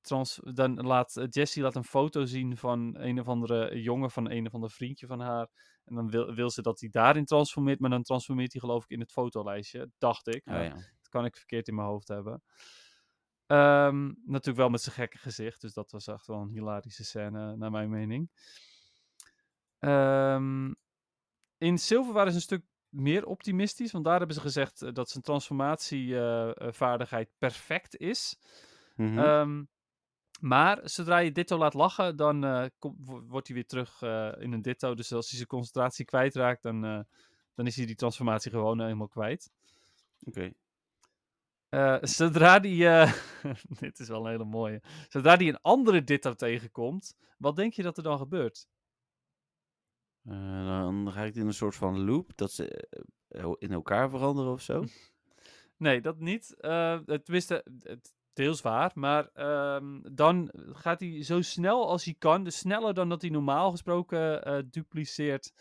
trans 0.00 0.40
dan 0.42 0.74
laat 0.74 1.26
Jessie 1.30 1.62
laat 1.62 1.74
een 1.74 1.84
foto 1.84 2.24
zien 2.24 2.56
van 2.56 2.96
een 2.98 3.20
of 3.20 3.28
andere 3.28 3.82
jongen, 3.82 4.10
van 4.10 4.30
een 4.30 4.46
of 4.46 4.54
ander 4.54 4.70
vriendje 4.70 5.06
van 5.06 5.20
haar. 5.20 5.48
En 5.88 5.94
dan 5.94 6.10
wil, 6.10 6.34
wil 6.34 6.50
ze 6.50 6.62
dat 6.62 6.80
hij 6.80 6.88
daarin 6.88 7.24
transformeert, 7.24 7.80
maar 7.80 7.90
dan 7.90 8.02
transformeert 8.02 8.52
hij 8.52 8.60
geloof 8.60 8.84
ik 8.84 8.90
in 8.90 9.00
het 9.00 9.12
fotolijstje, 9.12 9.90
dacht 9.98 10.26
ik. 10.26 10.46
Oh, 10.46 10.54
ja. 10.54 10.74
dat 10.74 11.08
kan 11.08 11.24
ik 11.24 11.36
verkeerd 11.36 11.68
in 11.68 11.74
mijn 11.74 11.88
hoofd 11.88 12.08
hebben. 12.08 12.42
Ehm, 13.46 14.06
natuurlijk 14.06 14.56
wel 14.56 14.68
met 14.68 14.80
zijn 14.80 14.94
gekke 14.94 15.18
gezicht, 15.18 15.60
dus 15.60 15.72
dat 15.72 15.90
was 15.90 16.06
echt 16.06 16.26
wel 16.26 16.40
een 16.40 16.48
hilarische 16.48 17.04
scène, 17.04 17.56
naar 17.56 17.70
mijn 17.70 17.90
mening. 17.90 18.30
Ehm, 19.78 20.72
in 21.58 21.78
Silver 21.78 22.12
waren 22.12 22.30
ze 22.30 22.36
een 22.36 22.42
stuk 22.42 22.64
meer 22.88 23.26
optimistisch, 23.26 23.92
want 23.92 24.04
daar 24.04 24.18
hebben 24.18 24.36
ze 24.36 24.40
gezegd 24.40 24.82
eh, 24.82 24.92
dat 24.92 25.10
zijn 25.10 25.24
transformatievaardigheid 25.24 27.30
perfect 27.38 27.96
is. 27.96 28.38
Ehm, 28.96 29.62
maar 30.38 30.80
zodra 30.82 31.18
je 31.18 31.32
Ditto 31.32 31.58
laat 31.58 31.74
lachen, 31.74 32.16
dan 32.16 32.44
eh, 32.44 32.66
kom- 32.78 32.96
wordt 33.28 33.46
hij 33.46 33.56
weer 33.56 33.66
terug 33.66 34.02
eh, 34.02 34.32
in 34.38 34.52
een 34.52 34.62
Ditto. 34.62 34.94
Dus 34.94 35.12
als 35.12 35.28
hij 35.28 35.36
zijn 35.36 35.48
concentratie 35.48 36.04
kwijtraakt, 36.04 36.62
dan, 36.62 36.84
eh, 36.84 37.00
dan 37.54 37.66
is 37.66 37.76
hij 37.76 37.86
die 37.86 37.94
transformatie 37.94 38.50
gewoon 38.50 38.80
helemaal 38.80 39.08
kwijt. 39.08 39.50
Oké. 40.22 40.52
Zodra 42.00 42.58
die. 42.58 42.84
dit 43.80 43.98
is 43.98 44.08
wel 44.08 44.24
een 44.24 44.30
hele 44.30 44.44
mooie. 44.44 44.82
Zodra 45.08 45.36
die 45.36 45.48
een 45.48 45.60
andere 45.60 46.04
Ditto 46.04 46.34
tegenkomt, 46.34 47.16
wat 47.38 47.56
denk 47.56 47.72
je 47.72 47.82
dat 47.82 47.96
er 47.96 48.02
dan 48.02 48.18
gebeurt? 48.18 48.68
Dan 50.22 51.12
ga 51.12 51.24
ik 51.24 51.34
in 51.34 51.46
een 51.46 51.54
soort 51.54 51.74
van 51.74 52.04
loop 52.04 52.32
dat 52.34 52.52
ze 52.52 52.88
in 53.58 53.72
elkaar 53.72 54.10
veranderen 54.10 54.52
of 54.52 54.62
zo. 54.62 54.84
Nee, 55.76 56.00
dat 56.00 56.18
niet. 56.18 56.56
Tenminste, 57.24 57.64
het 57.82 58.12
deels 58.38 58.60
waar. 58.60 58.90
Maar 58.94 59.28
ehm, 59.32 60.00
dan 60.12 60.50
gaat 60.72 61.00
hij 61.00 61.22
zo 61.22 61.42
snel 61.42 61.88
als 61.88 62.04
hij 62.04 62.14
kan. 62.18 62.44
Dus 62.44 62.58
sneller 62.58 62.94
dan 62.94 63.08
dat 63.08 63.22
hij 63.22 63.30
normaal 63.30 63.70
gesproken 63.70 64.44
eh, 64.44 64.62
dupliceert 64.70 65.52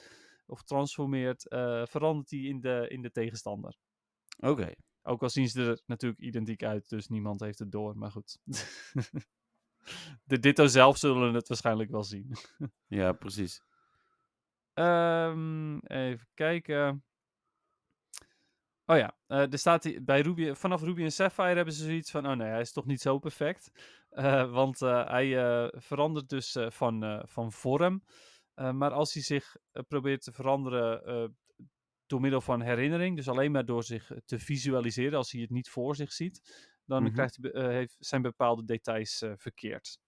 of 0.45 0.63
transformeert. 0.63 1.47
eh, 1.47 1.85
verandert 1.85 2.29
hij 2.29 2.39
in 2.39 2.59
de, 2.59 2.85
in 2.89 3.01
de 3.01 3.11
tegenstander. 3.11 3.77
Oké. 4.39 4.71
Ook 5.01 5.23
al 5.23 5.29
zien 5.29 5.47
ze 5.47 5.65
er 5.65 5.81
natuurlijk 5.85 6.21
identiek 6.21 6.63
uit. 6.63 6.89
Dus 6.89 7.07
niemand 7.07 7.39
heeft 7.39 7.59
het 7.59 7.71
door. 7.71 7.97
Maar 7.97 8.11
goed. 8.11 8.37
de 10.29 10.39
Ditto 10.39 10.67
zelf 10.67 10.97
zullen 10.97 11.33
het 11.33 11.47
waarschijnlijk 11.47 11.89
wel 11.89 12.03
zien. 12.03 12.31
Ja, 12.87 13.11
precies. 13.11 13.61
Ehm, 14.73 15.77
even 15.77 16.27
kijken. 16.33 17.03
Oh 18.89 18.97
ja, 18.97 19.17
eh, 19.27 19.51
er 19.51 19.57
staat 19.57 19.83
hier, 19.83 20.03
bij 20.03 20.21
Ruby, 20.21 20.53
vanaf 20.53 20.81
Ruby 20.81 21.03
en 21.03 21.11
Sapphire 21.11 21.55
hebben 21.55 21.73
ze 21.73 21.83
zoiets 21.83 22.11
van, 22.11 22.27
oh 22.27 22.35
nee, 22.35 22.47
hij 22.47 22.61
is 22.61 22.71
toch 22.71 22.85
niet 22.85 23.01
zo 23.01 23.19
perfect. 23.19 23.71
Eh, 24.09 24.51
want 24.51 24.81
eh, 24.81 25.07
hij 25.07 25.29
verandert 25.75 26.29
dus 26.29 26.57
van, 26.67 27.23
van 27.27 27.51
vorm. 27.51 28.03
Maar 28.53 28.91
als 28.91 29.13
hij 29.13 29.23
zich 29.23 29.55
probeert 29.87 30.21
te 30.21 30.31
veranderen 30.31 31.37
door 32.05 32.21
middel 32.21 32.41
van 32.41 32.61
herinnering, 32.61 33.15
dus 33.15 33.27
alleen 33.27 33.51
maar 33.51 33.65
door 33.65 33.83
zich 33.83 34.11
te 34.25 34.39
visualiseren, 34.39 35.17
als 35.17 35.31
hij 35.31 35.41
het 35.41 35.49
niet 35.49 35.69
voor 35.69 35.95
zich 35.95 36.11
ziet, 36.11 36.65
dan 36.85 37.03
Mhm. 37.03 37.13
krijgt 37.13 37.37
hij, 37.41 37.73
heeft, 37.73 37.95
zijn 37.99 38.21
bepaalde 38.21 38.65
details 38.65 39.23
verkeerd. 39.35 39.99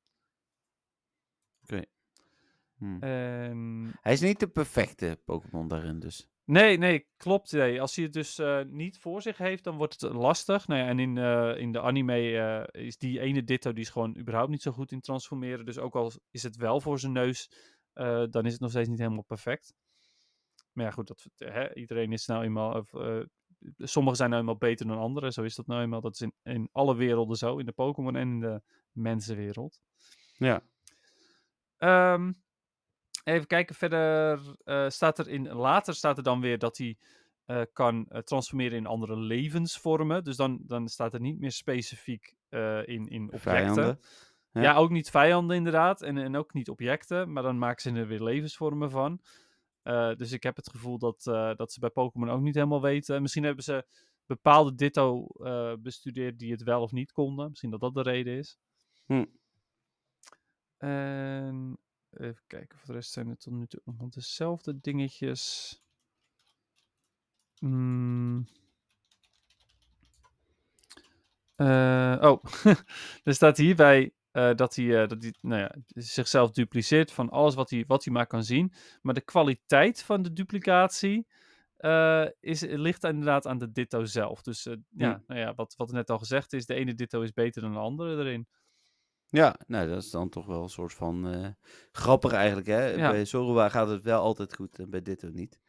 Hm. 2.77 3.03
En 3.03 3.91
Hij 4.01 4.13
is 4.13 4.21
niet 4.21 4.39
de 4.39 4.47
perfecte 4.47 5.21
Pokémon 5.25 5.67
daarin, 5.67 5.99
dus. 5.99 6.29
Nee, 6.49 6.77
nee, 6.77 7.07
klopt. 7.17 7.51
Nee. 7.51 7.81
Als 7.81 7.95
hij 7.95 8.03
het 8.03 8.13
dus 8.13 8.37
eh, 8.37 8.61
niet 8.63 8.99
voor 8.99 9.21
zich 9.21 9.37
heeft, 9.37 9.63
dan 9.63 9.77
wordt 9.77 10.01
het 10.01 10.13
lastig. 10.13 10.67
Nou 10.67 10.81
ja, 10.81 10.87
en 10.87 10.99
in, 10.99 11.17
eh, 11.17 11.57
in 11.57 11.71
de 11.71 11.81
anime 11.81 12.37
eh, 12.37 12.83
is 12.85 12.97
die 12.97 13.19
ene 13.19 13.43
Ditto 13.43 13.73
die 13.73 13.83
is 13.83 13.89
gewoon 13.89 14.17
überhaupt 14.17 14.49
niet 14.49 14.61
zo 14.61 14.71
goed 14.71 14.91
in 14.91 15.01
transformeren. 15.01 15.65
Dus 15.65 15.77
ook 15.77 15.95
al 15.95 16.11
is 16.31 16.43
het 16.43 16.55
wel 16.55 16.81
voor 16.81 16.99
zijn 16.99 17.11
neus, 17.11 17.51
eh, 17.93 18.23
dan 18.29 18.45
is 18.45 18.51
het 18.51 18.61
nog 18.61 18.69
steeds 18.69 18.89
niet 18.89 18.99
helemaal 18.99 19.23
perfect. 19.23 19.73
Maar 20.71 20.85
ja, 20.85 20.91
goed, 20.91 21.07
dat, 21.07 21.27
hè, 21.37 21.75
iedereen 21.75 22.11
is 22.11 22.25
nou 22.25 22.43
eenmaal... 22.43 22.73
Of, 22.73 22.93
eh, 22.93 23.21
sommigen 23.77 24.17
zijn 24.17 24.29
nou 24.29 24.41
eenmaal 24.41 24.57
beter 24.57 24.87
dan 24.87 24.97
anderen. 24.97 25.33
Zo 25.33 25.43
is 25.43 25.55
dat 25.55 25.67
nou 25.67 25.81
eenmaal. 25.81 26.01
Dat 26.01 26.13
is 26.13 26.21
in, 26.21 26.33
in 26.43 26.69
alle 26.71 26.95
werelden 26.95 27.37
zo. 27.37 27.57
In 27.57 27.65
de 27.65 27.71
Pokémon 27.71 28.15
en 28.15 28.29
in 28.29 28.39
de 28.39 28.61
mensenwereld. 28.91 29.79
Ja. 30.37 30.61
Ehm, 31.77 32.31
even 33.29 33.47
kijken, 33.47 33.75
verder 33.75 34.39
eh, 34.63 34.89
staat 34.89 35.19
er 35.19 35.27
in, 35.27 35.47
later 35.47 35.95
staat 35.95 36.17
er 36.17 36.23
dan 36.23 36.41
weer 36.41 36.57
dat 36.57 36.77
hij 36.77 36.97
eh, 37.45 37.61
kan 37.73 38.05
eh, 38.09 38.21
transformeren 38.21 38.77
in 38.77 38.85
andere 38.85 39.17
levensvormen. 39.17 40.23
Dus 40.23 40.35
dan, 40.35 40.59
dan 40.61 40.87
staat 40.87 41.13
er 41.13 41.21
niet 41.21 41.39
meer 41.39 41.51
specifiek 41.51 42.35
in, 42.49 43.07
in 43.07 43.23
objecten. 43.23 43.39
Vijanden. 43.39 43.99
Ja. 44.51 44.61
Ja. 44.61 44.75
ook 44.75 44.89
niet 44.89 45.09
vijanden 45.09 45.55
inderdaad. 45.55 46.01
En, 46.01 46.17
en 46.17 46.35
ook 46.35 46.53
niet 46.53 46.69
objecten. 46.69 47.31
Maar 47.31 47.43
dan 47.43 47.57
maken 47.57 47.81
ze 47.81 47.99
er 47.99 48.07
weer 48.07 48.23
levensvormen 48.23 48.91
van. 48.91 49.21
Dus 50.17 50.31
ik 50.31 50.43
heb 50.43 50.55
het 50.55 50.69
gevoel 50.69 50.97
dat, 50.97 51.23
dat 51.55 51.71
ze 51.71 51.79
bij 51.79 51.89
Pokémon 51.89 52.29
ook 52.29 52.41
niet 52.41 52.55
helemaal 52.55 52.81
weten. 52.81 53.21
Misschien 53.21 53.43
hebben 53.43 53.63
ze 53.63 53.85
bepaalde 54.25 54.75
Ditto 54.75 55.27
bestudeerd 55.79 56.39
die 56.39 56.51
het 56.51 56.63
wel 56.63 56.81
of 56.81 56.91
niet 56.91 57.11
konden. 57.11 57.49
Misschien 57.49 57.69
dat 57.69 57.79
dat 57.79 57.93
de 57.93 58.01
reden 58.01 58.37
is. 58.37 58.57
Hm. 59.05 59.25
En 60.77 61.77
even 62.11 62.43
kijken, 62.47 62.77
voor 62.77 62.87
de 62.87 62.93
rest 62.93 63.11
zijn 63.11 63.27
het 63.27 63.39
tot 63.41 63.53
nu 63.53 63.67
toe 63.67 63.81
allemaal 63.85 64.09
dezelfde 64.09 64.79
dingetjes. 64.79 65.75
Hmm. 67.59 68.47
Eh, 71.55 72.17
oh, 72.21 72.43
er 73.23 73.33
staat 73.33 73.57
hierbij 73.57 74.13
eh, 74.31 74.55
dat 74.55 74.75
hij, 74.75 75.01
eh, 75.01 75.07
dat 75.07 75.21
hij 75.21 75.33
nou 75.41 75.61
ja, 75.61 75.75
zichzelf 75.87 76.51
dupliceert 76.51 77.11
van 77.11 77.29
alles 77.29 77.55
wat 77.55 77.69
hij, 77.69 77.83
wat 77.87 78.03
hij 78.03 78.13
maar 78.13 78.27
kan 78.27 78.43
zien. 78.43 78.73
Maar 79.01 79.13
de 79.13 79.21
kwaliteit 79.21 80.03
van 80.03 80.21
de 80.21 80.33
duplicatie 80.33 81.27
is, 82.39 82.61
ligt 82.61 83.03
inderdaad 83.03 83.47
aan 83.47 83.57
de 83.57 83.71
ditto 83.71 84.05
zelf. 84.05 84.41
Dus 84.41 84.65
eh, 84.65 84.75
ja, 84.89 85.23
nou 85.27 85.39
ja, 85.39 85.53
wat, 85.53 85.73
wat 85.77 85.91
net 85.91 86.09
al 86.09 86.17
gezegd 86.17 86.53
is, 86.53 86.65
de 86.65 86.73
ene 86.73 86.93
ditto 86.93 87.21
is 87.21 87.33
beter 87.33 87.61
dan 87.61 87.73
de 87.73 87.79
andere 87.79 88.17
erin. 88.17 88.47
Ja, 89.29 89.55
nou, 89.67 89.89
dat 89.89 90.03
is 90.03 90.09
dan 90.11 90.29
toch 90.29 90.45
wel 90.45 90.63
een 90.63 90.69
soort 90.69 90.93
van 90.93 91.27
eh, 91.33 91.47
grappig 91.91 92.31
eigenlijk, 92.31 92.67
hè? 92.67 92.85
Ja. 92.87 93.11
Bij 93.11 93.25
Zorua 93.25 93.69
gaat 93.69 93.87
het 93.89 94.03
wel 94.03 94.21
altijd 94.21 94.55
goed 94.55 94.79
en 94.79 94.89
bij 94.89 95.01
Ditto 95.01 95.29
niet. 95.29 95.59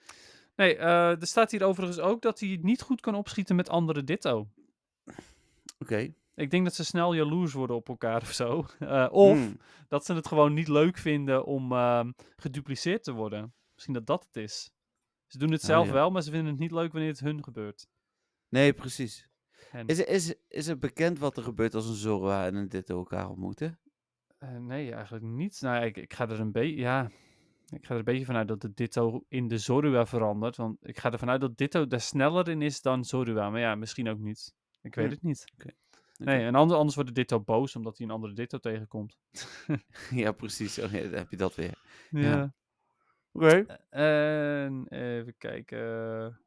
Nee, 0.56 0.76
eh, 0.76 1.20
er 1.20 1.26
staat 1.26 1.50
hier 1.50 1.64
overigens 1.64 1.98
ook 1.98 2.22
dat 2.22 2.40
hij 2.40 2.58
niet 2.62 2.82
goed 2.82 3.00
kan 3.00 3.14
opschieten 3.14 3.56
met 3.56 3.68
andere 3.68 4.04
ditto. 4.04 4.48
Oké. 5.78 6.12
Ik 6.34 6.50
denk 6.50 6.64
dat 6.64 6.74
ze 6.74 6.84
snel 6.84 7.14
jaloers 7.14 7.52
worden 7.52 7.76
op 7.76 7.88
elkaar 7.88 8.20
of 8.22 8.32
zo. 8.32 8.66
Eh, 8.78 9.08
of 9.10 9.38
Hm. 9.38 9.52
dat 9.88 10.04
ze 10.04 10.14
het 10.14 10.26
gewoon 10.26 10.54
niet 10.54 10.68
leuk 10.68 10.96
vinden 10.98 11.44
om 11.44 11.72
ehm, 11.72 12.10
gedupliceerd 12.36 13.04
te 13.04 13.12
worden. 13.12 13.54
Misschien 13.74 13.94
dat 13.94 14.06
dat 14.06 14.24
het 14.32 14.36
is. 14.42 14.70
Ze 15.26 15.38
doen 15.38 15.50
het 15.50 15.60
Ah, 15.60 15.66
zelf 15.66 15.86
ja. 15.86 15.92
wel, 15.92 16.10
maar 16.10 16.22
ze 16.22 16.30
vinden 16.30 16.50
het 16.50 16.60
niet 16.60 16.70
leuk 16.70 16.92
wanneer 16.92 17.10
het 17.10 17.20
hun 17.20 17.44
gebeurt. 17.44 17.86
Nee, 18.48 18.72
precies. 18.72 19.28
En, 19.70 19.86
Is, 19.86 19.98
er- 19.98 20.08
is, 20.08 20.34
is 20.48 20.66
het 20.66 20.80
bekend 20.80 21.18
wat 21.18 21.36
er 21.36 21.42
gebeurt 21.42 21.74
als 21.74 21.88
een 21.88 21.94
Zorua 21.94 22.46
en 22.46 22.54
een 22.54 22.68
Ditto 22.68 22.96
elkaar 22.98 23.28
ontmoeten? 23.28 23.78
eh, 24.38 24.56
nee, 24.56 24.92
eigenlijk 24.92 25.24
niet. 25.24 25.60
Nou, 25.60 25.84
ik, 25.84 25.96
ik 25.96 26.14
ga 26.14 26.28
er 26.28 26.40
een 26.40 26.52
beetje... 26.52 26.76
Ja, 26.76 27.10
Ik 27.70 27.86
ga 27.86 27.92
er 27.92 27.98
een 27.98 28.04
beetje 28.04 28.24
vanuit 28.24 28.48
dat 28.48 28.60
de 28.60 28.74
Ditto 28.74 29.24
in 29.28 29.48
de 29.48 29.58
Zorua 29.58 30.06
verandert. 30.06 30.56
Want 30.56 30.76
ik 30.86 30.98
ga 30.98 31.12
ervan 31.12 31.30
uit 31.30 31.40
dat 31.40 31.56
Ditto 31.56 31.86
daar 31.86 32.00
sneller 32.00 32.48
in 32.48 32.62
is 32.62 32.82
dan 32.82 33.04
Zorua. 33.04 33.50
Maar 33.50 33.60
ja, 33.60 33.74
misschien 33.74 34.08
ook 34.08 34.18
niet. 34.18 34.54
Ik 34.82 34.94
weet 34.94 35.06
Hm, 35.06 35.12
het 35.12 35.22
niet. 35.22 35.44
Nee, 36.16 36.44
en 36.44 36.54
ander, 36.54 36.76
anders 36.76 36.94
wordt 36.94 37.10
de 37.10 37.14
Ditto 37.20 37.40
boos 37.40 37.76
omdat 37.76 37.98
hij 37.98 38.06
een 38.06 38.12
andere 38.12 38.32
Ditto 38.32 38.58
tegenkomt. 38.58 39.18
ja, 40.10 40.32
precies. 40.32 40.78
Oh, 40.78 40.90
ja, 40.92 41.02
dan 41.02 41.12
heb 41.12 41.30
je 41.30 41.36
dat 41.36 41.54
weer. 41.54 41.78
Ja. 42.10 42.52
Oké. 43.32 43.64
En 43.90 44.86
even 44.88 45.34
kijken. 45.38 46.40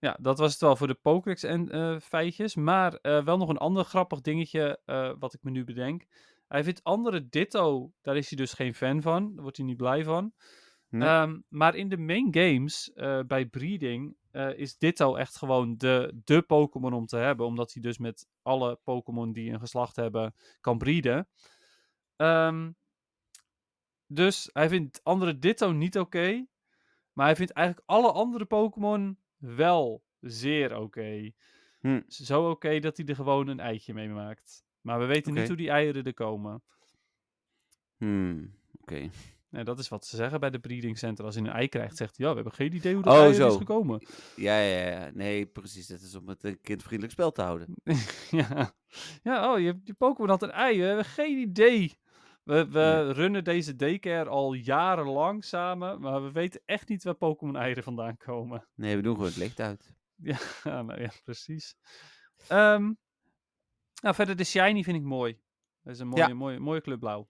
Ja, 0.00 0.16
dat 0.20 0.38
was 0.38 0.52
het 0.52 0.60
wel 0.60 0.76
voor 0.76 0.86
de 0.86 0.94
Pokédex 0.94 1.42
en 1.42 1.70
eh, 1.70 2.00
feitjes. 2.00 2.54
Maar 2.54 2.94
eh, 2.94 3.24
wel 3.24 3.36
nog 3.36 3.48
een 3.48 3.58
ander 3.58 3.84
grappig 3.84 4.20
dingetje 4.20 4.80
eh, 4.84 5.12
wat 5.18 5.34
ik 5.34 5.42
me 5.42 5.50
nu 5.50 5.64
bedenk. 5.64 6.06
Hij 6.48 6.64
vindt 6.64 6.84
andere 6.84 7.28
Ditto, 7.28 7.92
daar 8.02 8.16
is 8.16 8.28
hij 8.28 8.38
dus 8.38 8.52
geen 8.52 8.74
fan 8.74 9.02
van. 9.02 9.32
Daar 9.32 9.42
wordt 9.42 9.56
hij 9.56 9.66
niet 9.66 9.76
blij 9.76 10.04
van. 10.04 10.32
Nee. 10.90 11.08
Ehm, 11.08 11.38
maar 11.48 11.74
in 11.74 11.88
de 11.88 11.96
main 11.96 12.28
games, 12.30 12.92
eh, 12.92 13.20
bij 13.26 13.46
breeding, 13.46 14.16
eh, 14.30 14.58
is 14.58 14.78
Ditto 14.78 15.14
echt 15.14 15.36
gewoon 15.36 15.76
de, 15.76 16.20
de 16.24 16.42
Pokémon 16.42 16.92
om 16.92 17.06
te 17.06 17.16
hebben. 17.16 17.46
Omdat 17.46 17.72
hij 17.72 17.82
dus 17.82 17.98
met 17.98 18.28
alle 18.42 18.78
Pokémon 18.84 19.32
die 19.32 19.52
een 19.52 19.60
geslacht 19.60 19.96
hebben, 19.96 20.34
kan 20.60 20.78
breeden. 20.78 21.28
Ehm, 22.16 22.70
dus 24.06 24.50
hij 24.52 24.68
vindt 24.68 25.00
andere 25.04 25.38
Ditto 25.38 25.72
niet 25.72 25.98
oké. 25.98 26.46
maar 27.12 27.26
hij 27.26 27.36
vindt 27.36 27.52
eigenlijk 27.52 27.86
alle 27.88 28.12
andere 28.12 28.44
Pokémon 28.44 29.18
wel 29.40 30.04
zeer 30.20 30.76
oké. 30.76 31.30
Hm. 31.80 32.00
Zo 32.06 32.50
oké 32.50 32.78
dat 32.78 32.96
hij 32.96 33.06
er 33.06 33.14
gewoon 33.14 33.48
een 33.48 33.60
eitje 33.60 33.94
mee 33.94 34.08
maakt. 34.08 34.64
Maar 34.80 34.98
we 34.98 35.04
weten 35.04 35.34
niet 35.34 35.48
hoe 35.48 35.56
die 35.56 35.70
eieren 35.70 36.04
er 36.04 36.14
komen. 36.14 36.62
Hmm, 37.96 38.54
Oké. 38.80 39.10
En 39.50 39.64
dat 39.64 39.78
is 39.78 39.88
wat 39.88 40.06
ze 40.06 40.16
zeggen 40.16 40.40
bij 40.40 40.50
de 40.50 40.58
breeding 40.58 40.98
center. 40.98 41.24
Als 41.24 41.34
hij 41.34 41.44
een 41.44 41.50
ei 41.52 41.68
krijgt, 41.68 41.96
zegt 41.96 42.16
hij, 42.16 42.26
ja, 42.26 42.32
we 42.32 42.40
hebben 42.40 42.54
geen 42.58 42.74
idee 42.74 42.94
hoe 42.94 43.02
dat 43.02 43.28
Oh, 43.28 43.34
zo. 43.34 43.48
is 43.48 43.56
gekomen. 43.56 44.02
Ja, 44.36 44.58
ja, 44.60 44.86
ja. 44.88 45.10
Nee, 45.14 45.46
precies. 45.46 45.86
Dat 45.86 46.00
is 46.00 46.14
om 46.14 46.28
het 46.28 46.44
een 46.44 46.60
kindvriendelijk 46.60 47.12
spel 47.12 47.32
te 47.32 47.42
houden. 47.42 47.74
ja. 48.30 48.72
ja, 49.22 49.52
oh, 49.52 49.58
je, 49.60 49.80
je 49.84 49.94
Pokémon 49.94 50.28
had 50.30 50.42
een 50.42 50.50
ei. 50.50 50.78
We 50.78 50.84
hebben 50.84 51.04
geen 51.04 51.38
idee. 51.38 51.98
We, 52.42 52.68
we 52.68 53.12
runnen 53.12 53.44
deze 53.44 53.76
daycare 53.76 54.28
al 54.30 54.52
jarenlang 54.52 55.44
samen, 55.44 56.00
maar 56.00 56.22
we 56.22 56.32
weten 56.32 56.60
echt 56.64 56.88
niet 56.88 57.02
waar 57.04 57.14
Pokémon 57.14 57.56
eieren 57.56 57.82
vandaan 57.82 58.16
komen. 58.16 58.68
Nee, 58.74 58.96
we 58.96 59.02
doen 59.02 59.14
gewoon 59.14 59.28
het 59.28 59.36
licht 59.46 59.60
uit. 59.60 59.94
Ja, 60.16 60.38
nou 60.82 61.00
ja, 61.00 61.10
precies. 61.24 61.76
Ehm, 62.48 62.92
nou, 64.02 64.14
verder 64.14 64.36
de 64.36 64.44
Shiny 64.44 64.82
vind 64.82 64.96
ik 64.96 65.02
mooi. 65.02 65.40
Dat 65.82 65.92
is 65.94 65.98
een 66.00 66.08
mooie, 66.08 66.26
Ja. 66.28 66.34
mooie, 66.34 66.58
mooie 66.58 66.80
kleur 66.80 66.98
blauw. 66.98 67.28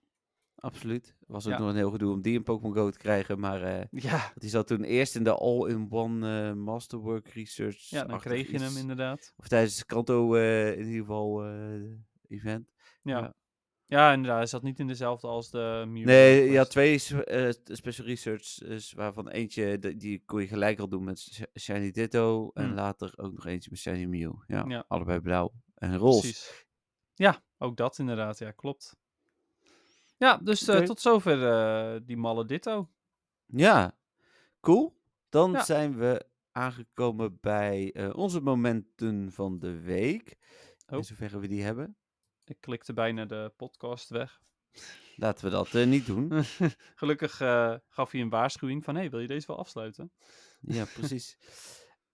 Absoluut. 0.55 1.15
Was 1.27 1.45
ook 1.45 1.51
Ja. 1.53 1.59
nog 1.59 1.69
een 1.69 1.75
heel 1.75 1.91
gedoe 1.91 2.13
om 2.13 2.21
die 2.21 2.33
in 2.33 2.43
Pokémon 2.43 2.73
Go 2.75 2.89
te 2.89 2.97
krijgen. 2.97 3.39
Maar 3.39 3.61
eh, 3.63 3.85
Ja, 4.11 4.31
die 4.35 4.49
zat 4.49 4.67
toen 4.67 4.83
eerst 4.83 5.15
in 5.15 5.23
de 5.23 5.33
All-in-One 5.33 6.47
eh, 6.49 6.53
Masterwork 6.55 7.27
Research. 7.27 7.89
ja 7.89 8.03
dan 8.03 8.19
kreeg 8.19 8.51
je 8.51 8.59
hem 8.59 8.77
inderdaad. 8.77 9.33
Of 9.37 9.47
tijdens 9.47 9.75
het 9.75 9.85
Kanto 9.85 10.35
eh, 10.35 10.71
in 10.71 10.85
ieder 10.85 10.99
geval 10.99 11.45
event. 12.27 12.71
Ja. 13.01 13.33
Ja. 13.97 14.11
inderdaad. 14.13 14.37
Hij 14.37 14.45
zat 14.47 14.61
niet 14.63 14.79
in 14.79 14.87
dezelfde 14.87 15.27
als 15.27 15.49
de. 15.49 15.83
Nee, 15.87 16.51
je 16.51 16.57
had 16.57 16.69
twee 16.69 16.93
eh, 17.25 17.49
special 17.63 18.07
research, 18.07 18.57
waarvan 18.95 19.29
eentje, 19.29 19.79
de- 19.79 19.95
die 19.97 20.23
kon 20.25 20.41
je 20.41 20.47
gelijk 20.47 20.79
al 20.79 20.87
doen 20.89 21.03
met 21.03 21.19
Sh- 21.19 21.41
Shiny 21.59 21.91
Ditto. 21.91 22.51
En 22.53 22.65
Hmm. 22.65 22.73
later 22.73 23.13
ook 23.15 23.33
nog 23.33 23.45
eentje 23.45 23.69
met 23.71 23.79
Shiny 23.79 24.05
Mew. 24.05 24.33
Ja, 24.47 24.65
Ja. 24.67 24.85
allebei 24.87 25.19
blauw 25.19 25.51
en 25.75 25.97
roze. 25.97 26.19
Precies. 26.19 26.65
Ja, 27.13 27.41
ook 27.57 27.77
dat 27.77 27.97
inderdaad. 27.99 28.37
Ja, 28.37 28.51
klopt. 28.51 28.95
Ja, 30.17 30.37
dus 30.37 30.67
eh, 30.67 30.79
tot 30.81 30.99
zover 31.01 31.47
eh, 31.47 31.99
die 32.05 32.17
malle 32.17 32.45
ditto. 32.45 32.89
Ja, 33.45 33.97
cool. 34.59 34.99
Dan 35.29 35.51
Ja. 35.51 35.63
zijn 35.63 35.97
we 35.97 36.25
aangekomen 36.51 37.37
bij 37.41 38.11
onze 38.13 38.41
momenten 38.41 39.31
van 39.31 39.59
de 39.59 39.79
week. 39.79 40.37
Oh. 40.87 40.97
In 40.97 41.03
zoverre 41.03 41.39
we 41.39 41.47
die 41.47 41.63
hebben. 41.63 41.95
Ik 42.45 42.57
klikte 42.59 42.93
bijna 42.93 43.25
de 43.25 43.53
podcast 43.57 44.09
weg. 44.09 44.41
Laten 45.15 45.45
we 45.45 45.51
dat 45.51 45.73
eh, 45.75 45.85
niet 45.87 46.05
doen. 46.05 46.31
Gelukkig 46.95 47.41
eh, 47.41 47.75
gaf 47.89 48.11
hij 48.11 48.21
een 48.21 48.29
waarschuwing 48.29 48.83
van, 48.83 48.95
hey, 48.95 49.09
wil 49.09 49.19
je 49.19 49.27
deze 49.27 49.47
wel 49.47 49.57
afsluiten? 49.57 50.11
Ja, 50.59 50.85
precies. 50.85 51.37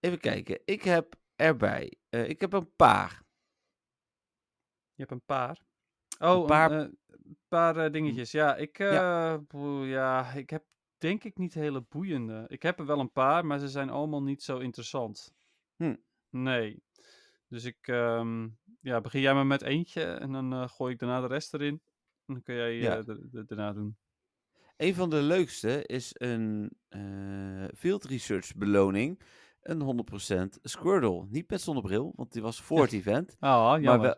Even 0.00 0.20
kijken. 0.20 0.60
Ik 0.64 0.82
heb 0.82 1.14
erbij. 1.36 1.98
eh, 2.08 2.28
ik 2.28 2.40
heb 2.40 2.52
een 2.52 2.74
paar. 2.76 3.22
Je 4.94 5.04
hebt 5.04 5.10
een 5.10 5.24
paar. 5.24 5.60
Oh, 6.18 6.40
een 6.40 6.46
paar- 6.46 6.90
paar, 7.48 7.74
paar 7.74 7.92
dingetjes. 7.92 8.30
Ja, 8.30 8.56
ik, 8.56 8.78
Ja. 8.78 9.38
boe, 9.38 9.86
ja, 9.86 10.32
ik 10.32 10.50
heb 10.50 10.64
denk 10.98 11.24
ik 11.24 11.38
niet 11.38 11.54
hele 11.54 11.80
boeiende. 11.80 12.44
Ik 12.48 12.62
heb 12.62 12.78
er 12.78 12.86
wel 12.86 13.00
een 13.00 13.12
paar, 13.12 13.46
maar 13.46 13.58
ze 13.58 13.68
zijn 13.68 13.90
allemaal 13.90 14.22
niet 14.22 14.42
zo 14.42 14.58
interessant. 14.58 15.34
Hm. 15.76 15.96
Nee. 16.30 16.82
Dus 17.48 17.64
ik, 17.64 17.88
ehm, 17.88 18.48
ja, 18.80 19.00
begin 19.00 19.20
jij 19.20 19.34
maar 19.34 19.46
met 19.46 19.62
eentje 19.62 20.02
en 20.04 20.32
dan 20.32 20.52
eh, 20.52 20.68
gooi 20.68 20.92
ik 20.92 20.98
daarna 20.98 21.20
de 21.20 21.26
rest 21.26 21.54
erin. 21.54 21.80
En 22.26 22.34
dan 22.34 22.42
kun 22.42 22.54
jij 22.54 22.70
eh, 22.70 22.82
Ja. 22.82 23.02
de, 23.02 23.28
de- 23.30 23.44
daarna 23.44 23.72
doen. 23.72 23.96
Een 24.76 24.94
van 24.94 25.10
de 25.10 25.22
leukste 25.22 25.86
is 25.86 26.10
een 26.14 26.70
eh, 26.88 27.64
field 27.76 28.04
research 28.04 28.54
beloning. 28.56 29.20
Een 29.60 30.06
100% 30.56 30.60
Squirtle. 30.62 31.26
Niet 31.28 31.50
met 31.50 31.60
zonnebril, 31.60 32.12
want 32.16 32.32
die 32.32 32.42
was 32.42 32.60
voor 32.60 32.80
het 32.82 32.92
event. 33.00 33.36
Ah, 33.38 33.82
Maar, 33.82 34.00
wel, 34.00 34.16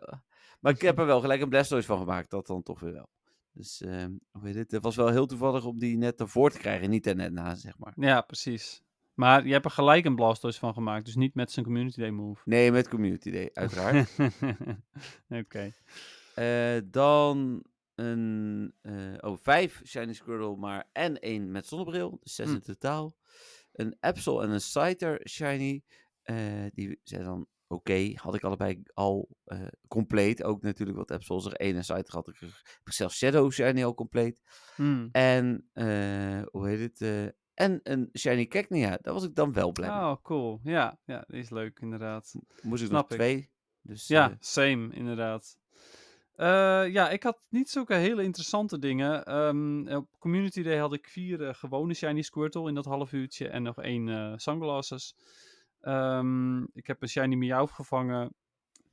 maar 0.59 0.71
ik 0.73 0.81
heb 0.81 0.97
er 0.99 1.05
wel 1.05 1.19
gelijk 1.21 1.41
een 1.41 1.49
Blastoise 1.49 1.87
van 1.87 1.97
gemaakt. 1.99 2.29
Dat 2.29 2.47
dan 2.47 2.63
toch 2.63 2.79
weer 2.79 2.93
wel. 2.93 3.09
Dus 3.53 3.81
ehm, 3.81 4.11
hoe 4.31 4.45
heet 4.47 4.55
het? 4.55 4.71
Het 4.71 4.83
was 4.83 4.95
wel 4.95 5.07
heel 5.09 5.25
toevallig 5.25 5.65
om 5.65 5.79
die 5.79 5.97
net 5.97 6.19
ervoor 6.19 6.51
te 6.51 6.57
krijgen. 6.57 6.89
Niet 6.89 7.05
er 7.07 7.15
net 7.15 7.31
na, 7.31 7.55
zeg 7.55 7.77
maar. 7.77 7.93
Ja, 7.95 8.21
precies. 8.21 8.83
Maar 9.13 9.45
je 9.45 9.51
hebt 9.51 9.65
er 9.65 9.71
gelijk 9.71 10.05
een 10.05 10.15
Blastoise 10.15 10.59
van 10.59 10.73
gemaakt, 10.73 11.05
dus 11.05 11.15
niet 11.15 11.35
met 11.35 11.51
zijn 11.51 11.65
Community 11.65 11.99
Day 11.99 12.09
move. 12.09 12.41
Nee, 12.45 12.71
met 12.71 12.87
Community 12.87 13.31
Day, 13.31 13.49
uiteraard. 13.53 14.09
Oké. 15.29 15.73
Eh, 16.35 16.77
dan 16.85 17.63
een, 17.95 18.73
eh, 18.81 18.93
oh, 19.19 19.37
vijf 19.41 19.81
Shiny 19.85 20.13
Squirtle, 20.13 20.55
maar 20.55 20.89
en 20.91 21.19
één 21.19 21.51
met 21.51 21.65
zonnebril. 21.67 22.17
Dus 22.23 22.35
zes 22.35 22.47
Hm. 22.47 22.53
in 22.53 22.61
totaal. 22.61 23.15
Een 23.71 23.97
Absol 23.99 24.41
en 24.41 24.49
een 24.49 24.61
Scyther 24.61 25.27
Shiny. 25.29 25.83
eh, 26.21 26.65
die 26.73 26.99
zijn 27.03 27.23
dan 27.23 27.47
oké. 27.67 28.11
Had 28.15 28.35
ik 28.35 28.43
allebei 28.43 28.83
al 28.93 29.29
compleet. 29.87 30.43
Ook 30.43 30.61
natuurlijk 30.61 30.97
wat 30.97 31.19
is 31.21 31.45
er 31.45 31.53
één 31.53 31.75
en 31.75 31.83
Scyther 31.83 32.13
had 32.13 32.27
ik 32.27 32.41
er. 32.41 32.79
Zelfs 32.83 33.17
Shadow 33.17 33.51
Shiny 33.51 33.83
al 33.83 33.93
compleet. 33.93 34.41
Hmm. 34.75 35.09
En, 35.11 35.69
hoe 36.51 36.67
heet 36.67 36.99
het? 36.99 37.33
En 37.61 37.79
een 37.83 38.09
Shiny 38.17 38.45
Cacnea. 38.47 38.97
Daar 39.01 39.13
was 39.13 39.23
ik 39.23 39.35
dan 39.35 39.53
wel 39.53 39.71
blij 39.71 39.89
mee. 39.89 39.99
Oh, 39.99 40.15
cool. 40.21 40.59
Ja, 40.63 40.99
ja, 41.05 41.23
die 41.27 41.39
is 41.39 41.49
leuk 41.49 41.79
inderdaad. 41.79 42.33
Moest 42.61 42.81
ik 42.81 42.87
snap 42.87 43.01
nog 43.01 43.11
ik. 43.11 43.17
twee. 43.17 43.49
Dus, 43.81 44.07
Ja, 44.07 44.29
eh, 44.29 44.35
same, 44.39 44.93
inderdaad. 44.93 45.57
Eh, 46.35 46.87
ja, 46.87 47.09
ik 47.09 47.23
had 47.23 47.41
niet 47.49 47.69
zulke 47.69 47.93
hele 47.93 48.23
interessante 48.23 48.79
dingen. 48.79 49.25
Ehm, 49.25 49.87
op 49.87 50.07
Community 50.19 50.63
Day 50.63 50.77
had 50.77 50.93
ik 50.93 51.07
vier 51.07 51.47
eh, 51.47 51.53
gewone 51.53 51.93
Shiny 51.93 52.21
Squirtle 52.21 52.67
in 52.67 52.75
dat 52.75 52.85
half 52.85 53.11
uurtje 53.11 53.47
en 53.47 53.63
nog 53.63 53.81
één 53.81 54.39
Sunglasses. 54.39 55.15
Ehm, 55.79 56.63
ik 56.63 56.87
heb 56.87 57.01
een 57.01 57.09
Shiny 57.09 57.35
Meowth 57.35 57.71
gevangen. 57.71 58.33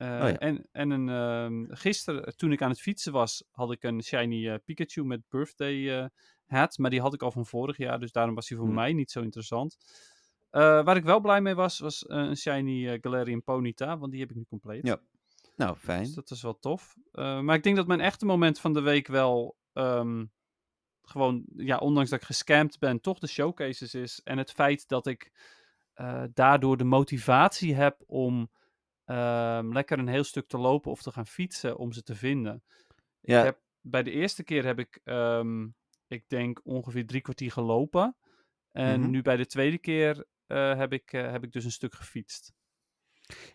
Oh 0.01 0.07
ja. 0.07 0.37
en, 0.37 0.67
en 0.71 0.89
een, 0.89 1.09
ehm, 1.09 1.75
gisteren, 1.75 2.37
toen 2.37 2.51
ik 2.51 2.61
aan 2.61 2.69
het 2.69 2.81
fietsen 2.81 3.11
was, 3.11 3.43
had 3.51 3.71
ik 3.71 3.83
een 3.83 4.03
Shiny 4.03 4.59
Pikachu 4.59 5.05
met 5.05 5.21
Birthday 5.29 5.99
eh, 5.99 6.05
hat. 6.49 6.77
Maar 6.77 6.89
die 6.89 7.01
had 7.01 7.13
ik 7.13 7.21
al 7.21 7.31
van 7.31 7.45
vorig 7.45 7.77
jaar, 7.77 7.99
dus 7.99 8.11
daarom 8.11 8.35
was 8.35 8.47
die 8.47 8.57
voor 8.57 8.65
Hmm. 8.65 8.75
mij 8.75 8.93
niet 8.93 9.11
zo 9.11 9.21
interessant. 9.21 9.77
Eh, 10.49 10.61
waar 10.83 10.95
ik 10.95 11.03
wel 11.03 11.19
blij 11.19 11.41
mee 11.41 11.55
was, 11.55 11.79
was 11.79 12.05
eh, 12.05 12.17
een 12.17 12.37
Shiny 12.37 12.87
eh, 12.89 12.97
Galarian 13.01 13.43
Ponyta, 13.43 13.97
want 13.97 14.11
die 14.11 14.21
heb 14.21 14.29
ik 14.29 14.35
nu 14.35 14.45
compleet. 14.49 14.87
Ja, 14.87 14.99
nou, 15.55 15.75
fijn. 15.77 16.03
Dus 16.03 16.13
dat 16.13 16.31
is 16.31 16.41
wel 16.41 16.59
tof. 16.59 16.95
Maar 17.11 17.55
ik 17.55 17.63
denk 17.63 17.75
dat 17.75 17.87
mijn 17.87 17.99
echte 18.01 18.25
moment 18.25 18.59
van 18.59 18.73
de 18.73 18.81
week 18.81 19.07
wel 19.07 19.57
ehm, 19.73 20.25
gewoon, 21.01 21.45
ja, 21.55 21.77
ondanks 21.77 22.09
dat 22.09 22.19
ik 22.19 22.25
gescamd 22.25 22.79
ben, 22.79 23.01
toch 23.01 23.19
de 23.19 23.27
showcases 23.27 23.93
is. 23.93 24.21
En 24.23 24.37
het 24.37 24.51
feit 24.51 24.87
dat 24.87 25.07
ik 25.07 25.31
daardoor 26.33 26.77
de 26.77 26.83
motivatie 26.83 27.75
heb 27.75 28.03
om 28.05 28.51
ehm, 29.05 29.73
lekker 29.73 29.99
een 29.99 30.07
heel 30.07 30.23
stuk 30.23 30.47
te 30.47 30.57
lopen 30.57 30.91
of 30.91 31.01
te 31.01 31.11
gaan 31.11 31.27
fietsen 31.27 31.77
om 31.77 31.91
ze 31.91 32.03
te 32.03 32.15
vinden. 32.15 32.63
Ja, 33.21 33.37
Ik 33.39 33.43
heb, 33.45 33.59
bij 33.81 34.03
de 34.03 34.11
eerste 34.11 34.43
keer 34.43 34.65
heb 34.65 34.79
ik, 34.79 34.99
ehm, 35.03 35.67
ik 36.09 36.23
denk, 36.27 36.59
ongeveer 36.63 37.05
drie 37.05 37.21
kwartier 37.21 37.51
gelopen. 37.51 38.15
En 38.71 38.99
Mhm. 39.01 39.09
nu 39.09 39.21
bij 39.21 39.37
de 39.37 39.45
tweede 39.45 39.77
keer 39.77 40.25
eh, 40.47 40.77
heb, 40.77 40.93
ik, 40.93 41.13
eh, 41.13 41.31
heb 41.31 41.43
ik 41.43 41.51
dus 41.51 41.63
een 41.63 41.71
stuk 41.71 41.93
gefietst. 41.95 42.53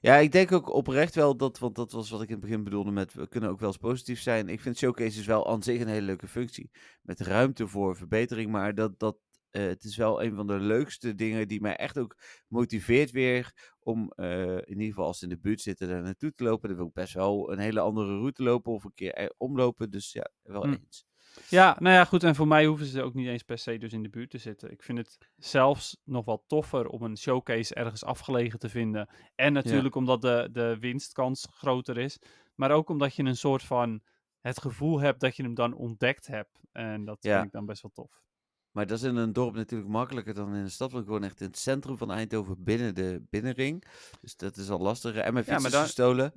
Ja, 0.00 0.16
ik 0.16 0.32
denk 0.32 0.52
ook 0.52 0.68
oprecht 0.72 1.14
wel 1.14 1.36
dat, 1.36 1.58
want 1.58 1.74
dat 1.74 1.92
was 1.92 2.10
wat 2.10 2.22
ik 2.22 2.26
in 2.28 2.32
het 2.34 2.42
begin 2.44 2.64
bedoelde 2.64 2.90
met, 2.90 3.14
we 3.14 3.28
kunnen 3.28 3.50
ook 3.50 3.58
wel 3.58 3.68
eens 3.68 3.76
positief 3.78 4.20
zijn. 4.20 4.48
Ik 4.48 4.60
vind 4.60 4.76
showcases 4.78 5.26
wel 5.26 5.46
aan 5.48 5.62
zich 5.62 5.80
een 5.80 5.88
hele 5.88 6.06
leuke 6.06 6.28
functie. 6.28 6.70
Met 7.02 7.20
ruimte 7.20 7.66
voor 7.68 7.96
verbetering, 7.96 8.50
maar 8.50 8.74
dat, 8.74 8.98
dat, 8.98 9.16
eh, 9.50 9.66
het 9.66 9.84
is 9.84 9.96
wel 9.96 10.22
een 10.22 10.34
van 10.34 10.46
de 10.46 10.58
leukste 10.58 11.14
dingen 11.14 11.48
die 11.48 11.60
mij 11.60 11.76
echt 11.76 11.98
ook 11.98 12.16
motiveert 12.48 13.10
weer 13.10 13.72
om, 13.80 14.12
in 14.16 14.68
ieder 14.68 14.86
geval 14.86 15.06
als 15.06 15.18
ze 15.18 15.24
in 15.24 15.30
de 15.30 15.38
buurt 15.38 15.60
zitten, 15.60 15.88
daar 15.88 16.02
naartoe 16.02 16.32
te 16.34 16.44
lopen. 16.44 16.68
Dan 16.68 16.78
wil 16.78 16.86
ik 16.86 16.92
best 16.92 17.14
wel 17.14 17.52
een 17.52 17.58
hele 17.58 17.80
andere 17.80 18.18
route 18.18 18.42
lopen 18.42 18.72
of 18.72 18.84
een 18.84 18.94
keer 18.94 19.12
er- 19.14 19.34
omlopen, 19.36 19.90
dus 19.90 20.12
ja, 20.12 20.30
wel 20.42 20.62
Hm. 20.64 20.72
eens. 20.72 21.04
Ja, 21.48 21.76
nou 21.78 21.94
ja, 21.94 22.04
goed. 22.04 22.22
En 22.24 22.34
voor 22.34 22.48
mij 22.48 22.66
hoeven 22.66 22.86
ze 22.86 23.02
ook 23.02 23.14
niet 23.14 23.26
eens 23.28 23.42
per 23.42 23.58
se 23.58 23.78
dus 23.78 23.92
in 23.92 24.02
de 24.02 24.08
buurt 24.08 24.30
te 24.30 24.38
zitten. 24.38 24.70
Ik 24.70 24.82
vind 24.82 24.98
het 24.98 25.18
zelfs 25.36 25.96
nog 26.04 26.24
wel 26.24 26.44
toffer 26.46 26.86
om 26.86 27.02
een 27.02 27.16
showcase 27.18 27.74
ergens 27.74 28.04
afgelegen 28.04 28.58
te 28.58 28.68
vinden. 28.68 29.08
En 29.34 29.52
natuurlijk 29.52 29.94
omdat 29.94 30.20
de, 30.22 30.48
de 30.52 30.76
winstkans 30.80 31.46
groter 31.50 31.98
is. 31.98 32.18
Maar 32.54 32.70
ook 32.70 32.88
omdat 32.88 33.14
je 33.14 33.22
een 33.22 33.36
soort 33.36 33.62
van 33.62 34.00
het 34.40 34.60
gevoel 34.60 35.00
hebt 35.00 35.20
dat 35.20 35.36
je 35.36 35.42
hem 35.42 35.54
dan 35.54 35.74
ontdekt 35.74 36.26
hebt. 36.26 36.60
En 36.72 37.04
dat 37.04 37.16
Ja. 37.20 37.32
vind 37.34 37.46
ik 37.46 37.52
dan 37.52 37.66
best 37.66 37.82
wel 37.82 37.90
tof. 37.94 38.22
Maar 38.70 38.86
dat 38.86 38.98
is 38.98 39.04
in 39.04 39.16
een 39.16 39.32
dorp 39.32 39.54
natuurlijk 39.54 39.90
makkelijker 39.90 40.34
dan 40.34 40.54
in 40.54 40.60
een 40.60 40.70
stad. 40.70 40.92
Want 40.92 41.04
ik 41.04 41.10
woon 41.10 41.24
echt 41.24 41.40
in 41.40 41.46
het 41.46 41.58
centrum 41.58 41.98
van 41.98 42.10
Eindhoven 42.12 42.62
binnen 42.64 42.94
de 42.94 43.22
binnenring. 43.30 43.84
Dus 44.20 44.36
dat 44.36 44.56
is 44.56 44.70
al 44.70 44.78
lastiger. 44.78 45.22
En 45.22 45.32
mijn 45.32 45.44
fiets 45.44 45.64
is 45.64 45.70
dan- 45.70 45.82
gestolen. 45.82 46.32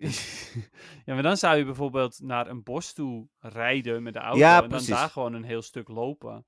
ja, 1.06 1.14
maar 1.14 1.22
dan 1.22 1.36
zou 1.36 1.56
je 1.56 1.64
bijvoorbeeld 1.64 2.20
naar 2.22 2.46
een 2.48 2.62
bos 2.62 2.92
toe 2.92 3.28
rijden 3.38 4.02
met 4.02 4.12
de 4.12 4.18
auto. 4.18 4.38
Ja, 4.38 4.54
en 4.54 4.60
dan 4.60 4.68
precies. 4.68 4.88
daar 4.88 5.08
gewoon 5.10 5.32
een 5.32 5.44
heel 5.44 5.62
stuk 5.62 5.88
lopen. 5.88 6.46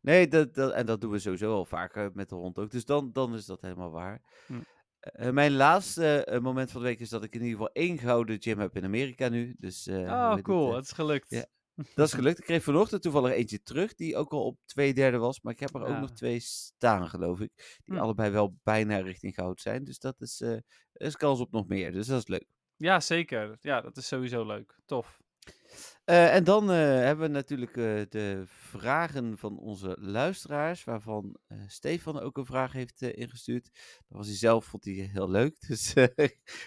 Nee, 0.00 0.28
dat, 0.28 0.54
dat, 0.54 0.72
en 0.72 0.86
dat 0.86 1.00
doen 1.00 1.10
we 1.10 1.18
sowieso 1.18 1.54
al 1.54 1.64
vaker 1.64 2.10
met 2.14 2.28
de 2.28 2.34
hond 2.34 2.58
ook. 2.58 2.70
Dus 2.70 2.84
dan, 2.84 3.12
dan 3.12 3.34
is 3.34 3.46
dat 3.46 3.60
helemaal 3.60 3.90
waar. 3.90 4.22
Hm. 4.46 4.54
Eh, 5.00 5.30
mijn 5.30 5.52
laatste 5.52 6.24
eh, 6.24 6.40
moment 6.40 6.70
van 6.70 6.80
de 6.80 6.86
week 6.86 7.00
is 7.00 7.08
dat 7.08 7.24
ik 7.24 7.34
in 7.34 7.40
ieder 7.40 7.56
geval 7.56 7.72
één 7.72 7.98
gouden 7.98 8.42
gym 8.42 8.58
heb 8.58 8.76
in 8.76 8.84
Amerika 8.84 9.28
nu. 9.28 9.54
Dus, 9.58 9.86
eh, 9.86 9.96
hoe 9.96 10.06
oh, 10.06 10.30
het, 10.34 10.42
cool. 10.42 10.68
eh, 10.70 10.74
Het 10.76 10.84
is 10.84 10.92
gelukt. 10.92 11.30
ja. 11.30 11.44
dat 11.94 12.06
is 12.06 12.12
gelukt. 12.12 12.38
Ik 12.38 12.44
kreeg 12.44 12.62
vanochtend 12.62 13.02
toevallig 13.02 13.32
eentje 13.32 13.62
terug, 13.62 13.94
die 13.94 14.16
ook 14.16 14.32
al 14.32 14.44
op 14.44 14.58
twee 14.64 14.94
derde 14.94 15.18
was. 15.18 15.40
Maar 15.40 15.52
ik 15.52 15.60
heb 15.60 15.74
er 15.74 15.84
ook 15.84 15.98
nog 16.00 16.10
twee 16.12 16.38
staan, 16.40 17.08
geloof 17.08 17.40
ik. 17.40 17.80
Die 17.84 17.94
Hm. 17.96 18.00
allebei 18.02 18.30
wel 18.30 18.56
bijna 18.62 18.96
richting 18.98 19.34
goud 19.34 19.60
zijn. 19.60 19.84
Dus 19.84 19.98
dat 19.98 20.20
is, 20.20 20.40
eh, 20.40 20.56
is 20.92 21.16
kans 21.16 21.40
op 21.40 21.52
nog 21.52 21.66
meer. 21.68 21.92
Dus 21.92 22.06
dat 22.06 22.18
is 22.20 22.28
leuk. 22.28 22.46
Ja, 22.82 23.00
zeker. 23.00 23.58
Ja, 23.60 23.80
dat 23.80 23.96
is 23.96 24.06
sowieso 24.06 24.46
leuk. 24.46 24.74
Tof. 24.86 25.20
Eh, 26.04 26.34
en 26.34 26.44
dan 26.44 26.70
eh, 26.70 26.76
hebben 26.76 27.26
we 27.26 27.32
natuurlijk 27.32 27.76
eh, 27.76 27.84
de 28.08 28.42
vragen 28.46 29.38
van 29.38 29.58
onze 29.58 29.96
luisteraars, 30.00 30.84
waarvan 30.84 31.36
eh, 31.46 31.58
Stefan 31.66 32.20
ook 32.20 32.36
een 32.36 32.46
vraag 32.46 32.72
heeft 32.72 33.02
eh, 33.02 33.10
ingestuurd. 33.22 33.70
Dat 34.08 34.18
was 34.18 34.26
hij 34.26 34.36
zelf, 34.36 34.64
vond 34.64 34.84
hij 34.84 34.94
heel 34.94 35.30
leuk. 35.30 35.60
Dus, 35.68 35.94
eh, 35.94 36.04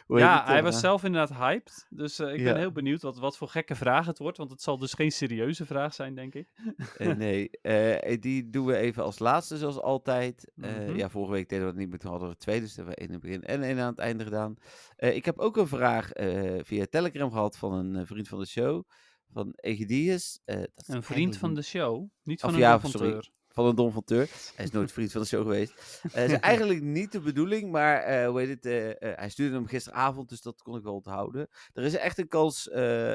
hoe 0.06 0.18
heet 0.18 0.26
Ja, 0.26 0.38
het, 0.38 0.48
hij 0.48 0.58
eh, 0.58 0.64
was 0.64 0.80
zelf 0.80 1.04
inderdaad 1.04 1.38
hyped. 1.38 1.86
Dus 1.90 2.20
eh, 2.20 2.28
ik 2.34 2.44
ben 2.44 2.54
Ja. 2.54 2.56
heel 2.60 2.72
benieuwd 2.72 3.02
wat, 3.02 3.18
wat 3.18 3.38
voor 3.38 3.48
gekke 3.48 3.76
vraag 3.76 4.06
het 4.06 4.18
wordt. 4.20 4.38
Want 4.38 4.52
het 4.52 4.62
zal 4.62 4.78
dus 4.78 4.94
geen 4.94 5.12
serieuze 5.12 5.66
vraag 5.66 5.94
zijn, 5.94 6.16
denk 6.16 6.34
ik. 6.34 6.50
eh, 6.98 7.16
nee, 7.16 7.50
eh, 7.62 8.18
die 8.22 8.50
doen 8.50 8.66
we 8.66 8.76
even 8.78 9.04
als 9.04 9.20
laatste, 9.20 9.58
zoals 9.58 9.80
altijd. 9.82 10.52
Eh, 10.56 10.74
Mhm. 10.76 10.96
Ja, 10.96 11.10
vorige 11.10 11.32
week 11.32 11.50
deden 11.50 11.64
we 11.66 11.70
het 11.72 11.80
niet, 11.80 11.90
maar 11.90 12.00
toen 12.00 12.10
hadden 12.10 12.28
we 12.30 12.34
er 12.34 12.40
twee, 12.40 12.60
dus 12.60 12.76
hebben 12.76 12.94
we 12.94 13.00
één 13.00 13.08
in 13.08 13.14
het 13.14 13.24
begin 13.24 13.44
en 13.44 13.64
één 13.64 13.80
aan 13.80 13.90
het 13.90 14.00
einde 14.00 14.24
gedaan. 14.24 14.56
Eh, 14.96 15.16
ik 15.16 15.26
heb 15.26 15.40
ook 15.40 15.58
een 15.58 15.68
vraag 15.68 16.12
eh, 16.12 16.54
via 16.64 16.86
Telegram 16.90 17.32
gehad 17.32 17.58
van 17.58 17.74
een 17.74 17.96
eh, 17.96 18.06
vriend 18.06 18.28
van 18.28 18.40
de 18.40 18.46
show, 18.48 18.84
van 19.32 19.54
Egidius. 19.56 20.40
Eh, 20.46 20.56
dat 20.58 20.70
is 20.76 20.88
Een 20.88 21.04
vriend 21.04 21.38
van 21.38 21.54
de 21.54 21.62
show, 21.62 22.10
niet 22.24 22.40
van 22.40 22.50
Of 22.50 22.56
een 22.56 22.62
ja, 22.62 22.80
sorry. 22.80 23.24
van 23.48 23.66
een 23.66 23.76
Don 23.76 23.92
van 23.92 24.04
Teur. 24.04 24.30
Hij 24.56 24.66
is 24.66 24.72
nooit 24.72 24.92
vriend 24.92 25.12
van 25.12 25.22
de 25.22 25.28
show 25.28 25.42
geweest. 25.42 26.02
Eh 26.14 26.24
is 26.24 26.40
eigenlijk 26.52 26.82
niet 26.82 27.12
de 27.12 27.20
bedoeling, 27.20 27.72
maar 27.72 28.02
eh, 28.02 28.28
hoe 28.28 28.40
heet 28.40 28.64
het? 28.64 28.64
hij 29.18 29.30
stuurde 29.30 29.56
hem 29.56 29.66
gisteravond, 29.68 30.30
dus 30.30 30.42
dat 30.42 30.62
kon 30.62 30.78
ik 30.78 30.84
wel 30.84 30.94
onthouden. 30.94 31.48
Er 31.74 31.84
is 31.84 31.96
echt 31.96 32.18
een 32.18 32.28
kans, 32.28 32.70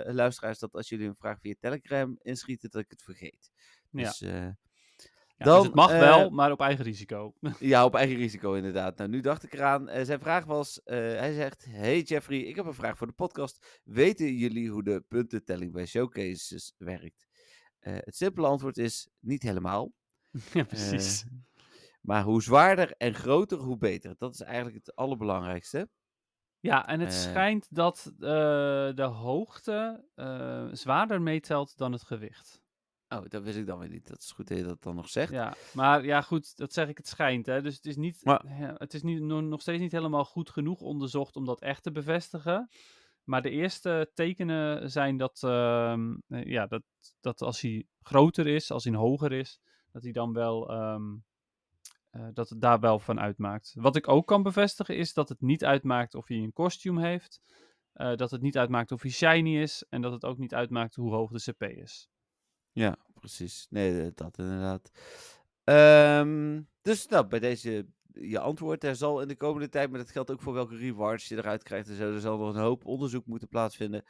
luisteraars, 0.07 0.59
dat 0.59 0.73
als 0.73 0.89
jullie 0.89 1.09
een 1.09 1.17
vraag 1.17 1.41
via 1.41 1.55
Telegram 1.61 2.17
inschieten, 2.23 2.71
dat 2.71 2.83
ik 2.83 2.91
het 2.91 3.03
vergeet. 3.03 3.51
Dus 3.91 4.19
Ja, 4.19 4.57
dan, 5.45 5.57
dus 5.57 5.67
het 5.67 5.75
mag 5.75 5.91
eh, 5.91 5.99
wel, 5.99 6.31
maar 6.31 6.51
op 6.53 6.61
eigen 6.61 6.85
risico. 6.85 7.35
ja, 7.59 7.85
op 7.85 7.95
eigen 7.95 8.17
risico 8.17 8.53
inderdaad. 8.55 8.97
Nou, 8.97 9.11
nu 9.11 9.21
dacht 9.21 9.43
ik 9.43 9.53
eraan. 9.53 9.89
eh, 9.89 10.05
zijn 10.05 10.21
vraag 10.21 10.45
was, 10.45 10.83
eh, 10.83 10.97
hij 10.99 11.33
zegt, 11.35 11.65
hey 11.69 12.01
Jeffrey, 12.01 12.39
ik 12.39 12.57
heb 12.57 12.67
een 12.67 12.75
vraag 12.75 12.97
voor 12.97 13.07
de 13.07 13.13
podcast. 13.13 13.81
Weten 13.85 14.35
jullie 14.35 14.71
hoe 14.71 14.83
de 14.83 15.05
puntentelling 15.09 15.73
bij 15.73 15.87
showcases 15.87 16.75
werkt? 16.79 17.27
Eh, 17.79 17.95
het 17.97 18.17
simpele 18.17 18.47
antwoord 18.47 18.79
is, 18.79 19.09
niet 19.19 19.43
helemaal. 19.43 19.93
ja, 20.53 20.65
precies. 20.65 21.23
Eh, 21.25 21.31
maar 22.01 22.23
hoe 22.23 22.43
zwaarder 22.43 22.95
en 22.97 23.15
groter, 23.15 23.59
hoe 23.59 23.79
beter. 23.79 24.15
Dat 24.19 24.33
is 24.35 24.41
eigenlijk 24.41 24.77
het 24.77 24.95
allerbelangrijkste. 24.97 25.89
ja, 26.61 26.87
en 26.87 27.01
het 27.01 27.09
eh, 27.13 27.19
schijnt 27.19 27.67
dat 27.71 28.13
eh, 28.19 28.21
de 28.95 29.11
hoogte 29.13 30.05
eh, 30.15 30.67
zwaarder 30.73 31.23
meetelt 31.23 31.77
dan 31.77 31.93
het 31.93 32.03
gewicht. 32.03 32.63
Oh, 33.13 33.25
dat 33.29 33.43
wist 33.43 33.57
ik 33.57 33.67
dan 33.67 33.79
weer 33.79 33.89
niet. 33.89 34.09
Dat 34.09 34.19
is 34.19 34.33
goed 34.33 34.49
dat 34.49 34.59
je 34.59 34.65
dat 34.65 34.83
dan 34.83 34.95
nog 34.95 35.09
zegt. 35.09 35.33
Ja, 35.33 35.55
maar 35.75 36.05
ja, 36.05 36.21
goed, 36.21 36.57
dat 36.57 36.73
zeg 36.73 36.89
ik, 36.89 36.97
het 36.97 37.09
schijnt. 37.09 37.47
Hè? 37.47 37.63
Dus 37.63 37.75
het 37.75 37.85
is, 37.87 37.97
niet, 37.97 38.25
Maar- 38.25 38.43
het 38.79 38.95
is 38.95 39.03
nog, 39.03 39.43
nog 39.43 39.61
steeds 39.61 39.81
niet 39.81 39.93
helemaal 39.93 40.25
goed 40.25 40.51
genoeg 40.51 40.81
onderzocht 40.81 41.37
om 41.37 41.45
dat 41.45 41.61
echt 41.61 41.83
te 41.83 41.91
bevestigen. 41.93 42.69
Maar 43.25 43.43
de 43.43 43.51
eerste 43.51 44.11
tekenen 44.15 44.91
zijn 44.91 45.17
dat, 45.17 45.43
ehm, 45.43 46.17
eh, 46.29 46.45
ja, 46.45 46.67
dat, 46.67 46.83
dat 47.21 47.43
als 47.43 47.61
hij 47.61 47.87
groter 48.03 48.47
is, 48.47 48.71
als 48.71 48.85
hij 48.85 48.95
hoger 48.95 49.33
is, 49.33 49.61
dat 49.93 50.03
hij 50.03 50.13
dan 50.13 50.33
wel, 50.33 50.71
ehm, 50.71 51.17
eh, 52.11 52.29
dat 52.33 52.49
het 52.49 52.61
daar 52.61 52.81
wel 52.81 52.99
van 52.99 53.21
uitmaakt. 53.21 53.73
Wat 53.75 53.97
ik 53.97 54.09
ook 54.09 54.27
kan 54.27 54.43
bevestigen 54.43 54.97
is 54.97 55.13
dat 55.13 55.29
het 55.29 55.41
niet 55.41 55.65
uitmaakt 55.65 56.15
of 56.15 56.29
hij 56.29 56.37
een 56.37 56.53
kostuum 56.53 56.99
heeft, 56.99 57.41
eh, 57.93 58.15
dat 58.17 58.31
het 58.31 58.43
niet 58.43 58.59
uitmaakt 58.59 58.93
of 58.93 59.03
hij 59.03 59.11
shiny 59.11 59.59
is 59.61 59.85
en 59.89 60.01
dat 60.01 60.13
het 60.13 60.25
ook 60.25 60.39
niet 60.39 60.55
uitmaakt 60.55 60.95
hoe 60.95 61.13
hoog 61.13 61.31
de 61.31 61.53
CP 61.53 61.63
is. 61.63 62.09
Ja, 62.73 62.97
precies. 63.15 63.67
Nee, 63.71 64.03
eh, 64.03 64.11
dat 64.15 64.39
inderdaad. 64.39 64.91
Ehm, 65.65 66.63
dus 66.83 67.07
nou, 67.07 67.27
bij 67.27 67.39
deze 67.39 67.87
je 68.13 68.39
antwoord. 68.39 68.85
Er 68.85 68.97
zal 68.97 69.21
in 69.21 69.29
de 69.29 69.37
komende 69.37 69.69
tijd, 69.69 69.91
maar 69.91 69.99
dat 69.99 70.11
geldt 70.11 70.31
ook 70.31 70.41
voor 70.41 70.53
welke 70.53 70.77
rewards 70.77 71.29
je 71.29 71.37
eruit 71.37 71.63
krijgt 71.63 71.89
en 71.89 71.97
zo. 71.97 72.13
Er 72.13 72.21
zal 72.21 72.39
nog 72.39 72.55
een 72.55 72.61
hoop 72.61 72.85
onderzoek 72.85 73.27
moeten 73.27 73.49
plaatsvinden 73.49 74.05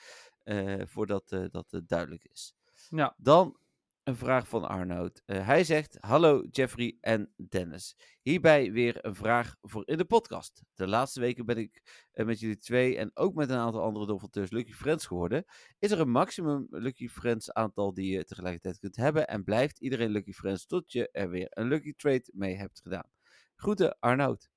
eh, 0.44 0.80
voordat 0.84 1.32
eh, 1.32 1.44
dat 1.50 1.66
eh, 1.70 1.80
duidelijk 1.86 2.24
is. 2.24 2.54
Ja. 2.88 3.14
Dan 3.16 3.56
een 4.02 4.16
vraag 4.16 4.48
van 4.48 4.68
Arnoud. 4.68 5.22
Eh, 5.26 5.46
hij 5.46 5.64
zegt: 5.64 5.96
Hallo 6.00 6.44
Jeffrey 6.50 6.96
en 7.00 7.32
Dennis. 7.48 7.96
Hierbij 8.22 8.72
weer 8.72 9.04
een 9.04 9.14
vraag 9.14 9.56
voor 9.60 9.88
in 9.88 9.98
de 9.98 10.04
podcast. 10.04 10.62
De 10.74 10.86
laatste 10.86 11.20
weken 11.20 11.46
ben 11.46 11.56
ik 11.56 12.06
eh, 12.12 12.26
met 12.26 12.40
jullie 12.40 12.58
twee 12.58 12.96
en 12.96 13.10
ook 13.14 13.34
met 13.34 13.50
een 13.50 13.56
aantal 13.56 13.82
andere 13.82 14.06
donateurs 14.06 14.50
Lucky 14.50 14.72
Friends 14.72 15.06
geworden. 15.06 15.44
Is 15.78 15.90
er 15.90 16.00
een 16.00 16.10
maximum 16.10 16.66
Lucky 16.70 17.08
Friends 17.08 17.52
aantal 17.52 17.94
die 17.94 18.12
je 18.12 18.24
tegelijkertijd 18.24 18.78
kunt 18.78 18.96
hebben? 18.96 19.26
En 19.28 19.44
blijft 19.44 19.80
iedereen 19.80 20.10
Lucky 20.10 20.32
Friends 20.32 20.66
tot 20.66 20.92
je 20.92 21.10
er 21.10 21.30
weer 21.30 21.46
een 21.50 21.68
Lucky 21.68 21.92
Trade 21.96 22.30
mee 22.32 22.56
hebt 22.56 22.80
gedaan? 22.80 23.10
Groeten, 23.56 23.98
Arnoud. 23.98 24.50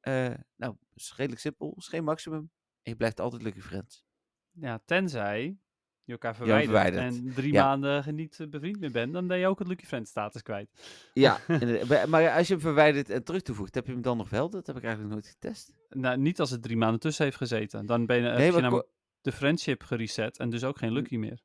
Eh, 0.00 0.34
nou, 0.56 0.76
redelijk 0.94 1.40
simpel. 1.40 1.74
Is 1.76 1.88
geen 1.88 2.04
maximum. 2.04 2.50
En 2.82 2.90
je 2.90 2.96
blijft 2.96 3.20
altijd 3.20 3.42
Lucky 3.42 3.60
Friends. 3.60 4.04
Ja, 4.50 4.82
tenzij 4.84 5.58
je 6.04 6.12
elkaar 6.12 6.34
verwijdert, 6.34 6.64
verwijdert. 6.70 7.04
en 7.04 7.32
drie 7.34 7.52
Ja. 7.52 7.64
maanden 7.64 8.14
niet 8.14 8.40
eh, 8.40 8.46
bevriend 8.48 8.80
meer 8.80 8.90
bent, 8.90 9.12
dan 9.12 9.26
ben 9.26 9.38
je 9.38 9.46
ook 9.46 9.58
het 9.58 9.68
Lucky 9.68 9.84
Friend 9.84 10.08
status 10.08 10.42
kwijt. 10.42 10.70
Ja. 11.12 11.38
Maar- 12.08 12.30
als 12.36 12.46
je 12.46 12.52
hem 12.52 12.62
verwijdert 12.62 13.10
en 13.10 13.24
terug 13.24 13.42
toevoegt, 13.42 13.74
heb 13.74 13.86
je 13.86 13.92
hem 13.92 14.02
dan 14.02 14.16
nog 14.16 14.30
wel? 14.30 14.50
Dat 14.50 14.66
heb 14.66 14.76
ik 14.76 14.82
eigenlijk 14.84 15.12
nooit 15.14 15.26
getest. 15.26 15.72
Nou, 15.88 16.16
niet 16.18 16.40
als 16.40 16.50
het 16.50 16.62
drie 16.62 16.76
maanden 16.76 17.00
tussen 17.00 17.24
heeft 17.24 17.36
gezeten. 17.36 17.86
Dan 17.86 18.06
ben 18.06 18.16
je, 18.16 18.22
heb 18.22 18.36
Nee, 18.36 18.46
je 18.52 18.60
namelijk 18.60 18.86
ko- 18.86 18.92
de 19.20 19.32
friendship 19.32 19.82
gereset 19.82 20.38
en 20.38 20.50
dus 20.50 20.64
ook 20.64 20.78
geen 20.78 20.92
Lucky 20.92 21.16
meer. 21.16 21.40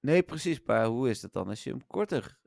nee, 0.00 0.22
precies. 0.22 0.60
Maar 0.66 0.86
hoe 0.86 1.08
is 1.10 1.20
dat 1.20 1.32
dan 1.32 1.48
als 1.48 1.64
je 1.64 1.70
hem 1.70 1.86
korter... 1.86 2.38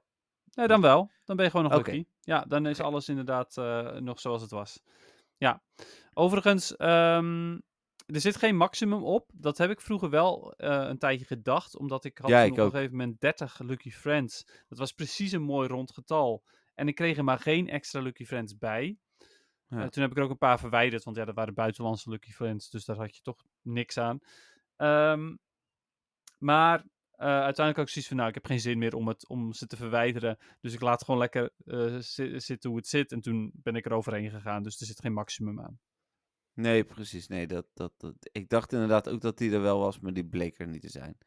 Nee, 0.53 0.67
dan 0.67 0.81
wel. 0.81 1.11
Dan 1.25 1.35
ben 1.35 1.45
je 1.45 1.51
gewoon 1.51 1.69
nog. 1.69 1.75
Lucky. 1.75 2.05
Ja, 2.21 2.45
dan 2.47 2.65
is 2.65 2.79
alles 2.79 3.09
inderdaad 3.09 3.57
eh, 3.57 3.91
nog 3.91 4.19
zoals 4.19 4.41
het 4.41 4.51
was. 4.51 4.81
Ja. 5.37 5.63
Overigens, 6.13 6.75
ehm, 6.75 7.57
er 8.11 8.21
zit 8.21 8.37
geen 8.37 8.55
maximum 8.55 9.03
op. 9.03 9.29
Dat 9.33 9.57
heb 9.57 9.69
ik 9.69 9.81
vroeger 9.81 10.09
wel 10.09 10.53
eh, 10.53 10.87
een 10.87 10.97
tijdje 10.97 11.25
gedacht, 11.25 11.77
omdat 11.77 12.03
ik 12.05 12.17
had 12.17 12.29
Ja, 12.29 12.43
toen 12.43 12.53
ik 12.53 12.59
op 12.59 12.65
een 12.65 12.71
gegeven 12.71 12.95
moment 12.97 13.19
30 13.21 13.59
Lucky 13.59 13.91
Friends. 13.91 14.45
Dat 14.67 14.77
was 14.77 14.91
precies 14.91 15.31
een 15.31 15.41
mooi 15.41 15.67
rond 15.67 15.91
getal. 15.93 16.43
En 16.75 16.87
ik 16.87 16.95
kreeg 16.95 17.17
er 17.17 17.23
maar 17.23 17.39
geen 17.39 17.69
extra 17.69 18.01
Lucky 18.01 18.25
Friends 18.25 18.57
bij. 18.57 18.97
Ja. 19.67 19.83
Eh, 19.83 19.87
toen 19.87 20.01
heb 20.01 20.11
ik 20.11 20.17
er 20.17 20.23
ook 20.23 20.29
een 20.29 20.37
paar 20.37 20.59
verwijderd, 20.59 21.03
want 21.03 21.17
ja, 21.17 21.25
dat 21.25 21.35
waren 21.35 21.53
buitenlandse 21.53 22.09
Lucky 22.09 22.31
Friends, 22.31 22.69
dus 22.69 22.85
daar 22.85 22.95
had 22.95 23.15
je 23.15 23.21
toch 23.21 23.43
niks 23.61 23.97
aan. 23.97 24.19
Ehm, 24.75 25.35
maar 26.37 26.85
eh, 27.11 27.27
uiteindelijk 27.27 27.77
ook 27.77 27.89
zoiets 27.89 28.07
van, 28.07 28.17
nou, 28.17 28.29
ik 28.29 28.35
heb 28.35 28.45
geen 28.45 28.59
zin 28.59 28.77
meer 28.77 28.95
om, 28.95 29.07
het, 29.07 29.27
om 29.27 29.53
ze 29.53 29.67
te 29.67 29.75
verwijderen, 29.75 30.37
dus 30.61 30.73
ik 30.73 30.81
laat 30.81 30.93
het 30.93 31.03
gewoon 31.03 31.19
lekker 31.19 31.51
zi- 32.03 32.39
zitten 32.39 32.69
hoe 32.69 32.79
het 32.79 32.87
zit. 32.87 33.11
En 33.11 33.21
toen 33.21 33.51
ben 33.53 33.75
ik 33.75 33.85
er 33.85 33.93
overheen 33.93 34.29
gegaan, 34.29 34.63
dus 34.63 34.79
er 34.79 34.85
zit 34.85 34.99
geen 35.01 35.13
maximum 35.13 35.59
aan. 35.61 35.79
Nee, 36.61 36.83
precies. 36.83 37.27
Nee, 37.27 37.47
dat, 37.47 37.65
dat, 37.73 37.93
dat, 37.97 38.13
ik 38.31 38.49
dacht 38.49 38.73
inderdaad 38.73 39.09
ook 39.09 39.21
dat 39.21 39.37
die 39.37 39.51
er 39.53 39.61
wel 39.61 39.79
was, 39.79 39.99
maar 39.99 40.13
die 40.13 40.25
bleek 40.25 40.59
er 40.59 40.67
niet 40.67 40.81
te 40.81 40.89
zijn. 40.89 41.17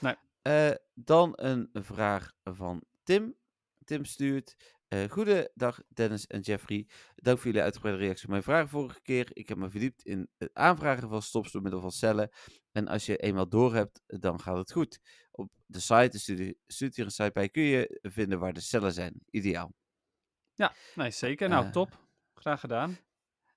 Nee. 0.00 0.14
Eh, 0.42 0.70
dan 0.94 1.32
een 1.36 1.68
vraag 1.72 2.32
van 2.44 2.84
Tim. 3.02 3.34
Tim 3.84 4.04
stuurt. 4.04 4.56
eh 4.88 5.10
Goedendag 5.10 5.80
Dennis 5.88 6.26
en 6.26 6.40
Jeffrey. 6.40 6.86
Dank 7.14 7.36
voor 7.38 7.46
jullie 7.46 7.62
uitgebreide 7.62 8.02
reactie 8.02 8.24
op 8.24 8.30
mijn 8.30 8.42
vraag 8.42 8.68
vorige 8.68 9.00
keer. 9.02 9.28
Ik 9.32 9.48
heb 9.48 9.58
me 9.58 9.70
verdiept 9.70 10.02
in 10.04 10.28
het 10.38 10.50
aanvragen 10.54 11.08
van 11.08 11.22
stops 11.22 11.52
door 11.52 11.62
middel 11.62 11.80
van 11.80 11.90
cellen. 11.92 12.30
En 12.72 12.88
als 12.88 13.06
je 13.06 13.16
eenmaal 13.16 13.48
door 13.48 13.74
hebt, 13.74 14.02
dan 14.06 14.40
gaat 14.40 14.56
het 14.56 14.72
goed. 14.72 14.98
Op 15.30 15.50
de 15.66 15.80
site, 15.80 16.34
de 16.34 16.56
hier 16.76 17.04
een 17.04 17.10
site 17.10 17.30
bij, 17.32 17.48
kun 17.48 17.62
je 17.62 17.98
vinden 18.02 18.38
waar 18.38 18.52
de 18.52 18.60
cellen 18.60 18.92
zijn. 18.92 19.20
Ideaal. 19.30 19.72
Nee, 20.94 21.10
zeker. 21.10 21.48
Nou, 21.48 21.64
Eh. 21.64 21.70
top. 21.72 22.04
Graag 22.34 22.60
gedaan. 22.60 22.96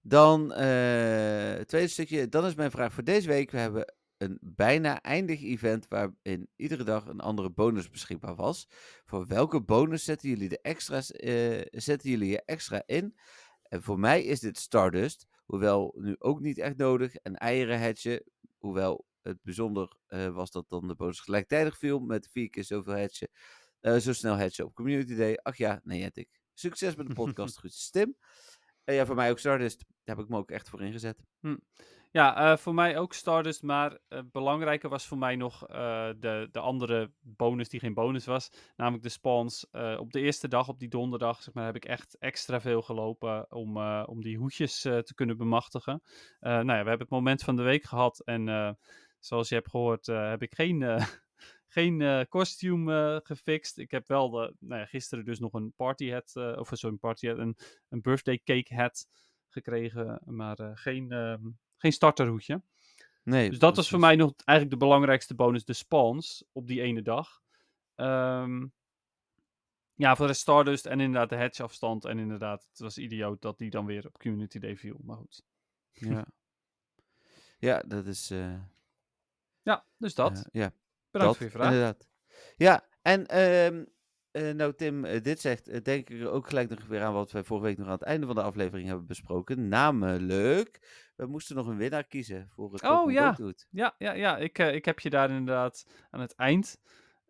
Dan, 0.10 0.54
eh, 0.54 1.58
het 1.58 1.68
tweede 1.68 1.88
stukje, 1.88 2.30
dan 2.30 2.46
is 2.46 2.56
mijn 2.56 2.72
vraag 2.72 2.94
voor 2.94 3.04
deze 3.04 3.28
week. 3.28 3.52
We 3.52 3.58
hebben 3.58 3.94
een 4.18 4.38
bijna 4.42 5.02
eindig 5.02 5.42
event 5.42 5.88
waarin 5.88 6.50
iedere 6.56 6.84
dag 6.84 7.06
een 7.06 7.20
andere 7.20 7.50
bonus 7.50 7.90
beschikbaar 7.90 8.36
was. 8.36 8.68
Voor 9.06 9.28
welke 9.28 9.62
bonus 9.62 10.04
zetten 10.04 10.30
jullie, 10.30 10.50
de 10.50 10.62
extra's, 10.62 11.12
eh, 11.12 11.62
zetten 11.72 12.10
jullie 12.10 12.30
je 12.30 12.42
extra 12.46 12.84
in? 12.86 13.18
En 13.64 13.84
voor 13.84 14.00
mij 14.00 14.24
is 14.24 14.40
dit 14.40 14.58
Stardust, 14.58 15.28
hoewel 15.46 15.96
nu 15.98 16.16
ook 16.20 16.40
niet 16.40 16.58
echt 16.58 16.78
nodig. 16.78 17.16
En 17.16 17.36
eieren 17.36 17.82
hatchen, 17.82 18.24
hoewel 18.58 19.06
het 19.22 19.38
bijzonder 19.44 19.98
eh, 20.08 20.28
was 20.28 20.52
dat 20.52 20.70
dan 20.70 20.88
de 20.88 20.96
bonus 20.96 21.20
gelijktijdig 21.20 21.78
viel 21.78 22.00
met 22.00 22.30
vier 22.32 22.50
keer 22.50 22.64
zoveel 22.64 22.98
hatchen. 22.98 23.30
eh, 23.80 23.96
zo 23.96 24.14
snel 24.14 24.38
hatchen 24.38 24.66
op 24.66 24.74
Community 24.74 25.16
Day. 25.16 25.40
Ach 25.42 25.58
ja, 25.58 25.82
nee, 25.84 26.10
ik. 26.14 26.30
Succes 26.54 26.96
met 26.96 27.08
de 27.08 27.14
podcast, 27.24 27.60
goed 27.60 27.92
Tim. 27.92 28.16
En 28.90 28.96
ja, 28.96 29.06
voor 29.06 29.16
mij 29.16 29.30
ook 29.30 29.40
Stardust. 29.40 29.86
Daar 30.04 30.16
heb 30.16 30.26
ik 30.26 30.32
me 30.32 30.38
ook 30.38 30.52
echt 30.52 30.70
voor 30.70 30.82
ingezet. 30.82 31.24
Ja, 32.12 32.52
eh, 32.52 32.58
voor 32.58 32.74
mij 32.74 32.98
ook 32.98 33.14
Stardust, 33.14 33.64
maar 33.64 33.98
eh, 34.08 34.20
belangrijker 34.32 34.90
was 34.90 35.08
voor 35.08 35.18
mij 35.18 35.36
nog 35.36 35.68
eh, 35.68 36.10
de, 36.20 36.48
de 36.52 36.60
andere 36.60 37.12
bonus 37.20 37.70
die 37.70 37.80
geen 37.80 37.94
bonus 37.94 38.26
was. 38.26 38.52
Namelijk 38.76 39.04
de 39.04 39.10
spawns. 39.10 39.70
Eh, 39.72 39.98
op 40.00 40.12
de 40.12 40.20
eerste 40.20 40.48
dag, 40.48 40.68
op 40.68 40.80
die 40.80 40.90
donderdag, 40.90 41.44
zeg 41.44 41.54
maar, 41.54 41.66
heb 41.66 41.76
ik 41.76 41.86
echt 41.86 42.18
extra 42.20 42.62
veel 42.62 42.82
gelopen 42.82 43.52
om, 43.52 43.78
eh, 43.78 44.04
om 44.06 44.22
die 44.22 44.38
hoedjes 44.38 44.86
eh, 44.86 44.98
te 44.98 45.14
kunnen 45.14 45.38
bemachtigen. 45.38 46.02
Eh, 46.40 46.52
nou 46.52 46.66
ja, 46.66 46.84
we 46.84 46.90
hebben 46.90 47.00
het 47.00 47.10
moment 47.10 47.44
van 47.44 47.56
de 47.56 47.64
week 47.64 47.84
gehad 47.84 48.20
en 48.20 48.50
eh, 48.50 48.72
zoals 49.20 49.50
je 49.50 49.56
hebt 49.56 49.70
gehoord 49.70 50.08
eh, 50.08 50.30
heb 50.30 50.42
ik 50.42 50.56
geen, 50.56 50.82
eh 50.84 51.06
geen 51.70 52.02
eh 52.02 52.22
kostuum 52.30 52.90
eh, 52.90 53.18
gefixt. 53.24 53.78
Ik 53.78 53.92
heb 53.92 54.08
wel 54.08 54.30
de, 54.30 54.56
nou 54.60 54.80
ja, 54.80 54.86
gisteren 54.86 55.26
dus 55.26 55.40
nog 55.40 55.54
een 55.54 55.74
party 55.76 56.10
hat, 56.10 56.36
eh, 56.36 56.58
of 56.58 56.84
een 56.84 57.00
party 57.00 57.28
hat, 57.28 57.38
een, 57.38 57.58
een 57.90 58.02
birthday 58.02 58.42
cake 58.44 58.76
hat 58.76 59.08
gekregen, 59.48 60.22
maar 60.26 60.58
geen, 60.74 61.12
ehm, 61.12 61.42
geen 61.78 61.92
starterhoedje. 61.92 62.62
Nee, 63.24 63.50
Dus 63.50 63.60
dat 63.60 63.76
was 63.76 63.90
voor 63.90 64.00
mij 64.00 64.16
nog 64.16 64.34
eigenlijk 64.36 64.80
de 64.80 64.86
belangrijkste 64.86 65.36
bonus, 65.36 65.66
de 65.66 65.74
spawns 65.74 66.46
op 66.52 66.68
die 66.68 66.82
ene 66.82 67.02
dag. 67.02 67.42
Ehm, 67.96 68.68
ja, 69.94 70.16
voor 70.16 70.28
de 70.28 70.34
Stardust 70.34 70.86
en 70.86 71.00
inderdaad 71.00 71.30
de 71.30 71.36
hedge 71.36 71.64
afstand. 71.64 72.06
En 72.06 72.20
inderdaad, 72.20 72.68
het 72.70 72.80
was 72.80 72.98
idioot 72.98 73.42
dat 73.42 73.58
die 73.58 73.70
dan 73.70 73.86
weer 73.86 74.06
op 74.06 74.18
Community 74.18 74.60
Day 74.60 74.78
viel. 74.78 75.00
Maar 75.04 75.18
goed. 75.18 75.44
Ja. 75.92 76.28
ja, 77.70 77.84
dat 77.88 78.06
is... 78.06 78.28
Ja, 79.62 79.86
dus 79.98 80.16
dat. 80.16 80.50
ja, 80.52 80.74
Bedankt 81.12 81.34
dat, 81.34 81.36
voor 81.38 81.46
je 81.46 81.52
vraag. 81.52 81.72
Inderdaad. 81.72 82.08
Ja, 82.56 82.88
en 83.02 83.26
ehm, 83.26 83.84
eh, 84.32 84.54
nou 84.54 84.74
Tim 84.74 85.06
eh, 85.06 85.22
dit 85.22 85.40
zegt, 85.40 85.68
eh, 85.68 85.82
denk 85.82 86.10
ik 86.10 86.28
ook 86.28 86.48
gelijk 86.48 86.70
nog 86.70 86.88
weer 86.88 87.02
aan 87.02 87.14
wat 87.14 87.32
wij 87.32 87.44
vorige 87.44 87.66
week 87.66 87.78
nog 87.78 87.88
aan 87.88 87.94
het 87.94 88.02
einde 88.02 88.26
van 88.26 88.36
de 88.36 88.42
aflevering 88.42 88.88
hebben 88.88 89.06
besproken. 89.06 89.68
Namelijk, 89.68 90.80
we 91.16 91.26
moesten 91.26 91.56
nog 91.56 91.68
een 91.68 91.78
winnaar 91.78 92.04
kiezen 92.04 92.50
voor 92.50 92.74
het 92.74 92.84
Oh, 92.84 93.12
ja. 93.12 93.38
Ja, 93.70 93.96
ja, 93.98 94.14
ja. 94.14 94.38
Ik, 94.38 94.58
ik 94.58 94.86
heb 94.86 95.00
je 95.00 95.10
daar 95.10 95.30
inderdaad 95.30 95.86
aan 96.10 96.22
het 96.22 96.36
eind 96.36 96.78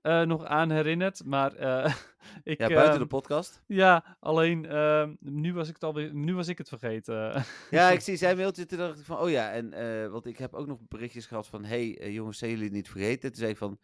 eh, 0.01 0.21
nog 0.21 0.45
aan 0.45 0.69
herinnerd. 0.71 1.25
Maar 1.25 1.55
eh, 1.55 1.93
ik... 2.43 2.59
Ja, 2.59 2.67
buiten 2.67 2.89
ehm, 2.91 2.99
de 2.99 3.07
podcast. 3.07 3.63
Ja, 3.67 4.17
alleen 4.19 4.65
ehm, 4.65 5.15
nu, 5.19 5.53
was 5.53 5.67
ik 5.67 5.73
het 5.73 5.83
alweer, 5.83 6.13
nu 6.13 6.35
was 6.35 6.47
ik 6.47 6.57
het 6.57 6.69
vergeten. 6.69 7.43
Ja, 7.69 7.89
ik 7.89 7.99
zie 7.99 8.15
zijn 8.15 8.37
mailtje, 8.37 8.65
toen 8.65 8.77
dacht 8.77 8.99
ik 8.99 9.05
van, 9.05 9.19
oh 9.19 9.29
ja, 9.29 9.51
en 9.51 9.73
eh, 9.73 10.07
want 10.09 10.25
ik 10.25 10.37
heb 10.37 10.53
ook 10.53 10.67
nog 10.67 10.79
berichtjes 10.87 11.25
gehad 11.25 11.47
van, 11.47 11.63
hey 11.63 12.11
jongens, 12.11 12.37
zijn 12.37 12.51
jullie 12.51 12.65
het 12.65 12.73
niet 12.75 12.89
vergeten? 12.89 13.29
Toen 13.29 13.39
zei 13.39 13.51
ik 13.51 13.57
van, 13.57 13.79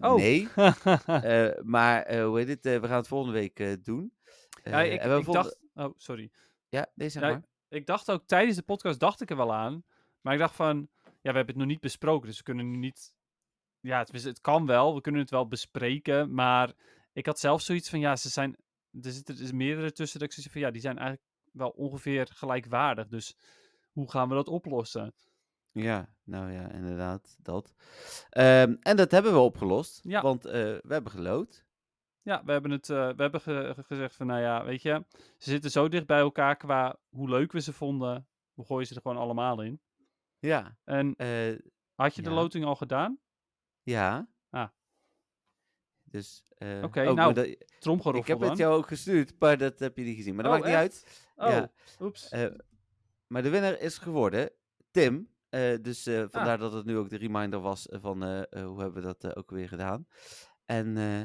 Oh. 0.00 0.14
nee, 0.16 0.48
maar 1.74 2.20
hoe 2.22 2.38
heet 2.38 2.48
het, 2.48 2.66
eh, 2.66 2.80
we 2.80 2.86
gaan 2.86 2.96
het 2.96 3.08
volgende 3.08 3.34
week 3.34 3.84
doen. 3.84 4.12
ja, 4.64 4.80
ik, 4.82 5.00
vonden- 5.02 5.32
dacht... 5.32 5.58
Oh, 5.74 5.94
sorry. 5.96 6.30
Ja, 6.68 6.86
nee, 6.94 7.08
zeg 7.08 7.22
Ja, 7.22 7.28
maar. 7.28 7.42
ik 7.68 7.86
dacht 7.86 8.10
ook 8.10 8.22
tijdens 8.26 8.56
de 8.56 8.62
podcast 8.62 9.00
dacht 9.00 9.20
ik 9.20 9.30
er 9.30 9.36
wel 9.36 9.54
aan. 9.54 9.84
Maar 10.20 10.32
ik 10.32 10.38
dacht 10.38 10.54
van, 10.54 10.88
ja, 11.04 11.30
we 11.30 11.36
hebben 11.36 11.46
het 11.46 11.56
nog 11.56 11.66
niet 11.66 11.80
besproken. 11.80 12.28
Dus 12.28 12.36
we 12.36 12.42
kunnen 12.42 12.70
nu 12.70 12.76
niet. 12.76 13.14
Ja, 13.88 13.98
het, 13.98 14.24
het 14.24 14.40
kan 14.40 14.66
wel. 14.66 14.94
We 14.94 15.00
kunnen 15.00 15.20
het 15.20 15.30
wel 15.30 15.48
bespreken. 15.48 16.34
Maar 16.34 16.72
ik 17.12 17.26
had 17.26 17.38
zelf 17.38 17.60
zoiets 17.60 17.88
van, 17.90 18.00
ja, 18.00 18.16
ze 18.16 18.28
zijn. 18.28 18.56
Er 19.02 19.10
zitten 19.12 19.36
dus 19.36 19.52
meerdere 19.52 19.92
tussen. 19.92 20.18
Dat 20.18 20.28
ik 20.28 20.34
zoiets 20.34 20.52
van, 20.52 20.62
ja, 20.62 20.70
die 20.70 20.80
zijn 20.80 20.98
eigenlijk 20.98 21.28
wel 21.52 21.68
ongeveer 21.70 22.28
gelijkwaardig. 22.34 23.08
Dus 23.08 23.36
hoe 23.92 24.10
gaan 24.10 24.28
we 24.28 24.34
dat 24.34 24.48
oplossen? 24.48 25.14
Ja, 25.72 26.08
nou 26.24 26.52
ja, 26.52 26.70
inderdaad, 26.72 27.36
dat. 27.42 27.74
Ehm, 28.30 28.76
en 28.80 28.96
dat 28.96 29.10
hebben 29.10 29.32
we 29.32 29.38
opgelost, 29.38 30.00
Ja. 30.02 30.22
want 30.22 30.44
eh, 30.44 30.52
we 30.52 30.88
hebben 30.92 31.12
gelood. 31.12 31.64
Ja, 32.22 32.44
we 32.44 32.52
hebben, 32.52 32.70
het, 32.70 32.90
eh, 32.90 33.08
we 33.08 33.22
hebben 33.22 33.40
ge- 33.40 33.72
ge- 33.74 33.82
gezegd 33.82 34.16
van, 34.16 34.26
nou 34.26 34.40
ja, 34.40 34.64
weet 34.64 34.82
je, 34.82 35.04
ze 35.38 35.50
zitten 35.50 35.70
zo 35.70 35.88
dicht 35.88 36.06
bij 36.06 36.18
elkaar 36.18 36.56
qua 36.56 36.98
hoe 37.08 37.28
leuk 37.28 37.52
we 37.52 37.60
ze 37.60 37.72
vonden. 37.72 38.28
We 38.54 38.64
gooien 38.64 38.86
ze 38.86 38.94
er 38.94 39.00
gewoon 39.00 39.16
allemaal 39.16 39.62
in. 39.62 39.80
Ja, 40.38 40.78
En 40.84 41.14
eh, 41.16 41.58
had 41.94 42.14
je 42.14 42.22
de 42.22 42.30
loting 42.30 42.64
al 42.64 42.76
gedaan? 42.76 43.18
Ja. 43.90 44.28
Ah. 44.50 44.68
Dus, 46.04 46.42
eh, 46.58 46.80
Oké, 46.82 47.00
oh, 47.00 47.06
maar 47.06 47.14
nou, 47.14 47.32
dat- 47.32 47.46
ik 47.46 47.66
Tromgeroffel 47.78 48.22
heb 48.32 48.38
het 48.38 48.48
dan. 48.48 48.56
jou 48.56 48.76
ook 48.78 48.86
gestuurd, 48.88 49.32
maar 49.38 49.58
dat 49.58 49.78
heb 49.78 49.96
je 49.96 50.04
niet 50.04 50.16
gezien. 50.16 50.34
Maar 50.34 50.44
dat 50.44 50.52
Oh, 50.52 50.58
maakt 50.58 50.70
niet 50.70 50.80
uit. 50.80 51.24
Oh, 51.36 51.48
Ja. 51.48 51.70
oeps. 52.00 52.28
Eh, 52.28 52.46
maar 53.26 53.42
de 53.42 53.48
winnaar 53.50 53.78
is 53.80 53.98
geworden 53.98 54.50
Tim. 54.90 55.28
Eh, 55.48 55.74
dus 55.82 56.06
eh, 56.06 56.20
Ah. 56.22 56.30
vandaar 56.30 56.58
dat 56.58 56.72
het 56.72 56.84
nu 56.84 56.96
ook 56.96 57.08
de 57.08 57.16
reminder 57.16 57.60
was 57.60 57.88
eh, 57.88 58.00
van 58.00 58.22
eh, 58.22 58.38
eh, 58.50 58.66
hoe 58.66 58.80
hebben 58.80 59.02
we 59.02 59.06
dat 59.06 59.24
eh, 59.24 59.30
ook 59.34 59.50
weer 59.50 59.68
gedaan. 59.68 60.06
En 60.64 60.96
eh, 60.96 61.22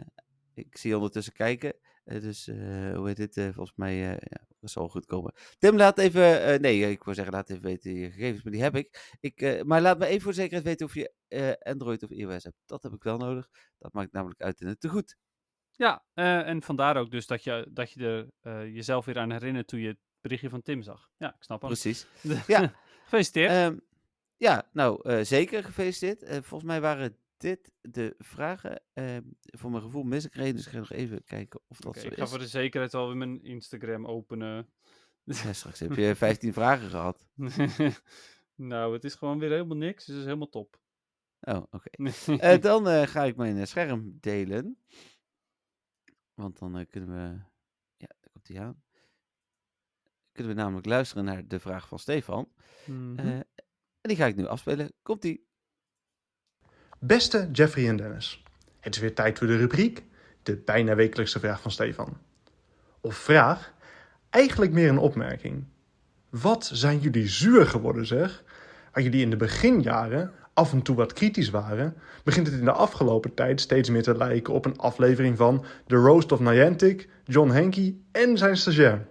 ik 0.53 0.77
zie 0.77 0.89
je 0.89 0.95
ondertussen 0.95 1.33
kijken. 1.33 1.73
Eh, 2.03 2.21
dus 2.21 2.47
eh, 2.47 2.95
hoe 2.95 3.07
heet 3.07 3.17
dit? 3.17 3.37
Eh, 3.37 3.43
volgens 3.43 3.75
mij 3.75 3.93
eh, 3.93 4.09
ja, 4.19 4.47
dat 4.59 4.69
zal 4.69 4.89
goed 4.89 5.05
komen. 5.05 5.33
Tim, 5.59 5.75
laat 5.77 5.97
even. 5.97 6.43
eh, 6.43 6.59
nee, 6.59 6.91
ik 6.91 7.03
wil 7.03 7.13
zeggen, 7.13 7.33
laat 7.33 7.49
even 7.49 7.63
weten 7.63 7.95
je 7.95 8.11
gegevens, 8.11 8.43
maar 8.43 8.51
die 8.53 8.61
heb 8.61 8.75
ik. 8.75 9.15
ik 9.19 9.41
eh, 9.41 9.61
maar 9.63 9.81
laat 9.81 9.99
me 9.99 10.05
even 10.05 10.21
voor 10.21 10.33
zekerheid 10.33 10.63
weten 10.65 10.85
of 10.85 10.93
je 10.93 11.13
eh, 11.33 11.71
Android 11.71 12.03
of 12.03 12.09
iOS 12.09 12.43
hebt. 12.43 12.57
Dat 12.65 12.83
heb 12.83 12.93
ik 12.93 13.03
wel 13.03 13.17
nodig. 13.17 13.49
Dat 13.77 13.93
maakt 13.93 14.11
namelijk 14.11 14.41
uit 14.41 14.61
in 14.61 14.67
het 14.67 14.79
tegoed. 14.79 15.17
Ja, 15.71 16.05
eh, 16.13 16.47
en 16.47 16.61
vandaar 16.61 16.97
ook 16.97 17.11
dus 17.11 17.27
dat 17.27 17.43
je, 17.43 17.67
dat 17.71 17.91
je 17.91 18.05
er 18.05 18.29
eh, 18.41 18.73
jezelf 18.73 19.05
weer 19.05 19.19
aan 19.19 19.31
herinnert 19.31 19.67
toen 19.67 19.79
je 19.79 19.87
het 19.87 19.99
berichtje 20.21 20.49
van 20.49 20.61
Tim 20.61 20.81
zag. 20.81 21.09
Ja, 21.17 21.35
ik 21.35 21.43
snap 21.43 21.61
hem. 21.61 21.69
Precies. 21.69 22.07
Ja. 22.47 22.73
Gefeliciteerd. 23.03 23.51
Ehm, 23.51 23.77
ja, 24.37 24.69
nou, 24.73 25.23
zeker 25.25 25.63
gefeliciteerd. 25.63 26.45
Volgens 26.45 26.63
mij 26.63 26.81
waren 26.81 27.17
dit 27.37 27.71
de 27.81 28.15
vragen. 28.17 28.81
Ehm, 28.93 29.21
voor 29.41 29.71
mijn 29.71 29.83
gevoel 29.83 30.03
mis 30.03 30.25
ik 30.25 30.35
er 30.35 30.53
dus 30.53 30.65
ik 30.65 30.71
ga 30.71 30.77
nog 30.77 30.91
even 30.91 31.23
kijken 31.23 31.59
of 31.67 31.77
dat 31.77 31.97
zo 31.97 32.07
ik 32.07 32.13
ga 32.13 32.23
is. 32.23 32.29
voor 32.29 32.39
de 32.39 32.47
zekerheid 32.47 32.91
wel 32.91 33.07
weer 33.07 33.17
mijn 33.17 33.43
Instagram 33.43 34.05
openen. 34.07 34.73
Ja, 35.23 35.53
straks 35.53 35.79
heb 35.79 35.93
je 35.95 36.15
15 36.15 36.53
vragen 36.53 36.89
gehad. 36.89 37.27
nou, 38.55 38.93
het 38.93 39.03
is 39.03 39.15
gewoon 39.15 39.39
weer 39.39 39.49
helemaal 39.49 39.77
niks. 39.77 40.05
Dus 40.05 40.07
het 40.07 40.17
is 40.17 40.25
helemaal 40.25 40.49
top. 40.49 40.81
Oh, 41.45 41.63
oké. 41.69 41.89
Eh, 42.39 42.61
dan 42.61 42.87
eh, 42.87 43.07
ga 43.07 43.23
ik 43.23 43.35
mijn 43.35 43.57
eh, 43.57 43.65
scherm 43.65 44.17
delen. 44.19 44.77
Want 46.33 46.59
dan 46.59 46.77
eh, 46.77 46.85
kunnen 46.89 47.09
we... 47.09 47.41
Ja, 47.97 48.07
daar 48.19 48.29
komt 48.31 48.47
hij 48.47 48.61
aan. 48.61 48.83
Kunnen 50.31 50.55
we 50.55 50.61
namelijk 50.61 50.85
luisteren 50.85 51.25
naar 51.25 51.47
de 51.47 51.59
vraag 51.59 51.87
van 51.87 51.99
Stefan. 51.99 52.49
Mhm. 52.85 53.19
Eh, 53.19 53.35
en 54.01 54.09
die 54.09 54.15
ga 54.15 54.25
ik 54.25 54.35
nu 54.35 54.45
afspelen. 54.45 54.93
Komt-ie. 55.01 55.47
Beste 56.99 57.49
Jeffrey 57.51 57.87
en 57.87 57.95
Dennis, 57.95 58.43
het 58.79 58.95
is 58.95 59.01
weer 59.01 59.15
tijd 59.15 59.37
voor 59.37 59.47
de 59.47 59.57
rubriek 59.57 60.03
De 60.43 60.57
bijna 60.57 60.95
wekelijkse 60.95 61.39
vraag 61.39 61.61
van 61.61 61.71
Stefan. 61.71 62.17
Of 63.01 63.15
vraag, 63.15 63.73
eigenlijk 64.29 64.71
meer 64.71 64.89
een 64.89 64.97
opmerking. 64.97 65.65
Wat 66.29 66.69
zijn 66.73 66.99
jullie 66.99 67.27
zuur 67.27 67.65
geworden 67.65 68.05
zeg? 68.05 68.43
Waar 68.91 69.03
jullie 69.03 69.21
in 69.21 69.29
de 69.29 69.35
beginjaren 69.35 70.33
af 70.53 70.71
en 70.71 70.81
toe 70.81 70.95
wat 70.95 71.13
kritisch 71.13 71.49
waren, 71.49 71.95
begint 72.23 72.47
het 72.47 72.59
in 72.59 72.65
de 72.65 72.71
afgelopen 72.71 73.33
tijd 73.33 73.61
steeds 73.61 73.89
meer 73.89 74.03
te 74.03 74.17
lijken 74.17 74.53
op 74.53 74.65
een 74.65 74.77
aflevering 74.77 75.37
van 75.37 75.65
The 75.87 75.95
Roast 75.95 76.31
of 76.31 76.39
Niantic, 76.39 77.09
John 77.25 77.49
Henke 77.49 77.95
en 78.11 78.37
zijn 78.37 78.57
stagiair. 78.57 79.05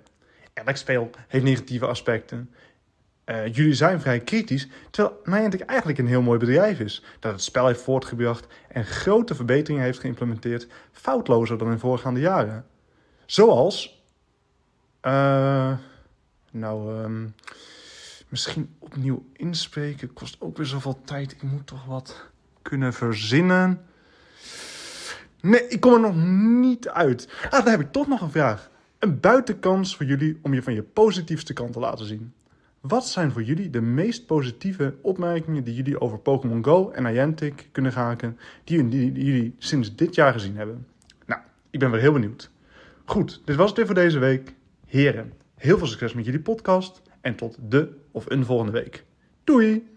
Elk 0.54 0.76
spel 0.76 1.10
heeft 1.28 1.44
negatieve 1.44 1.86
aspecten. 1.86 2.50
Eh, 3.24 3.54
jullie 3.54 3.74
zijn 3.74 4.00
vrij 4.00 4.20
kritisch, 4.20 4.68
terwijl 4.90 5.20
Niantic 5.24 5.60
eigenlijk 5.60 5.98
een 5.98 6.06
heel 6.06 6.22
mooi 6.22 6.38
bedrijf 6.38 6.80
is. 6.80 7.04
Dat 7.20 7.32
het 7.32 7.42
spel 7.42 7.66
heeft 7.66 7.82
voortgebracht 7.82 8.46
en 8.68 8.84
grote 8.84 9.34
verbeteringen 9.34 9.84
heeft 9.84 10.00
geïmplementeerd, 10.00 10.66
foutlozer 10.92 11.58
dan 11.58 11.70
in 11.70 11.78
voorgaande 11.78 12.20
jaren. 12.20 12.66
Zoals. 13.26 14.00
eh, 15.00 15.72
nou, 16.50 17.02
ehm, 17.02 17.26
misschien 18.32 18.74
opnieuw 18.78 19.24
inspreken 19.32 20.12
kost 20.12 20.36
ook 20.40 20.56
weer 20.56 20.66
zoveel 20.66 21.00
tijd. 21.04 21.32
Ik 21.32 21.42
moet 21.42 21.66
toch 21.66 21.84
wat 21.84 22.30
kunnen 22.62 22.92
verzinnen. 22.92 23.80
Nee, 25.40 25.68
ik 25.68 25.80
kom 25.80 25.92
er 25.92 26.00
nog 26.00 26.16
niet 26.60 26.88
uit. 26.88 27.28
Ah, 27.44 27.64
dan 27.64 27.68
heb 27.68 27.80
ik 27.80 27.92
toch 27.92 28.08
nog 28.08 28.20
een 28.20 28.30
vraag. 28.30 28.70
Een 28.98 29.20
buitenkans 29.20 29.96
voor 29.96 30.06
jullie 30.06 30.38
om 30.42 30.54
je 30.54 30.62
van 30.62 30.74
je 30.74 30.82
positiefste 30.82 31.52
kant 31.52 31.72
te 31.72 31.78
laten 31.78 32.06
zien. 32.06 32.32
Wat 32.80 33.06
zijn 33.08 33.32
voor 33.32 33.42
jullie 33.42 33.70
de 33.70 33.80
meest 33.80 34.26
positieve 34.26 34.94
opmerkingen 35.02 35.64
die 35.64 35.74
jullie 35.74 36.00
over 36.00 36.18
Pokémon 36.18 36.64
Go 36.64 36.90
en 36.90 37.02
Niantic 37.02 37.68
kunnen 37.72 37.92
raken, 37.92 38.38
die, 38.64 38.88
jullie- 38.88 39.54
sinds 39.58 39.94
dit 39.96 40.14
jaar 40.14 40.32
gezien 40.32 40.56
hebben? 40.56 40.86
Nou, 41.26 41.40
ik 41.70 41.78
ben 41.78 41.90
weer 41.90 42.00
heel 42.00 42.12
benieuwd. 42.12 42.50
Goed, 43.04 43.42
dit 43.44 43.56
was 43.56 43.68
het 43.68 43.76
weer 43.76 43.86
voor 43.86 43.94
deze 43.94 44.18
week. 44.18 44.54
Heren, 44.86 45.32
heel 45.54 45.78
veel 45.78 45.86
succes 45.86 46.12
met 46.14 46.24
jullie 46.24 46.40
podcast 46.40 47.02
en 47.20 47.34
tot 47.36 47.56
de 47.68 48.00
of 48.12 48.30
een 48.30 48.44
volgende 48.44 48.72
week. 48.72 49.04
Doei! 49.44 49.90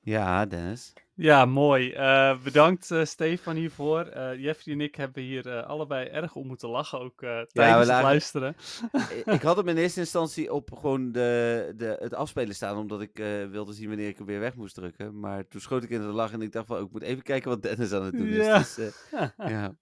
Ja, 0.00 0.46
Dennis. 0.46 0.92
Ja, 1.14 1.44
mooi. 1.44 1.94
Uh, 1.94 2.42
bedankt 2.42 2.90
uh, 2.90 3.04
Stefan 3.04 3.56
hiervoor. 3.56 4.12
Uh, 4.16 4.42
Jeffrey 4.42 4.74
en 4.74 4.80
ik 4.80 4.94
hebben 4.94 5.22
hier 5.22 5.62
allebei 5.62 6.08
erg 6.08 6.34
om 6.34 6.46
moeten 6.46 6.68
lachen, 6.68 7.00
ook 7.00 7.18
tijdens 7.18 7.52
ja, 7.52 7.78
het 7.78 7.88
luisteren. 7.88 8.56
ik 9.24 9.42
had 9.42 9.56
hem 9.56 9.68
in 9.68 9.76
eerste 9.76 10.00
instantie 10.00 10.52
op 10.52 10.70
gewoon 10.72 11.12
de, 11.12 11.72
de, 11.76 11.96
het 12.00 12.14
afspelen 12.14 12.54
staan, 12.54 12.76
omdat 12.76 13.00
ik 13.00 13.16
wilde 13.50 13.72
zien 13.72 13.88
wanneer 13.88 14.08
ik 14.08 14.16
hem 14.16 14.26
weer 14.26 14.40
weg 14.40 14.54
moest 14.54 14.74
drukken. 14.74 15.20
Maar 15.20 15.48
toen 15.48 15.60
schoot 15.60 15.82
ik 15.82 15.90
in 15.90 16.00
de 16.00 16.06
lach 16.06 16.32
en 16.32 16.42
ik 16.42 16.52
dacht 16.52 16.66
van, 16.66 16.76
oh, 16.76 16.82
ik 16.82 16.92
moet 16.92 17.02
even 17.02 17.22
kijken 17.22 17.50
wat 17.50 17.62
Dennis 17.62 17.92
aan 17.92 18.04
het 18.04 18.16
doen 18.16 18.26
is. 18.26 18.46
Ja, 18.46 18.58
dus, 18.58 18.78
ja. 19.36 19.74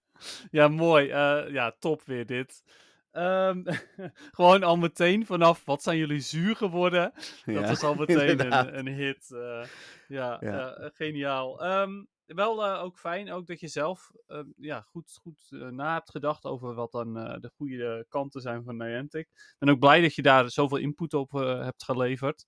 ja 0.51 0.67
mooi. 0.67 1.07
ja, 1.51 1.75
top 1.79 2.01
weer 2.05 2.25
dit. 2.25 2.63
Um, 3.11 3.63
gewoon 4.37 4.63
al 4.63 4.77
meteen 4.77 5.25
vanaf, 5.25 5.65
wat 5.65 5.83
zijn 5.83 5.97
jullie 5.97 6.19
zuur 6.19 6.55
geworden? 6.55 7.13
Dat 7.45 7.67
was 7.67 7.83
al 7.83 7.95
meteen 8.05 8.39
een, 8.39 8.77
een, 8.77 8.87
hit. 8.87 9.29
Uh, 9.33 9.63
ja, 10.07 10.37
ja. 10.39 10.79
Uh, 10.79 10.85
geniaal. 10.93 11.65
Um, 11.81 12.07
wel 12.25 12.65
uh, 12.65 12.83
ook 12.83 12.99
fijn 12.99 13.31
ook 13.31 13.47
dat 13.47 13.59
je 13.59 13.67
zelf 13.67 14.11
ja, 14.57 14.81
goed, 14.81 15.19
goed 15.21 15.47
na 15.49 15.93
hebt 15.93 16.09
gedacht 16.09 16.45
over 16.45 16.73
wat 16.73 16.91
dan 16.91 17.13
de 17.13 17.51
goede 17.55 18.05
kanten 18.09 18.41
zijn 18.41 18.63
van 18.63 18.77
Niantic. 18.77 19.27
Ik 19.27 19.55
ben 19.59 19.69
ook 19.69 19.79
blij 19.79 20.01
dat 20.01 20.15
je 20.15 20.21
daar 20.21 20.49
zoveel 20.49 20.77
input 20.77 21.13
op 21.13 21.31
hebt 21.31 21.83
geleverd. 21.83 22.45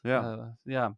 Ja. 0.00 0.56
ja. 0.62 0.96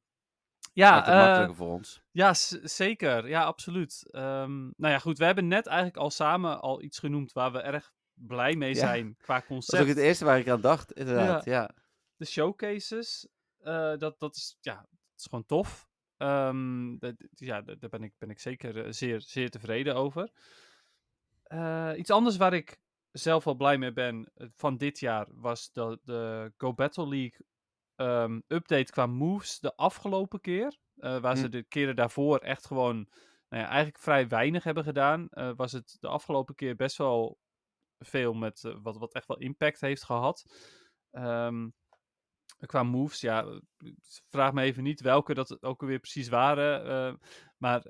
Ja, 0.77 0.97
het 0.97 1.07
makkelijker 1.07 1.55
voor 1.55 1.73
ons. 1.73 2.03
Ja, 2.11 2.35
zeker. 2.63 3.29
Ja, 3.29 3.45
absoluut. 3.45 4.09
Um, 4.11 4.75
nou 4.77 4.93
ja, 4.93 4.99
goed. 4.99 5.19
We 5.19 5.25
hebben 5.25 5.49
net 5.49 5.67
eigenlijk 5.67 5.97
al 5.97 6.11
samen 6.11 6.61
al 6.61 6.83
iets 6.83 6.99
genoemd 6.99 7.33
waar 7.33 7.53
we 7.53 7.59
erg 7.59 7.93
blij 8.17 8.57
mee 8.57 8.75
zijn 8.75 9.17
qua 9.17 9.43
concept. 9.43 9.71
Dat 9.71 9.81
is 9.81 9.87
ook 9.87 9.97
het 9.97 10.07
eerste 10.07 10.25
waar 10.25 10.39
ik 10.39 10.49
aan 10.49 10.61
dacht, 10.61 10.93
inderdaad. 10.93 11.45
Ja. 11.45 11.75
De 12.17 12.25
showcases, 12.25 13.29
uh, 13.61 13.97
dat, 13.97 14.19
dat, 14.19 14.37
is, 14.37 14.57
ja, 14.61 14.75
dat 14.75 15.19
is 15.19 15.25
gewoon 15.25 15.47
tof. 15.47 15.89
Um, 16.19 16.99
dat, 16.99 17.15
ja, 17.31 17.63
daar 17.63 17.91
ben 17.91 18.03
ik, 18.03 18.13
ben 18.19 18.31
ik 18.31 18.39
zeker 18.39 18.85
eh, 18.85 18.93
zeer, 18.93 19.21
zeer 19.21 19.51
tevreden 19.51 19.95
over. 19.95 20.31
Uh, 21.49 21.93
iets 21.97 22.11
anders 22.11 22.37
waar 22.37 22.53
ik 22.53 22.81
zelf 23.11 23.45
wel 23.45 23.55
blij 23.55 23.79
mee 23.79 23.93
ben 23.93 24.33
van 24.35 24.77
dit 24.77 24.99
jaar 24.99 25.27
was 25.31 25.73
de, 25.73 25.99
de 26.03 26.53
Go 26.57 26.75
Battle 26.75 27.09
League 27.09 27.47
um, 27.97 28.43
update 28.47 28.93
qua 28.93 29.07
moves 29.07 29.59
de 29.59 29.77
afgelopen 29.77 30.41
keer. 30.41 30.77
Uh, 30.97 31.19
waar 31.19 31.35
hm. 31.35 31.41
ze 31.41 31.49
de 31.49 31.63
keren 31.63 31.97
daarvoor 31.97 32.39
echt 32.39 32.67
gewoon 32.67 32.97
nou 33.49 33.63
ja, 33.63 33.69
eigenlijk 33.69 33.99
vrij 33.99 34.29
weinig 34.29 34.65
hebben 34.65 34.85
gedaan. 34.85 35.29
Uh, 35.31 35.51
was 35.57 35.73
het 35.73 35.97
de 36.01 36.09
afgelopen 36.09 36.55
keer 36.55 36.77
best 36.77 36.97
wel 36.97 37.39
veel 37.99 38.35
met 38.35 38.63
uh, 38.67 38.77
wat, 38.83 38.99
wat 38.99 39.15
echt 39.15 39.27
wel 39.27 39.39
impact 39.39 39.81
heeft 39.81 40.05
gehad. 40.05 40.45
Um, 41.13 41.75
qua 42.67 42.83
moves, 42.83 43.21
ja, 43.21 43.61
vraag 44.31 44.53
me 44.53 44.63
even 44.63 44.83
niet 44.83 45.01
welke 45.01 45.35
dat 45.35 45.63
ook 45.63 45.81
weer 45.81 45.99
precies 45.99 46.29
waren. 46.29 46.87
Uh, 46.87 47.15
maar 47.57 47.87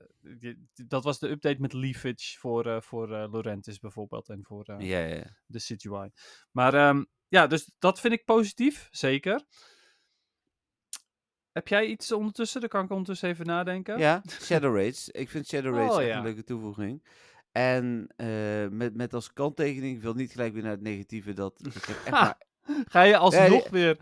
dat 0.75 1.05
was 1.05 1.19
de 1.19 1.29
update 1.29 1.61
met 1.61 1.73
Leafage 1.73 2.39
voor, 2.39 2.67
uh, 2.67 2.81
voor 2.81 3.09
Laurentis 3.09 3.79
bijvoorbeeld 3.79 4.29
en 4.29 4.45
voor 4.45 4.75
ja, 4.79 4.99
ja. 4.99 5.37
de 5.47 5.59
Situai. 5.59 6.11
Maar 6.51 6.89
um, 6.89 7.07
ja, 7.29 7.47
dus 7.47 7.71
dat 7.79 8.01
vind 8.01 8.13
ik 8.13 8.25
positief, 8.25 8.89
zeker. 8.91 9.45
Heb 11.53 11.69
jij 11.69 11.87
iets 11.87 12.13
ondertussen? 12.13 12.61
Dan 12.61 12.69
kan 12.69 12.85
ik 12.85 12.91
ondertussen 12.91 13.29
even 13.29 13.47
nadenken. 13.47 13.99
Ja, 13.99 14.23
Shadow 14.47 14.77
Raids. 14.77 15.09
Ik 15.09 15.31
vind 15.31 15.47
Shadow 15.47 15.75
Raids 15.75 15.95
oh, 15.95 16.03
echt 16.03 16.17
een 16.17 16.23
leuke 16.23 16.45
toevoeging. 16.45 17.07
En 17.57 18.09
uh, 18.17 18.69
met, 18.69 18.95
met 18.95 19.15
als 19.15 19.33
kanttekening, 19.33 19.97
ik 19.97 20.03
wil 20.03 20.15
niet 20.15 20.31
gelijk 20.31 20.53
weer 20.53 20.63
naar 20.63 20.73
het 20.73 20.83
negatieve, 20.83 21.33
dat 21.33 21.61
ik 21.75 21.85
heb 21.85 21.97
echt 21.97 22.11
maar... 22.11 22.45
Ga 22.89 23.03
je 23.03 23.17
alsnog 23.17 23.71
nee, 23.71 23.71
weer? 23.71 23.99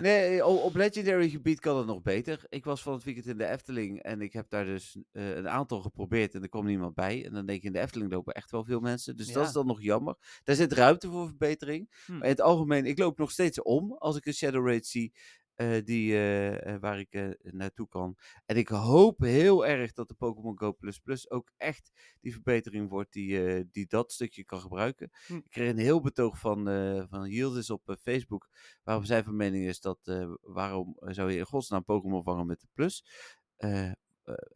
nee, 0.00 0.46
op 0.66 0.74
Legendary 0.74 1.28
gebied 1.28 1.60
kan 1.60 1.76
het 1.76 1.86
nog 1.86 2.02
beter. 2.02 2.44
Ik 2.48 2.64
was 2.64 2.82
van 2.82 2.92
het 2.92 3.04
weekend 3.04 3.26
in 3.26 3.38
de 3.38 3.46
Efteling 3.46 4.02
en 4.02 4.20
ik 4.20 4.32
heb 4.32 4.50
daar 4.50 4.64
dus 4.64 4.96
uh, 5.12 5.36
een 5.36 5.48
aantal 5.48 5.80
geprobeerd 5.80 6.34
en 6.34 6.42
er 6.42 6.48
kwam 6.48 6.66
niemand 6.66 6.94
bij. 6.94 7.24
En 7.24 7.32
dan 7.32 7.46
denk 7.46 7.60
je, 7.60 7.66
in 7.66 7.72
de 7.72 7.80
Efteling 7.80 8.12
lopen 8.12 8.34
echt 8.34 8.50
wel 8.50 8.64
veel 8.64 8.80
mensen, 8.80 9.16
dus 9.16 9.28
ja. 9.28 9.34
dat 9.34 9.46
is 9.46 9.52
dan 9.52 9.66
nog 9.66 9.82
jammer. 9.82 10.16
Daar 10.44 10.56
zit 10.56 10.72
ruimte 10.72 11.10
voor 11.10 11.26
verbetering. 11.26 11.90
Hm. 12.06 12.12
Maar 12.12 12.22
in 12.22 12.28
het 12.28 12.40
algemeen, 12.40 12.86
ik 12.86 12.98
loop 12.98 13.18
nog 13.18 13.30
steeds 13.30 13.62
om 13.62 13.92
als 13.92 14.16
ik 14.16 14.26
een 14.26 14.34
Shadow 14.34 14.66
Raid 14.66 14.86
zie. 14.86 15.12
Uh, 15.56 15.84
die, 15.84 16.12
uh, 16.12 16.76
waar 16.80 16.98
ik 16.98 17.14
uh, 17.14 17.30
naartoe 17.40 17.88
kan. 17.88 18.16
En 18.46 18.56
ik 18.56 18.68
hoop 18.68 19.20
heel 19.20 19.66
erg 19.66 19.92
dat 19.92 20.08
de 20.08 20.14
Pokémon 20.14 20.58
Go 20.58 20.72
Plus 20.72 20.98
Plus 20.98 21.30
ook 21.30 21.50
echt 21.56 21.92
die 22.20 22.32
verbetering 22.32 22.88
wordt 22.88 23.12
die, 23.12 23.70
die 23.70 23.86
dat 23.86 24.12
stukje 24.12 24.44
kan 24.44 24.60
gebruiken. 24.60 25.10
Hm. 25.26 25.36
Ik 25.36 25.50
kreeg 25.50 25.70
een 25.70 25.78
heel 25.78 26.00
betoog 26.00 26.38
van, 26.38 26.64
van 27.08 27.70
op 27.70 27.96
Facebook, 28.00 28.48
waarop 28.82 29.04
zij 29.04 29.24
van 29.24 29.36
mening 29.36 29.66
is 29.66 29.80
dat 29.80 29.98
waarom 30.40 30.96
zou 31.00 31.32
je 31.32 31.38
in 31.38 31.46
godsnaam 31.46 31.84
Pokémon 31.84 32.22
vangen 32.22 32.46
met 32.46 32.60
de 32.60 32.68
Plus? 32.72 33.04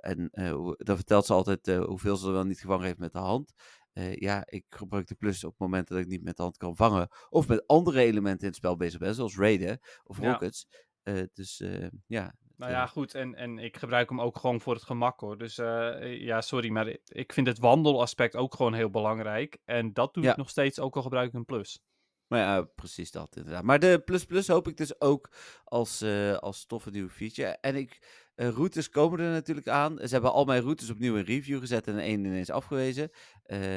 en 0.00 0.30
dan 0.78 0.96
vertelt 0.96 1.26
ze 1.26 1.32
altijd 1.32 1.66
hoeveel 1.66 2.16
ze 2.16 2.26
er 2.26 2.32
wel 2.32 2.44
niet 2.44 2.60
gevangen 2.60 2.84
heeft 2.84 2.98
met 2.98 3.12
de 3.12 3.18
hand. 3.18 3.54
Uh, 3.98 4.16
ja, 4.16 4.42
ik 4.46 4.64
gebruik 4.68 5.06
de 5.06 5.14
plus 5.14 5.44
op 5.44 5.50
het 5.50 5.60
moment 5.60 5.88
dat 5.88 5.98
ik 5.98 6.06
niet 6.06 6.22
met 6.22 6.36
de 6.36 6.42
hand 6.42 6.56
kan 6.56 6.76
vangen. 6.76 7.08
Of 7.28 7.48
met 7.48 7.66
andere 7.66 8.00
elementen 8.00 8.40
in 8.40 8.46
het 8.46 8.56
spel 8.56 8.76
bezig 8.76 9.00
ben, 9.00 9.14
zoals 9.14 9.36
raiden 9.36 9.80
of 10.04 10.18
rockets. 10.18 10.66
Ja. 10.68 10.78
Uh, 11.08 11.22
dus 11.32 11.60
uh, 11.60 11.86
ja. 12.06 12.34
Nou 12.56 12.72
ja, 12.72 12.86
goed. 12.86 13.14
En, 13.14 13.34
en 13.34 13.58
ik 13.58 13.76
gebruik 13.76 14.08
hem 14.08 14.20
ook 14.20 14.38
gewoon 14.38 14.60
voor 14.60 14.74
het 14.74 14.82
gemak 14.82 15.20
hoor. 15.20 15.38
Dus 15.38 15.58
uh, 15.58 16.20
ja, 16.20 16.40
sorry, 16.40 16.70
maar 16.70 16.96
ik 17.04 17.32
vind 17.32 17.46
het 17.46 17.58
wandelaspect 17.58 18.36
ook 18.36 18.54
gewoon 18.54 18.74
heel 18.74 18.90
belangrijk. 18.90 19.58
En 19.64 19.92
dat 19.92 20.14
doe 20.14 20.24
ja. 20.24 20.30
ik 20.30 20.36
nog 20.36 20.50
steeds, 20.50 20.80
ook 20.80 20.96
al 20.96 21.02
gebruik 21.02 21.28
ik 21.28 21.34
een 21.34 21.44
plus. 21.44 21.80
Maar 22.26 22.40
ja, 22.40 22.62
precies 22.62 23.10
dat 23.10 23.36
inderdaad. 23.36 23.62
Maar 23.62 23.78
de 23.78 24.02
plus 24.04 24.24
plus 24.24 24.48
hoop 24.48 24.68
ik 24.68 24.76
dus 24.76 25.00
ook 25.00 25.30
als, 25.64 26.04
als 26.38 26.66
toffe 26.66 26.90
nieuwe 26.90 27.10
feature. 27.10 27.58
En 27.60 27.76
ik, 27.76 27.98
routes 28.34 28.88
komen 28.88 29.20
er 29.20 29.30
natuurlijk 29.30 29.68
aan. 29.68 29.98
Ze 29.98 30.08
hebben 30.08 30.32
al 30.32 30.44
mijn 30.44 30.62
routes 30.62 30.90
opnieuw 30.90 31.16
in 31.16 31.24
review 31.24 31.58
gezet 31.58 31.86
en 31.86 31.98
één 31.98 32.24
ineens 32.24 32.50
afgewezen. 32.50 33.10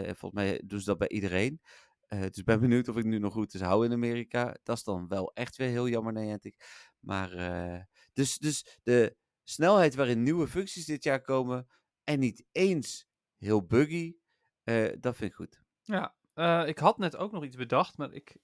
volgens 0.04 0.32
mij 0.32 0.62
doen 0.66 0.80
ze 0.80 0.86
dat 0.86 0.98
bij 0.98 1.10
iedereen. 1.10 1.62
Uh, 2.14 2.22
dus 2.22 2.44
ben 2.44 2.60
benieuwd 2.60 2.88
of 2.88 2.98
ik 2.98 3.06
nu 3.06 3.18
nog 3.18 3.34
routes 3.34 3.62
hou 3.62 3.86
in 3.86 3.92
Amerika. 3.92 4.58
Dat 4.64 4.78
is 4.78 4.84
dan 4.84 5.08
wel 5.08 5.34
echt 5.34 5.56
weer 5.56 5.70
heel 5.70 5.88
jammer, 5.88 6.14
Niantic. 6.14 6.56
Maar 7.00 7.34
uh, 7.34 7.82
dus, 8.14 8.38
dus 8.38 8.80
de 8.84 9.16
snelheid 9.44 9.96
waarin 9.96 10.24
nieuwe 10.24 10.48
functies 10.48 10.86
dit 10.86 11.04
jaar 11.04 11.22
komen 11.22 11.68
en 12.04 12.20
niet 12.20 12.46
eens 12.52 13.08
heel 13.38 13.66
buggy, 13.66 14.16
uh, 14.64 14.96
dat 15.00 15.16
vind 15.16 15.30
ik 15.30 15.36
goed. 15.36 15.62
Ja, 15.82 16.16
ik 16.66 16.78
had 16.78 16.98
net 16.98 17.16
ook 17.16 17.32
nog 17.32 17.44
iets 17.44 17.56
bedacht, 17.56 17.98
maar 17.98 18.14
ik... 18.14 18.38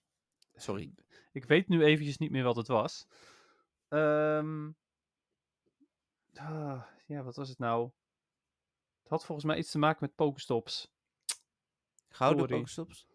Sorry. 0.53 0.93
Ik 1.31 1.45
weet 1.45 1.67
nu 1.67 1.83
eventjes 1.83 2.17
niet 2.17 2.31
meer 2.31 2.43
wat 2.43 2.55
het 2.55 2.67
was. 2.67 3.07
Um, 3.89 4.77
ah, 6.33 6.83
ja, 7.05 7.23
wat 7.23 7.35
was 7.35 7.49
het 7.49 7.57
nou? 7.57 7.91
Het 9.01 9.09
had 9.09 9.25
volgens 9.25 9.47
mij 9.47 9.57
iets 9.57 9.71
te 9.71 9.77
maken 9.77 9.97
met 10.01 10.15
Pokestops. 10.15 10.91
Gouden 12.09 12.47
Pokestops? 12.47 13.07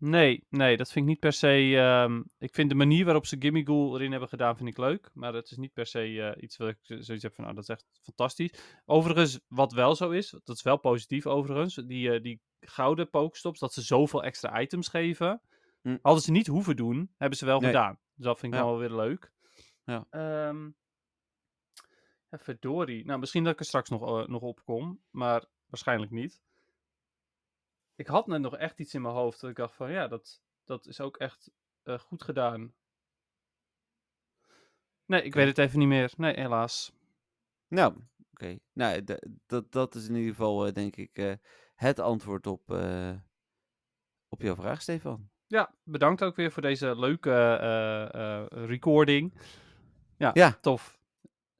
Nee, 0.00 0.46
nee, 0.48 0.76
dat 0.76 0.92
vind 0.92 1.04
ik 1.04 1.10
niet 1.10 1.20
per 1.20 1.32
se. 1.32 1.76
Um, 2.06 2.24
ik 2.38 2.54
vind 2.54 2.68
de 2.68 2.74
manier 2.74 3.04
waarop 3.04 3.26
ze 3.26 3.36
Gimme 3.38 3.62
Ghoul 3.62 3.94
erin 3.94 4.10
hebben 4.10 4.28
gedaan, 4.28 4.56
vind 4.56 4.68
ik 4.68 4.78
leuk. 4.78 5.10
Maar 5.14 5.34
het 5.34 5.50
is 5.50 5.56
niet 5.56 5.72
per 5.72 5.86
se 5.86 6.08
uh, 6.08 6.30
iets 6.42 6.56
wat 6.56 6.68
ik 6.68 6.78
zoiets 6.82 7.22
heb 7.22 7.34
van, 7.34 7.44
nou, 7.44 7.56
dat 7.56 7.64
is 7.64 7.68
echt 7.68 7.86
fantastisch. 8.02 8.80
Overigens, 8.84 9.40
wat 9.48 9.72
wel 9.72 9.94
zo 9.94 10.10
is, 10.10 10.30
dat 10.44 10.56
is 10.56 10.62
wel 10.62 10.76
positief 10.76 11.26
overigens, 11.26 11.74
die, 11.74 12.08
uh, 12.08 12.22
die 12.22 12.40
gouden 12.60 13.10
pokestops, 13.10 13.58
dat 13.58 13.72
ze 13.72 13.82
zoveel 13.82 14.22
extra 14.22 14.60
items 14.60 14.88
geven. 14.88 15.42
Hm. 15.82 15.98
Hadden 16.02 16.22
ze 16.22 16.30
niet 16.30 16.46
hoeven 16.46 16.76
doen, 16.76 17.14
hebben 17.16 17.38
ze 17.38 17.46
wel 17.46 17.60
nee. 17.60 17.70
gedaan. 17.70 17.98
Dus 18.14 18.24
dat 18.24 18.38
vind 18.38 18.52
ik 18.52 18.58
ja. 18.58 18.64
wel 18.64 18.78
weer 18.78 18.94
leuk. 18.94 19.32
Ja. 19.84 20.06
Ja, 22.30 22.38
verdorie. 22.38 23.04
Nou, 23.04 23.18
misschien 23.18 23.44
dat 23.44 23.52
ik 23.52 23.58
er 23.58 23.64
straks 23.64 23.88
nog, 23.90 24.02
uh, 24.02 24.26
nog 24.26 24.42
op 24.42 24.64
kom, 24.64 25.00
maar 25.10 25.44
waarschijnlijk 25.66 26.10
niet 26.10 26.40
ik 28.00 28.06
had 28.06 28.26
net 28.26 28.40
nog 28.40 28.56
echt 28.56 28.78
iets 28.78 28.94
in 28.94 29.02
mijn 29.02 29.14
hoofd 29.14 29.40
dat 29.40 29.50
ik 29.50 29.56
dacht 29.56 29.74
van 29.74 29.90
ja, 29.90 30.08
dat, 30.08 30.42
dat 30.64 30.86
is 30.86 31.00
ook 31.00 31.16
echt 31.16 31.50
uh, 31.84 31.98
goed 31.98 32.22
gedaan. 32.22 32.74
Nee, 35.04 35.22
ik 35.22 35.34
weet 35.34 35.46
het 35.46 35.58
even 35.58 35.78
niet 35.78 35.88
meer. 35.88 36.12
Nee, 36.16 36.34
helaas. 36.34 36.92
Nou, 37.68 37.92
oké. 37.92 38.04
Okay. 38.32 38.60
Nou, 38.72 39.04
dat, 39.46 39.72
dat 39.72 39.94
is 39.94 40.08
in 40.08 40.14
ieder 40.14 40.30
geval 40.30 40.66
uh, 40.66 40.72
denk 40.72 40.96
ik 40.96 41.18
uh, 41.18 41.34
het 41.74 41.98
antwoord 41.98 42.46
op, 42.46 42.70
op 44.28 44.40
jouw 44.40 44.54
vraag, 44.54 44.82
Stefan. 44.82 45.30
Ja, 45.46 45.74
bedankt 45.82 46.24
ook 46.24 46.36
weer 46.36 46.52
voor 46.52 46.62
deze 46.62 46.98
leuke 46.98 47.54
recording. 48.50 49.40
Ja, 50.16 50.30
ja, 50.34 50.58
tof. 50.60 50.99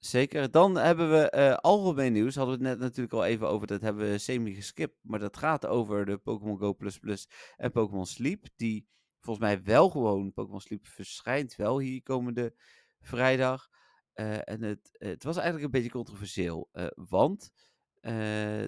Zeker. 0.01 0.51
Dan 0.51 0.77
hebben 0.77 1.10
we 1.10 1.32
uh, 1.36 1.55
algemeen 1.55 2.12
nieuws. 2.12 2.35
Hadden 2.35 2.59
we 2.59 2.64
het 2.64 2.70
net 2.70 2.81
natuurlijk 2.86 3.14
al 3.14 3.24
even 3.24 3.48
over. 3.48 3.66
Dat 3.66 3.81
hebben 3.81 4.10
we 4.10 4.18
semi 4.18 4.55
geskipt. 4.55 4.98
Maar 5.02 5.18
dat 5.18 5.36
gaat 5.36 5.66
over 5.66 6.06
de 6.06 6.18
Pokémon 6.18 6.59
Go 6.59 6.74
Plus 6.74 6.98
Plus 6.98 7.28
en 7.56 7.70
Pokémon 7.70 8.06
Sleep. 8.06 8.47
Die 8.56 8.89
volgens 9.20 9.47
mij 9.47 9.62
wel 9.62 9.90
gewoon. 9.90 10.32
Pokémon 10.32 10.60
Sleep 10.60 10.86
verschijnt 10.86 11.56
wel 11.56 11.78
hier 11.78 12.02
komende 12.02 12.55
vrijdag. 13.01 13.68
Uh, 14.14 14.48
en 14.48 14.62
het, 14.62 14.90
het 14.93 15.24
was 15.24 15.36
eigenlijk 15.36 15.64
een 15.64 15.70
beetje 15.70 15.97
controversieel. 15.97 16.68
Uh, 16.72 16.86
want 16.94 17.52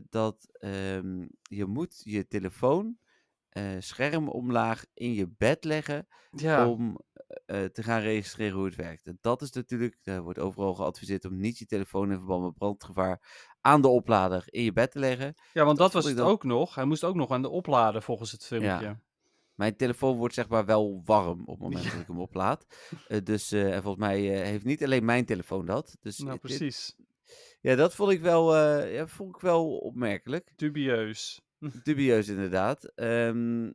dat 0.09 0.48
um, 0.60 1.28
je 1.42 1.64
moet 1.64 2.00
je 2.04 2.26
telefoon 2.26 2.98
scherm 3.78 4.28
omlaag 4.28 4.84
in 4.94 5.12
je 5.12 5.28
bed 5.28 5.64
leggen. 5.64 6.06
Ja. 6.30 6.68
Om 6.68 7.00
eh, 7.46 7.64
te 7.64 7.82
gaan 7.82 8.00
registreren 8.00 8.54
hoe 8.56 8.64
het 8.64 8.76
werkt. 8.76 9.06
En 9.06 9.18
dat 9.20 9.42
is 9.42 9.50
natuurlijk, 9.52 9.98
er 10.02 10.22
wordt 10.22 10.38
overal 10.38 10.74
geadviseerd 10.74 11.24
om 11.24 11.36
niet 11.40 11.59
je 11.59 11.66
telefoon 11.66 12.10
in 12.10 12.16
verband 12.18 12.44
met 12.44 12.54
brandgevaar 12.54 13.20
aan 13.60 13.82
de 13.82 13.88
oplader 13.88 14.42
in 14.46 14.62
je 14.64 14.72
bed 14.72 14.90
te 14.90 14.98
leggen. 14.98 15.34
Ja, 15.52 15.64
want 15.64 15.78
dat, 15.78 15.92
was 15.92 16.04
het 16.04 16.16
dan- 16.16 16.26
ook 16.28 16.44
nog. 16.44 16.74
Hij 16.74 16.84
moest 16.84 17.04
ook 17.04 17.14
nog 17.14 17.30
aan 17.30 17.42
de 17.42 17.48
oplader 17.48 18.02
volgens 18.02 18.32
het 18.32 18.44
filmpje. 18.46 18.98
Mijn 19.54 19.76
telefoon 19.76 20.16
wordt 20.16 20.34
zeg 20.34 20.48
maar 20.48 20.64
wel 20.64 21.02
warm 21.04 21.40
op 21.40 21.46
het 21.48 21.59
moment 21.68 21.84
dat 21.84 22.00
ik 22.00 22.06
hem 22.06 22.20
oplaad. 22.20 22.66
Eh, 23.09 23.18
dus 23.24 23.52
eh, 23.52 23.74
en 23.74 23.82
volgens 23.82 24.04
mij 24.06 24.34
eh, 24.34 24.42
heeft 24.46 24.64
niet 24.64 24.84
alleen 24.84 25.04
mijn 25.04 25.24
telefoon 25.24 25.66
dat. 25.66 25.96
Dus 26.00 26.18
Nou, 26.18 26.30
eh, 26.30 26.32
dit- 26.42 26.56
precies. 26.59 26.96
ja, 27.60 27.74
dat 27.74 27.94
vond 27.94 28.10
ik 28.12 28.20
wel, 28.20 28.56
eh, 28.56 28.94
ja, 28.94 29.06
vond 29.06 29.34
ik 29.34 29.40
wel 29.40 29.76
opmerkelijk. 29.78 30.52
Dubieus. 30.56 31.40
Dubieus 31.84 32.28
inderdaad. 32.28 32.84
Ehm, 32.94 33.64
e- 33.66 33.70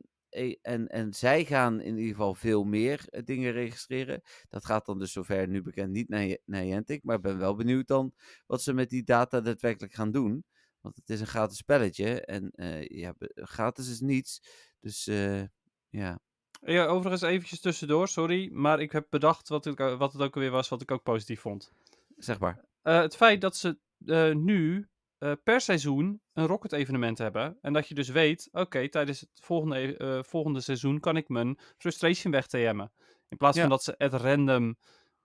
en, 0.62 0.88
en 0.88 1.12
zij 1.12 1.44
gaan 1.44 1.80
in 1.80 1.96
ieder 1.96 2.14
geval 2.14 2.34
veel 2.34 2.64
meer 2.64 3.04
eh, 3.08 3.24
dingen 3.24 3.52
registreren. 3.52 4.22
Dat 4.48 4.64
gaat 4.64 4.86
dan 4.86 4.98
dus 4.98 5.12
zover 5.12 5.48
nu 5.48 5.62
bekend 5.62 5.92
niet 5.92 6.08
naar, 6.08 6.36
naar 6.44 6.62
Niantic. 6.64 7.04
Maar 7.04 7.16
ik 7.16 7.22
ben 7.22 7.38
wel 7.38 7.54
benieuwd 7.54 7.86
dan 7.86 8.12
wat 8.46 8.62
ze 8.62 8.72
met 8.72 8.90
die 8.90 9.04
data 9.04 9.40
daadwerkelijk 9.40 9.94
gaan 9.94 10.10
doen. 10.10 10.44
Want 10.80 10.96
het 10.96 11.10
is 11.10 11.20
een 11.20 11.26
gratis 11.26 11.56
spelletje. 11.56 12.24
En 12.24 12.50
eh, 12.50 12.86
ja, 12.88 13.14
gratis 13.34 13.90
is 13.90 14.00
niets. 14.00 14.40
Dus 14.80 15.06
eh, 15.06 15.42
ja. 15.88 16.20
Ja, 16.60 16.86
overigens 16.86 17.22
eventjes 17.22 17.60
tussendoor, 17.60 18.08
sorry. 18.08 18.50
Maar 18.52 18.80
ik 18.80 18.92
heb 18.92 19.06
bedacht 19.10 19.48
wat, 19.48 19.66
ik, 19.66 19.78
wat 19.78 20.12
het 20.12 20.22
ook 20.22 20.34
alweer 20.34 20.50
was, 20.50 20.68
wat 20.68 20.82
ik 20.82 20.90
ook 20.90 21.02
positief 21.02 21.40
vond. 21.40 21.72
Zeg 22.16 22.38
maar. 22.38 22.64
Eh, 22.82 23.00
het 23.00 23.16
feit 23.16 23.40
dat 23.40 23.56
ze 23.56 23.78
eh, 24.06 24.34
nu 24.34 24.88
eh, 25.18 25.32
per 25.44 25.60
seizoen 25.60 26.20
een 26.32 26.46
Rocket 26.46 26.72
evenement 26.72 27.18
hebben. 27.18 27.58
En 27.60 27.72
dat 27.72 27.88
je 27.88 27.94
dus 27.94 28.08
weet, 28.08 28.48
oké, 28.52 28.88
tijdens 28.88 29.20
het 29.20 29.30
volgende, 29.34 29.76
e- 29.78 29.92
eh, 29.92 30.22
volgende 30.22 30.60
seizoen 30.60 31.00
kan 31.00 31.16
ik 31.16 31.28
mijn 31.28 31.58
frustration 31.76 32.32
weg 32.32 32.46
TM'en. 32.46 32.92
In 33.28 33.36
plaats 33.36 33.56
Ja. 33.56 33.60
van 33.62 33.70
dat 33.70 33.82
ze 33.84 33.98
at 33.98 34.12
random 34.12 34.76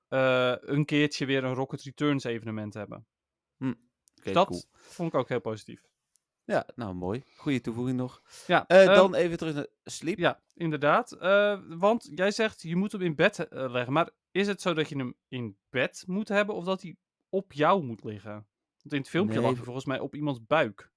eh, 0.07 0.53
een 0.60 0.86
keertje 0.86 1.26
weer 1.26 1.44
een 1.44 1.53
Rocket 1.53 1.82
Returns 1.82 2.24
evenement 2.24 2.74
hebben. 2.74 3.07
Oké, 3.60 4.32
dat 4.32 4.48
cool. 4.48 4.64
vond 4.72 5.14
ik 5.14 5.20
ook 5.20 5.30
heel 5.30 5.41
positief. 5.41 5.82
Ja, 6.45 6.68
nou 6.76 6.94
mooi. 6.94 7.24
Goede 7.36 7.61
toevoeging 7.61 7.98
nog. 7.98 8.22
Ja, 8.48 8.68
Eh, 8.68 8.86
ehm, 8.86 8.95
dan 8.95 9.15
even 9.15 9.38
terug 9.38 9.53
naar 9.53 9.68
Sleep. 9.84 10.18
Ja, 10.18 10.41
inderdaad. 10.53 11.10
Want 11.68 12.10
jij 12.15 12.32
zegt 12.32 12.61
je 12.61 12.76
moet 12.76 12.91
hem 12.91 13.02
in 13.02 13.15
bed 13.15 13.48
leggen. 13.49 13.94
Maar 13.94 14.10
is 14.32 14.48
het 14.48 14.61
zo 14.61 14.74
dat 14.74 14.90
je 14.90 14.98
hem 14.98 15.15
in 15.28 15.57
bed 15.70 16.03
moet 16.07 16.28
hebben 16.28 16.56
of 16.56 16.64
dat 16.65 16.82
hij 16.82 16.95
op 17.30 17.53
jou 17.53 17.84
moet 17.84 18.03
liggen? 18.03 18.48
Want 18.84 18.95
in 18.95 18.99
het 19.01 19.10
filmpje 19.10 19.35
Nee, 19.35 19.43
lag 19.45 19.55
hij 19.55 19.64
volgens 19.64 19.85
mij 19.85 19.99
op 19.99 20.15
iemands 20.15 20.45
buik. 20.45 20.91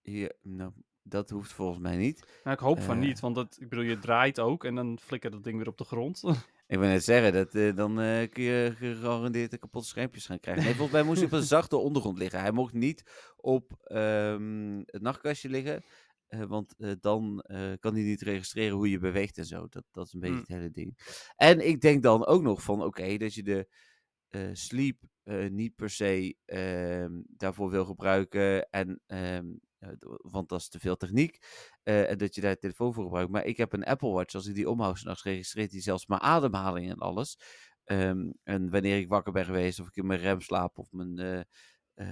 Hier, 0.00 0.36
nou, 0.42 0.72
dat 1.02 1.30
hoeft 1.30 1.52
volgens 1.52 1.78
mij 1.78 1.96
niet. 1.96 2.40
Nou, 2.44 2.56
ik 2.56 2.62
hoop 2.62 2.80
van 2.80 2.96
Eh. 2.96 3.02
niet, 3.02 3.20
want 3.20 3.34
dat, 3.34 3.56
ik 3.60 3.68
bedoel, 3.68 3.84
je 3.84 3.98
draait 3.98 4.40
ook 4.40 4.64
en 4.64 4.74
dan 4.74 4.98
flikkert 4.98 5.32
dat 5.32 5.44
ding 5.44 5.56
weer 5.56 5.68
op 5.68 5.78
de 5.78 5.84
grond. 5.84 6.22
Ik 6.66 6.78
wil 6.78 6.88
net 6.88 7.04
zeggen, 7.04 7.32
dat, 7.32 7.54
eh, 7.54 7.76
dan 7.76 8.00
eh, 8.00 8.30
kun 8.30 8.42
je 8.42 8.74
gegarandeerd 8.76 9.50
de 9.50 9.58
kapotte 9.58 9.88
schermpjes 9.88 10.26
gaan 10.26 10.40
krijgen. 10.40 10.64
Nee, 10.64 10.72
volgens 10.72 10.92
mij 10.96 11.02
moest 11.02 11.18
hij 11.18 11.26
op 11.26 11.32
een 11.32 11.42
zachte 11.56 11.76
ondergrond 11.76 12.18
liggen. 12.18 12.40
Hij 12.40 12.52
mocht 12.52 12.72
niet 12.72 13.30
op 13.36 13.72
ehm, 13.82 14.82
het 14.84 15.02
nachtkastje 15.02 15.48
liggen. 15.48 15.84
want 16.28 16.74
dan 17.00 17.44
kan 17.80 17.94
hij 17.94 18.02
niet 18.02 18.22
registreren 18.22 18.76
hoe 18.76 18.90
je 18.90 18.98
beweegt 18.98 19.38
en 19.38 19.44
zo. 19.44 19.66
Dat, 19.68 19.84
dat 19.90 20.06
is 20.06 20.12
een 20.12 20.20
beetje 20.20 20.34
Hmm. 20.34 20.44
het 20.46 20.56
hele 20.56 20.70
ding. 20.70 20.98
En 21.36 21.66
ik 21.66 21.80
denk 21.80 22.02
dan 22.02 22.26
ook 22.26 22.42
nog 22.42 22.62
van, 22.62 22.82
oké, 22.82 23.16
dat 23.16 23.34
je 23.34 23.42
de 23.42 23.68
sleep 24.52 25.02
eh, 25.24 25.50
niet 25.50 25.76
per 25.76 25.90
se 25.90 26.36
ehm, 26.44 27.20
daarvoor 27.26 27.70
wil 27.70 27.84
gebruiken. 27.84 28.70
En, 28.70 29.00
ehm, 29.06 29.46
eh, 29.78 29.88
want 30.22 30.48
dat 30.48 30.60
is 30.60 30.68
te 30.68 30.78
veel 30.78 30.96
techniek. 30.96 31.38
eh, 31.82 32.10
en 32.10 32.18
dat 32.18 32.34
je 32.34 32.40
daar 32.40 32.50
je 32.50 32.58
telefoon 32.58 32.94
voor 32.94 33.04
gebruikt. 33.04 33.30
Maar 33.30 33.44
ik 33.44 33.56
heb 33.56 33.72
een 33.72 33.84
Apple 33.84 34.10
Watch. 34.10 34.34
Als 34.34 34.46
ik 34.46 34.54
die 34.54 34.70
omhoud, 34.70 34.98
s'nachts 34.98 35.22
registreert 35.22 35.72
hij 35.72 35.80
zelfs 35.80 36.06
mijn 36.06 36.20
ademhaling 36.20 36.90
en 36.90 36.98
alles. 36.98 37.38
Ehm, 37.84 38.30
en 38.42 38.70
wanneer 38.70 38.98
ik 38.98 39.08
wakker 39.08 39.32
ben 39.32 39.44
geweest, 39.44 39.80
of 39.80 39.86
ik 39.86 39.96
in 39.96 40.06
mijn 40.06 40.20
rem 40.20 40.40
slaap, 40.40 40.78
of 40.78 40.92
mijn 40.92 41.46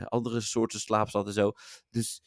andere 0.05 0.41
soorten 0.41 0.81
slaap 0.81 1.09
zat 1.09 1.27
en 1.27 1.33
zo. 1.33 1.53
Dus 1.91 2.23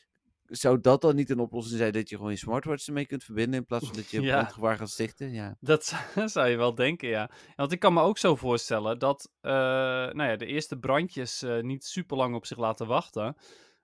zou 0.47 0.81
dat 0.81 1.01
dan 1.01 1.15
niet 1.15 1.29
een 1.29 1.39
oplossing 1.39 1.77
zijn 1.77 1.91
dat 1.91 2.09
je 2.09 2.15
gewoon 2.15 2.31
je 2.31 2.37
smartwatch 2.37 2.87
ermee 2.87 3.05
kunt 3.05 3.23
verbinden 3.23 3.59
in 3.59 3.65
plaats 3.65 3.85
van 3.85 3.95
dat 3.95 4.09
je 4.09 4.21
Ja. 4.21 4.33
brandgevaar 4.35 4.77
gaat 4.77 4.89
stichten? 4.89 5.31
Ja. 5.33 5.57
dat 5.61 5.95
zou- 6.25 6.47
je 6.49 6.57
wel 6.57 6.75
denken, 6.75 7.09
ja. 7.09 7.29
Want 7.55 7.71
ik 7.71 7.79
kan 7.79 7.93
me 7.93 8.01
ook 8.01 8.17
zo 8.17 8.35
voorstellen 8.35 8.99
dat 8.99 9.31
eh, 9.41 9.51
nou 9.51 10.23
ja, 10.23 10.35
de 10.35 10.45
eerste 10.45 10.77
brandjes 10.77 11.41
eh, 11.41 11.61
niet 11.61 11.85
super 11.85 12.17
lang 12.17 12.35
op 12.35 12.45
zich 12.45 12.57
laten 12.57 12.87
wachten. 12.87 13.35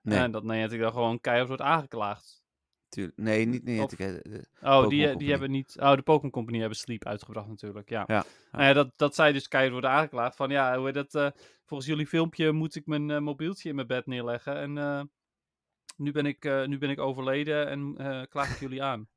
Nee, 0.02 0.18
En 0.18 0.30
dat 0.30 0.44
Niantic 0.44 0.80
dan 0.80 0.92
gewoon 0.92 1.20
keihard 1.20 1.48
wordt 1.48 1.62
aangeklaagd. 1.62 2.42
tuurlijk. 2.88 3.16
Nee, 3.16 3.46
niet 3.46 3.60
Of- 3.60 3.66
Niantic. 3.66 3.98
de- 3.98 4.46
Oh, 4.62 4.88
die, 4.88 4.98
Company. 5.00 5.16
die 5.16 5.30
hebben 5.30 5.50
niet. 5.50 5.76
Oh, 5.80 5.94
de 5.94 6.02
Pokémon 6.02 6.30
Company 6.30 6.58
hebben 6.58 6.78
Sleep 6.78 7.06
uitgebracht 7.06 7.48
natuurlijk. 7.48 7.88
Ja. 7.88 8.04
Ja, 8.06 8.24
Nou 8.52 8.64
ja, 8.64 8.72
dat, 8.72 8.92
dat 8.96 9.14
zij 9.14 9.32
dus 9.32 9.48
keihard 9.48 9.72
worden 9.72 9.90
aangeklaagd. 9.90 10.36
Van 10.36 10.50
ja, 10.50 10.78
hoe 10.78 10.92
dat? 10.92 11.14
eh, 11.14 11.30
volgens 11.64 11.88
jullie 11.88 12.06
filmpje 12.06 12.52
moet 12.52 12.74
ik 12.74 12.86
mijn 12.86 13.10
eh, 13.10 13.18
mobieltje 13.18 13.68
in 13.68 13.74
mijn 13.74 13.86
bed 13.86 14.06
neerleggen. 14.06 14.56
En 14.56 14.78
eh, 14.78 15.02
nu, 16.02 16.12
ben 16.12 16.26
ik, 16.26 16.44
eh, 16.44 16.64
nu 16.64 16.78
ben 16.78 16.90
ik 16.90 16.98
overleden 16.98 17.68
en 17.68 17.94
eh, 17.96 18.22
klaag 18.28 18.52
ik 18.52 18.60
jullie 18.60 18.82
aan. 18.82 19.08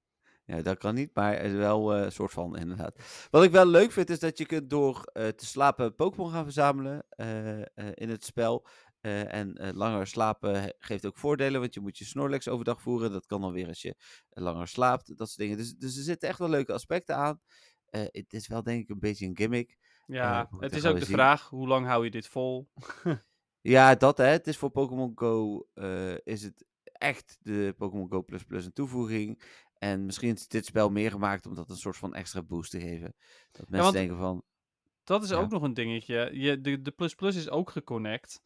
Ja, 0.47 0.61
dat 0.61 0.77
kan 0.77 0.95
niet, 0.95 1.09
maar 1.13 1.41
is 1.41 1.53
wel 1.53 1.93
eh, 1.93 2.03
een 2.03 2.11
soort 2.11 2.31
van, 2.31 2.57
inderdaad. 2.57 3.27
Wat 3.29 3.43
ik 3.43 3.51
wel 3.51 3.65
leuk 3.65 3.91
vind, 3.91 4.09
is 4.09 4.19
dat 4.19 4.37
je 4.37 4.45
kunt 4.45 4.69
door 4.69 5.03
te 5.13 5.45
slapen 5.45 5.95
Pokémon 5.95 6.31
gaan 6.31 6.43
verzamelen 6.43 7.05
in 7.93 8.09
het 8.09 8.25
spel. 8.25 8.67
En 9.01 9.71
langer 9.75 10.07
slapen 10.07 10.73
geeft 10.79 11.05
ook 11.05 11.17
voordelen, 11.17 11.59
want 11.59 11.73
je 11.73 11.79
moet 11.79 11.97
je 11.97 12.05
Snorlax 12.05 12.47
overdag 12.47 12.81
voeren. 12.81 13.11
Dat 13.11 13.25
kan 13.25 13.41
dan 13.41 13.51
weer 13.51 13.67
als 13.67 13.81
je 13.81 13.95
langer 14.29 14.67
slaapt, 14.67 15.17
dat 15.17 15.27
soort 15.27 15.39
dingen. 15.39 15.57
Dus, 15.57 15.75
dus 15.75 15.97
er 15.97 16.03
zitten 16.03 16.29
echt 16.29 16.39
wel 16.39 16.49
leuke 16.49 16.73
aspecten 16.73 17.15
aan. 17.15 17.41
Het 17.89 18.33
is 18.33 18.47
wel 18.47 18.63
denk 18.63 18.81
ik 18.81 18.89
een 18.89 18.99
beetje 18.99 19.25
een 19.25 19.37
gimmick. 19.37 19.77
Ja, 20.05 20.49
het 20.59 20.75
is 20.75 20.85
ook 20.85 20.99
de 20.99 21.05
zien. 21.05 21.15
vraag, 21.15 21.49
hoe 21.49 21.67
lang 21.67 21.85
hou 21.85 22.03
je 22.03 22.11
dit 22.11 22.27
vol? 22.27 22.69
Ja, 23.67 23.95
dat 23.95 24.17
hè. 24.17 24.25
Het 24.25 24.47
is 24.47 24.57
voor 24.57 24.69
Pokémon 24.69 25.11
Go 25.15 25.67
is 26.23 26.43
het 26.43 26.65
echt 27.05 27.37
de 27.41 27.73
Pokémon 27.77 28.09
Go 28.09 28.21
Plus 28.23 28.43
Plus 28.43 28.65
een 28.65 28.73
toevoeging. 28.73 29.41
En 29.77 30.05
misschien 30.05 30.33
is 30.35 30.47
dit 30.47 30.65
spel 30.65 30.89
meer 30.89 31.11
gemaakt 31.11 31.45
om 31.45 31.55
dat 31.55 31.69
een 31.69 31.75
soort 31.77 31.97
van 31.97 32.13
extra 32.15 32.41
boost 32.41 32.71
te 32.71 32.79
geven. 32.79 33.15
Dat 33.51 33.69
mensen 33.69 33.93
denken 33.93 34.17
van, 34.17 34.43
Dat 35.03 35.23
is 35.23 35.29
Ja. 35.29 35.35
ook 35.37 35.49
nog 35.49 35.61
een 35.61 35.73
dingetje. 35.73 36.29
Je, 36.33 36.61
de, 36.61 36.81
de 36.81 36.91
Plus 36.91 37.15
Plus 37.15 37.35
is 37.35 37.49
ook 37.49 37.69
geconnect. 37.69 38.41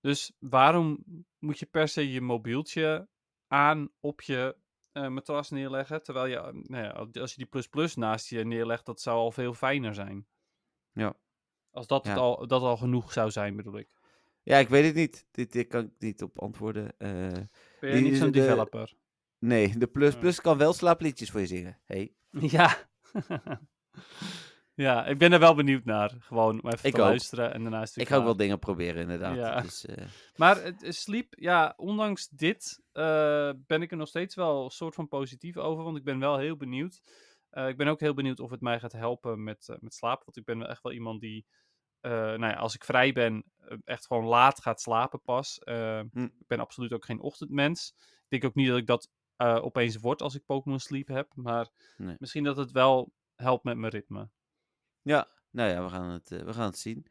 Dus 0.00 0.32
waarom 0.38 1.04
moet 1.38 1.58
je 1.58 1.66
per 1.66 1.88
se 1.88 2.10
je 2.12 2.20
mobieltje 2.20 3.08
aan 3.46 3.90
op 4.00 4.20
je 4.20 4.56
eh, 4.92 5.08
matras 5.08 5.50
neerleggen? 5.50 6.02
Terwijl 6.02 6.26
je, 6.26 6.36
eh, 6.36 6.52
nou 6.52 6.84
ja, 6.84 7.20
als 7.20 7.30
je 7.30 7.36
die 7.36 7.46
Plus 7.46 7.66
Plus 7.66 7.96
naast 7.96 8.28
je 8.28 8.44
neerlegt, 8.44 8.86
dat 8.86 9.00
zou 9.00 9.16
al 9.18 9.30
veel 9.30 9.54
fijner 9.54 9.94
zijn. 9.94 10.26
Ja. 10.92 11.14
Als 11.70 11.86
dat, 11.86 12.06
Ja. 12.06 12.14
al, 12.14 12.46
dat 12.46 12.62
al 12.62 12.76
genoeg 12.76 13.12
zou 13.12 13.30
zijn, 13.30 13.56
bedoel 13.56 13.78
ik. 13.78 13.99
Ja, 14.50 14.58
ik 14.58 14.68
weet 14.68 14.84
het 14.84 14.94
niet. 14.94 15.26
Dit, 15.30 15.52
dit 15.52 15.66
kan 15.68 15.84
ik 15.84 15.90
niet 15.98 16.22
op 16.22 16.38
antwoorden. 16.40 16.98
Eh, 16.98 17.10
Ben 17.80 17.94
je 17.96 18.00
niet 18.00 18.16
zo'n 18.16 18.30
de- 18.30 18.40
developer? 18.40 18.94
nee, 19.38 19.78
de 19.78 19.86
Plus 19.86 20.12
Ja. 20.14 20.18
Plus 20.18 20.40
kan 20.40 20.58
wel 20.58 20.72
slaapliedjes 20.72 21.30
voor 21.30 21.40
je 21.40 21.46
zingen. 21.46 21.80
Hey. 21.84 22.14
Ja. 22.56 22.76
ja, 24.74 25.06
ik 25.06 25.18
ben 25.18 25.32
er 25.32 25.38
wel 25.38 25.54
benieuwd 25.54 25.84
naar. 25.84 26.14
Gewoon 26.20 26.62
om 26.62 26.70
even 26.70 26.88
Ik 26.88 26.94
te 26.94 27.00
ook. 27.00 27.06
luisteren 27.08 27.52
en 27.52 27.62
daarna 27.62 27.80
is 27.82 27.86
het 27.86 27.94
weer 27.96 28.04
Ik 28.04 28.10
ga 28.10 28.16
ook 28.18 28.24
wel 28.24 28.36
dingen 28.36 28.58
proberen, 28.58 29.02
inderdaad. 29.02 29.36
Ja. 29.36 29.60
Dus, 29.60 29.86
eh, 29.86 30.04
Maar 30.36 30.62
het 30.62 30.82
is 30.82 31.00
Sleep, 31.00 31.26
ja, 31.36 31.72
ondanks 31.76 32.28
dit 32.28 32.82
eh, 32.92 33.50
ben 33.66 33.82
ik 33.82 33.90
er 33.90 33.96
nog 33.96 34.08
steeds 34.08 34.34
wel 34.34 34.64
een 34.64 34.70
soort 34.70 34.94
van 34.94 35.08
positief 35.08 35.56
over. 35.56 35.84
Want 35.84 35.96
ik 35.96 36.04
ben 36.04 36.18
wel 36.18 36.38
heel 36.38 36.56
benieuwd. 36.56 37.00
Eh, 37.50 37.68
ik 37.68 37.76
ben 37.76 37.88
ook 37.88 38.00
heel 38.00 38.14
benieuwd 38.14 38.40
of 38.40 38.50
het 38.50 38.60
mij 38.60 38.80
gaat 38.80 38.92
helpen 38.92 39.42
met, 39.42 39.68
eh, 39.68 39.76
met 39.80 39.94
slapen. 39.94 40.24
Want 40.24 40.36
ik 40.36 40.44
ben 40.44 40.68
echt 40.68 40.82
wel 40.82 40.92
iemand 40.92 41.20
die, 41.20 41.46
eh, 42.00 42.10
nou 42.10 42.46
ja, 42.46 42.52
als 42.54 42.74
ik 42.74 42.84
vrij 42.84 43.12
ben, 43.12 43.44
eh, 43.58 43.76
echt 43.84 44.06
gewoon 44.06 44.24
laat 44.24 44.60
gaat 44.62 44.80
slapen 44.80 45.22
pas. 45.22 45.58
Eh, 45.58 46.00
Hm. 46.12 46.22
Ik 46.24 46.46
ben 46.46 46.60
absoluut 46.60 46.92
ook 46.92 47.04
geen 47.04 47.20
ochtendmens. 47.20 47.94
Ik 47.98 48.26
denk 48.28 48.44
ook 48.44 48.54
niet 48.54 48.68
dat 48.68 48.78
ik 48.78 48.86
dat 48.86 49.08
opeens 49.62 49.96
word 49.96 50.22
als 50.22 50.34
ik 50.34 50.44
Pokémon 50.46 50.78
Sleep 50.80 51.08
heb. 51.08 51.32
Maar 51.34 51.68
Nee. 51.96 52.16
misschien 52.18 52.44
dat 52.44 52.56
het 52.56 52.70
wel 52.70 53.12
helpt 53.34 53.64
met 53.64 53.76
mijn 53.76 53.92
ritme. 53.92 54.28
ja, 55.02 55.28
nou 55.50 55.70
ja, 55.70 55.82
we 55.82 55.88
gaan 55.88 56.10
het, 56.10 56.28
we 56.28 56.52
gaan 56.52 56.66
het 56.66 56.78
zien. 56.78 57.06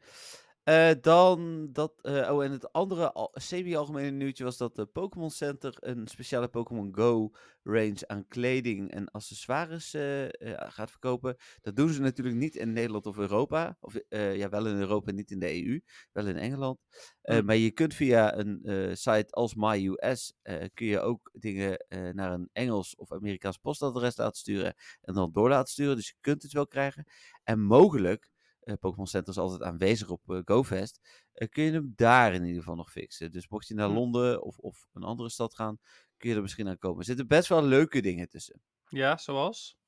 Eh, 0.70 0.90
dan 1.00 1.68
dat. 1.72 1.92
eh, 2.02 2.32
oh, 2.32 2.44
en 2.44 2.50
het 2.52 2.72
andere 2.72 3.12
al- 3.12 3.30
semi-algemene 3.34 4.10
nieuwtje 4.10 4.44
was 4.44 4.56
dat 4.56 4.76
de 4.76 4.86
Pokémon 4.86 5.30
Center 5.30 5.74
een 5.80 6.06
speciale 6.08 6.48
Pokémon 6.48 6.94
Go 6.94 7.30
range 7.62 8.06
aan 8.06 8.26
kleding 8.28 8.90
en 8.90 9.10
accessoires 9.10 9.94
eh, 9.94 10.24
eh, 10.24 10.30
gaat 10.72 10.90
verkopen. 10.90 11.36
Dat 11.60 11.76
doen 11.76 11.88
ze 11.88 12.00
natuurlijk 12.00 12.36
niet 12.36 12.56
in 12.56 12.72
Nederland 12.72 13.06
of 13.06 13.18
Europa. 13.18 13.76
Of 13.80 13.94
eh, 13.94 14.36
ja, 14.36 14.48
wel 14.48 14.66
in 14.66 14.76
Europa, 14.76 15.12
niet 15.12 15.30
in 15.30 15.38
de 15.38 15.64
EU. 15.64 15.80
Wel 16.12 16.26
in 16.26 16.36
Engeland. 16.36 16.78
Eh, 17.22 17.38
Hm. 17.38 17.44
Maar 17.44 17.56
je 17.56 17.70
kunt 17.70 17.94
via 17.94 18.36
een 18.38 18.60
eh, 18.64 18.94
site 18.94 19.30
als 19.30 19.54
MyUS 19.54 20.32
eh, 20.42 20.64
kun 20.74 20.86
je 20.86 21.00
ook 21.00 21.30
dingen 21.32 21.76
eh, 21.88 22.08
naar 22.10 22.32
een 22.32 22.48
Engels 22.52 22.94
of 22.96 23.12
Amerikaans 23.12 23.56
postadres 23.58 24.16
laten 24.16 24.36
sturen 24.38 24.74
en 25.02 25.14
dan 25.14 25.32
door 25.32 25.48
laten 25.48 25.72
sturen. 25.72 25.96
Dus 25.96 26.08
je 26.08 26.14
kunt 26.20 26.42
het 26.42 26.52
wel 26.52 26.66
krijgen. 26.66 27.04
En 27.44 27.60
mogelijk, 27.60 28.24
eh, 28.24 28.39
Pokémon 28.78 29.06
Center 29.06 29.30
is 29.32 29.38
altijd 29.38 29.62
aanwezig 29.62 30.08
op 30.10 30.30
eh, 30.30 30.38
GoFest, 30.44 31.00
eh, 31.32 31.48
kun 31.48 31.64
je 31.64 31.72
hem 31.72 31.92
daar 31.96 32.34
in 32.34 32.42
ieder 32.44 32.58
geval 32.58 32.76
nog 32.76 32.90
fixen. 32.90 33.32
Dus 33.32 33.48
mocht 33.48 33.68
je 33.68 33.74
naar 33.74 33.88
Hm. 33.88 33.94
Londen 33.94 34.42
of, 34.42 34.58
of 34.58 34.86
een 34.92 35.02
andere 35.02 35.30
stad 35.30 35.54
gaan, 35.54 35.78
kun 36.16 36.28
je 36.30 36.34
er 36.36 36.42
misschien 36.42 36.68
aan 36.68 36.78
komen. 36.78 36.98
Er 36.98 37.04
zitten 37.04 37.26
best 37.26 37.48
wel 37.48 37.62
leuke 37.62 38.00
dingen 38.02 38.28
tussen. 38.28 38.62
Ja, 38.88 39.16
zoals? 39.16 39.78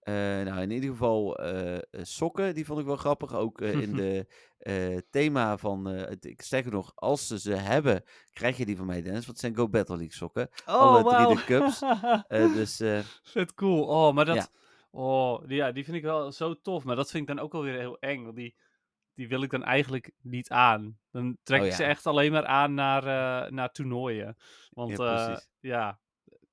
Eh, 0.00 0.14
nou, 0.14 0.60
in 0.60 0.70
ieder 0.70 0.90
geval 0.90 1.36
eh, 1.38 1.74
eh, 1.76 1.80
sokken, 1.90 2.54
die 2.54 2.64
vond 2.66 2.80
ik 2.80 2.86
wel 2.86 2.96
grappig. 2.96 3.34
Ook 3.34 3.60
eh, 3.60 3.80
in 3.80 3.92
de 4.02 4.26
eh, 4.58 4.98
thema 5.10 5.58
van, 5.58 5.88
eh, 5.88 6.08
het- 6.08 6.24
ik 6.24 6.42
sterker 6.42 6.72
nog, 6.72 6.92
als 6.94 7.26
ze 7.26 7.38
ze 7.38 7.52
hebben, 7.54 8.02
krijg 8.32 8.56
je 8.56 8.66
die 8.66 8.76
van 8.76 8.86
mij, 8.86 9.02
Dennis. 9.02 9.14
Want 9.26 9.26
het 9.26 9.38
zijn 9.38 9.56
Go 9.56 9.68
Battle 9.68 9.96
League 9.96 10.14
sokken. 10.14 10.48
Alle 10.64 11.24
drie 11.24 11.36
de 11.36 11.44
cups. 11.44 11.80
Eh, 12.28 12.54
dus 12.54 12.80
eh, 12.80 12.98
Vet 13.22 13.54
cool. 13.54 13.82
Oh, 13.84 14.14
maar 14.14 14.24
dat... 14.24 14.36
Ja. 14.36 14.48
Oh, 14.96 15.46
die, 15.46 15.56
ja, 15.56 15.72
die 15.72 15.84
vind 15.84 15.96
ik 15.96 16.02
wel 16.02 16.32
zo 16.32 16.60
tof. 16.60 16.84
Maar 16.84 16.96
dat 16.96 17.10
vind 17.10 17.28
ik 17.28 17.36
dan 17.36 17.44
ook 17.44 17.52
wel 17.52 17.62
weer 17.62 17.78
heel 17.78 17.98
eng. 17.98 18.22
Want 18.24 18.36
die, 18.36 18.56
die 19.14 19.28
wil 19.28 19.42
ik 19.42 19.50
dan 19.50 19.64
eigenlijk 19.64 20.10
niet 20.22 20.50
aan. 20.50 20.98
Dan 21.10 21.36
trek 21.42 21.60
Oh, 21.60 21.66
ik 21.66 21.72
ze 21.72 21.84
echt 21.84 22.06
alleen 22.06 22.32
maar 22.32 22.46
aan 22.46 22.74
naar, 22.74 23.02
eh, 23.02 23.50
naar 23.50 23.72
toernooien. 23.72 24.36
Want 24.70 24.90
Ja, 24.90 24.96
precies. 24.96 25.48
ja 25.60 26.00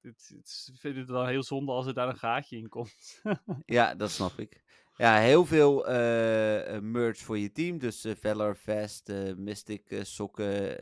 het, 0.03 0.31
het, 0.35 0.69
ik 0.73 0.79
vind 0.79 0.95
het 0.95 1.07
dan 1.07 1.27
heel 1.27 1.43
zonde 1.43 1.71
als 1.71 1.85
er 1.85 1.93
daar 1.93 2.07
een 2.07 2.17
gaatje 2.17 2.57
in 2.57 2.69
komt. 2.69 3.21
ja, 3.65 3.95
dat 3.95 4.11
snap 4.11 4.39
ik. 4.39 4.63
Ja, 4.95 5.19
heel 5.19 5.45
veel 5.45 5.87
eh, 5.87 6.75
eh, 6.75 6.81
merch 6.81 7.17
voor 7.17 7.37
je 7.37 7.51
team. 7.51 7.77
Dus 7.77 8.03
eh 8.05 8.15
Valor 8.19 8.57
Vest, 8.57 9.11
Mystic 9.35 9.99
sokken 10.01 10.79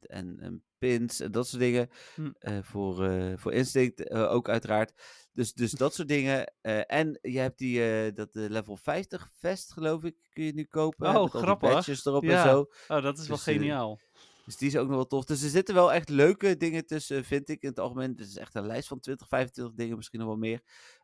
en, 0.00 0.40
en 0.40 0.62
pins 0.78 1.20
en 1.20 1.32
dat 1.32 1.48
soort 1.48 1.62
dingen. 1.62 1.90
Hm. 2.14 2.62
Voor, 2.62 3.10
voor 3.38 3.52
Instinct 3.52 4.10
ook 4.10 4.48
uiteraard. 4.48 4.92
Dus, 5.32 5.52
dus 5.52 5.70
dat 5.70 5.94
soort 5.94 6.08
dingen. 6.08 6.54
En 6.86 7.18
je 7.22 7.38
hebt 7.38 7.58
die, 7.58 8.12
dat 8.12 8.32
de 8.32 8.50
level 8.50 8.76
50 8.76 9.30
vest, 9.38 9.72
geloof 9.72 10.04
ik, 10.04 10.16
kun 10.32 10.44
je 10.44 10.52
nu 10.52 10.64
kopen. 10.64 11.08
Oh, 11.16 11.22
met 11.22 11.42
grappig. 11.42 11.70
badges 11.70 12.04
erop 12.04 12.22
Ja. 12.24 12.42
en 12.44 12.50
zo. 12.50 12.66
Oh, 12.88 13.02
dat 13.02 13.18
is 13.18 13.26
wel 13.26 13.36
Dus, 13.36 13.44
geniaal. 13.44 13.98
Dus 14.44 14.56
die 14.56 14.68
is 14.68 14.76
ook 14.76 14.86
nog 14.86 14.96
wel 14.96 15.06
tof. 15.06 15.24
Dus 15.24 15.42
er 15.42 15.48
zitten 15.48 15.74
wel 15.74 15.92
echt 15.92 16.08
leuke 16.08 16.56
dingen 16.56 16.86
tussen, 16.86 17.24
vind 17.24 17.48
ik 17.48 17.62
in 17.62 17.68
het 17.68 17.78
algemeen. 17.78 18.10
Het 18.10 18.20
is 18.20 18.36
echt 18.36 18.54
een 18.54 18.66
lijst 18.66 18.88
van 18.88 19.00
20, 19.00 19.28
25 19.28 19.74
dingen, 19.74 19.96
misschien 19.96 20.18
nog 20.18 20.28
wel 20.28 20.36
meer. 20.36 20.60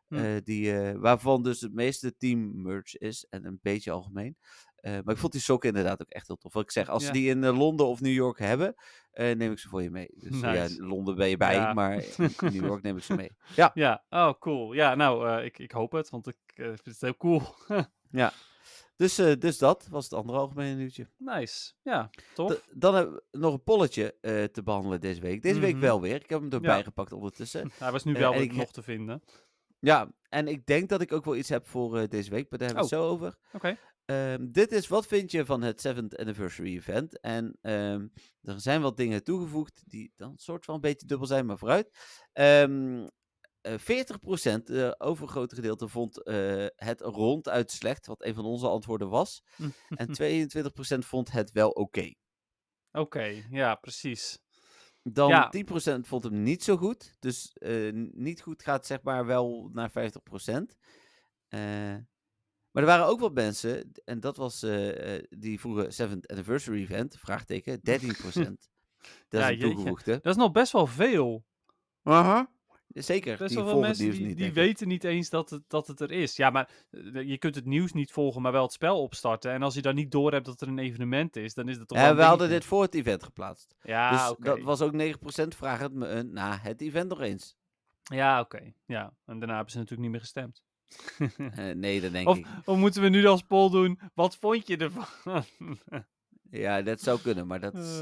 Hm. 0.07 0.15
eh, 0.15 0.35
die, 0.43 0.79
eh, 0.79 0.95
waarvan 0.99 1.43
dus 1.43 1.61
het 1.61 1.73
meeste 1.73 2.17
team 2.17 2.61
merch 2.61 2.97
is 2.97 3.25
en 3.29 3.45
een 3.45 3.59
beetje 3.61 3.91
algemeen. 3.91 4.37
Eh, 4.75 4.91
maar 5.03 5.13
ik 5.13 5.19
vond 5.19 5.31
die 5.31 5.41
sokken 5.41 5.69
inderdaad 5.69 6.01
ook 6.01 6.09
echt 6.09 6.27
heel 6.27 6.37
tof. 6.37 6.53
Wat 6.53 6.63
ik 6.63 6.71
zeg, 6.71 6.89
als 6.89 7.01
Ja. 7.01 7.07
ze 7.07 7.13
die 7.13 7.29
in 7.29 7.45
Londen 7.45 7.85
of 7.85 8.01
New 8.01 8.13
York 8.13 8.39
hebben, 8.39 8.75
neem 9.11 9.51
ik 9.51 9.59
ze 9.59 9.67
voor 9.69 9.81
je 9.83 9.89
mee. 9.89 10.07
Dus 10.29 10.39
ja, 10.39 10.53
in 10.53 10.77
Londen 10.87 11.15
ben 11.15 11.29
je 11.29 11.37
bij, 11.37 11.53
Ja. 11.53 11.73
maar 11.73 11.93
in 12.17 12.31
New 12.39 12.65
York 12.65 12.81
neem 12.83 12.97
ik 12.97 13.03
ze 13.03 13.13
mee. 13.15 13.31
Ja, 13.55 13.71
Ja, 13.73 14.03
oh 14.09 14.33
cool. 14.39 14.73
Ja, 14.73 14.95
nou, 14.95 15.41
ik, 15.43 15.59
ik 15.59 15.71
hoop 15.71 15.91
het, 15.91 16.09
want 16.09 16.27
ik 16.27 16.37
vind 16.55 16.85
het 16.85 17.01
heel 17.01 17.17
cool. 17.17 17.41
dus, 18.97 19.17
eh, 19.17 19.33
dus 19.39 19.57
dat 19.57 19.87
was 19.89 20.03
het 20.03 20.13
andere 20.13 20.37
algemene 20.37 20.75
nieuwtje. 20.75 21.09
nice. 21.17 21.73
Ja, 21.83 22.09
tof. 22.33 22.53
D- 22.53 22.67
dan 22.73 22.95
hebben 22.95 23.13
we 23.31 23.37
nog 23.37 23.53
een 23.53 23.63
polletje 23.63 24.15
te 24.51 24.63
behandelen 24.63 25.01
deze 25.01 25.21
week. 25.21 25.41
Deze 25.41 25.59
week 25.59 25.73
Mhm. 25.73 25.81
wel 25.81 26.01
weer. 26.01 26.15
Ik 26.15 26.29
heb 26.29 26.39
hem 26.41 26.51
erbij 26.51 26.77
Ja. 26.77 26.83
gepakt 26.83 27.11
ondertussen. 27.11 27.71
Hij 27.79 27.91
was 27.91 28.03
nu 28.03 28.13
wel 28.13 28.31
weer 28.33 28.53
nog 28.53 28.71
te 28.71 28.83
vinden. 28.83 29.23
Ja, 29.79 30.11
en 30.29 30.47
ik 30.47 30.65
denk 30.65 30.89
dat 30.89 31.01
ik 31.01 31.11
ook 31.11 31.25
wel 31.25 31.35
iets 31.35 31.49
heb 31.49 31.67
voor 31.67 31.97
eh, 31.97 32.07
deze 32.07 32.29
week, 32.29 32.49
maar 32.49 32.59
daar 32.59 32.67
hebben 32.67 32.89
we 32.89 32.95
het 32.95 33.03
zo 33.03 33.09
over. 33.09 33.37
Oké. 33.53 33.77
Ehm, 34.05 34.51
dit 34.51 34.71
is 34.71 34.87
wat 34.87 35.07
vind 35.07 35.31
je 35.31 35.45
van 35.45 35.61
het 35.61 35.87
7th 35.87 36.15
anniversary 36.15 36.75
event. 36.75 37.19
En 37.19 37.57
ehm, 37.61 38.07
er 38.41 38.59
zijn 38.59 38.81
wat 38.81 38.97
dingen 38.97 39.23
toegevoegd 39.23 39.83
die 39.85 40.11
dan 40.15 40.37
soort 40.37 40.65
van 40.65 40.75
een 40.75 40.81
beetje 40.81 41.07
dubbel 41.07 41.27
zijn, 41.27 41.45
maar 41.45 41.57
vooruit. 41.57 41.97
Ehm 42.33 43.07
eh 43.61 43.77
40%, 43.77 44.65
de 44.65 44.95
overgrote 44.97 45.55
gedeelte, 45.55 45.87
vond 45.87 46.23
eh, 46.23 46.65
het 46.75 47.01
ronduit 47.01 47.71
slecht, 47.71 48.05
wat 48.05 48.25
een 48.25 48.33
van 48.33 48.45
onze 48.45 48.67
antwoorden 48.67 49.09
was. 49.09 49.43
En 49.89 50.07
22% 50.07 51.05
vond 51.05 51.31
het 51.31 51.51
wel 51.51 51.69
oké. 51.69 52.13
Oké, 52.91 53.43
ja, 53.49 53.75
precies. 53.75 54.39
Dan 55.13 55.29
Ja. 55.29 55.49
10% 55.49 56.07
vond 56.07 56.23
hem 56.23 56.43
niet 56.43 56.63
zo 56.63 56.77
goed. 56.77 57.15
Dus 57.19 57.53
eh, 57.53 57.91
niet 58.11 58.41
goed 58.41 58.63
gaat 58.63 58.85
zeg 58.85 59.01
maar 59.01 59.25
wel 59.25 59.69
naar 59.73 59.89
50%. 59.91 60.77
Eh, 61.47 61.59
maar 62.71 62.83
er 62.85 62.85
waren 62.85 63.05
ook 63.05 63.19
wat 63.19 63.33
mensen, 63.33 63.91
en 64.05 64.19
dat 64.19 64.37
was, 64.37 64.63
eh, 64.63 65.23
die 65.29 65.59
vroegen 65.59 65.93
7th 65.93 66.27
anniversary 66.27 66.81
event, 66.81 67.15
vraagteken, 67.19 67.79
13%. 67.83 68.69
dat 69.29 69.41
Ja, 69.41 69.49
is 69.49 69.61
een 69.63 69.69
toegevoegde. 69.69 70.11
Dat 70.11 70.25
is 70.35 70.35
nog 70.41 70.51
best 70.51 70.71
wel 70.71 70.87
veel. 70.87 71.45
Aha. 72.03 72.51
Zeker, 72.87 73.37
Best 73.37 73.49
die 73.49 73.63
wel 73.63 73.67
veel 73.67 73.79
mensen 73.79 74.03
nieuws 74.03 74.17
die, 74.17 74.25
niet, 74.27 74.37
die 74.37 74.53
weten 74.53 74.87
niet 74.87 75.03
eens 75.03 75.29
dat 75.29 75.49
het, 75.49 75.63
dat 75.67 75.87
het 75.87 75.99
er 75.99 76.11
is. 76.11 76.35
Ja, 76.35 76.49
maar 76.49 76.69
eh, 76.89 77.27
je 77.27 77.37
kunt 77.37 77.55
het 77.55 77.65
nieuws 77.65 77.93
niet 77.93 78.11
volgen, 78.11 78.41
maar 78.41 78.51
wel 78.51 78.63
het 78.63 78.71
spel 78.71 79.01
opstarten. 79.01 79.51
En 79.51 79.63
als 79.63 79.73
je 79.73 79.81
dan 79.81 79.95
niet 79.95 80.11
doorhebt 80.11 80.45
dat 80.45 80.61
er 80.61 80.67
een 80.67 80.79
evenement 80.79 81.35
is, 81.35 81.53
dan 81.53 81.69
is 81.69 81.77
dat 81.77 81.87
toch 81.87 81.97
wel 81.97 82.07
Ja, 82.07 82.15
we 82.15 82.21
hadden 82.21 82.49
dit 82.49 82.65
voor 82.65 82.81
het 82.81 82.95
event 82.95 83.23
geplaatst. 83.23 83.75
Ja, 83.81 84.09
dus 84.27 84.35
dat 84.39 84.59
was 84.59 84.81
ook 84.81 84.93
9% 84.93 85.47
vraag 85.47 85.79
het 85.79 85.93
me 85.93 86.07
eh, 86.07 86.23
na 86.23 86.57
het 86.61 86.81
event 86.81 87.09
nog 87.09 87.21
eens. 87.21 87.55
Ja, 88.03 88.39
oké. 88.39 88.73
Ja, 88.85 89.13
en 89.25 89.39
daarna 89.39 89.55
hebben 89.55 89.71
ze 89.71 89.77
natuurlijk 89.77 90.01
niet 90.01 90.11
meer 90.11 90.21
gestemd. 90.21 90.61
Eh, 91.37 91.75
nee, 91.75 92.01
dat 92.01 92.11
denk 92.11 92.27
Of, 92.27 92.37
ik. 92.37 92.47
of 92.65 92.77
moeten 92.77 93.01
we 93.01 93.09
nu 93.09 93.25
als 93.25 93.41
poll 93.41 93.69
doen, 93.69 93.99
wat 94.13 94.37
vond 94.37 94.67
je 94.67 94.77
ervan? 94.77 95.43
Ja, 96.49 96.81
dat 96.81 97.01
zou 97.01 97.19
kunnen, 97.21 97.47
maar 97.47 97.59
dat 97.59 97.73
is... 97.75 98.01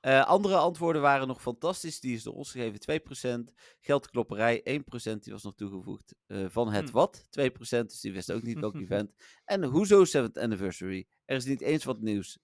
Eh, 0.00 0.24
andere 0.26 0.56
antwoorden 0.56 1.02
waren 1.02 1.26
nog 1.28 1.40
fantastisch. 1.42 2.00
Die 2.00 2.14
is 2.14 2.22
door 2.22 2.34
ons 2.34 2.50
gegeven 2.50 2.80
2%. 2.80 3.52
Geldklopperij 3.80 4.60
1%, 4.64 5.24
die 5.24 5.32
was 5.32 5.42
nog 5.42 5.54
toegevoegd. 5.54 6.14
eh, 6.26 6.44
van 6.48 6.72
het 6.72 6.88
Hm. 6.88 6.92
wat 6.94 7.26
2%, 7.30 7.88
dus 7.90 8.00
die 8.00 8.12
wist 8.12 8.32
ook 8.32 8.42
niet 8.42 8.58
welk 8.60 8.74
event. 8.90 9.12
En 9.44 9.64
hoezo 9.64 10.04
7th 10.04 10.38
anniversary? 10.38 11.06
Er 11.24 11.36
is 11.36 11.44
niet 11.44 11.60
eens 11.60 11.84
wat 11.84 12.00
nieuws. 12.00 12.38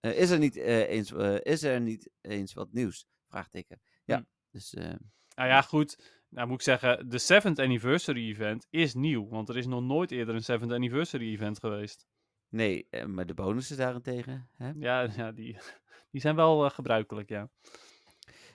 Eh, 0.00 0.18
is, 0.18 0.30
er 0.30 0.38
niet, 0.38 0.56
eens, 0.56 1.12
is 1.42 1.62
er 1.62 1.80
niet 1.80 2.10
eens 2.20 2.52
wat 2.52 2.72
nieuws? 2.72 3.06
Vraagteken. 3.28 3.80
Ja, 4.04 4.16
Hm. 4.16 4.22
dus 4.50 4.70
nou 5.34 5.48
ja, 5.48 5.62
goed. 5.62 6.14
Nou 6.28 6.46
moet 6.48 6.56
ik 6.56 6.62
zeggen, 6.62 7.08
de 7.08 7.18
7th 7.18 7.58
anniversary 7.58 8.28
event 8.28 8.66
is 8.70 8.94
nieuw. 8.94 9.28
Want 9.28 9.48
er 9.48 9.56
is 9.56 9.66
nog 9.66 9.82
nooit 9.82 10.10
eerder 10.10 10.34
een 10.34 10.60
7th 10.60 10.72
anniversary 10.72 11.32
event 11.32 11.58
geweest. 11.58 12.06
nee, 12.48 12.88
maar 13.06 13.26
de 13.26 13.34
bonussen 13.34 13.76
daarentegen. 13.76 14.48
Hè? 14.52 14.70
Ja, 14.76 15.02
ja 15.16 15.32
die, 15.32 15.58
die 16.10 16.20
zijn 16.20 16.36
wel 16.36 16.64
eh, 16.64 16.70
gebruikelijk, 16.70 17.28
ja. 17.28 17.48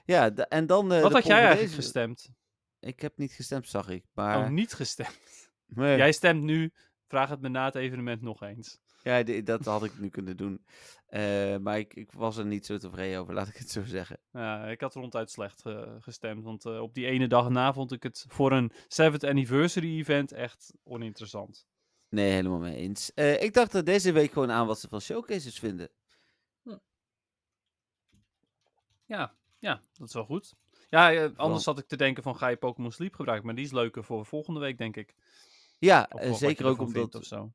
Ja, 0.04 0.30
de- 0.30 0.46
en 0.46 0.66
dan. 0.66 0.92
eh, 0.92 1.02
Wat 1.02 1.12
had 1.12 1.26
jij 1.26 1.40
eigenlijk 1.44 1.74
gestemd? 1.74 2.28
Ik 2.80 3.00
heb 3.00 3.16
niet 3.16 3.32
gestemd, 3.32 3.68
zag 3.68 3.88
ik. 3.88 4.04
Maar. 4.12 4.38
Oh, 4.38 4.48
niet 4.48 4.72
gestemd. 4.74 5.18
nee. 5.66 5.96
Jij 5.96 6.12
stemt 6.12 6.42
nu. 6.42 6.72
Vraag 7.06 7.28
het 7.28 7.40
me 7.40 7.48
na 7.48 7.64
het 7.64 7.74
evenement 7.74 8.22
nog 8.22 8.42
eens. 8.42 8.80
Ja, 9.02 9.22
dat 9.22 9.64
had 9.64 9.84
ik 9.84 9.98
nu 9.98 10.08
kunnen 10.08 10.36
doen. 10.36 10.64
Eh, 11.06 11.56
maar 11.56 11.78
ik, 11.78 11.94
ik 11.94 12.12
was 12.12 12.36
er 12.36 12.46
niet 12.46 12.66
zo 12.66 12.78
tevreden 12.78 13.20
over, 13.20 13.34
laat 13.38 13.48
ik 13.48 13.56
het 13.56 13.70
zo 13.70 13.84
zeggen. 13.84 14.18
Ja, 14.32 14.64
ik 14.66 14.80
had 14.80 14.94
ronduit 14.94 15.30
slecht 15.30 15.62
gestemd. 15.98 16.44
Want 16.44 16.64
op 16.66 16.94
die 16.94 17.06
ene 17.06 17.26
dag 17.28 17.48
na 17.48 17.72
vond 17.72 17.92
ik 17.92 18.02
het 18.02 18.24
voor 18.28 18.52
een 18.52 18.72
7th 18.72 19.28
anniversary 19.28 19.98
event 19.98 20.32
echt 20.32 20.72
oninteressant. 20.84 21.66
Nee, 22.08 22.30
helemaal 22.30 22.58
mee 22.58 22.76
eens. 22.76 23.10
Ik 23.14 23.52
dacht 23.54 23.74
er 23.74 23.84
deze 23.84 24.12
week 24.12 24.32
gewoon 24.32 24.50
aan 24.50 24.66
wat 24.66 24.80
ze 24.80 24.88
van 24.88 25.00
showcases 25.00 25.58
vinden. 25.58 25.88
Ja, 29.12 29.34
ja, 29.58 29.80
dat 29.92 30.08
is 30.08 30.14
wel 30.14 30.24
goed. 30.24 30.54
Ja, 30.90 31.12
eh, 31.12 31.30
anders 31.36 31.64
zat 31.64 31.78
ik 31.78 31.86
te 31.86 31.96
denken 31.96 32.22
van 32.22 32.36
ga 32.36 32.48
je 32.48 32.56
Pokémon 32.56 32.92
Sleep 32.92 33.14
gebruiken. 33.14 33.46
Maar 33.46 33.54
die 33.54 33.64
is 33.64 33.72
leuker 33.72 34.04
voor 34.04 34.26
volgende 34.26 34.60
week, 34.60 34.78
denk 34.78 34.96
ik. 34.96 35.14
Ja, 35.78 36.08
Of 36.10 36.20
eh, 36.20 36.30
wat 36.30 36.38
je 36.38 36.46
zeker 36.46 36.64
ook 36.64 36.70
ervan 36.70 36.90
vindt 36.90 37.14
omdat. 37.14 37.20
Of 37.20 37.26
zo. 37.26 37.52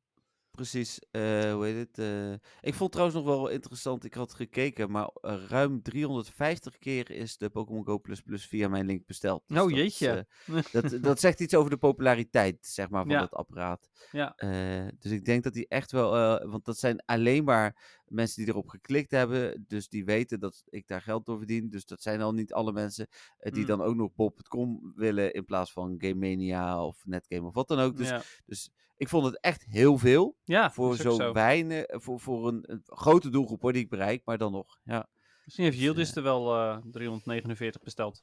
Precies, 0.58 0.98
eh, 1.10 1.52
hoe 1.52 1.64
heet 1.64 1.76
het? 1.88 1.98
eh, 1.98 2.32
ik 2.60 2.74
vond 2.74 2.92
trouwens 2.92 3.18
nog 3.18 3.26
wel 3.26 3.48
interessant, 3.48 4.04
ik 4.04 4.14
had 4.14 4.34
gekeken, 4.34 4.90
maar 4.90 5.08
eh, 5.20 5.44
ruim 5.48 5.82
350 5.82 6.78
keer 6.78 7.10
is 7.10 7.36
de 7.36 7.50
Pokémon 7.50 7.84
Go 7.84 7.98
Plus 7.98 8.20
Plus 8.20 8.46
via 8.46 8.68
mijn 8.68 8.86
link 8.86 9.06
besteld. 9.06 9.42
Dus 9.46 9.58
Oh, 9.60 9.68
dat 9.68 9.78
is, 9.78 9.98
jeetje. 9.98 10.26
eh, 10.46 10.62
dat, 10.72 10.98
dat 11.02 11.20
zegt 11.20 11.40
iets 11.40 11.54
over 11.54 11.70
de 11.70 11.76
populariteit, 11.76 12.66
zeg 12.66 12.88
maar, 12.90 13.02
van 13.02 13.10
Ja. 13.12 13.20
het 13.20 13.32
apparaat. 13.34 13.88
Ja. 14.10 14.34
Eh, 14.36 14.88
dus 14.98 15.12
ik 15.12 15.24
denk 15.24 15.42
dat 15.42 15.52
die 15.52 15.68
echt 15.68 15.90
wel, 15.92 16.16
eh, 16.16 16.50
want 16.50 16.64
dat 16.64 16.78
zijn 16.78 17.02
alleen 17.04 17.44
maar 17.44 18.00
mensen 18.06 18.44
die 18.44 18.52
erop 18.52 18.68
geklikt 18.68 19.10
hebben, 19.10 19.64
dus 19.68 19.88
die 19.88 20.04
weten 20.04 20.40
dat 20.40 20.62
ik 20.68 20.86
daar 20.86 21.02
geld 21.02 21.26
door 21.26 21.38
verdien. 21.38 21.68
Dus 21.70 21.84
dat 21.84 22.02
zijn 22.02 22.20
al 22.20 22.32
niet 22.32 22.52
alle 22.52 22.72
mensen 22.72 23.08
eh, 23.38 23.52
die 23.52 23.60
Mm. 23.62 23.68
dan 23.68 23.82
ook 23.82 23.94
nog 23.94 24.14
Bob.com 24.14 24.92
willen 24.96 25.32
in 25.32 25.44
plaats 25.44 25.72
van 25.72 25.94
Game 25.98 26.14
Mania 26.28 26.84
of 26.84 27.02
Netgame 27.06 27.46
of 27.46 27.54
wat 27.54 27.68
dan 27.68 27.78
ook. 27.78 27.96
Dus, 27.96 28.08
ja. 28.08 28.22
dus 28.46 28.70
ik 28.98 29.08
vond 29.08 29.24
het 29.24 29.40
echt 29.40 29.64
heel 29.64 29.98
veel 29.98 30.36
ja, 30.44 30.70
voor 30.70 30.96
zo, 30.96 31.32
weinig, 31.32 31.84
voor, 31.88 32.20
voor 32.20 32.48
een, 32.48 32.62
een 32.66 32.82
grote 32.84 33.28
doelgroep 33.30 33.62
hoor, 33.62 33.72
die 33.72 33.82
ik 33.82 33.88
bereik, 33.90 34.22
maar 34.24 34.38
dan 34.38 34.52
nog. 34.52 34.78
Ja. 34.84 35.08
Misschien 35.44 35.64
heeft 35.64 35.76
Dus, 35.76 35.86
Yildiz 35.86 36.10
eh, 36.10 36.16
er 36.16 36.22
wel 36.22 36.54
eh 36.56 36.76
349 36.90 37.82
besteld. 37.82 38.22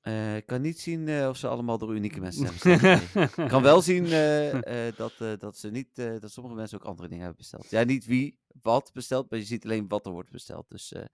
Eh, 0.00 0.36
ik 0.36 0.46
kan 0.46 0.60
niet 0.60 0.80
zien 0.80 1.08
eh, 1.08 1.28
of 1.28 1.36
ze 1.36 1.48
allemaal 1.48 1.78
door 1.78 1.94
unieke 1.94 2.20
mensen 2.26 2.48
zijn 2.58 2.78
besteld. 2.80 3.14
nee. 3.14 3.24
Ik 3.44 3.48
kan 3.50 3.62
wel 3.62 3.82
zien 3.82 4.04
eh, 4.06 4.86
eh, 4.88 4.96
dat, 4.96 5.12
eh, 5.18 5.32
dat, 5.38 5.56
ze 5.56 5.70
niet, 5.70 5.98
eh, 5.98 6.18
dat 6.20 6.30
sommige 6.30 6.56
mensen 6.56 6.78
ook 6.78 6.84
andere 6.86 7.08
dingen 7.08 7.24
hebben 7.24 7.40
besteld. 7.42 7.70
Ja, 7.70 7.82
niet 7.84 8.06
wie 8.06 8.38
wat 8.62 8.90
bestelt, 8.92 9.30
maar 9.30 9.38
je 9.38 9.44
ziet 9.44 9.64
alleen 9.64 9.88
wat 9.88 10.06
er 10.06 10.12
wordt 10.12 10.30
besteld. 10.30 10.66
Dus 10.68 10.92
eh, 10.92 11.04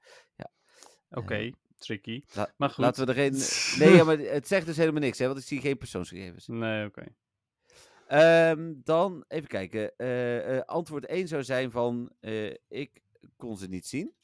Oké, 1.10 1.50
tricky. 1.78 2.22
la- 2.34 2.52
Maar 2.56 2.68
goed. 2.70 2.84
laten 2.84 3.06
we 3.06 3.12
er 3.14 3.18
geen... 3.18 3.32
Nee, 3.86 3.96
ja, 3.96 4.04
maar 4.04 4.18
het 4.18 4.46
zegt 4.48 4.66
dus 4.66 4.76
helemaal 4.76 5.00
niks, 5.00 5.18
hè, 5.18 5.26
want 5.26 5.38
ik 5.38 5.44
zie 5.44 5.60
geen 5.60 5.78
persoonsgegevens. 5.78 6.46
Nee, 6.46 6.86
oké. 6.86 7.04
Ehm, 8.06 8.74
dan 8.84 9.24
even 9.28 9.48
kijken. 9.48 9.96
Eh, 9.96 10.56
eh, 10.56 10.64
antwoord 10.64 11.06
1 11.06 11.28
zou 11.28 11.44
zijn 11.44 11.70
van 11.70 12.12
eh, 12.20 12.54
ik 12.68 13.02
kon 13.36 13.56
ze 13.56 13.68
niet 13.68 13.86
zien. 13.86 14.14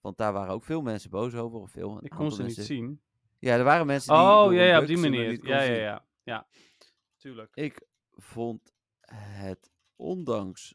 Want 0.00 0.16
daar 0.16 0.32
waren 0.32 0.54
ook 0.54 0.64
veel 0.64 0.82
mensen 0.82 1.10
boos 1.10 1.34
over. 1.34 1.58
Of 1.60 1.70
veel, 1.70 2.04
Ik 2.04 2.10
kon 2.10 2.32
ze 2.32 2.42
niet 2.42 2.54
zien. 2.54 3.02
Ja, 3.38 3.56
er 3.56 3.64
waren 3.64 3.86
mensen 3.86 4.14
die. 4.14 4.22
Oh, 4.22 4.52
ja, 4.52 4.62
ja, 4.62 4.80
op 4.80 4.86
die 4.86 4.96
manier. 4.96 5.46
Ja, 5.46 5.62
ja, 5.62 5.96
zien. 5.96 6.06
ja. 6.22 6.46
Tuurlijk. 7.16 7.54
Ik 7.54 7.86
vond 8.10 8.74
het 9.06 9.70
ondanks 9.96 10.74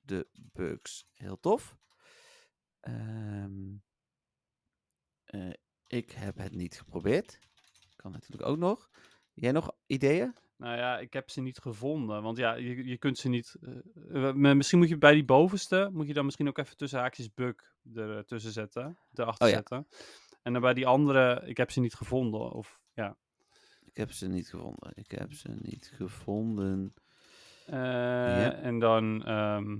de 0.00 0.26
bugs 0.32 1.08
heel 1.12 1.40
tof. 1.40 1.76
Ehm, 2.80 3.76
eh, 5.24 5.52
ik 5.86 6.10
heb 6.10 6.36
het 6.36 6.54
niet 6.54 6.78
geprobeerd. 6.78 7.38
Kan 7.96 8.12
natuurlijk 8.12 8.48
ook 8.48 8.58
nog. 8.58 8.90
Jij 9.32 9.52
nog 9.52 9.72
ideeën? 9.86 10.34
Nou 10.58 10.76
ja, 10.76 10.98
ik 10.98 11.12
heb 11.12 11.30
ze 11.30 11.40
niet 11.40 11.58
gevonden. 11.58 12.22
Want 12.22 12.36
ja, 12.36 12.54
je, 12.54 12.84
je 12.86 12.96
kunt 12.98 13.18
ze 13.18 13.28
niet. 13.28 13.56
eh, 14.12 14.28
eh, 14.28 14.34
misschien 14.34 14.78
moet 14.78 14.88
je 14.88 14.98
bij 14.98 15.12
die 15.14 15.24
bovenste. 15.24 15.90
Moet 15.92 16.06
je 16.06 16.12
dan 16.14 16.24
misschien 16.24 16.48
ook 16.48 16.58
even 16.58 16.76
tussen 16.76 16.98
haakjes 16.98 17.34
bug 17.34 17.54
ertussen 17.94 18.52
zetten. 18.52 18.98
Erachter 19.14 19.44
Oh 19.46 19.50
ja. 19.50 19.56
zetten. 19.56 19.88
En 20.42 20.52
dan 20.52 20.62
bij 20.62 20.74
die 20.74 20.86
andere. 20.86 21.42
Ik 21.46 21.56
heb 21.56 21.70
ze 21.70 21.80
niet 21.80 21.94
gevonden. 21.94 22.52
Of 22.52 22.80
ja. 22.92 23.16
Ik 23.84 23.96
heb 23.96 24.12
ze 24.12 24.26
niet 24.28 24.48
gevonden. 24.48 24.92
Ik 24.94 25.10
heb 25.10 25.32
ze 25.32 25.48
niet 25.60 25.92
gevonden. 25.94 26.94
Eh, 27.66 28.64
En 28.64 28.78
dan. 28.78 29.24
ehm 29.24 29.76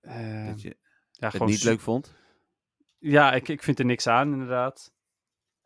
eh, 0.00 0.46
dat 0.46 0.60
je 0.62 0.76
ja, 1.10 1.26
het 1.26 1.30
gewoon 1.32 1.48
niet 1.48 1.62
leuk 1.64 1.80
vond. 1.80 2.14
Ja, 2.98 3.32
ik, 3.32 3.48
ik 3.48 3.62
vind 3.62 3.78
er 3.78 3.84
niks 3.84 4.06
aan, 4.06 4.32
inderdaad. 4.32 4.92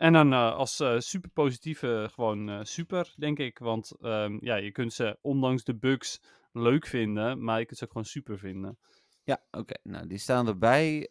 En 0.03 0.13
dan 0.13 0.33
eh, 0.33 0.55
als 0.55 0.81
eh, 0.81 0.99
super 0.99 1.31
positieve, 1.31 2.09
gewoon 2.13 2.49
eh, 2.49 2.59
super, 2.63 3.15
denk 3.17 3.39
ik. 3.39 3.59
Want 3.59 3.93
ehm, 4.01 4.39
ja, 4.41 4.57
je 4.57 4.73
kunt 4.73 4.93
ze 4.93 5.19
ondanks 5.21 5.65
de 5.65 5.75
bugs 5.75 6.21
leuk 6.53 6.87
vinden, 6.87 7.45
maar 7.45 7.59
je 7.59 7.67
kunt 7.67 7.79
ze 7.79 7.85
ook 7.85 7.91
gewoon 7.91 8.07
super 8.07 8.39
vinden. 8.39 8.79
Ja, 9.25 9.43
oké. 9.51 9.75
Nou, 9.83 10.07
die 10.07 10.19
staan 10.19 10.47
erbij. 10.47 11.09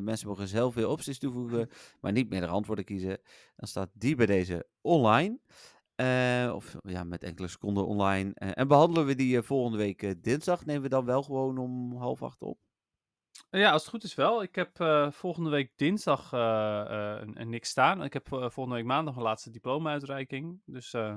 Mensen 0.00 0.28
mogen 0.28 0.48
zelf 0.48 0.74
weer 0.74 0.88
opties 0.88 1.18
toevoegen, 1.18 1.68
maar 2.00 2.12
niet 2.12 2.28
meer 2.28 2.40
de 2.40 2.46
antwoorden 2.46 2.84
kiezen. 2.84 3.18
Dan 3.56 3.68
staat 3.68 3.90
die 3.92 4.14
bij 4.14 4.26
deze 4.26 4.66
online. 4.80 5.38
Of 6.54 6.76
ja, 6.82 7.04
met 7.04 7.22
enkele 7.22 7.48
seconden 7.48 7.86
online. 7.86 8.34
En 8.34 8.68
behandelen 8.68 9.06
we 9.06 9.14
die 9.14 9.42
volgende 9.42 9.78
week 9.78 10.22
dinsdag. 10.22 10.64
Nemen 10.64 10.82
we 10.82 10.88
dan 10.88 11.04
wel 11.04 11.22
gewoon 11.22 11.58
om 11.58 11.96
half 11.96 12.22
acht 12.22 12.42
op. 12.42 12.58
Ja, 13.50 13.70
als 13.70 13.82
het 13.82 13.90
goed 13.90 14.04
is 14.04 14.14
wel. 14.14 14.42
Ik 14.42 14.54
heb 14.54 14.80
eh, 14.80 15.10
volgende 15.10 15.50
week 15.50 15.72
dinsdag 15.76 16.32
eh, 16.32 16.80
eh, 16.80 17.20
een, 17.20 17.40
een 17.40 17.48
niks 17.48 17.68
staan. 17.68 18.02
Ik 18.04 18.12
heb 18.12 18.32
eh, 18.32 18.38
volgende 18.50 18.74
week 18.78 18.84
maandag 18.86 19.16
een 19.16 19.22
laatste 19.22 19.50
diploma-uitreiking. 19.50 20.60
Dus 20.64 20.92
eh, 20.92 21.14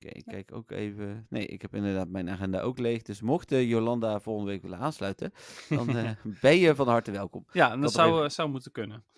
Oké, 0.00 0.08
ik 0.12 0.24
kijk 0.24 0.52
ook 0.52 0.70
even. 0.70 1.26
Nee, 1.28 1.46
ik 1.46 1.62
heb 1.62 1.74
inderdaad 1.74 2.08
mijn 2.08 2.30
agenda 2.30 2.60
ook 2.60 2.78
leeg. 2.78 3.02
Dus 3.02 3.20
mocht 3.20 3.52
eh, 3.52 3.68
Jolanda 3.68 4.20
volgende 4.20 4.50
week 4.50 4.62
willen 4.62 4.78
aansluiten, 4.78 5.32
dan 5.68 5.88
eh, 5.96 6.10
ben 6.40 6.56
je 6.56 6.74
van 6.74 6.88
harte 6.88 7.10
welkom. 7.10 7.46
ja, 7.52 7.70
en 7.72 7.80
dat 7.80 7.92
zou, 7.92 8.10
even- 8.12 8.24
eh, 8.24 8.30
zou 8.30 8.48
moeten 8.48 8.72
kunnen. 8.72 9.04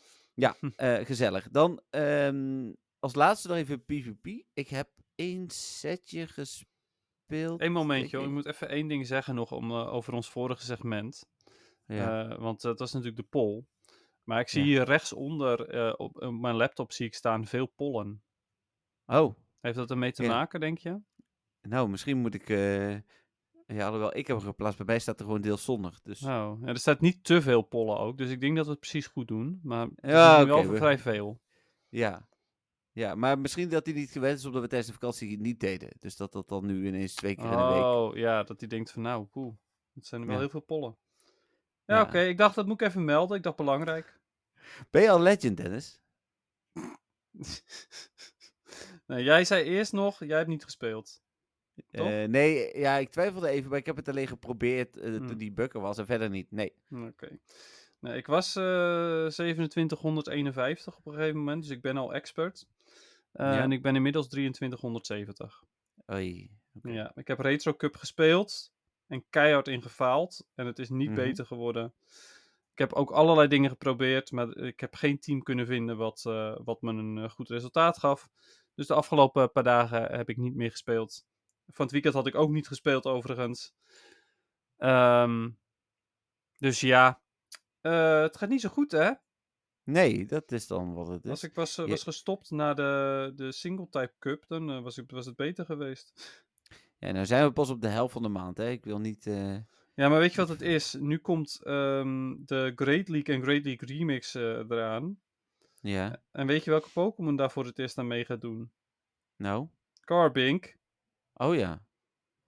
Eh, 0.76 1.04
gezellig. 1.04 1.48
Dan 1.50 1.80
ehm, 1.90 2.72
als 2.98 3.14
laatste 3.14 3.48
nog 3.48 3.56
even 3.56 3.84
PvP. 3.84 4.44
Ik 4.52 4.68
heb 4.68 4.88
één 5.14 5.50
setje 5.50 6.26
gespeeld. 6.26 6.68
Eén 7.30 7.72
momentje. 7.72 8.18
Ik 8.18 8.24
ik. 8.24 8.30
moet 8.30 8.46
even 8.46 8.68
één 8.68 8.88
ding 8.88 9.06
zeggen 9.06 9.34
nog 9.34 9.52
om, 9.52 9.70
eh, 9.70 9.92
over 9.92 10.12
ons 10.12 10.30
vorige 10.30 10.64
segment. 10.64 11.28
Ja. 11.86 12.28
Eh, 12.30 12.38
want 12.38 12.60
dat 12.60 12.80
is 12.80 12.92
natuurlijk 12.92 13.22
de 13.22 13.28
poll. 13.30 13.64
Maar 14.24 14.40
ik 14.40 14.48
zie 14.48 14.60
Ja. 14.62 14.66
hier 14.66 14.82
rechtsonder 14.84 15.68
eh, 15.68 15.94
op, 15.96 16.22
op 16.22 16.32
mijn 16.40 16.54
laptop 16.56 16.92
zie 16.92 17.06
ik 17.06 17.14
staan 17.14 17.46
veel 17.46 17.66
pollen. 17.66 18.22
Oh, 19.06 19.34
Heeft 19.60 19.76
dat 19.76 19.90
ermee 19.90 20.12
te 20.12 20.22
Ja. 20.22 20.28
maken, 20.28 20.60
denk 20.60 20.78
je? 20.78 20.98
nou, 21.62 21.88
misschien 21.88 22.18
moet 22.18 22.34
ik. 22.34 22.48
ja, 23.66 23.84
alhoewel, 23.86 24.16
ik 24.16 24.26
heb 24.26 24.36
hem 24.36 24.46
geplaatst. 24.46 24.76
Bij 24.76 24.86
mij 24.86 24.98
staat 24.98 25.18
er 25.20 25.24
gewoon 25.24 25.40
deels 25.40 25.64
zonnig. 25.64 26.00
Dus 26.02 26.22
Oh, 26.22 26.58
ja, 26.60 26.66
er 26.66 26.78
staat 26.78 27.00
niet 27.00 27.24
te 27.24 27.42
veel 27.42 27.62
pollen 27.62 27.98
ook. 27.98 28.18
Dus 28.18 28.30
ik 28.30 28.40
denk 28.40 28.56
dat 28.56 28.64
we 28.64 28.70
het 28.70 28.80
precies 28.80 29.06
goed 29.06 29.28
doen. 29.28 29.60
Maar 29.62 29.88
Ja, 29.96 30.38
nu 30.40 30.46
wel 30.46 30.66
we- 30.68 30.76
vrij 30.76 30.98
veel. 30.98 31.40
ja. 31.88 32.28
Ja, 32.92 33.14
maar 33.14 33.38
misschien 33.38 33.68
dat 33.68 33.86
hij 33.86 33.94
niet 33.94 34.10
gewend 34.10 34.38
is 34.38 34.44
omdat 34.44 34.62
we 34.62 34.68
tijdens 34.68 34.90
de 34.90 34.98
vakantie 34.98 35.40
niet 35.40 35.60
deden. 35.60 35.88
Dus 35.98 36.16
dat 36.16 36.32
dat 36.32 36.48
dan 36.48 36.66
nu 36.66 36.86
ineens 36.86 37.14
twee 37.14 37.34
keer 37.34 37.44
in 37.44 37.50
de 37.50 37.56
week. 37.56 37.82
Oh, 37.82 38.16
ja, 38.16 38.42
dat 38.42 38.60
hij 38.60 38.68
denkt 38.68 38.90
van 38.90 39.02
nou, 39.02 39.24
poeh. 39.24 39.54
Het 39.94 40.06
zijn 40.06 40.20
er 40.20 40.26
wel 40.26 40.36
Ja. 40.36 40.42
heel 40.42 40.50
veel 40.50 40.60
pollen. 40.60 40.96
Ja, 41.86 41.96
Ja. 41.96 42.02
oké. 42.02 42.20
ik 42.20 42.38
dacht, 42.38 42.54
dat 42.54 42.66
moet 42.66 42.80
ik 42.80 42.86
even 42.88 43.04
melden. 43.04 43.36
Ik 43.36 43.42
dacht 43.42 43.56
belangrijk. 43.56 44.18
Ben 44.90 45.02
je 45.02 45.10
al 45.10 45.20
legend, 45.20 45.56
Dennis? 45.56 46.00
nee, 49.06 49.24
jij 49.24 49.44
zei 49.44 49.64
eerst 49.64 49.92
nog, 49.92 50.24
jij 50.24 50.36
hebt 50.36 50.48
niet 50.48 50.64
gespeeld. 50.64 51.22
Eh, 51.90 52.24
nee, 52.24 52.78
ja, 52.78 52.96
ik 52.96 53.10
twijfelde 53.10 53.48
even, 53.48 53.70
maar 53.70 53.78
ik 53.78 53.86
heb 53.86 53.96
het 53.96 54.08
alleen 54.08 54.26
geprobeerd 54.26 54.94
Hmm. 54.94 55.26
toen 55.26 55.38
die 55.38 55.52
bukker 55.52 55.80
was 55.80 55.98
en 55.98 56.06
verder 56.06 56.30
niet. 56.30 56.50
Nee. 56.50 56.72
Oké. 56.90 57.38
Nee, 57.98 58.16
ik 58.16 58.26
was 58.26 58.56
eh 58.56 58.62
2751 59.26 60.96
op 60.96 61.06
een 61.06 61.12
gegeven 61.12 61.36
moment, 61.38 61.62
dus 61.62 61.70
ik 61.70 61.82
ben 61.82 61.96
al 61.96 62.14
expert. 62.14 62.66
Eh, 63.32 63.46
Ja. 63.46 63.60
En 63.62 63.72
ik 63.72 63.82
ben 63.82 63.94
inmiddels 63.96 64.28
2370. 64.28 65.62
Oei. 66.12 66.50
Ja, 66.82 67.12
ik 67.14 67.26
heb 67.26 67.38
Retro 67.38 67.74
Cup 67.74 67.96
gespeeld 67.96 68.72
en 69.06 69.24
keihard 69.30 69.68
ingefaald. 69.68 70.46
En 70.54 70.66
het 70.66 70.78
is 70.78 70.88
niet 70.88 71.06
Mhm. 71.10 71.16
beter 71.16 71.46
geworden. 71.46 71.94
Ik 72.72 72.78
heb 72.78 72.92
ook 72.92 73.10
allerlei 73.10 73.48
dingen 73.48 73.70
geprobeerd, 73.70 74.30
maar 74.32 74.56
ik 74.56 74.80
heb 74.80 74.94
geen 74.94 75.18
team 75.18 75.42
kunnen 75.42 75.66
vinden 75.66 75.96
wat, 75.96 76.24
eh, 76.26 76.56
wat 76.64 76.82
me 76.82 76.92
een 76.92 77.18
eh, 77.18 77.30
goed 77.30 77.48
resultaat 77.48 77.98
gaf. 77.98 78.28
Dus 78.74 78.86
de 78.86 78.94
afgelopen 78.94 79.52
paar 79.52 79.62
dagen 79.62 80.02
heb 80.16 80.28
ik 80.28 80.36
niet 80.36 80.54
meer 80.54 80.70
gespeeld. 80.70 81.24
Van 81.66 81.84
het 81.84 81.92
weekend 81.92 82.14
had 82.14 82.26
ik 82.26 82.34
ook 82.34 82.50
niet 82.50 82.66
gespeeld, 82.68 83.04
overigens. 83.06 83.74
Ehm, 84.76 85.50
dus 86.58 86.80
ja, 86.80 87.22
het 87.80 88.36
gaat 88.36 88.48
niet 88.48 88.60
zo 88.60 88.68
goed, 88.68 88.90
hè? 88.90 89.10
Nee, 89.90 90.26
dat 90.26 90.52
is 90.52 90.66
dan 90.66 90.94
wat 90.94 91.06
het 91.06 91.24
is. 91.24 91.30
Als 91.30 91.42
ik 91.42 91.54
was, 91.54 91.78
eh, 91.78 91.86
was 91.86 92.02
gestopt 92.02 92.50
na 92.50 92.74
de, 92.74 93.32
de 93.36 93.52
Single 93.52 93.88
Type 93.90 94.12
Cup, 94.18 94.44
dan 94.48 94.70
eh, 94.70 94.82
was, 94.82 94.98
ik, 94.98 95.10
was 95.10 95.26
het 95.26 95.36
beter 95.36 95.64
geweest. 95.64 96.12
Ja, 96.98 97.10
nou 97.12 97.26
zijn 97.26 97.44
we 97.44 97.52
pas 97.52 97.70
op 97.70 97.80
de 97.80 97.88
helft 97.88 98.12
van 98.12 98.22
de 98.22 98.28
maand, 98.28 98.56
hè. 98.56 98.70
Ik 98.70 98.84
wil 98.84 98.98
niet... 98.98 99.26
eh, 99.26 99.54
Ja, 99.94 100.08
maar 100.08 100.18
weet 100.18 100.30
je 100.32 100.40
wat 100.40 100.48
het 100.48 100.62
is? 100.62 100.96
Nu 100.98 101.18
komt 101.18 101.60
ehm, 101.62 102.34
de 102.38 102.72
Great 102.76 103.08
League 103.08 103.34
en 103.34 103.42
Great 103.42 103.64
League 103.64 103.88
Remix 103.96 104.34
eraan. 104.34 105.20
Ja, 105.80 106.22
En 106.30 106.46
weet 106.46 106.64
je 106.64 106.70
welke 106.70 106.90
Pokémon 106.90 107.36
daar 107.36 107.50
voor 107.50 107.64
het 107.64 107.78
eerst 107.78 107.98
aan 107.98 108.06
mee 108.06 108.24
gaat 108.24 108.40
doen? 108.40 108.72
nou. 109.36 109.68
Carbink. 110.04 110.76
Oh 111.34 111.54
ja. 111.54 111.82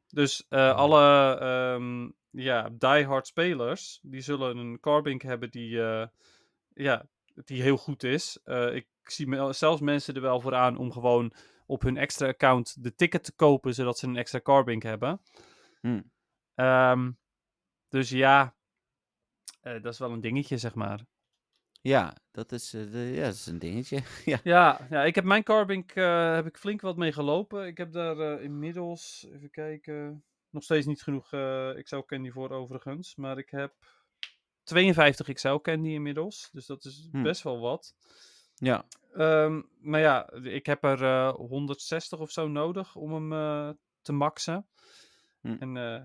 Dus 0.09 0.48
alle 0.51 1.36
ehm, 1.39 2.10
ja, 2.31 2.69
diehard 2.73 3.27
spelers, 3.27 4.01
die 4.02 4.20
zullen 4.20 4.56
een 4.56 4.81
Carbink 4.81 5.23
hebben 5.23 5.51
die, 5.51 5.69
ja, 6.74 7.09
die 7.35 7.63
heel 7.63 7.77
goed 7.77 8.03
is. 8.03 8.39
Eh, 8.45 8.75
ik 8.75 8.87
zie 9.03 9.27
me, 9.27 9.53
zelfs 9.53 9.81
mensen 9.81 10.15
er 10.15 10.21
wel 10.21 10.41
voor 10.41 10.55
aan 10.55 10.77
om 10.77 10.93
gewoon 10.93 11.33
op 11.67 11.83
hun 11.83 11.97
extra 11.97 12.27
account 12.29 12.83
de 12.85 12.95
ticket 12.95 13.25
te 13.25 13.33
kopen, 13.33 13.75
zodat 13.75 13.99
ze 13.99 14.07
een 14.07 14.17
extra 14.17 14.41
Carbink 14.41 14.83
hebben. 14.83 15.21
Hm. 15.81 16.03
Ehm, 16.55 17.11
dus 17.89 18.11
ja, 18.11 18.55
eh, 19.61 19.83
dat 19.83 19.93
is 19.93 19.99
wel 19.99 20.13
een 20.13 20.21
dingetje, 20.21 20.57
zeg 20.59 20.75
maar. 20.75 21.01
Ja, 21.81 22.17
dat 22.31 22.53
is, 22.53 22.75
eh, 22.75 22.91
de- 22.91 22.99
ja, 22.99 23.25
dat 23.25 23.35
is 23.35 23.47
een 23.47 23.59
dingetje. 23.59 24.03
ja. 24.25 24.39
Ja, 24.43 24.87
ja 24.91 25.05
ik 25.05 25.15
heb 25.15 25.25
mijn 25.25 25.43
Carbink 25.43 25.93
heb 25.95 26.47
ik 26.47 26.57
flink 26.59 26.81
wat 26.81 26.97
mee 26.97 27.13
gelopen. 27.13 27.67
Ik 27.67 27.77
heb 27.79 27.93
daar 27.93 28.43
inmiddels, 28.43 29.27
even 29.33 29.51
kijken, 29.51 30.25
nog 30.51 30.63
steeds 30.63 30.87
niet 30.87 31.03
genoeg 31.03 31.33
eh 31.33 31.71
XL 31.83 31.99
Candy 31.99 32.31
voor 32.31 32.51
overigens. 32.51 33.17
Maar 33.17 33.39
ik 33.39 33.51
heb 33.51 33.75
52 34.64 35.32
XL 35.32 35.55
Candy 35.56 35.89
inmiddels, 35.89 36.48
dus 36.52 36.66
dat 36.66 36.84
is 36.84 37.09
Hm. 37.12 37.22
best 37.22 37.43
wel 37.43 37.60
wat. 37.60 37.94
Ja. 38.55 38.84
Ehm, 39.14 39.62
maar 39.80 40.01
ja, 40.01 40.32
ik 40.43 40.66
heb 40.66 40.84
er 40.84 41.02
eh, 41.05 41.34
160 41.34 42.18
of 42.18 42.30
zo 42.30 42.48
nodig 42.48 42.97
om 42.97 43.12
hem 43.12 43.32
eh, 43.32 43.70
te 44.02 44.12
maxen. 44.12 44.66
Hm. 45.40 45.56
En 45.59 45.76
eh, 45.76 46.02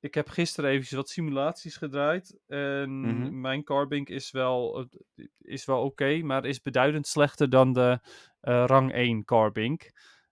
ik 0.00 0.14
heb 0.14 0.28
gisteren 0.28 0.70
eventjes 0.70 0.96
wat 0.98 1.08
simulaties 1.08 1.76
gedraaid. 1.76 2.38
En 2.46 3.00
Mhm. 3.00 3.40
mijn 3.40 3.64
Carbink 3.64 4.08
is 4.08 4.30
wel, 4.30 4.78
eh, 5.16 5.26
is 5.38 5.64
wel 5.64 5.82
oké, 5.82 6.16
maar 6.22 6.44
is 6.44 6.62
beduidend 6.62 7.06
slechter 7.06 7.50
dan 7.50 7.72
de 7.72 7.98
eh, 8.40 8.64
rang 8.66 8.92
1 8.94 9.24
Carbink. 9.24 9.90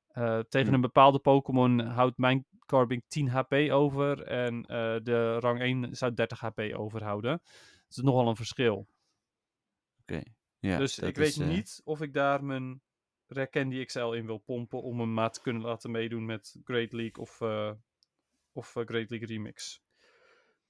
Eh, 0.08 0.38
tegen 0.38 0.68
Hm. 0.68 0.74
een 0.74 0.80
bepaalde 0.80 1.18
Pokémon 1.18 1.78
houdt 1.80 2.18
mijn 2.18 2.46
Carbink 2.72 3.02
10 3.08 3.28
HP 3.28 3.52
over. 3.70 4.22
En 4.22 4.64
eh, 4.66 4.96
de 5.02 5.38
rang 5.38 5.60
1 5.60 5.96
zou 5.96 6.14
30 6.14 6.40
HP 6.40 6.60
overhouden. 6.74 7.30
Dat 7.30 7.96
is 7.96 7.96
nogal 7.96 8.28
een 8.28 8.36
verschil. 8.36 8.86
Oké. 10.00 10.22
Ja, 10.58 10.78
dus 10.78 10.98
ik 10.98 11.16
weet 11.16 11.28
is, 11.28 11.38
eh, 11.38 11.46
niet 11.46 11.80
of 11.84 12.00
ik 12.00 12.12
daar 12.12 12.44
mijn 12.44 12.82
Rare 13.26 13.48
Candy 13.50 13.84
XL 13.84 14.12
in 14.12 14.26
wil 14.26 14.38
pompen 14.38 14.82
om 14.82 15.00
hem 15.00 15.14
maar 15.14 15.30
te 15.30 15.40
kunnen 15.40 15.62
laten 15.62 15.90
meedoen 15.90 16.24
met 16.24 16.56
Great 16.64 16.92
League 16.92 17.22
of, 17.22 17.40
eh, 17.40 17.72
of 18.52 18.72
Great 18.72 19.10
League 19.10 19.26
Remix. 19.26 19.82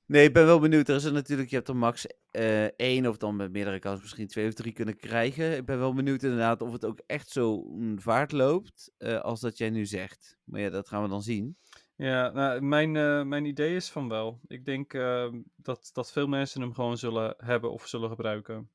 Nee, 0.06 0.26
ik 0.26 0.32
ben 0.32 0.46
wel 0.46 0.60
benieuwd. 0.60 0.88
Er 0.88 0.94
is 0.94 1.04
er 1.04 1.12
natuurlijk, 1.12 1.50
je 1.50 1.56
hebt 1.56 1.68
er 1.68 1.76
max 1.76 2.06
eh, 2.30 2.64
één 2.64 3.06
of 3.06 3.16
dan 3.16 3.36
met 3.36 3.52
meerdere 3.52 3.76
accounts 3.76 4.02
misschien 4.02 4.26
twee 4.26 4.48
of 4.48 4.54
drie 4.54 4.72
kunnen 4.72 4.96
krijgen. 4.96 5.56
Ik 5.56 5.64
ben 5.64 5.78
wel 5.78 5.94
benieuwd 5.94 6.22
inderdaad 6.22 6.62
of 6.62 6.72
het 6.72 6.84
ook 6.84 7.00
echt 7.06 7.28
zo 7.30 7.64
een 7.78 8.00
vaart 8.00 8.32
loopt 8.32 8.92
als 9.22 9.40
dat 9.40 9.58
jij 9.58 9.70
nu 9.70 9.86
zegt. 9.86 10.38
Maar 10.44 10.60
ja, 10.60 10.70
dat 10.70 10.88
gaan 10.88 11.02
we 11.02 11.08
dan 11.08 11.22
zien. 11.22 11.56
Ja, 12.02 12.30
nou, 12.30 12.60
mijn, 12.60 12.96
eh, 12.96 13.22
mijn 13.22 13.44
idee 13.44 13.74
is 13.76 13.90
van 13.90 14.08
wel. 14.08 14.40
Ik 14.46 14.64
denk 14.64 14.94
eh, 14.94 15.32
dat, 15.56 15.90
dat 15.92 16.12
veel 16.12 16.26
mensen 16.26 16.60
hem 16.60 16.74
gewoon 16.74 16.96
zullen 16.98 17.34
hebben 17.38 17.72
of 17.72 17.86
zullen 17.86 18.08
gebruiken. 18.08 18.70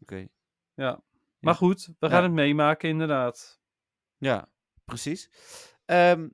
Oké. 0.00 0.26
Ja. 0.74 1.02
Maar 1.40 1.54
goed, 1.54 1.86
we 1.98 2.08
gaan 2.08 2.16
Ja. 2.18 2.22
het 2.22 2.32
meemaken 2.32 2.88
inderdaad. 2.88 3.60
Ja, 4.18 4.48
precies. 4.84 5.30
Ehm, 5.84 6.28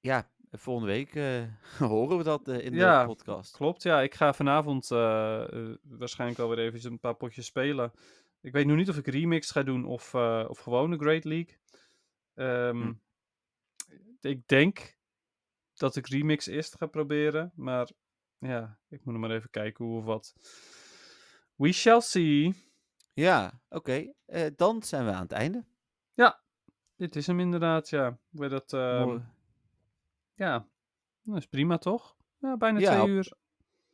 ja, 0.00 0.30
volgende 0.50 0.92
week 0.92 1.14
eh, 1.14 1.42
horen 1.90 2.16
we 2.16 2.22
dat 2.24 2.48
eh, 2.48 2.64
in 2.64 2.74
Ja, 2.74 3.00
de 3.00 3.06
podcast. 3.06 3.56
Klopt, 3.56 3.82
ja. 3.82 4.00
Ik 4.02 4.14
ga 4.14 4.32
vanavond 4.34 4.88
waarschijnlijk 4.88 6.38
wel 6.38 6.48
weer 6.48 6.58
even 6.58 6.90
een 6.92 6.98
paar 7.00 7.14
potjes 7.16 7.46
spelen. 7.46 7.92
Ik 8.40 8.52
weet 8.52 8.66
nu 8.66 8.74
niet 8.74 8.88
of 8.88 8.96
ik 8.96 9.06
remix 9.06 9.50
ga 9.50 9.62
doen 9.62 9.84
of, 9.84 10.14
of 10.48 10.58
gewone 10.58 10.96
Great 10.98 11.24
League. 11.24 11.56
Ehm, 12.34 12.80
Hm. 12.82 12.92
Ik 14.26 14.48
denk 14.48 14.96
dat 15.74 15.96
ik 15.96 16.06
remix 16.06 16.46
eerst 16.46 16.76
ga 16.76 16.86
proberen. 16.86 17.52
Maar 17.54 17.90
ja, 18.38 18.78
ik 18.88 19.04
moet 19.04 19.14
nog 19.14 19.22
maar 19.22 19.36
even 19.36 19.50
kijken 19.50 19.84
hoe 19.84 19.98
of 19.98 20.04
wat. 20.04 20.34
We 21.54 21.72
shall 21.72 22.00
see. 22.00 22.64
Ja, 23.12 23.60
oké. 23.68 24.12
Eh, 24.26 24.46
dan 24.56 24.82
zijn 24.82 25.04
we 25.04 25.10
aan 25.12 25.22
het 25.22 25.32
einde. 25.32 25.64
Dit 26.98 27.16
is 27.16 27.26
hem 27.26 27.40
inderdaad, 27.40 27.88
ja. 27.88 28.18
Dat, 28.30 28.72
ehm, 28.72 29.08
ja, 30.34 30.68
dat 31.22 31.36
is 31.36 31.46
prima 31.46 31.78
toch? 31.78 32.16
Ja, 32.38 32.56
bijna 32.56 32.78
Ja, 32.78 32.90
twee 32.90 33.02
op- 33.02 33.08
uur. 33.08 33.32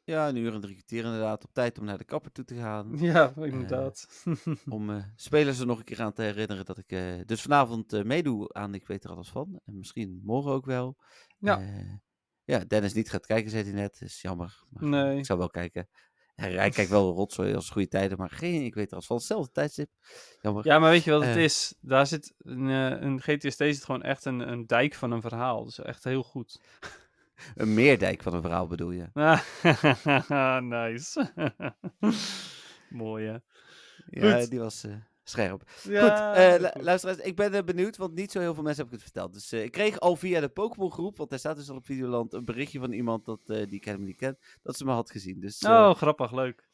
Ja, 0.05 0.29
een 0.29 0.37
uur 0.37 0.55
en 0.55 0.61
drie 0.61 0.75
kwartier 0.75 1.05
inderdaad. 1.05 1.45
Op 1.45 1.53
tijd 1.53 1.79
om 1.79 1.85
naar 1.85 1.99
de 1.99 2.05
kapper 2.05 2.33
toe 2.33 2.45
te 2.45 2.55
gaan. 2.55 2.99
Ja, 3.13 3.33
inderdaad. 3.37 4.25
Om 4.69 4.91
eh, 4.91 5.05
spelers 5.17 5.59
er 5.59 5.67
nog 5.67 5.79
een 5.79 5.85
keer 5.85 6.01
aan 6.03 6.13
te 6.13 6.23
herinneren 6.23 6.65
dat 6.65 6.79
ik 6.79 6.93
eh, 6.93 7.03
dus 7.27 7.43
vanavond 7.43 7.93
eh, 7.93 8.03
meedoe 8.03 8.53
aan 8.53 8.75
Ik 8.75 8.87
weet 8.87 9.05
er 9.05 9.11
alles 9.11 9.29
van. 9.29 9.61
En 9.65 9.79
misschien 9.79 10.21
morgen 10.25 10.53
ook 10.53 10.67
wel. 10.67 10.97
Ja. 11.39 11.61
Eh, 11.61 11.93
ja, 12.45 12.59
Dennis 12.59 12.93
niet 12.93 13.11
gaat 13.11 13.27
kijken, 13.27 13.51
zei 13.51 13.63
hij 13.65 13.73
net. 13.73 14.01
is 14.01 14.21
jammer. 14.21 14.65
Maar, 14.71 14.83
eh, 14.83 14.89
Nee. 14.89 15.19
Ik 15.19 15.27
zou 15.27 15.39
wel 15.39 15.51
kijken. 15.51 15.89
Hij, 16.35 16.71
kijkt 16.71 16.91
wel 16.91 17.13
rotzooi 17.21 17.55
als 17.55 17.71
goede 17.71 17.89
tijden, 17.89 18.19
maar 18.19 18.31
geen 18.31 18.65
Ik 18.65 18.75
weet 18.75 18.87
er 18.87 18.93
alles 18.93 19.07
van. 19.07 19.17
Hetzelfde 19.17 19.53
tijdstip. 19.53 19.91
Jammer. 20.41 20.67
Ja, 20.67 20.79
maar 20.79 20.91
weet 20.91 21.05
je 21.05 21.11
wat 21.11 21.25
het 21.25 21.37
Eh. 21.37 21.43
is? 21.45 21.75
Daar 21.81 22.07
zit 22.07 22.35
een, 22.39 22.69
eh, 22.69 23.01
een 23.01 23.21
GTSD 23.21 23.57
zit 23.59 23.85
gewoon 23.85 24.03
echt 24.03 24.25
een, 24.25 24.41
een 24.53 24.67
dijk 24.67 24.95
van 24.95 25.11
een 25.11 25.21
verhaal. 25.21 25.65
Dus 25.65 25.79
echt 25.81 26.05
heel 26.05 26.23
goed. 26.23 26.61
Een 27.55 27.75
meerdijk 27.75 28.23
van 28.23 28.35
een 28.35 28.43
verhaal 28.43 28.67
bedoel 28.67 28.91
je. 28.91 29.09
nice. 30.63 31.33
Mooi 32.91 33.27
hè. 33.27 33.37
Ja, 34.07 34.39
Goed. 34.41 34.51
die 34.51 34.59
was 34.59 34.85
eh, 34.85 34.95
scherp. 35.25 35.71
Ja, 35.83 36.01
goed, 36.01 36.37
eh, 36.37 36.61
lu- 36.61 36.69
goed. 36.73 36.83
luisteraars, 36.83 37.19
ik 37.19 37.37
ben 37.37 37.55
eh, 37.55 37.63
benieuwd, 37.65 37.97
want 37.97 38.15
niet 38.15 38.33
zo 38.33 38.41
heel 38.41 38.55
veel 38.55 38.63
mensen 38.63 38.83
hebben 38.83 39.01
het 39.01 39.11
verteld. 39.13 39.33
Dus 39.33 39.53
ik 39.53 39.73
kreeg 39.73 40.01
al 40.01 40.17
via 40.17 40.41
de 40.41 40.49
Pokémon 40.49 40.93
groep, 40.93 41.17
want 41.17 41.31
daar 41.31 41.39
staat 41.39 41.57
dus 41.57 41.71
al 41.71 41.77
op 41.77 41.85
Videoland, 41.87 42.33
een 42.33 42.45
berichtje 42.45 42.79
van 42.79 42.93
iemand 42.93 43.25
dat, 43.25 43.41
die 43.47 43.67
ik 43.75 43.85
helemaal 43.85 44.07
niet 44.07 44.17
ken, 44.17 44.39
dat 44.63 44.77
ze 44.77 44.85
me 44.85 44.93
had 44.93 45.11
gezien. 45.11 45.41
Dus 45.41 45.59
Oh, 45.63 45.95
grappig, 45.95 46.33
leuk. 46.33 46.69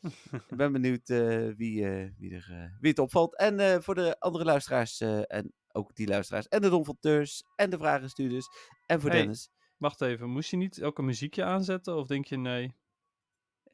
ik 0.48 0.56
ben 0.56 0.72
benieuwd 0.72 1.08
wie, 1.56 1.86
wie, 2.18 2.34
er, 2.34 2.76
wie 2.80 2.90
het 2.90 2.98
opvalt. 2.98 3.36
En 3.36 3.82
voor 3.82 3.94
de 3.94 4.16
andere 4.18 4.44
luisteraars, 4.44 5.00
en 5.26 5.52
ook 5.72 5.94
die 5.94 6.08
luisteraars, 6.08 6.48
en 6.48 6.60
de 6.62 6.68
donfonteurs, 6.68 7.44
en 7.56 7.70
de 7.70 7.78
vragenstuurders, 7.78 8.46
en 8.86 9.00
voor 9.00 9.10
Hey. 9.10 9.18
Dennis. 9.20 9.50
Wacht 9.78 10.00
even, 10.00 10.28
moest 10.30 10.50
je 10.50 10.56
niet 10.56 10.80
een 10.82 11.04
muziekje 11.04 11.44
aanzetten? 11.44 11.96
Of 11.96 12.06
denk 12.06 12.24
je 12.26 12.36
nee? 12.38 12.74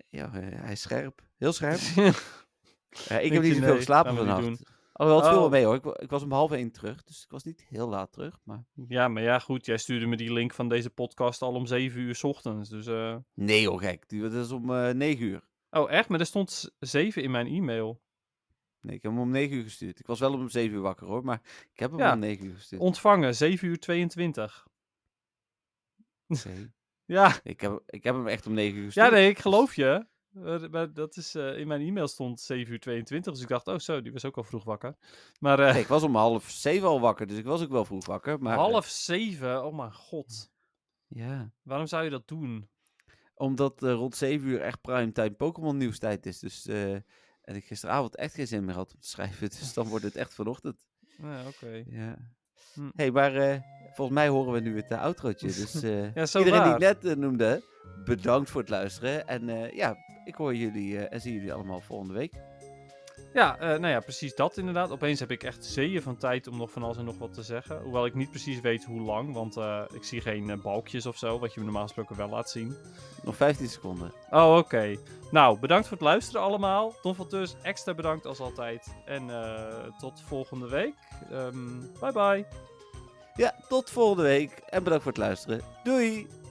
Ja, 0.09 0.31
hij 0.31 0.72
is 0.72 0.81
scherp. 0.81 1.22
Heel 1.36 1.52
scherp. 1.52 1.81
Ja, 3.09 3.18
ik 3.18 3.32
heb 3.32 3.43
niet 3.43 3.52
zoveel 3.55 3.68
nee, 3.68 3.76
geslapen 3.76 4.16
vannacht. 4.16 4.62
Alhoewel, 4.93 5.22
het 5.22 5.28
viel 5.28 5.36
wel 5.39 5.44
Oh. 5.44 5.51
mee 5.51 5.64
hoor. 5.64 5.74
Ik, 5.74 5.85
ik 5.85 6.10
was 6.10 6.22
om 6.22 6.32
half 6.32 6.52
één 6.52 6.70
terug, 6.72 7.05
dus 7.05 7.22
ik 7.24 7.31
was 7.31 7.44
niet 7.44 7.64
heel 7.68 7.89
laat 7.89 8.12
terug. 8.12 8.39
Maar... 8.43 8.64
ja, 8.89 9.09
maar 9.09 9.22
ja, 9.22 9.39
goed. 9.39 9.66
Jij 9.66 9.76
stuurde 9.76 10.06
me 10.06 10.16
die 10.16 10.32
link 10.32 10.55
van 10.55 10.68
deze 10.68 10.90
podcast 10.90 11.43
al 11.43 11.55
om 11.55 11.66
7 11.66 12.01
uur 12.01 12.14
's 12.14 12.22
ochtends. 12.24 12.68
Dus, 12.68 12.86
eh, 12.86 13.16
Nee 13.35 13.68
hoor, 13.68 13.81
gek. 13.81 14.09
Dat 14.20 14.32
is 14.32 14.51
om 14.51 14.70
eh 14.74 14.90
9 14.94 15.24
uur. 15.24 15.43
Oh, 15.70 15.90
echt? 15.90 16.09
Maar 16.09 16.20
er 16.20 16.26
stond 16.26 16.70
7 16.78 17.22
in 17.22 17.31
mijn 17.31 17.47
e-mail. 17.47 18.01
Nee, 18.81 18.97
ik 18.97 19.02
heb 19.02 19.12
hem 19.12 19.20
om 19.20 19.31
9 19.31 19.56
uur 19.56 19.62
gestuurd. 19.62 19.98
Ik 19.98 20.06
was 20.06 20.20
wel 20.20 20.32
om 20.32 20.48
7 20.48 20.76
uur 20.76 20.82
wakker 20.82 21.06
hoor, 21.06 21.24
maar 21.24 21.40
ik 21.72 21.78
heb 21.78 21.90
hem 21.90 21.98
Ja. 22.01 22.12
om 22.12 22.18
9 22.18 22.47
uur 22.47 22.55
gestuurd. 22.55 22.82
Ontvangen, 22.82 23.35
7 23.35 23.68
uur 23.68 23.78
22. 23.78 24.66
Ja, 27.06 27.40
ik, 27.43 27.61
heb, 27.61 27.82
ik 27.86 28.05
heb 28.05 28.15
hem 28.15 28.27
echt 28.27 28.47
om 28.47 28.52
9 28.52 28.78
uur 28.78 28.85
gestuurd. 28.85 29.06
ja 29.06 29.12
nee, 29.12 29.28
ik 29.28 29.39
geloof 29.39 29.74
je. 29.74 30.06
Maar, 30.70 30.93
dat 30.93 31.16
is, 31.16 31.35
eh, 31.35 31.59
in 31.59 31.66
mijn 31.66 31.81
e-mail 31.81 32.09
stond 32.09 32.40
7 32.40 32.73
uur 32.73 32.81
22, 32.81 33.32
dus 33.32 33.43
ik 33.43 33.48
dacht, 33.48 33.69
oh 33.69 33.78
zo, 33.78 34.02
die 34.02 34.12
was 34.12 34.24
ook 34.24 34.36
al 34.36 34.44
vroeg 34.44 34.65
wakker. 34.65 34.97
Maar 35.40 35.59
eh, 35.61 35.73
Nee, 35.73 35.82
ik 35.82 35.89
was 35.89 36.02
om 36.02 36.16
half 36.16 36.51
7 36.51 36.89
al 36.89 37.01
wakker, 37.01 37.27
dus 37.27 37.39
ik 37.39 37.44
was 37.44 37.62
ook 37.62 37.70
wel 37.70 37.85
vroeg 37.85 38.06
wakker. 38.06 38.39
Maar, 38.40 38.52
eh, 38.52 38.59
half 38.59 38.86
7, 38.86 39.65
oh 39.65 39.77
mijn 39.77 39.93
god. 39.94 40.51
ja, 41.06 41.52
Waarom 41.62 41.86
zou 41.86 42.05
je 42.05 42.11
dat 42.11 42.28
doen? 42.28 42.69
omdat 43.35 43.82
rond 43.82 44.16
7 44.16 44.48
uur 44.48 44.61
echt 44.61 44.81
primetime 44.81 45.31
Pokémon 45.31 45.77
nieuwstijd 45.77 46.27
is. 46.27 46.39
Dus, 46.39 46.66
en 46.66 47.55
ik 47.55 47.65
gisteravond 47.65 48.16
echt 48.16 48.35
geen 48.35 48.47
zin 48.47 48.65
meer 48.65 48.74
had 48.74 48.94
om 48.94 49.01
te 49.01 49.09
schrijven. 49.09 49.48
Dus 49.59 49.73
dan 49.73 49.89
wordt 49.89 50.05
het 50.05 50.16
echt 50.16 50.35
vanochtend. 50.35 50.86
Ja, 51.19 51.47
oké. 51.47 51.85
Ja. 51.86 52.16
Hm. 52.74 52.90
hey, 52.96 53.10
maar 53.10 53.34
eh, 53.36 53.56
volgens 53.92 54.16
mij 54.16 54.28
horen 54.28 54.52
we 54.52 54.60
nu 54.60 54.76
het 54.76 54.90
uh, 54.90 55.01
outrootje. 55.02 55.46
Dus 55.46 55.82
eh, 55.82 56.14
Ja, 56.14 56.26
zo 56.26 56.38
iedereen 56.38 56.60
waar. 56.60 56.78
die 56.78 56.88
ik 56.88 56.94
net 57.02 57.12
eh, 57.12 57.16
noemde, 57.18 57.62
bedankt 58.05 58.51
voor 58.51 58.60
het 58.60 58.70
luisteren. 58.70 59.26
En 59.28 59.48
eh, 59.48 59.70
ja, 59.76 59.96
ik 60.24 60.34
hoor 60.34 60.55
jullie 60.55 60.98
eh, 60.98 61.12
en 61.14 61.20
zie 61.20 61.32
jullie 61.34 61.52
allemaal 61.52 61.80
volgende 61.80 62.14
week. 62.14 62.32
Ja, 63.35 63.59
eh, 63.59 63.69
nou 63.69 63.86
ja, 63.86 64.01
precies 64.01 64.35
dat 64.35 64.56
inderdaad. 64.56 64.90
Opeens 64.90 65.20
heb 65.20 65.31
ik 65.31 65.43
echt 65.43 65.65
zeeën 65.65 66.02
van 66.02 66.16
tijd 66.16 66.47
om 66.47 66.56
nog 66.56 66.70
van 66.70 66.82
alles 66.82 66.97
en 66.97 67.05
nog 67.05 67.19
wat 67.19 67.35
te 67.35 67.43
zeggen. 67.43 67.81
Hoewel 67.82 68.06
ik 68.06 68.15
niet 68.15 68.31
precies 68.31 68.61
weet 68.61 68.85
hoe 68.85 69.01
lang, 69.01 69.32
want 69.32 69.56
eh, 69.56 69.82
ik 69.93 70.05
zie 70.05 70.20
geen 70.20 70.51
eh, 70.51 70.56
balkjes 70.56 71.06
of 71.06 71.16
zo, 71.16 71.39
wat 71.39 71.55
je 71.55 71.61
me 71.61 71.66
normaal 71.66 71.82
gesproken 71.82 72.16
wel 72.16 72.28
laat 72.28 72.51
zien. 72.51 72.77
Nog 73.23 73.36
15 73.36 73.69
seconden. 73.69 74.12
Oh, 74.31 74.56
oké. 74.56 74.97
Nou, 75.31 75.59
bedankt 75.59 75.89
voor 75.89 75.97
het 75.97 76.06
luisteren 76.06 76.43
allemaal. 76.43 76.94
Don 77.02 77.15
van 77.15 77.28
Teurs, 77.28 77.55
extra 77.62 77.94
bedankt 77.94 78.27
als 78.27 78.40
altijd. 78.40 78.94
En 79.05 79.31
tot 79.98 80.23
volgende 80.27 80.69
week. 80.69 80.94
Ehm, 81.31 81.81
bye 82.01 82.12
bye. 82.12 82.47
Ja, 83.35 83.55
tot 83.69 83.90
volgende 83.90 84.23
week. 84.23 84.51
En 84.51 84.82
bedankt 84.82 85.05
voor 85.05 85.12
het 85.12 85.20
luisteren. 85.20 85.61
Doei! 85.82 86.44